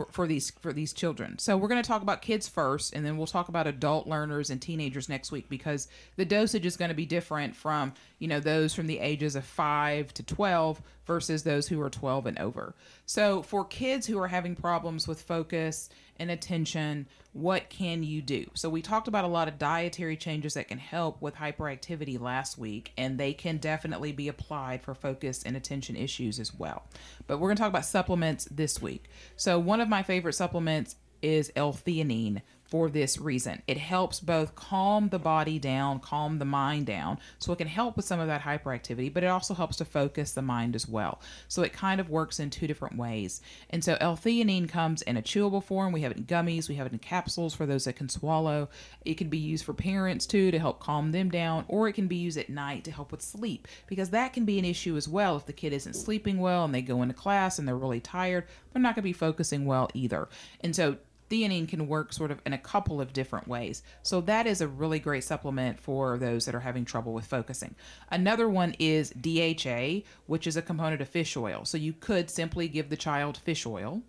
for, 0.00 0.12
for 0.12 0.26
these 0.26 0.50
for 0.60 0.72
these 0.72 0.92
children. 0.92 1.38
So 1.38 1.56
we're 1.56 1.68
going 1.68 1.82
to 1.82 1.86
talk 1.86 2.02
about 2.02 2.22
kids 2.22 2.48
first, 2.48 2.94
and 2.94 3.04
then 3.04 3.18
we'll 3.18 3.26
talk 3.26 3.48
about 3.48 3.66
adult 3.66 4.06
learners 4.06 4.48
and 4.48 4.60
teenagers 4.60 5.08
next 5.08 5.30
week 5.30 5.48
because 5.48 5.88
the 6.16 6.24
dosage 6.24 6.64
is 6.64 6.76
going 6.76 6.88
to 6.88 6.94
be 6.94 7.06
different 7.06 7.54
from 7.54 7.92
you 8.18 8.28
know 8.28 8.40
those 8.40 8.74
from 8.74 8.86
the 8.86 8.98
ages 8.98 9.36
of 9.36 9.44
five 9.44 10.14
to 10.14 10.22
twelve 10.22 10.80
versus 11.06 11.42
those 11.42 11.68
who 11.68 11.80
are 11.82 11.90
twelve 11.90 12.26
and 12.26 12.38
over. 12.38 12.74
So 13.04 13.42
for 13.42 13.64
kids 13.64 14.06
who 14.06 14.18
are 14.18 14.28
having 14.28 14.56
problems 14.56 15.06
with 15.06 15.20
focus 15.20 15.90
and 16.20 16.30
attention, 16.30 17.08
what 17.32 17.70
can 17.70 18.02
you 18.02 18.22
do? 18.22 18.46
So 18.54 18.68
we 18.68 18.82
talked 18.82 19.08
about 19.08 19.24
a 19.24 19.28
lot 19.28 19.48
of 19.48 19.58
dietary 19.58 20.16
changes 20.16 20.54
that 20.54 20.68
can 20.68 20.78
help 20.78 21.20
with 21.20 21.34
hyperactivity 21.34 22.20
last 22.20 22.58
week, 22.58 22.92
and 22.96 23.18
they 23.18 23.32
can 23.32 23.56
definitely 23.56 24.12
be 24.12 24.28
applied 24.28 24.82
for 24.82 24.94
focus 24.94 25.42
and 25.42 25.56
attention 25.56 25.96
issues 25.96 26.38
as 26.38 26.54
well. 26.54 26.84
But 27.26 27.38
we're 27.38 27.48
going 27.48 27.56
to 27.56 27.62
talk 27.62 27.70
about 27.70 27.86
supplements 27.86 28.46
this 28.50 28.80
week. 28.80 29.10
So 29.36 29.58
one 29.58 29.80
of 29.80 29.88
my 29.88 30.02
favorite 30.02 30.34
supplements 30.34 30.96
is 31.22 31.50
L-theanine 31.56 32.42
for 32.70 32.88
this 32.88 33.18
reason. 33.18 33.60
It 33.66 33.76
helps 33.76 34.20
both 34.20 34.54
calm 34.54 35.08
the 35.08 35.18
body 35.18 35.58
down, 35.58 35.98
calm 35.98 36.38
the 36.38 36.44
mind 36.44 36.86
down, 36.86 37.18
so 37.38 37.52
it 37.52 37.56
can 37.56 37.66
help 37.66 37.96
with 37.96 38.06
some 38.06 38.20
of 38.20 38.28
that 38.28 38.42
hyperactivity, 38.42 39.12
but 39.12 39.24
it 39.24 39.26
also 39.26 39.54
helps 39.54 39.76
to 39.78 39.84
focus 39.84 40.32
the 40.32 40.42
mind 40.42 40.76
as 40.76 40.88
well. 40.88 41.20
So 41.48 41.62
it 41.62 41.72
kind 41.72 42.00
of 42.00 42.08
works 42.08 42.38
in 42.38 42.48
two 42.48 42.68
different 42.68 42.96
ways. 42.96 43.42
And 43.70 43.82
so 43.82 43.96
L-theanine 44.00 44.68
comes 44.68 45.02
in 45.02 45.16
a 45.16 45.22
chewable 45.22 45.62
form. 45.62 45.92
We 45.92 46.02
have 46.02 46.12
it 46.12 46.18
in 46.18 46.24
gummies, 46.24 46.68
we 46.68 46.76
have 46.76 46.86
it 46.86 46.92
in 46.92 47.00
capsules 47.00 47.54
for 47.54 47.66
those 47.66 47.84
that 47.84 47.96
can 47.96 48.08
swallow. 48.08 48.68
It 49.04 49.14
can 49.14 49.28
be 49.28 49.38
used 49.38 49.64
for 49.64 49.74
parents 49.74 50.24
too 50.24 50.52
to 50.52 50.58
help 50.58 50.78
calm 50.78 51.10
them 51.10 51.28
down, 51.28 51.64
or 51.66 51.88
it 51.88 51.94
can 51.94 52.06
be 52.06 52.16
used 52.16 52.38
at 52.38 52.48
night 52.48 52.84
to 52.84 52.92
help 52.92 53.10
with 53.10 53.20
sleep 53.20 53.66
because 53.88 54.10
that 54.10 54.32
can 54.32 54.44
be 54.44 54.60
an 54.60 54.64
issue 54.64 54.96
as 54.96 55.08
well 55.08 55.36
if 55.36 55.46
the 55.46 55.52
kid 55.52 55.72
isn't 55.72 55.94
sleeping 55.94 56.38
well 56.38 56.64
and 56.64 56.74
they 56.74 56.82
go 56.82 57.02
into 57.02 57.14
class 57.14 57.58
and 57.58 57.66
they're 57.66 57.76
really 57.76 58.00
tired, 58.00 58.46
they're 58.72 58.80
not 58.80 58.94
going 58.94 59.02
to 59.02 59.08
be 59.08 59.12
focusing 59.12 59.64
well 59.64 59.90
either. 59.92 60.28
And 60.60 60.76
so 60.76 60.98
theanine 61.30 61.68
can 61.68 61.86
work 61.86 62.12
sort 62.12 62.30
of 62.30 62.40
in 62.44 62.52
a 62.52 62.58
couple 62.58 63.00
of 63.00 63.12
different 63.12 63.48
ways. 63.48 63.82
So 64.02 64.20
that 64.22 64.46
is 64.46 64.60
a 64.60 64.68
really 64.68 64.98
great 64.98 65.24
supplement 65.24 65.78
for 65.78 66.18
those 66.18 66.44
that 66.44 66.54
are 66.54 66.60
having 66.60 66.84
trouble 66.84 67.12
with 67.12 67.24
focusing. 67.24 67.74
Another 68.10 68.48
one 68.48 68.74
is 68.78 69.10
DHA, 69.10 70.00
which 70.26 70.46
is 70.46 70.56
a 70.56 70.62
component 70.62 71.00
of 71.00 71.08
fish 71.08 71.36
oil. 71.36 71.64
So 71.64 71.78
you 71.78 71.92
could 71.92 72.28
simply 72.28 72.68
give 72.68 72.90
the 72.90 72.96
child 72.96 73.38
fish 73.38 73.64
oil. 73.64 74.02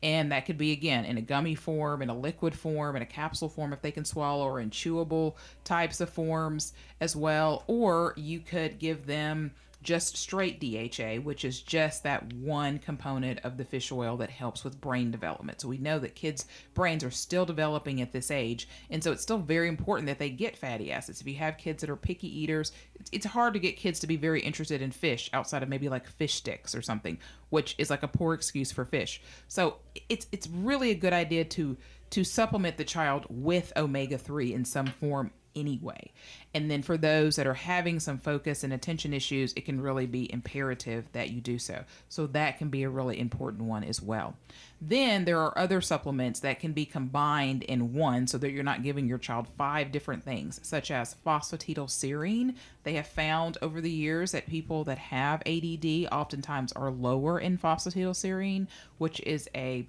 And 0.00 0.30
that 0.30 0.46
could 0.46 0.58
be 0.58 0.70
again 0.70 1.04
in 1.04 1.18
a 1.18 1.20
gummy 1.20 1.56
form, 1.56 2.02
in 2.02 2.08
a 2.08 2.16
liquid 2.16 2.54
form, 2.54 2.94
in 2.94 3.02
a 3.02 3.06
capsule 3.06 3.48
form 3.48 3.72
if 3.72 3.82
they 3.82 3.90
can 3.90 4.04
swallow, 4.04 4.46
or 4.46 4.60
in 4.60 4.70
chewable 4.70 5.34
types 5.64 6.00
of 6.00 6.08
forms 6.08 6.72
as 7.00 7.16
well. 7.16 7.64
Or 7.66 8.14
you 8.16 8.38
could 8.38 8.78
give 8.78 9.06
them 9.06 9.50
just 9.82 10.16
straight 10.16 10.60
DHA, 10.60 11.22
which 11.22 11.44
is 11.44 11.60
just 11.60 12.02
that 12.02 12.32
one 12.32 12.78
component 12.78 13.40
of 13.40 13.56
the 13.56 13.64
fish 13.64 13.92
oil 13.92 14.16
that 14.16 14.30
helps 14.30 14.64
with 14.64 14.80
brain 14.80 15.10
development. 15.10 15.60
So 15.60 15.68
we 15.68 15.78
know 15.78 15.98
that 16.00 16.14
kids' 16.14 16.46
brains 16.74 17.04
are 17.04 17.10
still 17.10 17.46
developing 17.46 18.00
at 18.00 18.12
this 18.12 18.30
age, 18.30 18.68
and 18.90 19.02
so 19.02 19.12
it's 19.12 19.22
still 19.22 19.38
very 19.38 19.68
important 19.68 20.06
that 20.08 20.18
they 20.18 20.30
get 20.30 20.56
fatty 20.56 20.90
acids. 20.90 21.20
If 21.20 21.28
you 21.28 21.36
have 21.36 21.58
kids 21.58 21.80
that 21.80 21.90
are 21.90 21.96
picky 21.96 22.28
eaters, 22.28 22.72
it's- 23.12 23.28
hard 23.28 23.52
to 23.54 23.60
get 23.60 23.76
kids 23.76 24.00
to 24.00 24.06
be 24.06 24.16
very 24.16 24.40
interested 24.40 24.80
in 24.80 24.90
fish 24.90 25.28
outside 25.32 25.62
of 25.62 25.68
maybe 25.68 25.88
like 25.88 26.08
fish 26.08 26.34
sticks 26.34 26.74
or 26.74 26.82
something, 26.82 27.18
which 27.50 27.74
is 27.78 27.90
like 27.90 28.02
a 28.02 28.08
poor 28.08 28.34
excuse 28.34 28.72
for 28.72 28.84
fish. 28.84 29.20
So 29.48 29.76
it's 30.08 30.26
it's 30.32 30.48
really 30.48 30.90
a 30.90 30.94
good 30.94 31.12
idea 31.12 31.44
to 31.44 31.76
to 32.10 32.24
supplement 32.24 32.78
the 32.78 32.84
child 32.84 33.26
with 33.28 33.72
omega 33.76 34.16
3 34.16 34.54
in 34.54 34.64
some 34.64 34.86
form 34.86 35.30
anyway. 35.58 36.12
And 36.54 36.70
then 36.70 36.82
for 36.82 36.96
those 36.96 37.36
that 37.36 37.46
are 37.46 37.54
having 37.54 38.00
some 38.00 38.18
focus 38.18 38.64
and 38.64 38.72
attention 38.72 39.12
issues, 39.12 39.52
it 39.54 39.64
can 39.64 39.80
really 39.80 40.06
be 40.06 40.32
imperative 40.32 41.10
that 41.12 41.30
you 41.30 41.40
do 41.40 41.58
so. 41.58 41.84
So 42.08 42.26
that 42.28 42.58
can 42.58 42.68
be 42.68 42.82
a 42.82 42.90
really 42.90 43.18
important 43.18 43.64
one 43.64 43.84
as 43.84 44.00
well. 44.00 44.36
Then 44.80 45.24
there 45.24 45.40
are 45.40 45.58
other 45.58 45.80
supplements 45.80 46.40
that 46.40 46.60
can 46.60 46.72
be 46.72 46.86
combined 46.86 47.64
in 47.64 47.94
one 47.94 48.26
so 48.26 48.38
that 48.38 48.52
you're 48.52 48.62
not 48.62 48.82
giving 48.82 49.08
your 49.08 49.18
child 49.18 49.48
five 49.56 49.90
different 49.92 50.24
things, 50.24 50.60
such 50.62 50.90
as 50.90 51.16
phosphatidylserine. 51.26 52.54
They 52.84 52.94
have 52.94 53.08
found 53.08 53.58
over 53.60 53.80
the 53.80 53.90
years 53.90 54.32
that 54.32 54.46
people 54.46 54.84
that 54.84 54.98
have 54.98 55.42
ADD 55.46 56.08
oftentimes 56.12 56.72
are 56.72 56.90
lower 56.90 57.38
in 57.38 57.58
phosphatidylserine, 57.58 58.68
which 58.98 59.20
is 59.20 59.50
a 59.54 59.86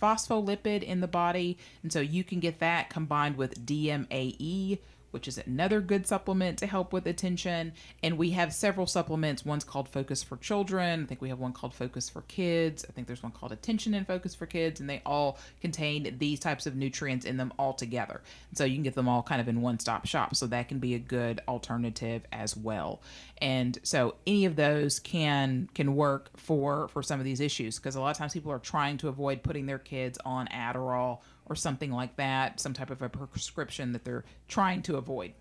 phospholipid 0.00 0.82
in 0.82 1.00
the 1.00 1.08
body. 1.08 1.58
And 1.82 1.92
so 1.92 2.00
you 2.00 2.24
can 2.24 2.40
get 2.40 2.60
that 2.60 2.90
combined 2.90 3.36
with 3.36 3.66
DMAE, 3.66 4.78
which 5.18 5.26
is 5.26 5.38
another 5.48 5.80
good 5.80 6.06
supplement 6.06 6.56
to 6.58 6.64
help 6.64 6.92
with 6.92 7.04
attention. 7.04 7.72
And 8.04 8.16
we 8.16 8.30
have 8.30 8.54
several 8.54 8.86
supplements. 8.86 9.44
One's 9.44 9.64
called 9.64 9.88
Focus 9.88 10.22
for 10.22 10.36
Children. 10.36 11.02
I 11.02 11.06
think 11.06 11.20
we 11.20 11.28
have 11.30 11.40
one 11.40 11.52
called 11.52 11.74
Focus 11.74 12.08
for 12.08 12.22
Kids. 12.28 12.86
I 12.88 12.92
think 12.92 13.08
there's 13.08 13.20
one 13.20 13.32
called 13.32 13.50
Attention 13.50 13.94
and 13.94 14.06
Focus 14.06 14.36
for 14.36 14.46
Kids, 14.46 14.78
and 14.78 14.88
they 14.88 15.02
all 15.04 15.36
contain 15.60 16.14
these 16.18 16.38
types 16.38 16.68
of 16.68 16.76
nutrients 16.76 17.26
in 17.26 17.36
them 17.36 17.52
all 17.58 17.72
together. 17.72 18.20
So 18.54 18.62
you 18.62 18.76
can 18.76 18.84
get 18.84 18.94
them 18.94 19.08
all 19.08 19.24
kind 19.24 19.40
of 19.40 19.48
in 19.48 19.60
one 19.60 19.80
stop 19.80 20.06
shop. 20.06 20.36
So 20.36 20.46
that 20.46 20.68
can 20.68 20.78
be 20.78 20.94
a 20.94 21.00
good 21.00 21.40
alternative 21.48 22.22
as 22.30 22.56
well. 22.56 23.02
And 23.38 23.76
so 23.82 24.14
any 24.24 24.44
of 24.44 24.54
those 24.54 25.00
can 25.00 25.68
can 25.74 25.96
work 25.96 26.30
for 26.36 26.86
for 26.88 27.02
some 27.02 27.18
of 27.18 27.24
these 27.24 27.40
issues 27.40 27.76
because 27.76 27.96
a 27.96 28.00
lot 28.00 28.12
of 28.12 28.16
times 28.16 28.34
people 28.34 28.52
are 28.52 28.60
trying 28.60 28.98
to 28.98 29.08
avoid 29.08 29.42
putting 29.42 29.66
their 29.66 29.78
kids 29.78 30.16
on 30.24 30.46
Adderall 30.46 31.18
or 31.48 31.54
something 31.54 31.90
like 31.90 32.16
that, 32.16 32.60
some 32.60 32.74
type 32.74 32.90
of 32.90 33.02
a 33.02 33.08
prescription 33.08 33.92
that 33.92 34.04
they're 34.04 34.24
trying 34.48 34.82
to 34.82 34.96
avoid. 34.96 35.32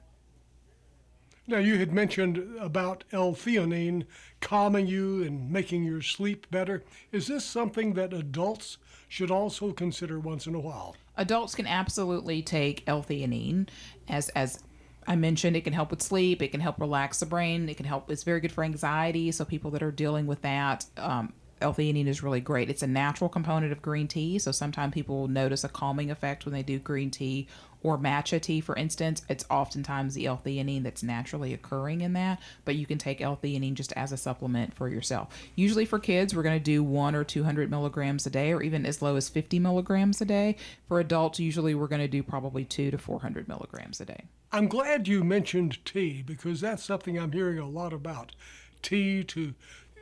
Now, 1.49 1.59
you 1.59 1.77
had 1.77 1.93
mentioned 1.93 2.57
about 2.59 3.05
L-theanine 3.13 4.05
calming 4.41 4.87
you 4.87 5.23
and 5.23 5.49
making 5.49 5.85
your 5.85 6.01
sleep 6.01 6.49
better. 6.51 6.83
Is 7.13 7.27
this 7.27 7.45
something 7.45 7.93
that 7.93 8.13
adults 8.13 8.77
should 9.07 9.31
also 9.31 9.71
consider 9.71 10.19
once 10.19 10.45
in 10.45 10.55
a 10.55 10.59
while? 10.59 10.97
Adults 11.15 11.55
can 11.55 11.65
absolutely 11.65 12.41
take 12.41 12.83
L-theanine 12.85 13.69
as 14.09 14.29
as 14.29 14.59
I 15.07 15.15
mentioned 15.15 15.55
it 15.55 15.61
can 15.61 15.71
help 15.71 15.89
with 15.89 16.01
sleep. 16.01 16.41
It 16.41 16.49
can 16.49 16.59
help 16.59 16.81
relax 16.81 17.21
the 17.21 17.25
brain. 17.25 17.69
It 17.69 17.77
can 17.77 17.85
help. 17.85 18.11
It's 18.11 18.23
very 18.23 18.41
good 18.41 18.51
for 18.51 18.63
anxiety. 18.63 19.31
So 19.31 19.45
people 19.45 19.71
that 19.71 19.81
are 19.81 19.91
dealing 19.91 20.27
with 20.27 20.41
that, 20.41 20.85
um, 20.97 21.31
L-theanine 21.61 22.07
is 22.07 22.23
really 22.23 22.41
great. 22.41 22.69
It's 22.69 22.83
a 22.83 22.87
natural 22.87 23.29
component 23.29 23.71
of 23.71 23.81
green 23.81 24.07
tea. 24.07 24.39
So 24.39 24.51
sometimes 24.51 24.93
people 24.93 25.19
will 25.19 25.27
notice 25.27 25.63
a 25.63 25.69
calming 25.69 26.11
effect 26.11 26.45
when 26.45 26.53
they 26.53 26.63
do 26.63 26.79
green 26.79 27.11
tea 27.11 27.47
or 27.83 27.97
matcha 27.97 28.41
tea, 28.41 28.59
for 28.59 28.75
instance. 28.75 29.21
It's 29.29 29.45
oftentimes 29.49 30.13
the 30.13 30.25
L-theanine 30.25 30.83
that's 30.83 31.03
naturally 31.03 31.53
occurring 31.53 32.01
in 32.01 32.13
that. 32.13 32.39
But 32.65 32.75
you 32.75 32.85
can 32.85 32.97
take 32.97 33.21
L-theanine 33.21 33.75
just 33.75 33.93
as 33.93 34.11
a 34.11 34.17
supplement 34.17 34.73
for 34.73 34.89
yourself. 34.89 35.29
Usually 35.55 35.85
for 35.85 35.99
kids, 35.99 36.35
we're 36.35 36.43
going 36.43 36.57
to 36.57 36.63
do 36.63 36.83
one 36.83 37.15
or 37.15 37.23
200 37.23 37.69
milligrams 37.69 38.25
a 38.25 38.29
day, 38.29 38.51
or 38.51 38.61
even 38.61 38.85
as 38.85 39.01
low 39.01 39.15
as 39.15 39.29
50 39.29 39.59
milligrams 39.59 40.21
a 40.21 40.25
day. 40.25 40.55
For 40.87 40.99
adults, 40.99 41.39
usually 41.39 41.75
we're 41.75 41.87
going 41.87 42.01
to 42.01 42.07
do 42.07 42.23
probably 42.23 42.65
two 42.65 42.91
to 42.91 42.97
400 42.97 43.47
milligrams 43.47 44.01
a 44.01 44.05
day. 44.05 44.25
I'm 44.51 44.67
glad 44.67 45.07
you 45.07 45.23
mentioned 45.23 45.83
tea 45.85 46.23
because 46.25 46.61
that's 46.61 46.83
something 46.83 47.17
I'm 47.17 47.31
hearing 47.31 47.59
a 47.59 47.67
lot 47.67 47.93
about. 47.93 48.33
Tea 48.81 49.23
to 49.25 49.53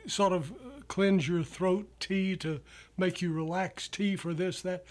sort 0.06 0.32
of 0.32 0.52
cleanse 0.88 1.28
your 1.28 1.42
throat, 1.42 1.88
tea 2.00 2.36
to 2.36 2.60
make 2.96 3.22
you 3.22 3.32
relax, 3.32 3.88
tea 3.88 4.16
for 4.16 4.34
this, 4.34 4.62
that. 4.62 4.84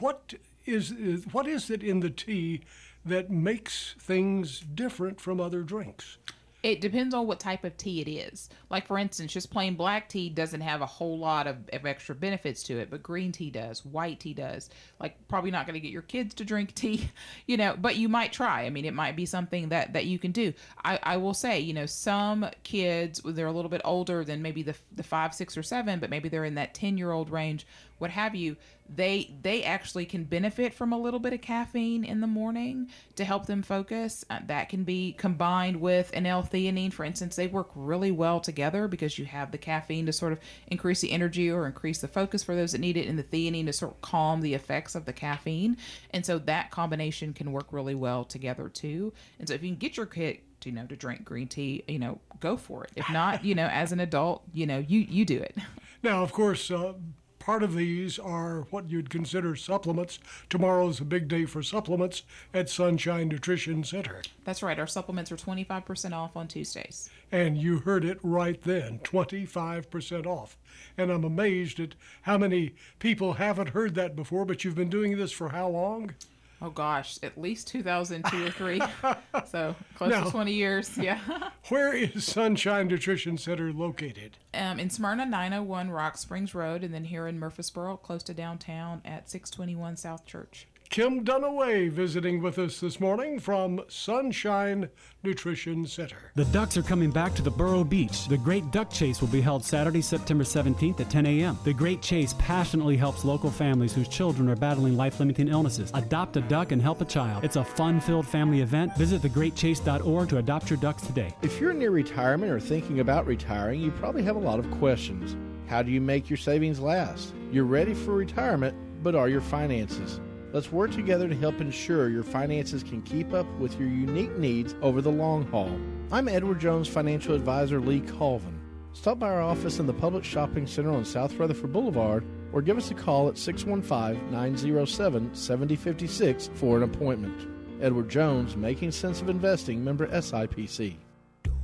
What 0.00 0.34
is, 0.66 0.92
what 1.32 1.46
is 1.46 1.70
it 1.70 1.82
in 1.82 2.00
the 2.00 2.10
tea 2.10 2.62
that 3.04 3.30
makes 3.30 3.94
things 3.98 4.60
different 4.60 5.20
from 5.20 5.40
other 5.40 5.62
drinks? 5.62 6.18
It 6.62 6.80
depends 6.80 7.14
on 7.14 7.26
what 7.26 7.40
type 7.40 7.64
of 7.64 7.76
tea 7.76 8.00
it 8.00 8.08
is. 8.08 8.50
Like 8.70 8.86
for 8.86 8.98
instance, 8.98 9.32
just 9.32 9.50
plain 9.50 9.74
black 9.74 10.08
tea 10.08 10.28
doesn't 10.28 10.60
have 10.60 10.80
a 10.80 10.86
whole 10.86 11.18
lot 11.18 11.46
of, 11.46 11.56
of 11.72 11.86
extra 11.86 12.14
benefits 12.14 12.62
to 12.64 12.78
it, 12.78 12.90
but 12.90 13.02
green 13.02 13.32
tea 13.32 13.50
does, 13.50 13.84
white 13.84 14.20
tea 14.20 14.34
does. 14.34 14.70
Like 15.00 15.16
probably 15.28 15.50
not 15.50 15.66
going 15.66 15.74
to 15.74 15.80
get 15.80 15.90
your 15.92 16.02
kids 16.02 16.34
to 16.34 16.44
drink 16.44 16.74
tea, 16.74 17.10
you 17.46 17.56
know, 17.56 17.76
but 17.78 17.96
you 17.96 18.08
might 18.08 18.32
try. 18.32 18.64
I 18.64 18.70
mean, 18.70 18.84
it 18.84 18.94
might 18.94 19.16
be 19.16 19.26
something 19.26 19.70
that 19.70 19.94
that 19.94 20.06
you 20.06 20.18
can 20.18 20.32
do. 20.32 20.52
I, 20.84 20.98
I 21.02 21.16
will 21.16 21.34
say, 21.34 21.60
you 21.60 21.72
know, 21.72 21.86
some 21.86 22.46
kids 22.62 23.20
they're 23.24 23.46
a 23.46 23.52
little 23.52 23.70
bit 23.70 23.82
older 23.84 24.24
than 24.24 24.42
maybe 24.42 24.62
the 24.62 24.74
the 24.94 25.02
five, 25.02 25.34
six, 25.34 25.56
or 25.56 25.62
seven, 25.62 25.98
but 25.98 26.10
maybe 26.10 26.28
they're 26.28 26.44
in 26.44 26.56
that 26.56 26.74
ten 26.74 26.98
year 26.98 27.10
old 27.10 27.30
range, 27.30 27.66
what 27.98 28.10
have 28.10 28.34
you 28.34 28.56
they 28.94 29.30
they 29.42 29.64
actually 29.64 30.06
can 30.06 30.24
benefit 30.24 30.72
from 30.72 30.94
a 30.94 30.98
little 30.98 31.20
bit 31.20 31.34
of 31.34 31.42
caffeine 31.42 32.04
in 32.04 32.20
the 32.20 32.26
morning 32.26 32.88
to 33.16 33.24
help 33.24 33.44
them 33.44 33.62
focus. 33.62 34.24
Uh, 34.30 34.38
that 34.46 34.70
can 34.70 34.82
be 34.82 35.12
combined 35.12 35.78
with 35.78 36.10
an 36.14 36.24
L-theanine, 36.24 36.90
for 36.90 37.04
instance. 37.04 37.36
They 37.36 37.48
work 37.48 37.68
really 37.74 38.10
well 38.10 38.40
together 38.40 38.57
because 38.88 39.18
you 39.18 39.24
have 39.24 39.52
the 39.52 39.58
caffeine 39.58 40.06
to 40.06 40.12
sort 40.12 40.32
of 40.32 40.40
increase 40.66 41.00
the 41.00 41.12
energy 41.12 41.50
or 41.50 41.66
increase 41.66 41.98
the 41.98 42.08
focus 42.08 42.42
for 42.42 42.54
those 42.54 42.72
that 42.72 42.80
need 42.80 42.96
it, 42.96 43.06
and 43.06 43.18
the 43.18 43.22
theanine 43.22 43.66
to 43.66 43.72
sort 43.72 43.92
of 43.92 44.00
calm 44.00 44.40
the 44.40 44.54
effects 44.54 44.94
of 44.94 45.04
the 45.04 45.12
caffeine. 45.12 45.76
And 46.10 46.24
so 46.24 46.38
that 46.40 46.70
combination 46.70 47.32
can 47.32 47.52
work 47.52 47.66
really 47.72 47.94
well 47.94 48.24
together 48.24 48.68
too. 48.68 49.12
And 49.38 49.48
so 49.48 49.54
if 49.54 49.62
you 49.62 49.70
can 49.70 49.78
get 49.78 49.96
your 49.96 50.06
kid 50.06 50.38
you 50.64 50.72
know 50.72 50.84
to 50.86 50.96
drink 50.96 51.24
green 51.24 51.46
tea 51.46 51.84
you 51.86 52.00
know 52.00 52.18
go 52.40 52.56
for 52.56 52.82
it 52.82 52.90
if 52.96 53.08
not 53.10 53.44
you 53.44 53.54
know 53.54 53.68
as 53.68 53.92
an 53.92 54.00
adult 54.00 54.42
you 54.52 54.66
know 54.66 54.78
you 54.78 54.98
you 54.98 55.24
do 55.24 55.38
it 55.38 55.56
Now, 56.02 56.22
of 56.22 56.32
course, 56.32 56.70
uh, 56.70 56.94
part 57.38 57.62
of 57.62 57.74
these 57.74 58.18
are 58.18 58.66
what 58.70 58.88
you'd 58.88 59.10
consider 59.10 59.56
supplements. 59.56 60.20
Tomorrow's 60.48 61.00
a 61.00 61.04
big 61.04 61.26
day 61.26 61.44
for 61.44 61.62
supplements 61.62 62.22
at 62.54 62.70
Sunshine 62.70 63.28
Nutrition 63.28 63.82
Center. 63.82 64.22
That's 64.44 64.62
right. 64.62 64.78
Our 64.78 64.86
supplements 64.86 65.32
are 65.32 65.36
25% 65.36 66.12
off 66.12 66.36
on 66.36 66.46
Tuesdays. 66.46 67.10
And 67.30 67.58
you 67.58 67.78
heard 67.80 68.04
it 68.04 68.18
right 68.22 68.60
then 68.62 69.00
25% 69.00 70.26
off. 70.26 70.56
And 70.96 71.10
I'm 71.10 71.24
amazed 71.24 71.78
at 71.80 71.94
how 72.22 72.38
many 72.38 72.74
people 72.98 73.34
haven't 73.34 73.70
heard 73.70 73.94
that 73.96 74.16
before, 74.16 74.44
but 74.44 74.64
you've 74.64 74.74
been 74.74 74.88
doing 74.88 75.16
this 75.16 75.32
for 75.32 75.50
how 75.50 75.68
long? 75.68 76.14
Oh 76.60 76.70
gosh, 76.70 77.18
at 77.22 77.38
least 77.38 77.68
2002 77.68 78.46
or 78.46 78.50
3. 78.50 78.80
so 79.48 79.76
close 79.94 80.10
Now- 80.10 80.24
to 80.24 80.30
20 80.30 80.52
years. 80.52 80.96
Yeah. 80.98 81.20
Where 81.68 81.94
is 81.94 82.24
Sunshine 82.24 82.88
Nutrition 82.88 83.38
Center 83.38 83.72
located? 83.72 84.38
Um, 84.54 84.80
in 84.80 84.90
Smyrna, 84.90 85.24
901 85.26 85.90
Rock 85.90 86.16
Springs 86.18 86.54
Road, 86.54 86.82
and 86.82 86.92
then 86.92 87.04
here 87.04 87.28
in 87.28 87.38
Murfreesboro, 87.38 87.98
close 87.98 88.22
to 88.24 88.34
downtown 88.34 89.02
at 89.04 89.30
621 89.30 89.96
South 89.98 90.26
Church. 90.26 90.66
Kim 90.90 91.22
Dunaway 91.22 91.90
visiting 91.90 92.40
with 92.40 92.58
us 92.58 92.80
this 92.80 92.98
morning 92.98 93.38
from 93.38 93.82
Sunshine 93.88 94.88
Nutrition 95.22 95.86
Center. 95.86 96.32
The 96.34 96.46
Ducks 96.46 96.78
are 96.78 96.82
coming 96.82 97.10
back 97.10 97.34
to 97.34 97.42
the 97.42 97.50
Borough 97.50 97.84
Beach. 97.84 98.26
The 98.26 98.38
Great 98.38 98.70
Duck 98.70 98.90
Chase 98.90 99.20
will 99.20 99.28
be 99.28 99.42
held 99.42 99.62
Saturday, 99.62 100.00
September 100.00 100.44
17th 100.44 100.98
at 101.00 101.10
10 101.10 101.26
a.m. 101.26 101.58
The 101.64 101.74
Great 101.74 102.00
Chase 102.00 102.34
passionately 102.38 102.96
helps 102.96 103.22
local 103.22 103.50
families 103.50 103.92
whose 103.92 104.08
children 104.08 104.48
are 104.48 104.56
battling 104.56 104.96
life 104.96 105.20
limiting 105.20 105.48
illnesses. 105.48 105.90
Adopt 105.92 106.38
a 106.38 106.40
duck 106.40 106.72
and 106.72 106.80
help 106.80 107.02
a 107.02 107.04
child. 107.04 107.44
It's 107.44 107.56
a 107.56 107.64
fun 107.64 108.00
filled 108.00 108.26
family 108.26 108.62
event. 108.62 108.96
Visit 108.96 109.20
thegreatchase.org 109.20 110.28
to 110.30 110.38
adopt 110.38 110.70
your 110.70 110.78
ducks 110.78 111.02
today. 111.02 111.34
If 111.42 111.60
you're 111.60 111.74
near 111.74 111.90
retirement 111.90 112.50
or 112.50 112.60
thinking 112.60 113.00
about 113.00 113.26
retiring, 113.26 113.82
you 113.82 113.90
probably 113.90 114.22
have 114.22 114.36
a 114.36 114.40
lot 114.40 114.58
of 114.58 114.70
questions. 114.72 115.36
How 115.68 115.82
do 115.82 115.90
you 115.90 116.00
make 116.00 116.30
your 116.30 116.38
savings 116.38 116.80
last? 116.80 117.34
You're 117.52 117.64
ready 117.64 117.92
for 117.92 118.14
retirement, 118.14 118.74
but 119.02 119.14
are 119.14 119.28
your 119.28 119.42
finances? 119.42 120.18
Let's 120.50 120.72
work 120.72 120.92
together 120.92 121.28
to 121.28 121.36
help 121.36 121.60
ensure 121.60 122.08
your 122.08 122.22
finances 122.22 122.82
can 122.82 123.02
keep 123.02 123.34
up 123.34 123.46
with 123.58 123.78
your 123.78 123.88
unique 123.88 124.34
needs 124.38 124.74
over 124.80 125.02
the 125.02 125.10
long 125.10 125.46
haul. 125.48 125.78
I'm 126.10 126.26
Edward 126.26 126.58
Jones 126.58 126.88
financial 126.88 127.34
advisor 127.34 127.80
Lee 127.80 128.00
Colvin. 128.00 128.58
Stop 128.94 129.18
by 129.18 129.28
our 129.28 129.42
office 129.42 129.78
in 129.78 129.86
the 129.86 129.92
Publix 129.92 130.24
Shopping 130.24 130.66
Center 130.66 130.90
on 130.90 131.04
South 131.04 131.34
Rutherford 131.34 131.70
Boulevard 131.70 132.24
or 132.54 132.62
give 132.62 132.78
us 132.78 132.90
a 132.90 132.94
call 132.94 133.28
at 133.28 133.36
615 133.36 134.32
907 134.32 135.34
7056 135.34 136.50
for 136.54 136.78
an 136.78 136.82
appointment. 136.82 137.46
Edward 137.82 138.08
Jones, 138.08 138.56
Making 138.56 138.90
Sense 138.90 139.20
of 139.20 139.28
Investing, 139.28 139.84
member 139.84 140.06
SIPC. 140.06 140.96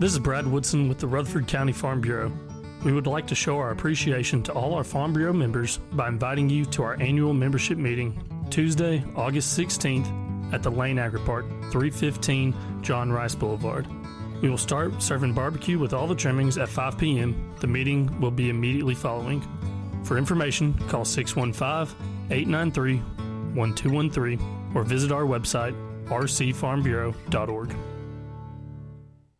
This 0.00 0.14
is 0.14 0.18
Brad 0.18 0.46
Woodson 0.46 0.88
with 0.88 0.96
the 0.96 1.06
Rutherford 1.06 1.46
County 1.46 1.74
Farm 1.74 2.00
Bureau. 2.00 2.32
We 2.86 2.94
would 2.94 3.06
like 3.06 3.26
to 3.26 3.34
show 3.34 3.58
our 3.58 3.70
appreciation 3.70 4.42
to 4.44 4.52
all 4.52 4.72
our 4.72 4.82
Farm 4.82 5.12
Bureau 5.12 5.34
members 5.34 5.76
by 5.92 6.08
inviting 6.08 6.48
you 6.48 6.64
to 6.64 6.82
our 6.84 6.98
annual 7.02 7.34
membership 7.34 7.76
meeting 7.76 8.18
Tuesday, 8.48 9.04
August 9.14 9.58
16th 9.58 10.54
at 10.54 10.62
the 10.62 10.70
Lane 10.70 10.98
Agri 10.98 11.20
Park, 11.20 11.44
315 11.70 12.80
John 12.80 13.12
Rice 13.12 13.34
Boulevard. 13.34 13.86
We 14.40 14.48
will 14.48 14.56
start 14.56 15.02
serving 15.02 15.34
barbecue 15.34 15.78
with 15.78 15.92
all 15.92 16.06
the 16.06 16.14
trimmings 16.14 16.56
at 16.56 16.70
5 16.70 16.96
p.m. 16.96 17.54
The 17.60 17.66
meeting 17.66 18.22
will 18.22 18.30
be 18.30 18.48
immediately 18.48 18.94
following. 18.94 19.42
For 20.04 20.16
information, 20.16 20.72
call 20.88 21.04
615 21.04 21.94
893 22.30 22.96
1213 23.54 24.72
or 24.74 24.82
visit 24.82 25.12
our 25.12 25.24
website 25.24 25.76
rcfarmbureau.org. 26.06 27.76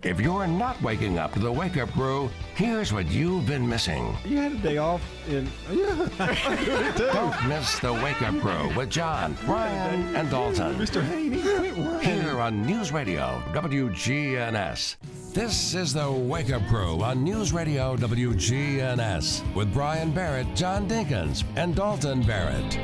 If 0.02 0.18
you're 0.18 0.46
not 0.46 0.80
waking 0.80 1.18
up 1.18 1.34
to 1.34 1.40
the 1.40 1.52
Wake 1.52 1.76
Up 1.76 1.90
Crew, 1.90 2.30
here's 2.54 2.90
what 2.90 3.10
you've 3.10 3.46
been 3.46 3.68
missing. 3.68 4.16
You 4.24 4.38
had 4.38 4.52
a 4.52 4.56
day 4.56 4.78
off 4.78 5.02
in. 5.28 5.46
Yeah, 5.70 6.08
I 6.18 6.94
do. 6.96 7.06
Don't 7.08 7.48
miss 7.48 7.78
the 7.80 7.92
Wake 7.92 8.22
Up 8.22 8.34
Crew 8.40 8.74
with 8.74 8.88
John, 8.88 9.36
Brian, 9.44 10.16
and 10.16 10.30
Dalton. 10.30 10.76
Mr. 10.76 11.02
Haney, 11.02 11.42
quit. 11.42 12.02
Here 12.02 12.40
on 12.40 12.64
News 12.64 12.92
Radio 12.92 13.42
WGNS. 13.52 14.96
This 15.34 15.74
is 15.74 15.92
the 15.92 16.10
Wake 16.10 16.50
Up 16.50 16.66
Crew 16.68 17.02
on 17.02 17.22
News 17.22 17.52
Radio 17.52 17.94
WGNS 17.96 19.54
with 19.54 19.70
Brian 19.74 20.12
Barrett, 20.12 20.46
John 20.56 20.88
Dinkins, 20.88 21.44
and 21.56 21.76
Dalton 21.76 22.22
Barrett. 22.22 22.78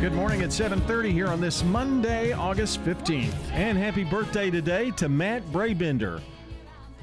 Good 0.00 0.12
morning 0.12 0.42
at 0.42 0.50
7:30 0.50 1.12
here 1.12 1.28
on 1.28 1.40
this 1.40 1.62
Monday, 1.62 2.32
August 2.32 2.82
15th. 2.84 3.32
And 3.52 3.78
happy 3.78 4.02
birthday 4.02 4.50
today 4.50 4.90
to 4.96 5.08
Matt 5.08 5.44
Braybender, 5.52 6.20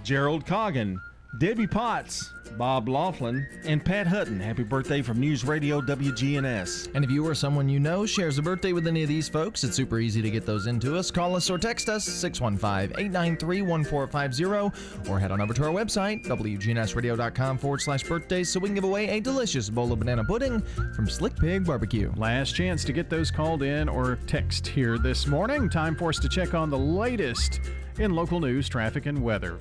Gerald 0.04 0.46
Coggin, 0.46 1.00
Debbie 1.38 1.68
Potts, 1.68 2.34
Bob 2.58 2.90
Laughlin, 2.90 3.48
and 3.64 3.86
Pat 3.86 4.08
Hutton. 4.08 4.40
Happy 4.40 4.64
birthday 4.64 5.04
from 5.04 5.20
News 5.20 5.46
Radio 5.46 5.80
WGNS. 5.82 6.90
And 6.96 7.06
if 7.06 7.12
you 7.12 7.24
or 7.26 7.36
someone 7.36 7.70
you 7.70 7.80
know 7.80 8.06
shares 8.06 8.38
a 8.40 8.42
birthday 8.42 8.74
with 8.74 8.88
any 8.88 9.04
of 9.04 9.10
these 9.10 9.30
folks, 9.30 9.64
it's 9.64 9.76
super 9.76 10.00
easy 10.00 10.20
to 10.22 10.32
get 10.32 10.46
those 10.46 10.68
into 10.68 10.98
us. 10.98 11.12
Call 11.12 11.36
us 11.36 11.50
or 11.50 11.58
text 11.58 11.90
us 11.90 12.08
615-893-1450 12.10 15.10
or 15.10 15.20
head 15.20 15.32
on 15.32 15.42
over 15.42 15.54
to 15.54 15.66
our 15.66 15.72
website, 15.72 16.26
wgnsradio.com 16.26 17.58
forward 17.58 17.82
slash 17.82 18.04
birthdays 18.04 18.50
so 18.50 18.60
we 18.60 18.68
can 18.68 18.76
give 18.76 18.84
away 18.84 19.08
a 19.10 19.20
delicious 19.20 19.70
bowl 19.70 19.92
of 19.94 20.00
banana 20.00 20.24
pudding 20.24 20.62
from 20.96 21.08
Slick 21.08 21.36
Pig 21.36 21.66
Barbecue. 21.66 22.12
Last 22.16 22.56
chance 22.56 22.84
to 22.86 22.94
get 22.94 23.10
those 23.10 23.32
called 23.32 23.64
in 23.64 23.88
or 23.88 24.18
text 24.28 24.68
here 24.68 24.98
this 24.98 25.28
morning. 25.28 25.70
Time 25.70 25.96
for 25.96 26.10
us 26.10 26.18
to 26.20 26.28
check 26.28 26.56
on 26.56 26.70
the 26.70 26.78
latest 26.78 27.62
in 28.00 28.12
local 28.12 28.40
news, 28.40 28.68
traffic, 28.68 29.06
and 29.06 29.22
weather. 29.22 29.60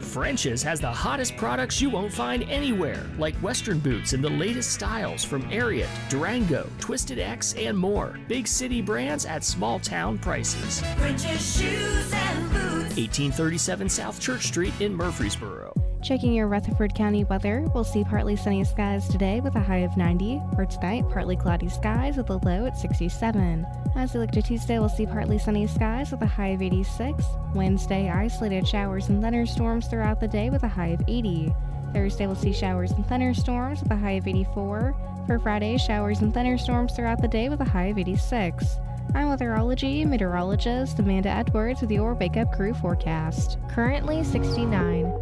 French's 0.00 0.62
has 0.62 0.80
the 0.80 0.90
hottest 0.90 1.36
products 1.36 1.80
you 1.80 1.90
won't 1.90 2.12
find 2.12 2.42
anywhere, 2.44 3.06
like 3.18 3.34
Western 3.36 3.78
boots 3.78 4.12
in 4.12 4.22
the 4.22 4.28
latest 4.30 4.72
styles 4.72 5.22
from 5.24 5.42
Ariat, 5.50 5.88
Durango, 6.08 6.68
Twisted 6.80 7.18
X, 7.18 7.54
and 7.54 7.76
more. 7.76 8.18
Big 8.26 8.46
city 8.46 8.80
brands 8.82 9.26
at 9.26 9.44
small 9.44 9.78
town 9.78 10.18
prices. 10.18 10.80
French's 10.96 11.58
shoes 11.58 12.12
and 12.12 12.52
boots. 12.52 12.79
1837 13.00 13.88
South 13.88 14.20
Church 14.20 14.46
Street 14.46 14.74
in 14.80 14.94
Murfreesboro. 14.94 15.72
Checking 16.02 16.32
your 16.32 16.48
Rutherford 16.48 16.94
County 16.94 17.24
weather, 17.24 17.66
we'll 17.74 17.84
see 17.84 18.04
partly 18.04 18.34
sunny 18.34 18.64
skies 18.64 19.06
today 19.08 19.40
with 19.40 19.54
a 19.54 19.60
high 19.60 19.78
of 19.78 19.96
90. 19.96 20.40
For 20.54 20.64
tonight, 20.64 21.04
partly 21.10 21.36
cloudy 21.36 21.68
skies 21.68 22.16
with 22.16 22.30
a 22.30 22.36
low 22.36 22.64
at 22.64 22.78
67. 22.78 23.66
As 23.96 24.14
we 24.14 24.20
look 24.20 24.30
to 24.30 24.40
Tuesday, 24.40 24.78
we'll 24.78 24.88
see 24.88 25.04
partly 25.04 25.38
sunny 25.38 25.66
skies 25.66 26.10
with 26.10 26.22
a 26.22 26.26
high 26.26 26.48
of 26.48 26.62
86. 26.62 27.24
Wednesday, 27.54 28.08
isolated 28.08 28.66
showers 28.66 29.08
and 29.08 29.22
thunderstorms 29.22 29.88
throughout 29.88 30.20
the 30.20 30.28
day 30.28 30.48
with 30.48 30.62
a 30.62 30.68
high 30.68 30.88
of 30.88 31.02
80. 31.06 31.54
Thursday, 31.92 32.26
we'll 32.26 32.36
see 32.36 32.52
showers 32.52 32.92
and 32.92 33.06
thunderstorms 33.06 33.82
with 33.82 33.92
a 33.92 33.96
high 33.96 34.12
of 34.12 34.26
84. 34.26 34.94
For 35.26 35.38
Friday, 35.38 35.76
showers 35.76 36.20
and 36.20 36.32
thunderstorms 36.32 36.94
throughout 36.94 37.20
the 37.20 37.28
day 37.28 37.48
with 37.50 37.60
a 37.60 37.64
high 37.64 37.86
of 37.86 37.98
86. 37.98 38.64
I'm 39.12 39.26
weatherology 39.26 40.06
meteorologist 40.06 41.00
Amanda 41.00 41.30
Edwards 41.30 41.80
with 41.80 41.90
your 41.90 42.14
Wake 42.14 42.36
Up 42.36 42.52
Crew 42.52 42.72
forecast. 42.74 43.58
Currently 43.68 44.22
69. 44.22 45.12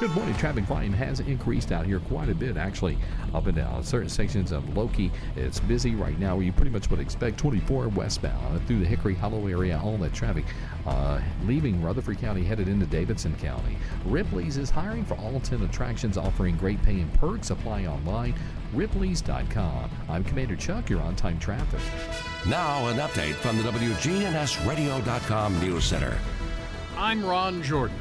Good 0.00 0.10
morning. 0.12 0.34
Traffic 0.36 0.64
volume 0.64 0.92
has 0.92 1.20
increased 1.20 1.70
out 1.72 1.84
here 1.84 1.98
quite 2.00 2.28
a 2.28 2.34
bit, 2.34 2.56
actually, 2.56 2.98
up 3.34 3.46
and 3.46 3.56
down 3.56 3.82
certain 3.82 4.08
sections 4.08 4.52
of 4.52 4.76
Loki. 4.76 5.12
It's 5.34 5.58
busy 5.60 5.96
right 5.96 6.18
now, 6.18 6.36
where 6.36 6.44
you 6.44 6.52
pretty 6.52 6.70
much 6.70 6.88
would 6.90 7.00
expect 7.00 7.38
24 7.38 7.88
westbound 7.88 8.64
through 8.66 8.78
the 8.78 8.84
Hickory 8.84 9.14
Hollow 9.14 9.46
area. 9.46 9.80
All 9.82 9.96
that 9.98 10.12
traffic 10.12 10.44
uh, 10.86 11.20
leaving 11.44 11.82
Rutherford 11.82 12.18
County 12.18 12.44
headed 12.44 12.68
into 12.68 12.86
Davidson 12.86 13.34
County. 13.36 13.76
Ripley's 14.04 14.56
is 14.56 14.70
hiring 14.70 15.04
for 15.04 15.14
all 15.14 15.40
10 15.40 15.62
attractions, 15.62 16.16
offering 16.16 16.56
great 16.56 16.80
pay 16.82 17.00
and 17.00 17.12
perks. 17.14 17.50
Apply 17.50 17.86
online. 17.86 18.34
Ripley's.com. 18.72 19.90
I'm 20.08 20.24
Commander 20.24 20.56
Chuck. 20.56 20.90
You're 20.90 21.00
on 21.00 21.16
time 21.16 21.38
traffic. 21.38 21.80
Now, 22.48 22.86
an 22.88 22.96
update 22.96 23.34
from 23.34 23.56
the 23.56 23.64
WGNSradio.com 23.64 25.60
News 25.60 25.84
Center. 25.84 26.18
I'm 26.96 27.24
Ron 27.24 27.62
Jordan. 27.62 27.96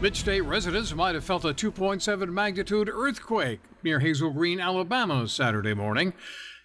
Midstate 0.00 0.46
residents 0.46 0.94
might 0.94 1.14
have 1.14 1.24
felt 1.24 1.44
a 1.44 1.54
2.7 1.54 2.28
magnitude 2.28 2.88
earthquake 2.92 3.60
near 3.82 4.00
Hazel 4.00 4.30
Green, 4.30 4.60
Alabama, 4.60 5.26
Saturday 5.28 5.74
morning. 5.74 6.12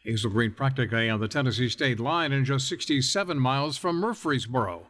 Hazel 0.04 0.32
Green 0.32 0.52
practically 0.52 1.10
on 1.10 1.20
the 1.20 1.28
Tennessee 1.28 1.70
state 1.70 2.00
line 2.00 2.32
and 2.32 2.46
just 2.46 2.68
67 2.68 3.38
miles 3.38 3.78
from 3.78 3.98
Murfreesboro. 3.98 4.88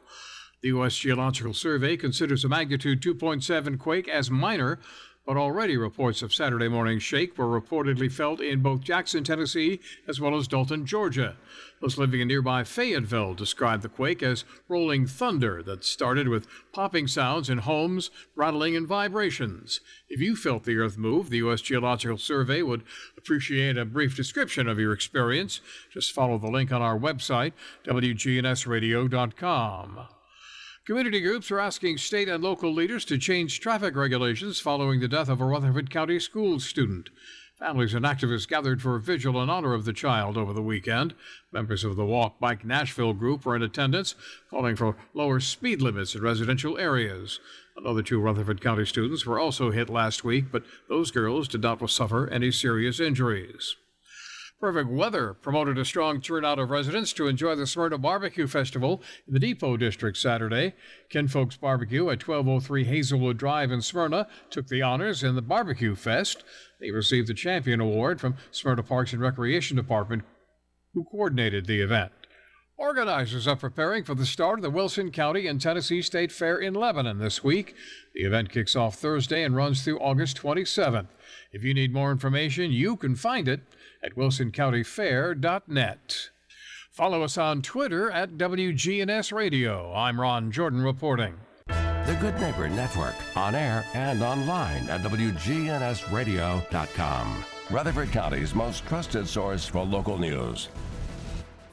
The 0.61 0.69
U.S. 0.69 0.95
Geological 0.97 1.53
Survey 1.53 1.95
considers 1.95 2.43
a 2.43 2.49
magnitude 2.49 3.01
2.7 3.01 3.79
quake 3.79 4.07
as 4.07 4.29
minor, 4.29 4.79
but 5.25 5.37
already 5.37 5.77
reports 5.77 6.21
of 6.21 6.33
Saturday 6.33 6.67
morning 6.67 6.99
shake 6.99 7.37
were 7.37 7.45
reportedly 7.45 8.11
felt 8.11 8.41
in 8.41 8.61
both 8.61 8.81
Jackson, 8.81 9.23
Tennessee, 9.23 9.79
as 10.07 10.19
well 10.19 10.35
as 10.35 10.47
Dalton, 10.47 10.85
Georgia. 10.85 11.37
Those 11.81 11.97
living 11.97 12.19
in 12.19 12.27
nearby 12.27 12.63
Fayetteville 12.63 13.35
described 13.35 13.83
the 13.83 13.89
quake 13.89 14.23
as 14.23 14.43
rolling 14.67 15.07
thunder 15.07 15.63
that 15.63 15.83
started 15.83 16.27
with 16.27 16.47
popping 16.73 17.07
sounds 17.07 17.49
in 17.49 17.59
homes, 17.59 18.11
rattling, 18.35 18.75
and 18.75 18.87
vibrations. 18.87 19.79
If 20.09 20.19
you 20.19 20.35
felt 20.35 20.63
the 20.63 20.77
earth 20.77 20.97
move, 20.97 21.29
the 21.29 21.37
U.S. 21.37 21.61
Geological 21.61 22.17
Survey 22.17 22.61
would 22.61 22.83
appreciate 23.17 23.77
a 23.77 23.85
brief 23.85 24.15
description 24.15 24.67
of 24.67 24.79
your 24.79 24.93
experience. 24.93 25.61
Just 25.93 26.11
follow 26.11 26.37
the 26.37 26.51
link 26.51 26.71
on 26.71 26.81
our 26.81 26.99
website, 26.99 27.53
WGNSradio.com. 27.85 30.18
Community 30.89 31.21
groups 31.21 31.51
are 31.51 31.59
asking 31.59 31.99
state 31.99 32.27
and 32.27 32.43
local 32.43 32.73
leaders 32.73 33.05
to 33.05 33.19
change 33.19 33.59
traffic 33.59 33.95
regulations 33.95 34.59
following 34.59 34.99
the 34.99 35.07
death 35.07 35.29
of 35.29 35.39
a 35.39 35.45
Rutherford 35.45 35.91
County 35.91 36.19
school 36.19 36.59
student. 36.59 37.11
Families 37.59 37.93
and 37.93 38.03
activists 38.03 38.47
gathered 38.47 38.81
for 38.81 38.95
a 38.95 38.99
vigil 38.99 39.39
in 39.39 39.51
honor 39.51 39.75
of 39.75 39.85
the 39.85 39.93
child 39.93 40.35
over 40.35 40.51
the 40.51 40.63
weekend. 40.63 41.13
Members 41.51 41.83
of 41.83 41.95
the 41.95 42.07
Walk 42.07 42.39
Bike 42.39 42.65
Nashville 42.65 43.13
group 43.13 43.45
were 43.45 43.55
in 43.55 43.61
attendance, 43.61 44.15
calling 44.49 44.75
for 44.75 44.95
lower 45.13 45.39
speed 45.39 45.79
limits 45.79 46.15
in 46.15 46.23
residential 46.23 46.75
areas. 46.79 47.39
Another 47.77 48.01
two 48.01 48.19
Rutherford 48.19 48.59
County 48.59 48.87
students 48.87 49.27
were 49.27 49.39
also 49.39 49.69
hit 49.69 49.91
last 49.91 50.23
week, 50.23 50.45
but 50.51 50.63
those 50.87 51.11
girls 51.11 51.47
did 51.47 51.61
not 51.61 51.87
suffer 51.87 52.27
any 52.29 52.51
serious 52.51 52.99
injuries. 52.99 53.75
Perfect 54.59 54.89
weather 54.89 55.33
promoted 55.35 55.77
a 55.77 55.85
strong 55.85 56.19
turnout 56.19 56.59
of 56.59 56.69
residents 56.69 57.13
to 57.13 57.27
enjoy 57.27 57.55
the 57.55 57.65
Smyrna 57.65 57.97
Barbecue 57.97 58.45
Festival 58.45 59.01
in 59.25 59.33
the 59.33 59.39
Depot 59.39 59.77
District 59.77 60.17
Saturday. 60.17 60.73
Kinfolk's 61.09 61.55
Barbecue 61.55 62.09
at 62.09 62.27
1203 62.27 62.83
Hazelwood 62.83 63.37
Drive 63.37 63.71
in 63.71 63.81
Smyrna 63.81 64.27
took 64.49 64.67
the 64.67 64.81
honors 64.81 65.23
in 65.23 65.35
the 65.35 65.41
Barbecue 65.41 65.95
Fest. 65.95 66.43
They 66.81 66.91
received 66.91 67.29
the 67.29 67.33
Champion 67.33 67.79
Award 67.79 68.19
from 68.19 68.35
Smyrna 68.51 68.83
Parks 68.83 69.13
and 69.13 69.21
Recreation 69.21 69.77
Department, 69.77 70.23
who 70.93 71.05
coordinated 71.05 71.65
the 71.65 71.79
event. 71.79 72.11
Organizers 72.79 73.47
are 73.47 73.57
preparing 73.57 74.03
for 74.03 74.15
the 74.15 74.25
start 74.25 74.59
of 74.59 74.63
the 74.63 74.69
Wilson 74.69 75.11
County 75.11 75.47
and 75.47 75.59
Tennessee 75.59 76.01
State 76.01 76.33
Fair 76.33 76.57
in 76.57 76.73
Lebanon 76.73 77.19
this 77.19 77.43
week. 77.43 77.75
The 78.13 78.23
event 78.23 78.49
kicks 78.49 78.75
off 78.75 78.95
Thursday 78.95 79.43
and 79.43 79.55
runs 79.55 79.83
through 79.83 79.99
August 79.99 80.37
27th. 80.37 81.07
If 81.51 81.63
you 81.63 81.73
need 81.73 81.93
more 81.93 82.11
information, 82.11 82.71
you 82.71 82.95
can 82.95 83.15
find 83.15 83.47
it 83.47 83.61
at 84.03 84.15
wilsoncountyfair.net. 84.15 86.29
Follow 86.91 87.23
us 87.23 87.37
on 87.37 87.61
Twitter 87.61 88.11
at 88.11 88.31
WGNS 88.31 89.31
Radio. 89.31 89.93
I'm 89.93 90.19
Ron 90.19 90.51
Jordan 90.51 90.81
reporting. 90.81 91.35
The 91.67 92.17
Good 92.19 92.37
Neighbor 92.41 92.67
Network, 92.67 93.15
on 93.37 93.55
air 93.55 93.85
and 93.93 94.21
online 94.23 94.89
at 94.89 95.01
WGNSradio.com. 95.01 97.45
Rutherford 97.69 98.11
County's 98.11 98.55
most 98.55 98.87
trusted 98.87 99.27
source 99.27 99.67
for 99.67 99.85
local 99.85 100.17
news. 100.17 100.69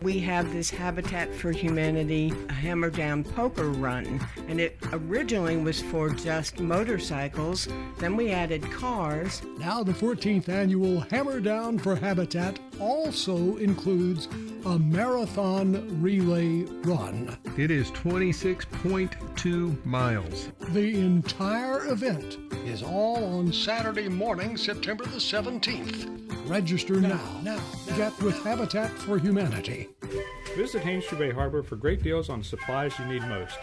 We 0.03 0.19
have 0.21 0.53
this 0.53 0.69
Habitat 0.69 1.35
for 1.35 1.53
Humanity 1.53 2.33
Hammer 2.51 2.91
Down 2.91 3.25
Poker 3.25 3.71
Run, 3.71 4.21
and 4.47 4.61
it 4.61 4.77
originally 4.93 5.57
was 5.57 5.81
for 5.81 6.11
just 6.11 6.61
motorcycles. 6.61 7.67
Then 7.99 8.15
we 8.15 8.31
added 8.31 8.63
cars. 8.71 9.43
Now, 9.59 9.83
the 9.83 9.93
14th 9.93 10.49
annual 10.51 11.01
Hammer 11.11 11.41
Down 11.41 11.79
for 11.79 11.97
Habitat 11.97 12.59
also 12.81 13.57
includes 13.57 14.29
a 14.65 14.79
marathon 14.79 16.01
relay 16.03 16.63
run. 16.83 17.37
It 17.57 17.71
is 17.71 17.91
26.2 17.93 19.85
miles. 19.85 20.51
The 20.71 20.99
entire 21.01 21.87
event 21.87 22.39
is 22.67 22.83
all 22.83 23.25
on 23.39 23.53
Saturday 23.53 24.09
morning, 24.09 24.57
September 24.57 25.05
the 25.05 25.19
17th. 25.19 26.49
Register 26.49 27.01
now. 27.01 27.41
Now, 27.43 27.61
get 27.97 28.17
with 28.23 28.43
Habitat 28.43 28.91
for 28.91 29.19
Humanity. 29.19 29.89
Visit 30.57 30.83
Haynes 30.83 31.05
Bay 31.19 31.31
Harbor 31.31 31.63
for 31.63 31.77
great 31.77 32.03
deals 32.03 32.29
on 32.29 32.43
supplies 32.43 32.99
you 32.99 33.05
need 33.07 33.23
most. 33.23 33.59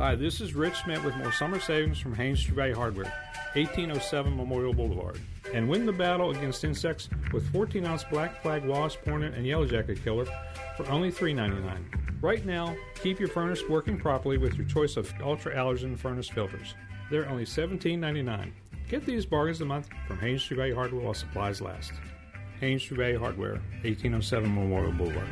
Hi, 0.00 0.14
this 0.14 0.40
is 0.40 0.54
Rich 0.54 0.76
Smith 0.84 1.04
with 1.04 1.14
more 1.16 1.30
summer 1.30 1.60
savings 1.60 2.00
from 2.00 2.14
Haynes 2.14 2.42
Bay 2.46 2.72
Hardware, 2.72 3.12
1807 3.52 4.34
Memorial 4.34 4.72
Boulevard. 4.72 5.20
And 5.52 5.68
win 5.68 5.84
the 5.84 5.92
battle 5.92 6.30
against 6.30 6.64
insects 6.64 7.10
with 7.34 7.52
14 7.52 7.84
ounce 7.84 8.04
black 8.04 8.40
flag 8.40 8.64
wasp, 8.64 9.00
hornet, 9.04 9.34
and 9.34 9.46
yellow 9.46 9.66
jacket 9.66 10.02
killer 10.02 10.24
for 10.78 10.88
only 10.88 11.12
$3.99. 11.12 12.22
Right 12.22 12.46
now, 12.46 12.74
keep 13.02 13.20
your 13.20 13.28
furnace 13.28 13.62
working 13.68 13.98
properly 13.98 14.38
with 14.38 14.54
your 14.54 14.66
choice 14.66 14.96
of 14.96 15.12
ultra 15.22 15.54
allergen 15.54 15.98
furnace 15.98 16.30
filters. 16.30 16.74
They're 17.10 17.28
only 17.28 17.44
$17.99. 17.44 18.52
Get 18.88 19.04
these 19.04 19.26
bargains 19.26 19.60
a 19.60 19.66
month 19.66 19.90
from 20.08 20.18
Haynes 20.20 20.42
True 20.42 20.74
Hardware 20.74 21.04
while 21.04 21.12
supplies 21.12 21.60
last. 21.60 21.92
Haynes 22.58 22.82
True 22.82 23.18
Hardware, 23.18 23.60
1807 23.82 24.48
Memorial 24.48 24.92
Boulevard. 24.92 25.28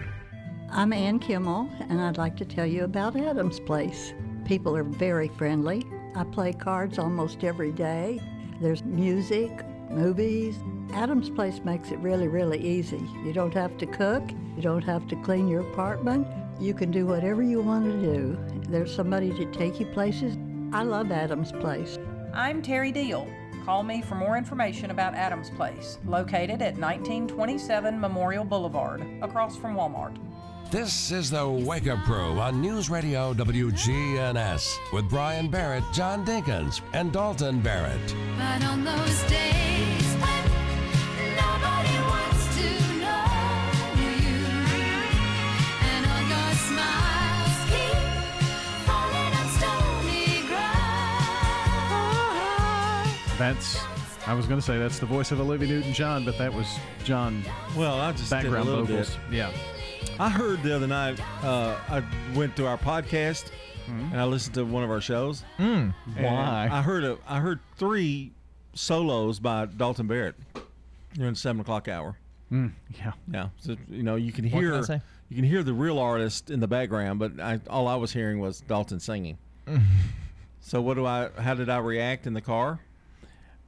I'm 0.70 0.93
Ann 0.93 1.20
Kimmel, 1.20 1.70
and 1.89 2.03
I'd 2.03 2.19
like 2.19 2.36
to 2.36 2.45
tell 2.45 2.66
you 2.66 2.85
about 2.85 3.16
Adams 3.16 3.61
Place. 3.61 4.12
People 4.49 4.75
are 4.75 4.83
very 4.83 5.29
friendly. 5.29 5.87
I 6.16 6.25
play 6.25 6.55
cards 6.55 6.99
almost 6.99 7.45
every 7.45 7.70
day. 7.70 8.19
There's 8.62 8.83
music, 8.83 9.51
movies. 9.91 10.57
Adams 10.95 11.29
Place 11.29 11.61
makes 11.66 11.91
it 11.91 11.99
really, 11.99 12.29
really 12.29 12.59
easy. 12.59 13.03
You 13.27 13.35
don't 13.35 13.53
have 13.53 13.77
to 13.77 13.85
cook, 13.85 14.23
you 14.57 14.62
don't 14.62 14.85
have 14.85 15.07
to 15.09 15.16
clean 15.16 15.49
your 15.49 15.61
apartment. 15.70 16.27
You 16.59 16.73
can 16.73 16.91
do 16.91 17.05
whatever 17.05 17.43
you 17.43 17.61
want 17.61 17.85
to 17.93 18.01
do. 18.01 18.39
There's 18.70 18.95
somebody 18.95 19.35
to 19.35 19.45
take 19.53 19.79
you 19.79 19.85
places. 19.85 20.39
I 20.73 20.83
love 20.83 21.12
Adams 21.12 21.53
Place. 21.53 21.99
I'm 22.33 22.62
Terry 22.62 22.91
Deal. 22.91 23.29
Call 23.66 23.83
me 23.83 24.01
for 24.01 24.15
more 24.15 24.39
information 24.39 24.91
about 24.91 25.12
Adams 25.12 25.51
Place, 25.51 25.99
located 26.07 26.62
at 26.62 26.79
1927 26.79 28.01
Memorial 28.01 28.47
Boulevard, 28.47 29.07
across 29.20 29.59
from 29.59 29.75
Walmart. 29.75 30.16
This 30.70 31.12
is 31.12 31.31
the 31.31 31.49
Wake 31.49 31.89
Up 31.89 32.01
Crew 32.05 32.39
on 32.39 32.61
News 32.61 32.90
Radio 32.90 33.32
WGNS 33.32 34.77
with 34.93 35.09
Brian 35.09 35.49
Barrett, 35.49 35.82
John 35.95 36.27
Dinkins, 36.27 36.82
and 36.93 37.11
Dalton 37.11 37.61
Barrett. 37.61 38.15
But 38.36 38.62
on 38.65 38.85
those 38.85 39.23
days 39.23 40.05
when 40.20 40.45
nobody 41.36 41.99
wants 42.05 42.55
to 42.59 42.69
know 43.01 43.24
you, 43.97 44.45
and 45.89 46.05
all 46.05 46.23
your 46.28 46.53
smiles 46.69 47.57
keep 47.70 47.97
falling 48.85 49.32
on 49.40 49.49
stony 49.57 50.45
ground. 50.49 51.78
That's. 53.39 53.81
I 54.27 54.35
was 54.35 54.45
going 54.47 54.61
to 54.61 54.66
say 54.66 54.77
that's 54.78 54.99
the 54.99 55.07
voice 55.07 55.31
of 55.32 55.40
Olivia 55.40 55.69
Newton-John, 55.69 56.27
but 56.27 56.36
that 56.36 56.53
was 56.53 56.66
John. 57.05 57.43
Well, 57.74 57.99
I 57.99 58.12
just 58.12 58.28
did 58.28 58.40
a 58.40 58.43
background 58.43 58.66
little 58.66 58.85
vocals. 58.85 59.16
bit. 59.31 59.36
Yeah. 59.39 59.51
I 60.19 60.29
heard 60.29 60.62
the 60.62 60.75
other 60.75 60.87
night. 60.87 61.20
Uh, 61.45 61.77
I 61.89 62.03
went 62.35 62.57
to 62.57 62.66
our 62.66 62.79
podcast 62.79 63.47
and 63.87 64.20
I 64.20 64.25
listened 64.25 64.55
to 64.57 64.65
one 64.65 64.85
of 64.85 64.91
our 64.91 65.01
shows. 65.01 65.45
Mm. 65.59 65.95
Why? 66.19 66.69
I 66.70 66.83
heard 66.83 67.05
a, 67.05 67.19
I 67.27 67.41
heard 67.41 67.61
three 67.77 68.33
solos 68.75 69.39
by 69.39 69.66
Dalton 69.66 70.07
Barrett 70.07 70.35
during 71.15 71.33
the 71.35 71.39
seven 71.39 71.61
o'clock 71.61 71.89
hour. 71.89 72.16
Mm, 72.53 72.73
yeah. 72.99 73.12
Yeah. 73.33 73.49
So 73.59 73.77
you 73.89 74.03
know 74.03 74.16
you 74.16 74.33
can 74.33 74.49
can 74.49 74.59
hear 74.59 74.83
say? 74.83 75.01
you 75.29 75.37
can 75.37 75.45
hear 75.45 75.62
the 75.62 75.73
real 75.75 75.99
artist 75.99 76.51
in 76.51 76.61
the 76.61 76.69
background, 76.69 77.19
but 77.19 77.39
I, 77.41 77.61
all 77.69 77.87
I 77.89 77.95
was 77.97 78.12
hearing 78.12 78.41
was 78.41 78.61
Dalton 78.62 79.01
singing. 79.01 79.37
so 80.61 80.81
what 80.81 80.95
do 80.95 81.05
I? 81.07 81.29
How 81.39 81.55
did 81.55 81.69
I 81.70 81.79
react 81.79 82.27
in 82.27 82.33
the 82.35 82.41
car? 82.41 82.81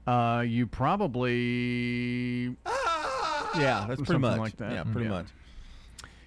Uh, 0.07 0.45
you 0.47 0.67
probably. 0.67 2.57
Yeah, 3.57 3.85
that's 3.89 4.01
pretty 4.03 4.19
much 4.21 4.39
like 4.39 4.57
that. 4.59 4.73
Yeah, 4.73 4.85
pretty 4.85 5.03
Yeah. 5.09 5.09
much. 5.11 5.27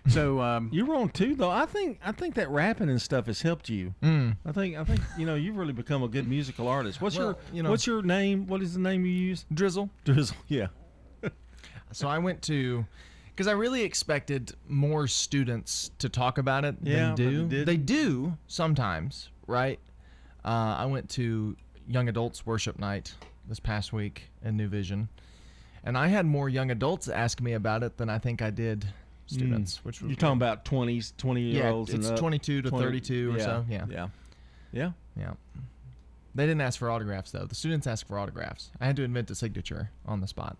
So 0.07 0.41
um, 0.41 0.69
You're 0.73 0.85
wrong 0.85 1.07
too, 1.09 1.33
though. 1.35 1.49
I 1.49 1.65
think 1.65 1.99
I 2.03 2.11
think 2.11 2.35
that 2.35 2.49
rapping 2.49 2.89
and 2.89 3.01
stuff 3.01 3.27
has 3.27 3.41
helped 3.41 3.69
you. 3.69 3.93
Mm. 4.03 4.35
I 4.45 4.51
think 4.51 4.75
I 4.77 4.83
think 4.83 4.99
you 5.17 5.25
know 5.25 5.35
you've 5.35 5.55
really 5.55 5.71
become 5.73 6.03
a 6.03 6.07
good 6.09 6.27
musical 6.27 6.67
artist. 6.67 7.01
What's 7.01 7.17
Well, 7.17 7.27
your 7.27 7.37
you 7.53 7.63
know- 7.63 7.69
What's 7.69 7.87
your 7.87 8.01
name? 8.01 8.45
What 8.47 8.61
is 8.61 8.73
the 8.73 8.79
name 8.81 9.05
you 9.05 9.11
use? 9.13 9.45
Drizzle. 9.53 9.89
Drizzle. 10.03 10.35
Yeah. 10.47 10.67
So 11.93 12.07
I 12.07 12.17
went 12.17 12.41
to, 12.43 12.85
because 13.29 13.45
I 13.45 13.51
really 13.51 13.83
expected 13.83 14.51
more 14.67 15.07
students 15.07 15.91
to 15.99 16.09
talk 16.09 16.39
about 16.39 16.65
it 16.65 16.75
Yeah, 16.81 17.13
than 17.13 17.15
do. 17.15 17.47
they. 17.47 17.63
They 17.63 17.77
do 17.77 18.35
sometimes, 18.47 19.29
right? 19.45 19.79
Uh, 20.43 20.75
I 20.79 20.85
went 20.87 21.07
to 21.11 21.55
young 21.87 22.09
adults 22.09 22.47
worship 22.47 22.79
night 22.79 23.13
this 23.47 23.59
past 23.59 23.93
week 23.93 24.23
in 24.43 24.57
New 24.57 24.67
Vision, 24.69 25.07
and 25.83 25.95
I 25.95 26.07
had 26.07 26.25
more 26.25 26.49
young 26.49 26.71
adults 26.71 27.07
ask 27.07 27.39
me 27.41 27.53
about 27.53 27.83
it 27.83 27.97
than 27.97 28.09
I 28.09 28.17
think 28.17 28.41
I 28.41 28.49
did 28.49 28.87
students. 29.27 29.83
Which 29.83 30.01
was 30.01 30.07
Mm. 30.07 30.09
you're 30.11 30.17
talking 30.17 30.37
about 30.37 30.65
twenties, 30.65 31.13
twenty 31.17 31.41
year 31.41 31.63
yeah, 31.63 31.69
olds. 31.71 31.93
it's 31.93 32.09
22 32.11 32.61
to 32.63 32.69
32 32.71 33.31
or 33.31 33.37
yeah, 33.37 33.43
so. 33.45 33.65
Yeah, 33.69 33.85
Yeah. 33.89 34.07
Yeah. 34.71 34.91
yeah. 35.17 35.33
They 36.35 36.45
didn't 36.45 36.61
ask 36.61 36.79
for 36.79 36.89
autographs 36.89 37.31
though. 37.31 37.45
The 37.45 37.55
students 37.55 37.85
asked 37.87 38.07
for 38.07 38.17
autographs. 38.17 38.71
I 38.81 38.85
had 38.85 38.95
to 38.97 39.03
invent 39.03 39.29
a 39.31 39.35
signature 39.35 39.91
on 40.05 40.19
the 40.21 40.27
spot. 40.27 40.57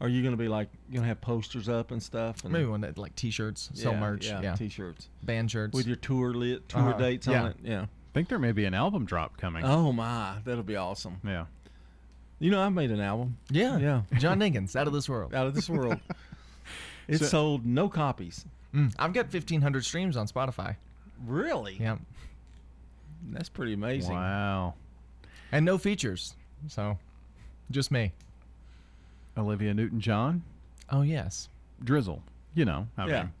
Are 0.00 0.08
you 0.08 0.22
gonna 0.22 0.36
be 0.36 0.48
like 0.48 0.68
you 0.88 0.96
gonna 0.96 1.06
have 1.08 1.20
posters 1.20 1.68
up 1.68 1.90
and 1.90 2.02
stuff? 2.02 2.44
And 2.44 2.52
Maybe 2.52 2.66
one 2.66 2.80
that 2.82 2.98
like 2.98 3.14
T-shirts, 3.16 3.70
sell 3.74 3.92
Yeah, 3.92 4.00
merch, 4.00 4.26
yeah, 4.26 4.40
yeah, 4.40 4.54
t-shirts 4.56 5.08
band 5.22 5.50
shirts 5.50 5.74
with 5.74 5.86
your 5.86 5.96
tour 5.96 6.32
lit 6.34 6.68
tour 6.68 6.80
Uh-huh. 6.90 6.98
dates 6.98 7.26
Yeah. 7.26 7.42
on 7.44 7.50
it. 7.50 7.56
Yeah. 7.62 7.82
I 7.82 7.86
think 8.12 8.28
there 8.28 8.38
may 8.38 8.52
be 8.52 8.64
an 8.64 8.74
album 8.74 9.04
drop 9.06 9.36
coming. 9.36 9.64
Oh 9.64 9.92
my, 9.92 10.36
that'll 10.44 10.62
be 10.62 10.76
awesome. 10.76 11.16
Yeah. 11.24 11.46
You 12.38 12.50
know, 12.50 12.60
I 12.60 12.68
made 12.68 12.90
an 12.90 13.00
album. 13.00 13.38
Yeah, 13.50 13.78
Yeah. 13.78 14.02
John 14.18 14.38
Dinkins, 14.38 14.76
out 14.76 14.86
of 14.86 14.92
this 14.92 15.08
world. 15.08 15.34
Out 15.34 15.46
of 15.46 15.54
this 15.54 15.68
world. 15.68 15.98
It 17.08 17.18
So- 17.18 17.26
sold 17.26 17.66
no 17.66 17.88
copies. 17.88 18.44
Mm, 18.74 18.92
I've 18.98 19.12
got 19.12 19.30
1,500 19.32 19.84
streams 19.84 20.16
on 20.16 20.26
Spotify. 20.26 20.76
Really? 21.24 21.76
Yeah, 21.78 21.98
That's 23.30 23.48
pretty 23.48 23.72
amazing. 23.74 24.14
Wow. 24.14 24.74
and 25.52 25.64
no 25.64 25.78
features, 25.78 26.34
so 26.68 26.98
just 27.70 27.90
me. 27.90 28.12
Olivia 29.36 29.74
Newton-John, 29.74 30.42
Oh 30.90 31.02
yes, 31.02 31.48
Drizzle. 31.82 32.22
You 32.54 32.64
know. 32.66 32.86
I 32.98 33.06
Yeah. 33.08 33.22
mean. 33.22 33.32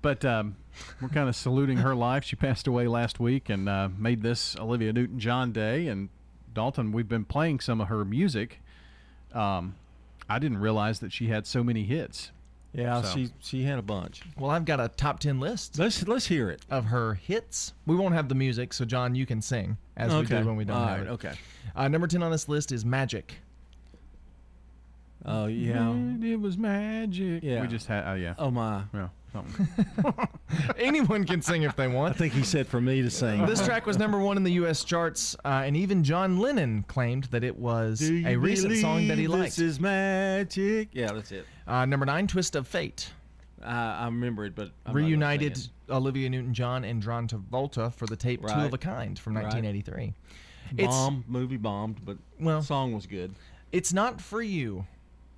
But 0.00 0.24
um, 0.24 0.54
we're 1.00 1.08
kind 1.08 1.28
of 1.28 1.34
saluting 1.34 1.78
her 1.78 1.92
life. 1.94 2.22
She 2.22 2.36
passed 2.36 2.68
away 2.68 2.86
last 2.86 3.18
week 3.18 3.48
and 3.50 3.68
uh, 3.68 3.88
made 3.98 4.22
this 4.22 4.56
Olivia 4.56 4.92
Newton-John 4.92 5.50
Day. 5.50 5.88
And 5.88 6.08
Dalton, 6.54 6.92
we've 6.92 7.08
been 7.08 7.24
playing 7.24 7.58
some 7.58 7.80
of 7.80 7.88
her 7.88 8.04
music. 8.04 8.60
Um, 9.32 9.74
I 10.28 10.38
didn't 10.38 10.58
realize 10.58 11.00
that 11.00 11.12
she 11.12 11.28
had 11.28 11.46
so 11.48 11.64
many 11.64 11.82
hits. 11.82 12.30
Yeah, 12.78 13.02
So- 13.02 13.14
she 13.16 13.30
she 13.40 13.62
had 13.64 13.78
a 13.78 13.82
bunch. 13.82 14.22
well 14.38 14.50
I've 14.50 14.64
got 14.64 14.78
a 14.80 14.88
top 14.88 15.18
10 15.20 15.40
list 15.40 15.78
Let's 15.78 16.06
let's 16.06 16.26
hear 16.26 16.48
it. 16.50 16.64
of 16.70 16.86
her 16.86 17.14
hits. 17.14 17.72
We 17.86 17.96
won't 17.96 18.14
have 18.14 18.28
the 18.28 18.34
music, 18.34 18.72
so 18.72 18.84
John, 18.84 19.14
you 19.14 19.26
can 19.26 19.42
sing 19.42 19.76
as 19.96 20.12
we 20.12 20.18
Okay. 20.18 20.40
do 20.40 20.46
when 20.46 20.56
we 20.56 20.64
don't 20.64 20.76
All 20.76 20.86
have 20.86 20.98
right, 20.98 21.06
it. 21.06 21.10
okay. 21.10 21.32
Uh, 21.74 21.88
number 21.88 22.06
10 22.06 22.22
on 22.22 22.30
this 22.30 22.48
list 22.48 22.70
is 22.72 22.84
Magic. 22.84 23.36
Oh 25.24 25.46
yeah. 25.46 25.92
It 26.22 26.40
was 26.40 26.56
magic. 26.56 27.42
Yeah. 27.42 27.60
We 27.62 27.66
just 27.66 27.86
had, 27.86 28.04
oh, 28.06 28.14
yeah. 28.14 28.34
Oh 28.38 28.50
my. 28.50 28.84
Yeah. 28.94 29.08
Anyone 30.78 31.24
can 31.24 31.42
sing 31.42 31.62
if 31.62 31.76
they 31.76 31.88
want. 31.88 32.14
I 32.14 32.18
think 32.18 32.32
he 32.32 32.42
said 32.42 32.66
for 32.66 32.80
me 32.80 33.02
to 33.02 33.10
sing. 33.10 33.44
This 33.46 33.64
track 33.64 33.86
was 33.86 33.98
number 33.98 34.18
one 34.18 34.36
in 34.36 34.42
the 34.42 34.52
U.S. 34.52 34.84
charts, 34.84 35.36
uh, 35.44 35.62
and 35.64 35.76
even 35.76 36.02
John 36.04 36.38
Lennon 36.38 36.84
claimed 36.88 37.24
that 37.24 37.44
it 37.44 37.56
was 37.56 38.02
a 38.02 38.36
recent 38.36 38.76
song 38.76 39.08
that 39.08 39.18
he 39.18 39.26
liked. 39.28 39.56
This 39.56 39.58
is 39.58 39.80
magic. 39.80 40.88
Yeah, 40.92 41.12
that's 41.12 41.32
it. 41.32 41.46
Uh, 41.66 41.84
number 41.84 42.06
nine, 42.06 42.26
Twist 42.26 42.56
of 42.56 42.66
Fate. 42.66 43.10
I, 43.64 44.02
I 44.02 44.04
remember 44.06 44.44
it, 44.44 44.54
but 44.54 44.70
I'm 44.86 44.94
reunited 44.94 45.58
Olivia 45.90 46.30
Newton-John 46.30 46.84
and 46.84 47.02
John 47.02 47.26
Travolta 47.28 47.92
for 47.92 48.06
the 48.06 48.16
tape 48.16 48.40
Two 48.40 48.46
Right. 48.46 48.66
of 48.66 48.72
a 48.74 48.78
Kind 48.78 49.18
from 49.18 49.34
Right. 49.36 49.42
1983. 49.44 50.04
it. 50.04 50.14
It's 50.84 50.86
Bomb 50.94 51.24
movie 51.26 51.56
bombed, 51.56 52.04
but 52.04 52.18
well, 52.38 52.62
song 52.62 52.92
was 52.92 53.06
good. 53.06 53.34
it's 53.72 53.92
not 53.92 54.20
for 54.20 54.40
you. 54.42 54.86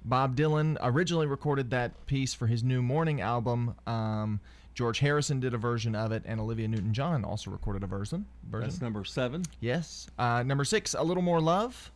Bob 0.05 0.37
Dylan 0.37 0.77
originally 0.81 1.27
recorded 1.27 1.71
that 1.71 2.07
piece 2.07 2.33
for 2.35 2.47
his 2.47 2.63
new 2.65 2.83
Morning 2.83 3.21
album. 3.21 3.75
Um, 3.87 4.41
George 4.75 5.01
Harrison 5.01 5.41
did 5.41 5.53
a 5.53 5.59
version 5.59 5.95
of 5.95 6.11
it, 6.13 6.23
and 6.27 6.41
Olivia 6.41 6.67
Newton-John 6.69 7.25
also 7.25 7.51
recorded 7.51 7.83
a 7.83 7.87
version. 7.87 8.25
version. 8.49 8.69
That's 8.69 8.81
number 8.81 9.05
seven. 9.05 9.43
yes. 9.61 10.09
Uh, 10.19 10.43
number 10.43 10.65
six, 10.65 10.95
A 10.95 11.03
Little 11.03 11.23
More 11.23 11.41
Love, 11.41 11.91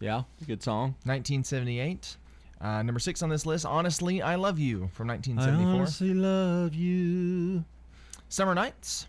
Yeah, 0.00 0.22
good 0.46 0.62
song. 0.62 0.94
1978. 1.04 2.16
Uh, 2.60 2.82
number 2.82 2.98
six 2.98 3.22
on 3.22 3.28
this 3.28 3.44
list, 3.44 3.66
Honestly, 3.66 4.22
I 4.22 4.36
Love 4.36 4.58
You 4.58 4.88
from 4.94 5.10
I 5.10 5.14
1974. 5.14 5.74
honestly 5.74 6.14
love 6.14 6.72
you. 6.74 7.64
Summer 8.30 8.54
Nights. 8.54 9.06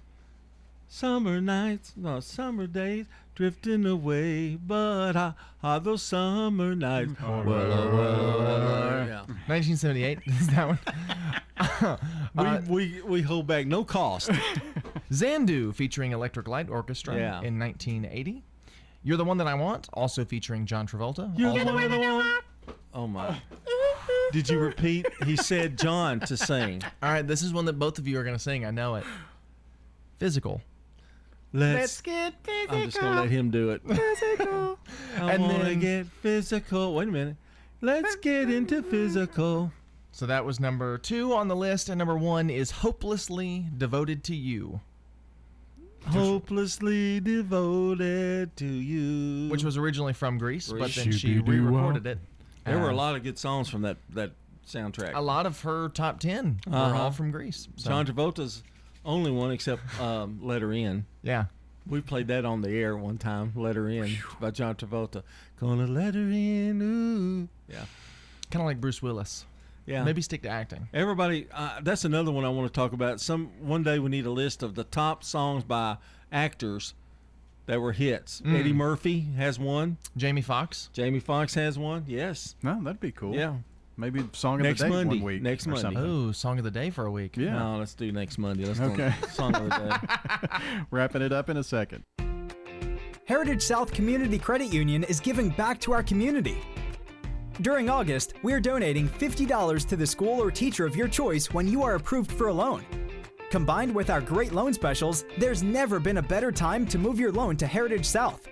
Summer 0.87 1.41
nights, 1.41 1.93
no 1.97 2.19
summer 2.21 2.67
days, 2.67 3.05
drifting 3.35 3.85
away. 3.85 4.55
But 4.55 5.13
how 5.13 5.35
are 5.61 5.79
those 5.79 6.01
summer 6.01 6.73
nights? 6.75 7.11
Yeah. 7.21 9.21
1978 9.47 10.19
is 10.25 10.47
that 10.47 10.67
one. 10.67 10.79
Uh, 12.37 12.61
we, 12.67 13.01
we 13.01 13.03
we 13.03 13.21
hold 13.21 13.45
back 13.47 13.67
no 13.67 13.83
cost. 13.83 14.31
Xanadu 15.13 15.71
featuring 15.73 16.11
Electric 16.13 16.47
Light 16.47 16.69
Orchestra 16.69 17.15
Yeah. 17.15 17.41
in 17.41 17.59
1980. 17.59 18.43
You're 19.03 19.17
the 19.17 19.25
one 19.25 19.37
that 19.37 19.47
I 19.47 19.53
want, 19.53 19.87
also 19.93 20.25
featuring 20.25 20.65
John 20.65 20.87
Travolta. 20.87 21.31
You're 21.37 21.51
Also- 21.51 21.65
the 21.65 21.73
one 21.73 21.91
that 21.91 22.01
I 22.01 22.11
want. 22.13 22.43
Oh 22.93 23.07
my! 23.07 23.39
Did 24.31 24.49
you 24.49 24.57
repeat? 24.57 25.05
He 25.25 25.35
said 25.35 25.77
John 25.77 26.21
to 26.21 26.35
sing. 26.37 26.81
All 27.03 27.11
right, 27.11 27.27
this 27.27 27.43
is 27.43 27.53
one 27.53 27.65
that 27.65 27.77
both 27.77 27.99
of 27.99 28.07
you 28.07 28.17
are 28.17 28.23
going 28.23 28.35
to 28.35 28.41
sing. 28.41 28.65
I 28.65 28.71
know 28.71 28.95
it. 28.95 29.03
Physical. 30.17 30.61
Let's. 31.56 32.02
get 32.02 32.34
physical. 32.44 32.77
I'm 32.77 32.86
just 32.86 32.99
gonna 32.99 33.22
let 33.22 33.30
him 33.30 33.49
do 33.52 33.69
it. 33.72 33.82
Physical. 33.88 34.80
I 35.18 35.32
And 35.34 35.44
wanna 35.44 35.64
then- 35.64 35.80
get 35.80 36.06
physical. 36.07 36.94
Wait 36.95 37.07
a 37.07 37.11
minute. 37.11 37.36
Let's 37.82 38.15
get 38.18 38.49
into 38.52 38.82
physical. 38.84 39.72
So 40.11 40.26
that 40.26 40.45
was 40.45 40.60
number 40.60 40.98
two 40.98 41.34
on 41.34 41.48
the 41.49 41.56
list, 41.56 41.90
and 41.90 41.98
number 41.98 42.18
one 42.18 42.49
is 42.49 42.72
Hopelessly 42.72 43.65
Devoted 43.77 44.23
to 44.26 44.36
You. 44.36 44.80
Hopelessly 46.07 47.19
devoted 47.19 48.56
to 48.57 48.65
you. 48.65 49.49
Which 49.49 49.64
was 49.64 49.76
originally 49.77 50.14
from 50.14 50.38
Grease, 50.38 50.72
but 50.72 50.91
then 50.94 51.11
she 51.11 51.40
re-recorded 51.40 52.06
it. 52.06 52.19
There 52.64 52.80
were 52.80 52.90
a 52.91 52.95
lot 52.95 53.15
of 53.15 53.23
good 53.23 53.38
songs 53.40 53.69
from 53.69 53.82
that 53.84 53.98
that 54.14 54.32
soundtrack. 54.68 55.14
A 55.15 55.22
lot 55.22 55.45
of 55.45 55.61
her 55.61 55.90
top 55.90 56.19
10 56.19 56.60
were 56.68 56.76
Uh-huh. 56.76 56.98
all 57.03 57.11
from 57.11 57.32
Grease. 57.32 57.68
so- 57.76 57.90
John 57.90 58.06
Travolta's 58.06 58.64
only 59.06 59.32
one 59.32 59.52
except 59.52 59.99
um, 59.99 60.40
Let 60.41 60.61
Her 60.61 60.73
In. 60.73 61.06
Yeah. 61.22 61.45
We 61.88 62.02
played 62.02 62.27
that 62.30 62.45
on 62.45 62.61
the 62.61 62.69
air 62.69 62.98
one 62.98 63.18
time. 63.18 63.53
Let 63.56 63.76
Her 63.76 63.88
In 63.90 64.18
by 64.40 64.52
John 64.52 64.76
Travolta. 64.76 65.23
Gonna 65.60 65.88
let 65.88 66.15
her 66.15 66.22
in. 66.22 66.82
Ooh. 66.82 67.48
Yeah. 67.72 67.86
Kind 68.52 68.61
of 68.61 68.65
like 68.65 68.82
Bruce 68.82 69.02
Willis. 69.02 69.45
Yeah. 69.86 70.03
Maybe 70.03 70.22
stick 70.22 70.41
to 70.44 70.49
acting. 70.49 70.88
Everybody, 70.94 71.48
uh, 71.53 71.80
that's 71.82 72.06
another 72.06 72.32
one 72.32 72.44
I 72.44 72.49
want 72.49 72.68
to 72.68 72.73
talk 72.73 72.94
about. 72.94 73.22
Some 73.22 73.52
one 73.60 73.84
day 73.84 73.99
we 73.99 74.10
need 74.10 74.26
a 74.26 74.32
list 74.32 74.64
of 74.64 74.76
the 74.76 74.84
top 74.84 75.23
songs 75.23 75.64
by 75.64 75.98
actors 76.32 76.95
that 77.68 77.80
were 77.80 77.91
hits. 77.91 78.41
Mm. 78.41 78.60
Eddie 78.60 78.73
Murphy 78.73 79.27
has 79.38 79.60
one. 79.60 79.98
Jamie 80.18 80.41
Foxx. 80.41 80.90
Jamie 80.94 81.19
Foxx 81.19 81.53
has 81.53 81.77
one. 81.77 82.03
Yes. 82.07 82.56
No, 82.64 82.82
that'd 82.84 82.99
be 82.99 83.11
cool. 83.11 83.36
Yeah. 83.36 83.57
Maybe 83.97 84.27
song 84.34 84.55
of 84.59 84.63
Next 84.63 84.80
the 84.81 84.85
day 84.85 84.89
Monday. 84.89 85.15
one 85.15 85.23
week. 85.23 85.41
Next 85.41 85.67
Monday. 85.67 85.81
something. 85.81 86.03
Ooh, 86.03 86.34
song 86.34 86.57
of 86.57 86.63
the 86.65 86.72
day 86.72 86.89
for 86.89 87.05
a 87.05 87.11
week. 87.11 87.38
Yeah. 87.38 87.57
No, 87.57 87.77
let's 87.77 87.93
do 87.95 88.11
next 88.11 88.38
Monday. 88.38 88.65
Let's 88.65 88.80
Okay. 88.80 89.13
do 89.22 89.27
song 89.31 89.55
of 89.55 89.63
the 89.69 89.77
day. 89.77 90.57
Wrapping 90.91 91.22
it 91.22 91.31
up 91.31 91.49
in 91.49 91.57
a 91.57 91.63
second. 91.63 92.03
Heritage 93.26 93.61
South 93.61 93.91
Community 93.93 94.38
Credit 94.38 94.72
Union 94.72 95.03
is 95.05 95.19
giving 95.19 95.49
back 95.49 95.80
to 95.81 95.93
our 95.93 96.03
community. 96.03 96.57
During 97.61 97.89
August, 97.89 98.34
we 98.43 98.51
are 98.51 98.59
donating 98.59 99.07
$50 99.07 99.88
to 99.88 99.95
the 99.95 100.05
school 100.05 100.41
or 100.43 100.51
teacher 100.51 100.85
of 100.85 100.95
your 100.95 101.07
choice 101.07 101.53
when 101.53 101.67
you 101.67 101.81
are 101.84 101.95
approved 101.95 102.31
for 102.31 102.47
a 102.49 102.53
loan. 102.53 102.84
Combined 103.49 103.95
with 103.95 104.09
our 104.09 104.19
great 104.19 104.51
loan 104.51 104.73
specials, 104.73 105.23
there's 105.38 105.63
never 105.63 105.99
been 105.99 106.17
a 106.17 106.22
better 106.22 106.51
time 106.51 106.85
to 106.88 106.97
move 106.99 107.17
your 107.19 107.31
loan 107.31 107.55
to 107.57 107.65
Heritage 107.65 108.05
South. 108.05 108.47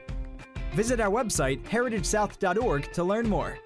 Visit 0.73 1.01
our 1.01 1.11
website, 1.11 1.61
heritagesouth.org, 1.65 2.91
to 2.93 3.03
learn 3.03 3.27
more. 3.27 3.57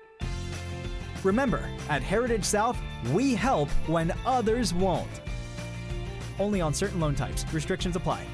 Remember, 1.24 1.70
at 1.90 2.04
Heritage 2.04 2.44
South, 2.44 2.78
we 3.12 3.36
help 3.36 3.70
when 3.88 4.14
others 4.26 4.74
won't. 4.74 5.22
Only 6.40 6.62
on 6.62 6.74
certain 6.74 7.00
loan 7.00 7.16
types. 7.16 7.46
Restrictions 7.54 7.96
apply. 7.96 8.26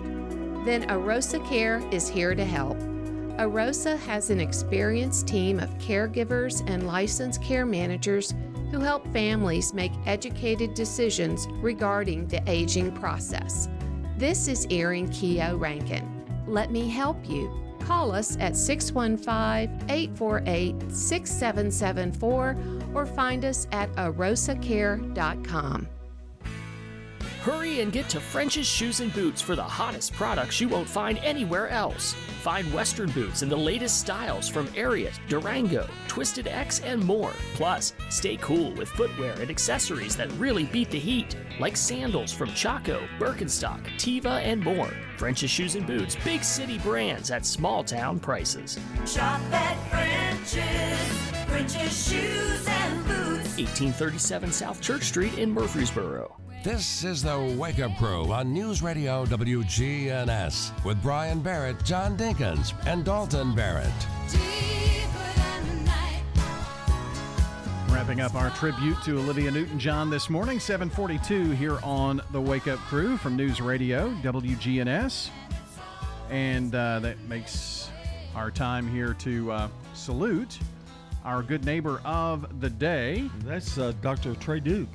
Then 0.65 0.87
Arosa 0.87 1.43
Care 1.49 1.81
is 1.91 2.07
here 2.07 2.35
to 2.35 2.45
help. 2.45 2.77
Arosa 3.39 3.97
has 4.01 4.29
an 4.29 4.39
experienced 4.39 5.27
team 5.27 5.59
of 5.59 5.75
caregivers 5.79 6.61
and 6.69 6.85
licensed 6.85 7.41
care 7.41 7.65
managers 7.65 8.35
who 8.69 8.79
help 8.79 9.11
families 9.11 9.73
make 9.73 9.93
educated 10.05 10.75
decisions 10.75 11.47
regarding 11.53 12.27
the 12.27 12.43
aging 12.45 12.91
process. 12.91 13.67
This 14.15 14.47
is 14.47 14.67
Erin 14.69 15.09
Keogh 15.09 15.57
Rankin. 15.57 16.07
Let 16.45 16.71
me 16.71 16.87
help 16.87 17.27
you. 17.27 17.62
Call 17.85 18.11
us 18.13 18.37
at 18.39 18.55
615 18.55 19.89
848 19.89 20.91
6774 20.91 22.57
or 22.93 23.05
find 23.05 23.45
us 23.45 23.67
at 23.71 23.91
arosacare.com. 23.93 25.87
Hurry 27.43 27.81
and 27.81 27.91
get 27.91 28.07
to 28.07 28.21
French's 28.21 28.65
Shoes 28.65 29.01
and 29.01 29.11
Boots 29.11 29.41
for 29.41 29.57
the 29.57 29.61
hottest 29.61 30.13
products 30.13 30.61
you 30.61 30.69
won't 30.69 30.87
find 30.87 31.17
anywhere 31.17 31.67
else. 31.67 32.13
Find 32.41 32.73
Western 32.73 33.11
boots 33.11 33.41
in 33.41 33.49
the 33.49 33.57
latest 33.57 33.99
styles 33.99 34.47
from 34.47 34.67
Ariat, 34.67 35.19
Durango, 35.27 35.89
Twisted 36.07 36.47
X, 36.47 36.79
and 36.79 37.03
more. 37.03 37.33
Plus, 37.55 37.95
stay 38.09 38.37
cool 38.37 38.71
with 38.75 38.87
footwear 38.87 39.33
and 39.41 39.49
accessories 39.49 40.15
that 40.15 40.31
really 40.37 40.63
beat 40.63 40.89
the 40.89 40.97
heat, 40.97 41.35
like 41.59 41.75
sandals 41.75 42.31
from 42.31 42.47
Chaco, 42.53 43.05
Birkenstock, 43.19 43.83
Teva, 43.97 44.41
and 44.41 44.63
more. 44.63 44.93
French's 45.17 45.49
Shoes 45.49 45.75
and 45.75 45.85
Boots, 45.85 46.15
big 46.23 46.45
city 46.45 46.77
brands 46.77 47.29
at 47.29 47.45
small 47.45 47.83
town 47.83 48.21
prices. 48.21 48.79
Shop 49.05 49.41
at 49.51 49.75
French's, 49.89 51.43
French's 51.49 52.07
Shoes 52.07 52.65
and 52.69 53.05
Boots. 53.05 53.57
1837 53.57 54.53
South 54.53 54.79
Church 54.79 55.03
Street 55.03 55.37
in 55.37 55.51
Murfreesboro. 55.51 56.37
This 56.63 57.03
is 57.03 57.21
the 57.21 57.37
Wake 57.59 57.81
Up 57.81 57.93
Crew 57.97 58.31
on 58.31 58.53
News 58.53 58.81
Radio 58.81 59.25
WGNS 59.25 60.85
with 60.85 61.01
Brian 61.03 61.41
Barrett, 61.41 61.83
John 61.83 62.15
Dinkins, 62.15 62.73
and 62.87 63.03
Dalton 63.03 63.53
Barrett. 63.53 63.91
Wrapping 67.89 68.21
up 68.21 68.35
our 68.35 68.49
tribute 68.51 68.95
to 69.03 69.17
Olivia 69.17 69.51
Newton-John 69.51 70.09
this 70.09 70.29
morning, 70.29 70.57
742 70.57 71.51
here 71.51 71.79
on 71.83 72.21
the 72.31 72.39
Wake 72.39 72.69
Up 72.69 72.79
Crew 72.79 73.17
from 73.17 73.35
News 73.35 73.59
Radio, 73.59 74.11
WGNS. 74.21 75.31
And 76.29 76.73
uh, 76.73 77.01
that 77.01 77.19
makes 77.27 77.89
our 78.35 78.49
time 78.49 78.89
here 78.89 79.13
to 79.15 79.51
uh, 79.51 79.67
salute 79.93 80.59
our 81.25 81.43
good 81.43 81.65
neighbor 81.65 81.99
of 82.05 82.61
the 82.61 82.69
day. 82.69 83.29
That's 83.39 83.77
uh, 83.77 83.91
Dr. 84.01 84.33
Trey 84.35 84.61
Duke. 84.61 84.87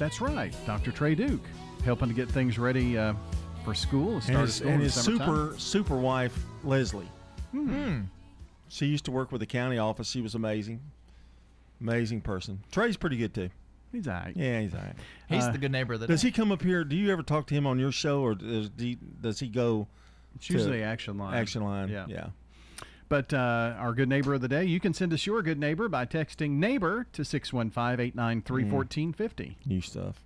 That's 0.00 0.18
right, 0.22 0.54
Dr. 0.64 0.92
Trey 0.92 1.14
Duke, 1.14 1.44
helping 1.84 2.08
to 2.08 2.14
get 2.14 2.26
things 2.26 2.58
ready 2.58 2.96
uh, 2.96 3.12
for 3.66 3.74
school. 3.74 4.14
the 4.14 4.22
Start 4.22 4.34
And 4.34 4.46
his, 4.46 4.54
school 4.54 4.70
and 4.70 4.82
his 4.82 4.94
super 4.94 5.54
super 5.58 5.96
wife 5.98 6.42
Leslie. 6.64 7.06
Hmm. 7.52 8.04
She 8.70 8.86
used 8.86 9.04
to 9.04 9.10
work 9.10 9.30
with 9.30 9.42
the 9.42 9.46
county 9.46 9.76
office. 9.76 10.08
She 10.08 10.22
was 10.22 10.34
amazing, 10.34 10.80
amazing 11.82 12.22
person. 12.22 12.60
Trey's 12.72 12.96
pretty 12.96 13.18
good 13.18 13.34
too. 13.34 13.50
He's 13.92 14.08
all 14.08 14.14
right. 14.14 14.32
Yeah, 14.34 14.62
he's 14.62 14.72
all 14.72 14.80
right. 14.80 14.96
He's 15.28 15.50
the 15.50 15.58
good 15.58 15.70
neighbor 15.70 15.92
of 15.92 16.00
the 16.00 16.06
Does 16.06 16.22
day. 16.22 16.28
he 16.28 16.32
come 16.32 16.50
up 16.50 16.62
here? 16.62 16.82
Do 16.82 16.96
you 16.96 17.12
ever 17.12 17.22
talk 17.22 17.46
to 17.48 17.54
him 17.54 17.66
on 17.66 17.78
your 17.78 17.92
show, 17.92 18.22
or 18.22 18.36
does 18.36 18.70
he, 18.78 18.96
does 19.20 19.38
he 19.38 19.48
go? 19.48 19.86
It's 20.36 20.46
to 20.46 20.54
usually 20.54 20.82
Action 20.82 21.18
Line. 21.18 21.34
Action 21.34 21.62
line. 21.62 21.90
Yeah. 21.90 22.06
yeah. 22.08 22.28
But 23.10 23.34
uh, 23.34 23.74
our 23.76 23.92
good 23.92 24.08
neighbor 24.08 24.34
of 24.34 24.40
the 24.40 24.46
day, 24.46 24.64
you 24.64 24.78
can 24.78 24.94
send 24.94 25.12
us 25.12 25.26
your 25.26 25.42
good 25.42 25.58
neighbor 25.58 25.88
by 25.88 26.06
texting 26.06 26.52
neighbor 26.52 27.08
to 27.12 27.24
615 27.24 28.06
893 28.06 28.62
1450. 28.70 29.58
New 29.66 29.80
stuff. 29.80 30.24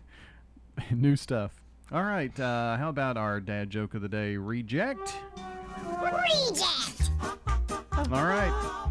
New 0.92 1.16
stuff. 1.16 1.60
All 1.90 2.04
right. 2.04 2.38
Uh, 2.38 2.76
how 2.76 2.90
about 2.90 3.16
our 3.16 3.40
dad 3.40 3.70
joke 3.70 3.94
of 3.94 4.02
the 4.02 4.08
day? 4.08 4.36
Reject. 4.36 5.16
Reject. 6.00 7.10
All 8.12 8.24
right. 8.24 8.86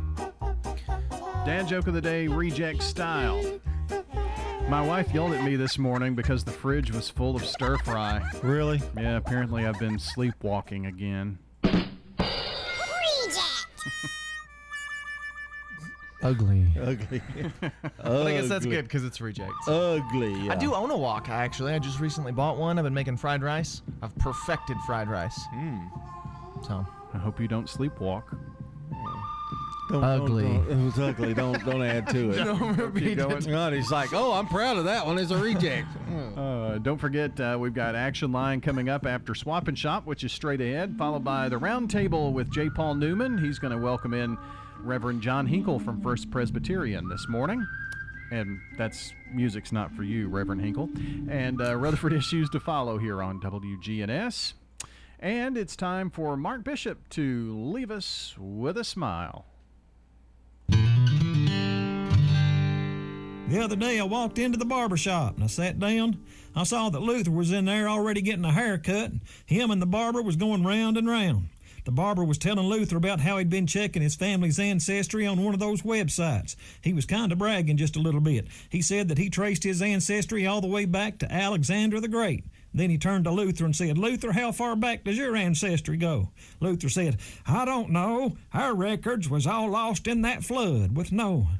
Dad 1.45 1.69
joke 1.69 1.87
of 1.87 1.93
the 1.93 2.01
day, 2.01 2.27
reject 2.27 2.83
style. 2.83 3.61
My 4.67 4.85
wife 4.85 5.13
yelled 5.13 5.31
at 5.31 5.43
me 5.45 5.55
this 5.55 5.77
morning 5.77 6.15
because 6.15 6.43
the 6.43 6.51
fridge 6.51 6.91
was 6.91 7.09
full 7.09 7.37
of 7.37 7.45
stir 7.45 7.77
fry. 7.77 8.21
Really? 8.43 8.81
Yeah, 8.97 9.15
apparently 9.15 9.65
I've 9.65 9.79
been 9.79 9.99
sleepwalking 9.99 10.87
again. 10.87 11.37
Ugly. 16.23 16.65
Ugly. 16.81 17.21
but 17.61 18.27
I 18.27 18.31
guess 18.31 18.49
that's 18.49 18.65
good 18.65 18.85
because 18.85 19.03
it's 19.03 19.21
rejects. 19.21 19.67
Ugly. 19.67 20.33
I 20.33 20.45
yeah. 20.45 20.55
do 20.55 20.73
own 20.73 20.89
a 20.89 20.97
wok, 20.97 21.29
actually. 21.29 21.73
I 21.73 21.79
just 21.79 21.99
recently 21.99 22.31
bought 22.31 22.57
one. 22.57 22.79
I've 22.79 22.83
been 22.83 22.95
making 22.95 23.17
fried 23.17 23.43
rice. 23.43 23.83
I've 24.01 24.15
perfected 24.17 24.77
fried 24.87 25.07
rice. 25.07 25.39
Hmm. 25.53 25.85
So. 26.63 26.85
I 27.13 27.17
hope 27.17 27.39
you 27.39 27.47
don't 27.47 27.67
sleepwalk. 27.67 28.23
Hmm. 28.91 29.93
Don't, 29.93 30.03
Ugly. 30.03 30.43
Don't, 30.43 30.67
don't, 30.67 30.79
it 30.79 30.85
was 30.85 30.99
ugly. 30.99 31.33
Don't 31.35 31.63
don't 31.63 31.83
add 31.83 32.07
to 32.09 32.29
it. 32.31 32.43
Don't 32.43 32.75
repeat 32.75 33.17
Keep 33.17 33.19
it. 33.19 33.47
God, 33.47 33.73
he's 33.73 33.91
like, 33.91 34.13
oh, 34.13 34.33
I'm 34.33 34.47
proud 34.47 34.77
of 34.77 34.85
that 34.85 35.05
one. 35.05 35.19
It's 35.19 35.31
a 35.31 35.37
reject. 35.37 35.87
Uh, 36.75 36.79
don't 36.79 36.97
forget, 36.97 37.39
uh, 37.39 37.57
we've 37.57 37.73
got 37.73 37.95
Action 37.95 38.33
Line 38.33 38.59
coming 38.59 38.89
up 38.89 39.05
after 39.05 39.33
Swap 39.33 39.69
and 39.69 39.79
Shop, 39.79 40.05
which 40.05 40.25
is 40.25 40.33
straight 40.33 40.59
ahead, 40.59 40.97
followed 40.97 41.23
by 41.23 41.47
the 41.47 41.55
Roundtable 41.55 42.33
with 42.33 42.51
J. 42.51 42.69
Paul 42.69 42.95
Newman. 42.95 43.37
He's 43.37 43.59
going 43.59 43.71
to 43.71 43.81
welcome 43.81 44.13
in 44.13 44.37
Reverend 44.81 45.21
John 45.21 45.47
Hinkle 45.47 45.79
from 45.79 46.01
First 46.01 46.29
Presbyterian 46.29 47.07
this 47.07 47.29
morning. 47.29 47.65
And 48.29 48.59
that's 48.77 49.13
music's 49.33 49.71
not 49.71 49.89
for 49.93 50.03
you, 50.03 50.27
Reverend 50.27 50.59
Hinkle. 50.59 50.89
And 51.29 51.61
uh, 51.61 51.77
Rutherford 51.77 52.11
issues 52.17 52.49
to 52.49 52.59
follow 52.59 52.97
here 52.97 53.23
on 53.23 53.39
WGNS. 53.39 54.51
And 55.21 55.57
it's 55.57 55.77
time 55.77 56.09
for 56.09 56.35
Mark 56.35 56.65
Bishop 56.65 57.07
to 57.11 57.57
leave 57.57 57.89
us 57.89 58.35
with 58.37 58.77
a 58.77 58.83
smile. 58.83 59.45
The 63.47 63.63
other 63.63 63.75
day 63.75 63.99
I 63.99 64.03
walked 64.03 64.39
into 64.39 64.57
the 64.57 64.65
barber 64.65 64.97
shop 64.97 65.35
and 65.35 65.43
I 65.45 65.47
sat 65.47 65.79
down. 65.79 66.19
I 66.55 66.63
saw 66.63 66.89
that 66.89 67.01
Luther 67.01 67.31
was 67.31 67.51
in 67.51 67.65
there 67.65 67.89
already 67.89 68.21
getting 68.21 68.45
a 68.45 68.51
haircut. 68.51 69.11
And 69.11 69.21
him 69.45 69.71
and 69.71 69.81
the 69.81 69.85
barber 69.85 70.21
was 70.21 70.35
going 70.35 70.63
round 70.63 70.97
and 70.97 71.07
round. 71.07 71.49
The 71.83 71.91
barber 71.91 72.23
was 72.23 72.39
telling 72.39 72.65
Luther 72.65 72.97
about 72.97 73.19
how 73.19 73.37
he'd 73.37 73.49
been 73.49 73.67
checking 73.67 74.01
his 74.01 74.15
family's 74.15 74.57
ancestry 74.57 75.27
on 75.27 75.43
one 75.43 75.53
of 75.53 75.59
those 75.59 75.83
websites. 75.83 76.55
He 76.81 76.93
was 76.93 77.05
kind 77.05 77.31
of 77.31 77.37
bragging 77.37 77.77
just 77.77 77.95
a 77.95 78.01
little 78.01 78.21
bit. 78.21 78.47
He 78.69 78.81
said 78.81 79.07
that 79.09 79.19
he 79.19 79.29
traced 79.29 79.63
his 79.63 79.83
ancestry 79.83 80.47
all 80.47 80.61
the 80.61 80.67
way 80.67 80.85
back 80.85 81.19
to 81.19 81.31
Alexander 81.31 81.99
the 81.99 82.07
Great. 82.07 82.43
Then 82.73 82.89
he 82.89 82.97
turned 82.97 83.25
to 83.25 83.31
Luther 83.31 83.65
and 83.65 83.75
said, 83.75 83.99
Luther, 83.99 84.31
how 84.31 84.51
far 84.51 84.75
back 84.75 85.03
does 85.03 85.17
your 85.17 85.35
ancestry 85.35 85.95
go? 85.95 86.31
Luther 86.59 86.89
said, 86.89 87.17
I 87.47 87.65
don't 87.65 87.91
know. 87.91 88.35
Our 88.51 88.73
records 88.73 89.29
was 89.29 89.45
all 89.45 89.69
lost 89.69 90.07
in 90.07 90.23
that 90.23 90.43
flood 90.43 90.95
with 90.95 91.11
Noah. 91.11 91.59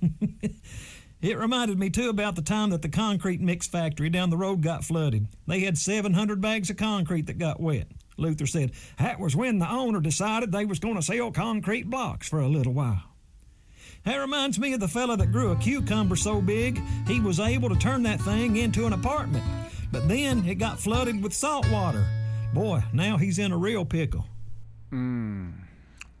It 1.24 1.38
reminded 1.38 1.78
me 1.78 1.88
too 1.88 2.10
about 2.10 2.36
the 2.36 2.42
time 2.42 2.68
that 2.68 2.82
the 2.82 2.90
concrete 2.90 3.40
mix 3.40 3.66
factory 3.66 4.10
down 4.10 4.28
the 4.28 4.36
road 4.36 4.60
got 4.60 4.84
flooded. 4.84 5.26
They 5.46 5.60
had 5.60 5.78
700 5.78 6.38
bags 6.38 6.68
of 6.68 6.76
concrete 6.76 7.28
that 7.28 7.38
got 7.38 7.58
wet. 7.58 7.86
Luther 8.18 8.46
said 8.46 8.72
that 8.98 9.18
was 9.18 9.34
when 9.34 9.58
the 9.58 9.70
owner 9.70 10.02
decided 10.02 10.52
they 10.52 10.66
was 10.66 10.78
going 10.78 10.96
to 10.96 11.02
sell 11.02 11.32
concrete 11.32 11.88
blocks 11.88 12.28
for 12.28 12.40
a 12.40 12.48
little 12.48 12.74
while. 12.74 13.04
That 14.04 14.18
reminds 14.18 14.58
me 14.58 14.74
of 14.74 14.80
the 14.80 14.86
fella 14.86 15.16
that 15.16 15.32
grew 15.32 15.52
a 15.52 15.56
cucumber 15.56 16.14
so 16.14 16.42
big 16.42 16.78
he 17.06 17.20
was 17.20 17.40
able 17.40 17.70
to 17.70 17.76
turn 17.76 18.02
that 18.02 18.20
thing 18.20 18.56
into 18.58 18.84
an 18.84 18.92
apartment. 18.92 19.44
But 19.90 20.06
then 20.08 20.44
it 20.44 20.56
got 20.56 20.78
flooded 20.78 21.22
with 21.22 21.32
salt 21.32 21.66
water. 21.70 22.04
Boy, 22.52 22.84
now 22.92 23.16
he's 23.16 23.38
in 23.38 23.50
a 23.50 23.56
real 23.56 23.86
pickle. 23.86 24.26
Hmm. 24.90 25.52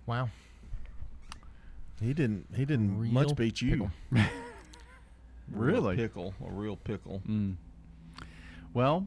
Wow. 0.06 0.30
He 2.00 2.14
didn't. 2.14 2.46
He 2.56 2.64
didn't 2.64 2.98
Real 2.98 3.12
much 3.12 3.36
beat 3.36 3.60
you. 3.60 3.90
Really? 5.50 5.96
Real 5.96 6.08
pickle, 6.08 6.34
a 6.46 6.50
real 6.50 6.76
pickle. 6.76 7.22
Mm. 7.28 7.56
Well, 8.72 9.06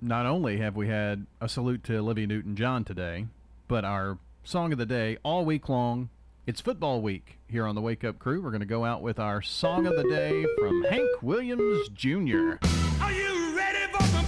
not 0.00 0.26
only 0.26 0.58
have 0.58 0.76
we 0.76 0.88
had 0.88 1.26
a 1.40 1.48
salute 1.48 1.84
to 1.84 1.96
Olivia 1.96 2.26
Newton 2.26 2.56
John 2.56 2.84
today, 2.84 3.26
but 3.66 3.84
our 3.84 4.18
song 4.44 4.72
of 4.72 4.78
the 4.78 4.86
day 4.86 5.18
all 5.22 5.44
week 5.44 5.68
long. 5.68 6.08
It's 6.46 6.62
football 6.62 7.02
week 7.02 7.38
here 7.48 7.66
on 7.66 7.74
the 7.74 7.82
Wake 7.82 8.04
Up 8.04 8.18
Crew. 8.18 8.40
We're 8.40 8.50
going 8.50 8.60
to 8.60 8.66
go 8.66 8.84
out 8.84 9.02
with 9.02 9.18
our 9.18 9.42
song 9.42 9.86
of 9.86 9.96
the 9.96 10.04
day 10.04 10.46
from 10.58 10.82
Hank 10.84 11.08
Williams 11.20 11.90
Jr. 11.90 12.56
Are 13.02 13.12
you 13.12 13.54
ready 13.54 13.92
for 13.92 14.02
some 14.04 14.24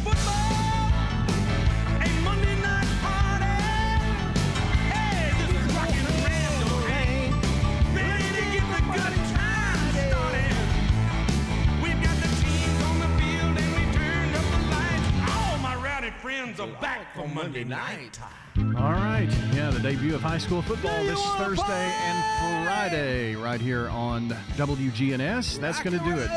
friends 16.30 16.60
are 16.60 16.68
back 16.80 17.12
for 17.12 17.26
Monday 17.26 17.64
night. 17.64 18.20
All 18.56 18.92
right. 18.92 19.28
Yeah, 19.52 19.70
the 19.70 19.80
debut 19.80 20.14
of 20.14 20.22
high 20.22 20.38
school 20.38 20.62
football 20.62 21.02
this 21.02 21.20
Thursday 21.32 21.92
and 22.04 22.64
Friday 22.64 23.34
right 23.34 23.60
here 23.60 23.88
on 23.88 24.28
WGNS. 24.54 25.58
That's 25.58 25.82
going 25.82 25.98
to 25.98 26.04
do 26.04 26.16
it 26.16 26.30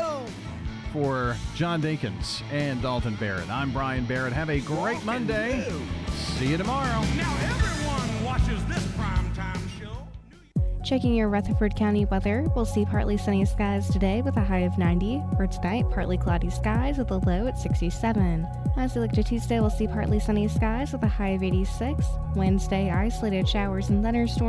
for 0.92 1.36
John 1.54 1.80
Dinkins 1.80 2.42
and 2.50 2.82
Dalton 2.82 3.14
Barrett. 3.14 3.48
I'm 3.48 3.70
Brian 3.70 4.04
Barrett. 4.04 4.32
Have 4.32 4.50
a 4.50 4.58
great 4.60 5.04
Monday. 5.04 5.64
See 6.10 6.48
you 6.48 6.56
tomorrow. 6.56 7.00
Now 7.16 7.36
everyone 7.42 8.24
watches 8.24 8.64
this 8.64 8.84
primetime 8.96 9.22
show. 9.22 9.23
Checking 10.84 11.14
your 11.14 11.30
Rutherford 11.30 11.74
County 11.74 12.04
weather, 12.04 12.46
we'll 12.54 12.66
see 12.66 12.84
partly 12.84 13.16
sunny 13.16 13.46
skies 13.46 13.88
today 13.88 14.20
with 14.20 14.36
a 14.36 14.44
high 14.44 14.60
of 14.60 14.76
90. 14.76 15.22
For 15.34 15.46
tonight, 15.46 15.86
partly 15.90 16.18
cloudy 16.18 16.50
skies 16.50 16.98
with 16.98 17.10
a 17.10 17.16
low 17.16 17.46
at 17.46 17.58
67. 17.58 18.46
As 18.76 18.94
we 18.94 19.00
look 19.00 19.12
to 19.12 19.24
Tuesday, 19.24 19.60
we'll 19.60 19.70
see 19.70 19.86
partly 19.86 20.20
sunny 20.20 20.46
skies 20.46 20.92
with 20.92 21.02
a 21.02 21.08
high 21.08 21.30
of 21.30 21.42
86. 21.42 22.04
Wednesday, 22.36 22.90
isolated 22.90 23.48
showers 23.48 23.88
and 23.88 24.04
thunderstorms. 24.04 24.42